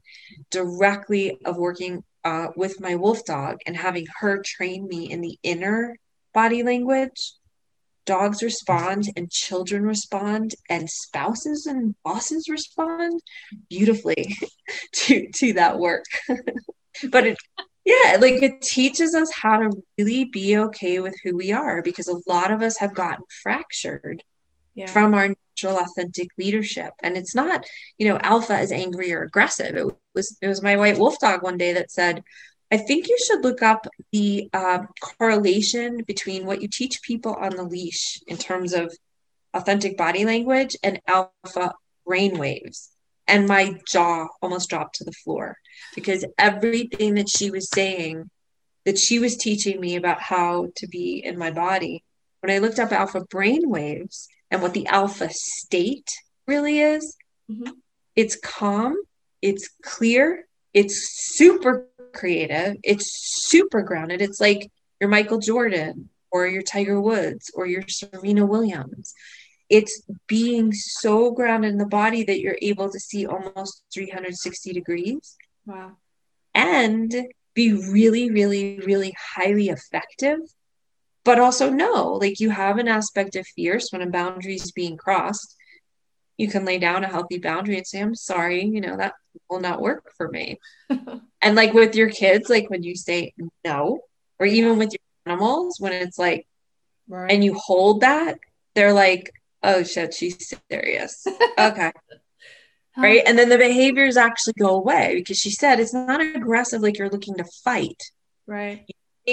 directly 0.50 1.40
of 1.46 1.56
working 1.56 2.04
uh, 2.24 2.48
with 2.56 2.80
my 2.80 2.96
wolf 2.96 3.26
dog 3.26 3.58
and 3.66 3.76
having 3.76 4.08
her 4.20 4.42
train 4.44 4.88
me 4.88 5.12
in 5.12 5.22
the 5.22 5.38
inner 5.44 5.98
body 6.34 6.64
language, 6.64 7.34
dogs 8.06 8.42
respond 8.42 9.06
and 9.16 9.32
children 9.32 9.84
respond 9.84 10.56
and 10.70 10.90
spouses 10.90 11.66
and 11.66 11.96
bosses 12.04 12.48
respond 12.50 13.22
beautifully 13.70 14.36
to 14.94 15.28
to 15.34 15.54
that 15.54 15.80
work. 15.80 16.06
but 17.10 17.28
it 17.28 17.38
yeah, 17.84 18.18
like 18.20 18.44
it 18.44 18.62
teaches 18.62 19.16
us 19.16 19.32
how 19.34 19.58
to 19.58 19.84
really 19.98 20.26
be 20.26 20.58
okay 20.58 21.00
with 21.00 21.16
who 21.24 21.36
we 21.36 21.52
are 21.52 21.82
because 21.82 22.08
a 22.08 22.22
lot 22.28 22.52
of 22.52 22.62
us 22.62 22.78
have 22.78 22.94
gotten 22.94 23.26
fractured 23.42 24.24
Yeah. 24.74 24.88
from 24.88 25.14
our 25.14 25.28
natural 25.28 25.80
authentic 25.80 26.30
leadership. 26.38 26.94
And 27.04 27.18
it's 27.18 27.36
not 27.36 27.66
you 27.98 28.08
know 28.10 28.20
alpha 28.22 28.60
is 28.60 28.72
angry 28.72 29.14
or 29.14 29.24
aggressive. 29.24 29.76
It 29.76 29.88
was 30.16 30.38
it 30.42 30.48
was 30.48 30.62
my 30.62 30.78
white 30.78 30.98
wolf 30.98 31.20
dog 31.20 31.44
one 31.44 31.58
day 31.58 31.74
that 31.74 31.92
said 31.92 32.24
i 32.74 32.78
think 32.78 33.10
you 33.10 33.18
should 33.26 33.44
look 33.44 33.62
up 33.62 33.86
the 34.14 34.50
um, 34.54 34.88
correlation 35.02 36.04
between 36.08 36.46
what 36.46 36.62
you 36.62 36.70
teach 36.70 37.02
people 37.02 37.34
on 37.36 37.56
the 37.56 37.64
leash 37.64 38.22
in 38.28 38.38
terms 38.38 38.72
of 38.74 38.94
authentic 39.54 39.98
body 39.98 40.26
language 40.26 40.76
and 40.84 41.02
alpha 41.08 41.74
brain 42.06 42.38
waves. 42.38 42.90
And 43.28 43.48
my 43.48 43.80
jaw 43.88 44.28
almost 44.42 44.70
dropped 44.70 44.96
to 44.96 45.04
the 45.04 45.12
floor 45.12 45.58
because 45.96 46.26
everything 46.38 47.16
that 47.16 47.30
she 47.30 47.52
was 47.52 47.70
saying 47.70 48.30
that 48.86 48.98
she 48.98 49.20
was 49.20 49.38
teaching 49.38 49.80
me 49.80 49.96
about 49.96 50.20
how 50.20 50.68
to 50.78 50.88
be 50.88 51.22
in 51.24 51.38
my 51.38 51.52
body 51.52 52.04
when 52.42 52.52
i 52.52 52.58
looked 52.60 52.80
up 52.80 52.92
alpha 52.92 53.22
brain 53.30 53.70
waves 53.70 54.28
and 54.50 54.62
what 54.62 54.74
the 54.74 54.86
alpha 54.88 55.30
state 55.32 56.12
really 56.48 56.80
is 56.80 57.16
Mhm. 57.50 57.72
it's 58.16 58.36
calm 58.36 58.96
it's 59.42 59.70
clear 59.84 60.48
it's 60.74 60.96
super 61.36 61.88
creative 62.14 62.76
it's 62.84 63.08
super 63.50 63.82
grounded 63.82 64.22
it's 64.22 64.40
like 64.42 64.70
your 65.00 65.10
michael 65.10 65.40
jordan 65.40 66.10
or 66.32 66.48
your 66.48 66.62
tiger 66.62 67.00
woods 67.00 67.50
or 67.54 67.66
your 67.66 67.84
serena 67.88 68.46
williams 68.46 69.14
it's 69.70 70.04
being 70.28 70.74
so 70.74 71.32
grounded 71.32 71.72
in 71.72 71.78
the 71.78 71.86
body 71.86 72.24
that 72.26 72.42
you're 72.42 72.58
able 72.62 72.90
to 72.92 73.00
see 73.00 73.26
almost 73.26 73.84
360 73.94 74.74
degrees 74.74 75.38
Wow. 75.66 75.98
and 76.54 77.28
be 77.54 77.74
really, 77.74 78.30
really, 78.32 78.80
really 78.80 79.14
highly 79.36 79.68
effective. 79.70 80.40
But 81.24 81.40
also 81.40 81.70
know, 81.70 82.14
like 82.14 82.40
you 82.40 82.50
have 82.50 82.78
an 82.78 82.88
aspect 82.88 83.36
of 83.36 83.46
fierce 83.48 83.90
when 83.92 84.02
a 84.02 84.10
boundary 84.10 84.56
is 84.56 84.72
being 84.72 84.98
crossed. 84.98 85.56
You 86.38 86.48
can 86.48 86.66
lay 86.66 86.80
down 86.80 87.04
a 87.04 87.08
healthy 87.08 87.38
boundary 87.38 87.78
and 87.78 87.86
say, 87.86 88.02
I'm 88.02 88.16
sorry, 88.16 88.66
you 88.66 88.82
know, 88.82 88.98
that 88.98 89.14
will 89.50 89.60
not 89.60 89.82
work 89.82 90.12
for 90.18 90.28
me. 90.28 90.60
and 90.90 91.56
like 91.56 91.74
with 91.74 91.96
your 91.96 92.10
kids, 92.10 92.50
like 92.50 92.70
when 92.70 92.82
you 92.82 92.96
say 92.96 93.34
no, 93.64 94.00
or 94.40 94.48
even 94.48 94.80
with 94.80 94.94
your 94.94 95.00
animals, 95.28 95.80
when 95.80 95.94
it's 95.94 96.18
like, 96.18 96.48
Right. 97.08 97.32
and 97.32 97.44
you 97.44 97.54
hold 97.56 98.02
that, 98.02 98.40
they're 98.74 98.94
like, 98.94 99.34
oh 99.64 99.84
shit, 99.84 100.14
she's 100.14 100.54
serious. 100.72 101.26
Okay. 101.60 101.92
Right? 102.98 103.22
And 103.26 103.38
then 103.38 103.50
the 103.50 103.58
behaviors 103.58 104.18
actually 104.18 104.54
go 104.60 104.76
away 104.76 105.16
because 105.16 105.38
she 105.38 105.50
said 105.52 105.80
it's 105.80 105.94
not 105.94 106.22
aggressive 106.22 106.82
like 106.82 106.98
you're 106.98 107.10
looking 107.10 107.36
to 107.36 107.46
fight. 107.64 108.02
Right. 108.48 108.86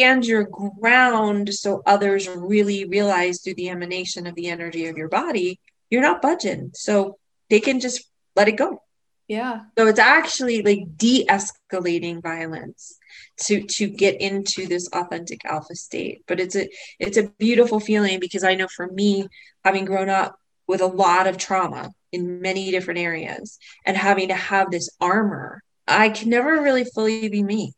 And 0.03 0.25
your 0.25 0.45
ground 0.45 1.53
so 1.55 1.83
others 1.87 2.29
really 2.29 2.85
realize 2.85 3.41
through 3.41 3.55
the 3.55 3.71
emanation 3.71 4.27
of 4.27 4.35
the 4.35 4.49
energy 4.49 4.87
of 4.87 4.97
your 4.97 5.09
body, 5.09 5.61
you're 5.91 6.03
not 6.03 6.23
budging. 6.23 6.71
So 6.75 7.19
they 7.51 7.61
can 7.61 7.81
just 7.81 8.09
let 8.37 8.49
it 8.49 8.57
go. 8.57 8.83
Yeah. 9.29 9.61
So 9.77 9.87
it's 9.87 9.99
actually 9.99 10.63
like 10.63 10.97
de-escalating 10.97 12.23
violence 12.23 12.99
to 13.45 13.63
to 13.63 13.87
get 13.87 14.21
into 14.21 14.67
this 14.67 14.89
authentic 14.89 15.45
alpha 15.45 15.75
state. 15.75 16.23
But 16.27 16.41
it's 16.41 16.57
a 16.57 16.69
it's 16.99 17.19
a 17.19 17.29
beautiful 17.39 17.79
feeling 17.79 18.21
because 18.21 18.43
I 18.43 18.55
know 18.55 18.69
for 18.69 18.87
me, 18.87 19.29
having 19.65 19.85
grown 19.85 20.09
up 20.09 20.39
with 20.67 20.81
a 20.81 20.87
lot 20.87 21.27
of 21.27 21.37
trauma 21.37 21.93
in 22.11 22.41
many 22.41 22.71
different 22.71 23.01
areas 23.01 23.59
and 23.85 23.97
having 23.97 24.29
to 24.29 24.35
have 24.35 24.71
this 24.71 24.89
armor, 24.99 25.63
I 25.87 26.09
can 26.09 26.31
never 26.31 26.63
really 26.63 26.85
fully 26.85 27.29
be 27.29 27.43
me. 27.43 27.75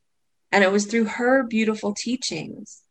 And 0.52 0.64
it 0.64 0.72
was 0.72 0.86
through 0.86 1.05
her 1.05 1.44
beautiful 1.44 1.94
teachings 1.94 2.82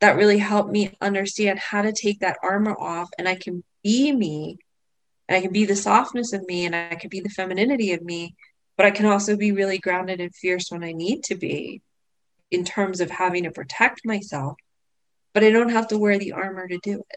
that 0.00 0.16
really 0.16 0.38
helped 0.38 0.70
me 0.70 0.96
understand 1.00 1.58
how 1.58 1.82
to 1.82 1.92
take 1.92 2.20
that 2.20 2.38
armor 2.42 2.76
off 2.78 3.08
and 3.18 3.28
I 3.28 3.36
can 3.36 3.62
be 3.84 4.10
me 4.12 4.58
and 5.28 5.36
I 5.36 5.40
can 5.40 5.52
be 5.52 5.64
the 5.64 5.76
softness 5.76 6.32
of 6.32 6.46
me 6.46 6.66
and 6.66 6.74
I 6.74 6.96
can 6.96 7.08
be 7.08 7.20
the 7.20 7.28
femininity 7.28 7.92
of 7.92 8.02
me, 8.02 8.34
but 8.76 8.86
I 8.86 8.90
can 8.90 9.06
also 9.06 9.36
be 9.36 9.52
really 9.52 9.78
grounded 9.78 10.20
and 10.20 10.34
fierce 10.34 10.70
when 10.70 10.82
I 10.82 10.92
need 10.92 11.22
to 11.24 11.36
be 11.36 11.82
in 12.50 12.64
terms 12.64 13.00
of 13.00 13.10
having 13.10 13.44
to 13.44 13.50
protect 13.50 14.04
myself. 14.04 14.56
But 15.32 15.44
I 15.44 15.50
don't 15.50 15.70
have 15.70 15.88
to 15.88 15.98
wear 15.98 16.18
the 16.18 16.32
armor 16.32 16.66
to 16.66 16.78
do 16.82 17.02
it. 17.08 17.16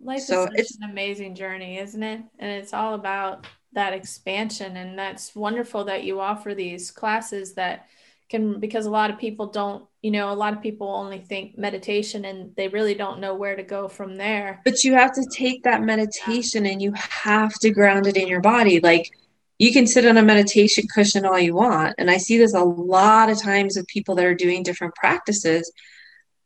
Life 0.00 0.22
so 0.22 0.44
is 0.44 0.50
it's 0.54 0.76
an 0.76 0.90
amazing 0.90 1.34
journey, 1.34 1.78
isn't 1.78 2.02
it? 2.02 2.22
And 2.38 2.50
it's 2.50 2.74
all 2.74 2.94
about 2.94 3.46
that 3.72 3.92
expansion. 3.92 4.76
And 4.76 4.98
that's 4.98 5.34
wonderful 5.34 5.84
that 5.84 6.04
you 6.04 6.20
offer 6.20 6.54
these 6.54 6.90
classes 6.90 7.54
that 7.54 7.86
can, 8.28 8.60
because 8.60 8.86
a 8.86 8.90
lot 8.90 9.10
of 9.10 9.18
people 9.18 9.46
don't, 9.46 9.84
you 10.02 10.10
know, 10.10 10.32
a 10.32 10.34
lot 10.34 10.52
of 10.52 10.62
people 10.62 10.88
only 10.88 11.18
think 11.18 11.56
meditation 11.56 12.24
and 12.24 12.54
they 12.56 12.68
really 12.68 12.94
don't 12.94 13.20
know 13.20 13.34
where 13.34 13.56
to 13.56 13.62
go 13.62 13.88
from 13.88 14.16
there. 14.16 14.60
But 14.64 14.84
you 14.84 14.94
have 14.94 15.12
to 15.14 15.26
take 15.32 15.64
that 15.64 15.82
meditation 15.82 16.66
and 16.66 16.80
you 16.80 16.92
have 16.94 17.54
to 17.60 17.70
ground 17.70 18.06
it 18.06 18.16
in 18.16 18.28
your 18.28 18.40
body. 18.40 18.80
Like, 18.80 19.10
you 19.58 19.72
can 19.72 19.86
sit 19.86 20.06
on 20.06 20.18
a 20.18 20.22
meditation 20.22 20.84
cushion 20.92 21.24
all 21.24 21.38
you 21.38 21.54
want. 21.54 21.94
And 21.98 22.10
I 22.10 22.18
see 22.18 22.36
this 22.36 22.54
a 22.54 22.62
lot 22.62 23.30
of 23.30 23.40
times 23.40 23.76
with 23.76 23.86
people 23.86 24.14
that 24.16 24.26
are 24.26 24.34
doing 24.34 24.62
different 24.62 24.94
practices. 24.94 25.72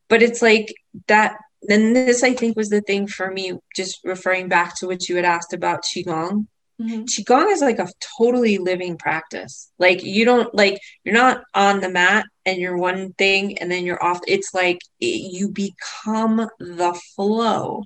But 0.07 0.21
it's 0.21 0.41
like 0.41 0.73
that 1.07 1.37
then 1.63 1.93
this 1.93 2.23
I 2.23 2.33
think 2.33 2.57
was 2.57 2.69
the 2.69 2.81
thing 2.81 3.07
for 3.07 3.29
me, 3.29 3.53
just 3.75 3.99
referring 4.03 4.49
back 4.49 4.75
to 4.77 4.87
what 4.87 5.07
you 5.07 5.15
had 5.15 5.25
asked 5.25 5.53
about 5.53 5.83
Qigong. 5.83 6.47
Mm-hmm. 6.81 7.03
Qigong 7.03 7.51
is 7.51 7.61
like 7.61 7.77
a 7.77 7.89
totally 8.17 8.57
living 8.57 8.97
practice. 8.97 9.71
Like 9.77 10.03
you 10.03 10.25
don't 10.25 10.53
like 10.55 10.79
you're 11.03 11.13
not 11.13 11.43
on 11.53 11.79
the 11.79 11.89
mat 11.89 12.25
and 12.45 12.57
you're 12.59 12.77
one 12.77 13.13
thing 13.13 13.59
and 13.59 13.71
then 13.71 13.85
you're 13.85 14.03
off. 14.03 14.19
It's 14.27 14.53
like 14.53 14.79
it, 14.99 15.31
you 15.31 15.49
become 15.49 16.47
the 16.59 16.99
flow 17.15 17.83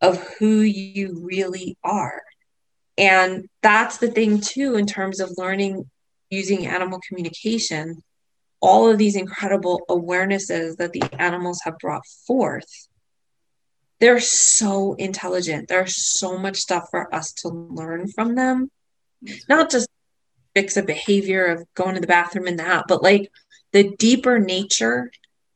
of 0.00 0.18
who 0.38 0.60
you 0.62 1.20
really 1.22 1.76
are. 1.84 2.22
And 2.98 3.48
that's 3.62 3.98
the 3.98 4.10
thing 4.10 4.40
too 4.40 4.74
in 4.74 4.86
terms 4.86 5.20
of 5.20 5.32
learning 5.38 5.88
using 6.30 6.66
animal 6.66 7.00
communication. 7.06 8.02
All 8.60 8.88
of 8.88 8.98
these 8.98 9.16
incredible 9.16 9.82
awarenesses 9.88 10.76
that 10.78 10.92
the 10.92 11.02
animals 11.20 11.60
have 11.64 11.78
brought 11.78 12.06
forth 12.26 12.88
they're 14.02 14.18
so 14.18 14.94
intelligent. 14.94 15.68
There's 15.68 15.94
so 16.18 16.36
much 16.36 16.56
stuff 16.56 16.88
for 16.90 17.14
us 17.14 17.32
to 17.34 17.48
learn 17.48 18.08
from 18.08 18.34
them. 18.34 18.68
Not 19.48 19.70
just 19.70 19.88
fix 20.56 20.76
a 20.76 20.82
behavior 20.82 21.44
of 21.44 21.64
going 21.74 21.94
to 21.94 22.00
the 22.00 22.08
bathroom 22.08 22.48
and 22.48 22.58
that, 22.58 22.86
but 22.88 23.00
like 23.00 23.30
the 23.70 23.94
deeper 23.98 24.40
nature. 24.40 25.12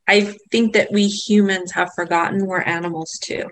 I 0.07 0.37
think 0.53 0.75
that 0.75 0.93
we 0.93 1.09
humans 1.09 1.73
have 1.73 1.93
forgotten 1.97 2.47
we're 2.47 2.61
animals 2.61 3.19
too. 3.21 3.51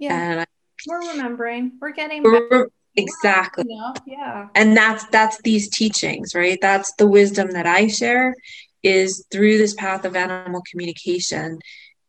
Yeah. 0.00 0.20
And 0.20 0.40
I, 0.40 0.46
we're 0.88 1.12
remembering. 1.12 1.78
We're 1.80 1.92
getting 1.92 2.24
we're, 2.24 2.66
exactly. 2.96 3.64
Yeah. 4.08 4.48
And 4.56 4.76
that's 4.76 5.04
that's 5.10 5.40
these 5.42 5.68
teachings, 5.68 6.34
right? 6.34 6.58
That's 6.60 6.92
the 6.96 7.06
wisdom 7.06 7.52
that 7.52 7.66
I 7.66 7.86
share 7.86 8.34
is 8.82 9.24
through 9.30 9.58
this 9.58 9.74
path 9.74 10.04
of 10.04 10.16
animal 10.16 10.62
communication 10.68 11.60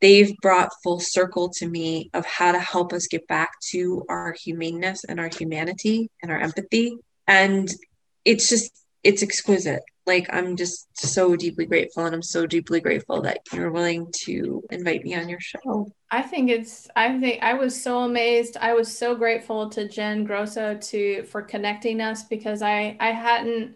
they've 0.02 0.36
brought 0.41 0.72
full 0.84 0.99
circle 0.99 1.49
to 1.49 1.68
me 1.68 2.10
of 2.14 2.26
how 2.26 2.52
to 2.52 2.60
help 2.60 2.91
us 2.91 3.07
get 3.07 3.28
back 3.28 3.52
to 3.69 4.03
our 4.10 4.36
humaneness 4.44 5.03
and 5.03 5.19
our 5.19 5.30
humanity 5.30 6.10
and 6.22 6.32
our 6.32 6.40
empathy. 6.40 6.98
And 7.28 7.69
it's 8.26 8.49
just 8.49 8.72
it's 9.03 9.23
exquisite. 9.23 9.82
Like 10.07 10.28
i'm 10.34 10.57
just 10.57 10.88
so 10.98 11.36
deeply 11.36 11.68
grateful 11.68 12.06
and 12.06 12.15
i'm 12.15 12.23
so 12.23 12.48
deeply 12.48 12.80
grateful 12.80 13.22
that 13.22 13.40
you're 13.53 13.72
willing 13.72 14.11
to 14.23 14.64
invite 14.72 15.03
me 15.03 15.14
on 15.14 15.30
your 15.30 15.40
show. 15.40 15.91
I 16.10 16.23
think 16.23 16.49
it's 16.49 16.88
i 16.95 17.19
think 17.19 17.41
i 17.44 17.53
was 17.53 17.82
so 17.82 17.99
amazed. 17.99 18.57
I 18.60 18.73
was 18.73 18.98
so 18.98 19.15
grateful 19.15 19.69
to 19.69 19.88
jen 19.88 20.23
grosso 20.23 20.76
to 20.76 21.23
for 21.23 21.44
connecting 21.44 22.02
us 22.02 22.23
because 22.23 22.64
i 22.64 22.98
i 22.99 23.11
hadn't 23.11 23.76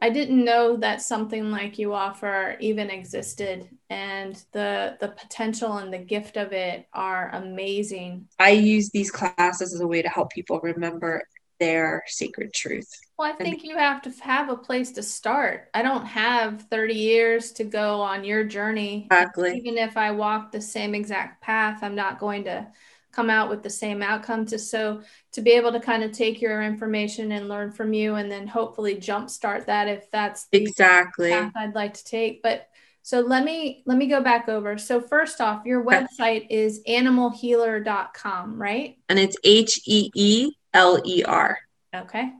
I 0.00 0.10
didn't 0.10 0.44
know 0.44 0.76
that 0.78 1.02
something 1.02 1.50
like 1.50 1.78
you 1.78 1.92
offer 1.92 2.56
even 2.58 2.88
existed 2.88 3.68
and 3.90 4.34
the 4.52 4.96
the 5.00 5.08
potential 5.08 5.76
and 5.76 5.92
the 5.92 5.98
gift 5.98 6.36
of 6.36 6.52
it 6.52 6.86
are 6.94 7.30
amazing. 7.34 8.28
I 8.38 8.50
use 8.50 8.90
these 8.90 9.10
classes 9.10 9.74
as 9.74 9.80
a 9.80 9.86
way 9.86 10.00
to 10.00 10.08
help 10.08 10.30
people 10.30 10.58
remember 10.62 11.22
their 11.58 12.02
sacred 12.06 12.54
truth. 12.54 12.88
Well, 13.18 13.30
I 13.30 13.36
think 13.36 13.62
you 13.62 13.76
have 13.76 14.00
to 14.02 14.10
have 14.22 14.48
a 14.48 14.56
place 14.56 14.92
to 14.92 15.02
start. 15.02 15.68
I 15.74 15.82
don't 15.82 16.06
have 16.06 16.62
30 16.70 16.94
years 16.94 17.52
to 17.52 17.64
go 17.64 18.00
on 18.00 18.24
your 18.24 18.44
journey. 18.44 19.06
Exactly. 19.10 19.58
Even 19.58 19.76
if 19.76 19.98
I 19.98 20.10
walk 20.12 20.50
the 20.50 20.62
same 20.62 20.94
exact 20.94 21.42
path, 21.42 21.82
I'm 21.82 21.94
not 21.94 22.18
going 22.18 22.44
to 22.44 22.66
come 23.12 23.30
out 23.30 23.48
with 23.48 23.62
the 23.62 23.70
same 23.70 24.02
outcome 24.02 24.46
to 24.46 24.58
so 24.58 25.02
to 25.32 25.40
be 25.40 25.50
able 25.50 25.72
to 25.72 25.80
kind 25.80 26.02
of 26.02 26.12
take 26.12 26.40
your 26.40 26.62
information 26.62 27.32
and 27.32 27.48
learn 27.48 27.72
from 27.72 27.92
you 27.92 28.14
and 28.14 28.30
then 28.30 28.46
hopefully 28.46 28.96
jumpstart 28.96 29.66
that 29.66 29.88
if 29.88 30.10
that's 30.10 30.46
exactly 30.52 31.30
path 31.30 31.52
I'd 31.56 31.74
like 31.74 31.94
to 31.94 32.04
take. 32.04 32.42
But 32.42 32.68
so 33.02 33.20
let 33.20 33.44
me 33.44 33.82
let 33.86 33.98
me 33.98 34.06
go 34.06 34.20
back 34.20 34.48
over. 34.48 34.78
So 34.78 35.00
first 35.00 35.40
off, 35.40 35.64
your 35.64 35.84
website 35.84 36.46
is 36.50 36.82
animalheeler.com, 36.86 38.60
right? 38.60 38.98
And 39.08 39.18
it's 39.18 39.36
H 39.42 39.80
E 39.86 40.10
E 40.14 40.52
L 40.74 41.00
E 41.04 41.24
R. 41.24 41.58
Okay. 41.94 42.32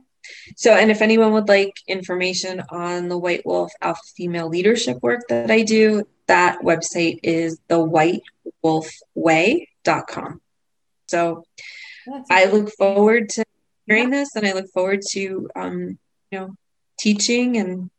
So, 0.55 0.73
and 0.73 0.89
if 0.91 1.01
anyone 1.01 1.33
would 1.33 1.49
like 1.49 1.73
information 1.87 2.61
on 2.69 3.09
the 3.09 3.17
White 3.17 3.43
Wolf 3.45 3.73
Alpha 3.81 3.99
Female 4.15 4.47
Leadership 4.47 5.01
work 5.01 5.21
that 5.29 5.49
I 5.49 5.63
do, 5.63 6.03
that 6.27 6.61
website 6.61 7.19
is 7.23 7.59
thewhitewolfway.com. 7.69 10.41
So 11.11 11.43
I 12.29 12.45
look 12.45 12.71
forward 12.71 13.29
to 13.29 13.45
hearing 13.85 14.09
this 14.09 14.35
and 14.35 14.47
I 14.47 14.53
look 14.53 14.69
forward 14.73 15.01
to, 15.11 15.49
um, 15.55 15.99
you 16.31 16.39
know, 16.39 16.55
teaching 16.97 17.57
and 17.57 17.89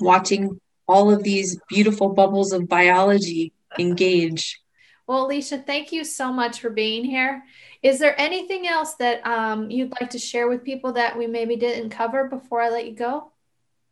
watching 0.00 0.60
all 0.86 1.10
of 1.10 1.22
these 1.22 1.58
beautiful 1.68 2.10
bubbles 2.10 2.52
of 2.52 2.68
biology 2.68 3.52
engage. 3.78 4.60
Well, 5.06 5.26
Allecia, 5.26 5.66
thank 5.66 5.90
you 5.90 6.04
so 6.04 6.32
much 6.32 6.60
for 6.60 6.70
being 6.70 7.04
here. 7.04 7.42
Is 7.82 7.98
there 7.98 8.18
anything 8.20 8.66
else 8.66 8.94
that 8.96 9.26
um, 9.26 9.70
you'd 9.70 9.92
like 10.00 10.10
to 10.10 10.18
share 10.18 10.48
with 10.48 10.64
people 10.64 10.92
that 10.92 11.16
we 11.16 11.26
maybe 11.26 11.56
didn't 11.56 11.90
cover 11.90 12.28
before 12.28 12.60
I 12.60 12.68
let 12.68 12.86
you 12.86 12.94
go? 12.94 13.32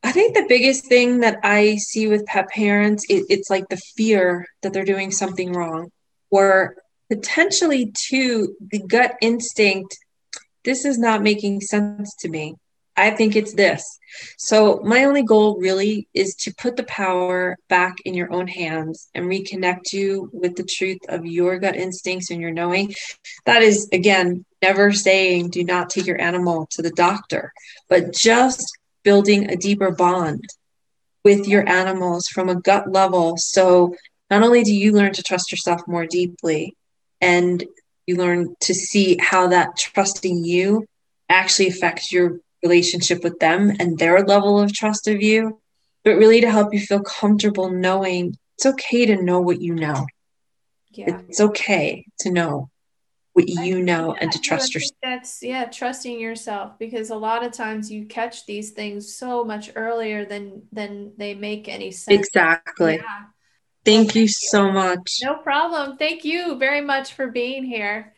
I 0.02 0.12
think 0.12 0.35
the 0.35 0.47
biggest 0.48 0.86
thing 0.86 1.20
that 1.20 1.39
I 1.43 1.77
see 1.77 2.06
with 2.06 2.27
pet 2.27 2.48
parents, 2.48 3.06
it, 3.09 3.24
it's 3.28 3.51
like 3.51 3.68
the 3.68 3.81
fear 3.97 4.47
that 4.62 4.73
they're 4.73 4.85
doing 4.85 5.10
something 5.10 5.52
wrong, 5.52 5.90
or 6.31 6.77
potentially 7.09 7.93
to 8.09 8.57
the 8.61 8.81
gut 8.81 9.15
instinct 9.20 9.97
this 10.66 10.85
is 10.85 10.99
not 10.99 11.23
making 11.23 11.61
sense 11.61 12.15
to 12.16 12.28
me. 12.28 12.57
I 12.97 13.11
think 13.11 13.37
it's 13.37 13.55
this. 13.55 13.85
So 14.37 14.81
my 14.83 15.05
only 15.05 15.23
goal 15.23 15.59
really 15.61 16.09
is 16.12 16.35
to 16.41 16.55
put 16.55 16.77
the 16.77 16.83
power 16.85 17.57
back 17.69 17.97
in 18.05 18.15
your 18.15 18.33
own 18.33 18.49
hands 18.49 19.09
and 19.15 19.27
reconnect 19.27 19.93
you 19.93 20.28
with 20.33 20.57
the 20.57 20.65
truth 20.65 20.99
of 21.09 21.24
your 21.24 21.59
gut 21.59 21.77
instincts 21.77 22.31
and 22.31 22.41
your 22.41 22.51
knowing. 22.51 22.95
That 23.45 23.62
is 23.62 23.89
again 23.93 24.45
never 24.62 24.93
saying 24.93 25.51
do 25.51 25.62
not 25.62 25.91
take 25.91 26.07
your 26.07 26.20
animal 26.20 26.66
to 26.73 26.83
the 26.83 26.91
doctor 26.91 27.53
but 27.89 28.12
just 28.12 28.66
building 29.05 29.51
a 29.51 29.57
deeper 29.57 29.93
bond 29.93 30.43
with 31.23 31.47
your 31.47 31.69
animals 31.69 32.27
from 32.27 32.49
a 32.49 32.61
gut 32.61 32.91
level. 32.91 33.37
So 33.37 33.95
not 34.31 34.43
only 34.43 34.65
do 34.65 34.74
you 34.74 34.93
learn 34.93 35.12
to 35.12 35.23
trust 35.23 35.53
yourself 35.53 35.83
more 35.87 36.07
deeply 36.07 36.76
and 37.21 37.65
you 38.07 38.17
learn 38.17 38.55
to 38.61 38.75
see 38.75 39.17
how 39.21 39.49
that 39.49 39.77
trusting 39.77 40.45
you 40.45 40.87
actually 41.29 41.69
affects 41.69 42.13
your 42.13 42.39
relationship 42.63 43.23
with 43.23 43.39
them 43.39 43.73
and 43.79 43.99
their 43.99 44.25
level 44.25 44.59
of 44.59 44.73
trust 44.73 45.09
of 45.09 45.23
you 45.23 45.61
but 46.05 46.17
really 46.17 46.41
to 46.41 46.51
help 46.51 46.73
you 46.73 46.81
feel 46.81 47.03
comfortable 47.03 47.71
knowing 47.71 48.37
it's 48.57 48.67
okay 48.67 49.07
to 49.07 49.23
know 49.23 49.41
what 49.41 49.61
you 49.61 49.75
know 49.75 50.07
yeah. 50.93 51.21
it's 51.29 51.41
okay 51.41 52.05
to 52.21 52.31
know 52.31 52.71
what 53.35 53.49
you 53.49 53.83
know 53.83 54.15
and 54.15 54.33
to 54.33 54.39
trust 54.39 54.75
yourself 54.75 54.97
that's 55.03 55.43
yeah 55.43 55.67
trusting 55.67 56.19
yourself 56.19 56.79
because 56.79 57.11
a 57.11 57.17
lot 57.17 57.45
of 57.45 57.53
times 57.53 57.91
you 57.91 58.07
catch 58.07 58.47
these 58.47 58.71
things 58.71 59.15
so 59.15 59.45
much 59.45 59.71
earlier 59.77 60.25
than 60.25 60.63
than 60.73 61.13
they 61.19 61.35
make 61.35 61.69
any 61.69 61.91
sense 61.91 62.19
exactly 62.19 62.95
yeah. 62.95 63.25
Thank 63.87 64.15
you 64.17 64.27
so 64.27 64.71
much. 64.71 65.21
No 65.23 65.37
problem. 65.37 65.97
Thank 65.97 66.25
you 66.25 66.57
very 66.57 66.81
much 66.81 67.15
for 67.15 67.29
being 67.29 67.65
here. 67.65 68.13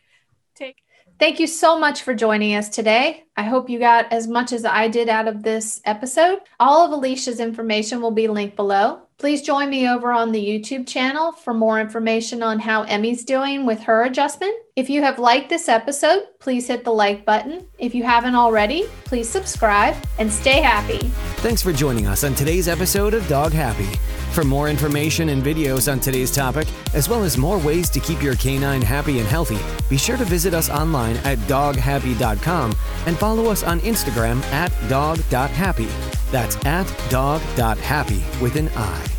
Take 0.55 0.77
Thank 1.19 1.41
you 1.41 1.47
so 1.47 1.77
much 1.77 2.03
for 2.03 2.15
joining 2.15 2.55
us 2.55 2.69
today. 2.69 3.25
I 3.35 3.43
hope 3.43 3.69
you 3.69 3.77
got 3.77 4.11
as 4.11 4.25
much 4.25 4.53
as 4.53 4.63
I 4.63 4.87
did 4.87 5.09
out 5.09 5.27
of 5.27 5.43
this 5.43 5.81
episode. 5.83 6.39
All 6.61 6.85
of 6.85 6.93
Allecia's 6.93 7.41
information 7.41 8.01
will 8.01 8.11
be 8.11 8.29
linked 8.29 8.55
below. 8.55 9.01
Please 9.17 9.41
join 9.41 9.69
me 9.69 9.89
over 9.89 10.13
on 10.13 10.31
the 10.31 10.41
YouTube 10.41 10.87
channel 10.87 11.33
for 11.33 11.53
more 11.53 11.81
information 11.81 12.41
on 12.41 12.57
how 12.57 12.83
Emmy's 12.83 13.25
doing 13.25 13.65
with 13.65 13.81
her 13.81 14.03
adjustment. 14.03 14.55
If 14.77 14.89
you 14.89 15.01
have 15.01 15.19
liked 15.19 15.49
this 15.49 15.67
episode, 15.67 16.23
please 16.39 16.67
hit 16.67 16.85
the 16.85 16.93
like 16.93 17.25
button. 17.25 17.67
If 17.77 17.93
you 17.93 18.03
haven't 18.03 18.35
already, 18.35 18.85
please 19.03 19.27
subscribe 19.27 19.97
and 20.19 20.31
stay 20.31 20.61
happy. 20.61 20.99
Thanks 21.41 21.61
for 21.61 21.73
joining 21.73 22.07
us 22.07 22.23
on 22.23 22.33
today's 22.33 22.69
episode 22.69 23.13
of 23.13 23.23
DogHappi. 23.23 24.18
For 24.31 24.43
more 24.43 24.69
information 24.69 25.29
and 25.29 25.43
videos 25.43 25.91
on 25.91 25.99
today's 25.99 26.31
topic, 26.31 26.67
as 26.93 27.09
well 27.09 27.23
as 27.23 27.37
more 27.37 27.57
ways 27.57 27.89
to 27.89 27.99
keep 27.99 28.21
your 28.21 28.35
canine 28.35 28.81
happy 28.81 29.19
and 29.19 29.27
healthy, 29.27 29.57
be 29.89 29.97
sure 29.97 30.17
to 30.17 30.25
visit 30.25 30.53
us 30.53 30.69
online 30.69 31.17
at 31.17 31.37
doghappi.com 31.39 32.75
and 33.05 33.17
follow 33.17 33.47
us 33.51 33.63
on 33.63 33.79
Instagram 33.81 34.41
at 34.45 34.71
dog.happi. 34.87 35.89
That's 36.31 36.63
at 36.65 36.87
dog.happi 37.09 38.41
with 38.41 38.55
an 38.55 38.69
I. 38.75 39.18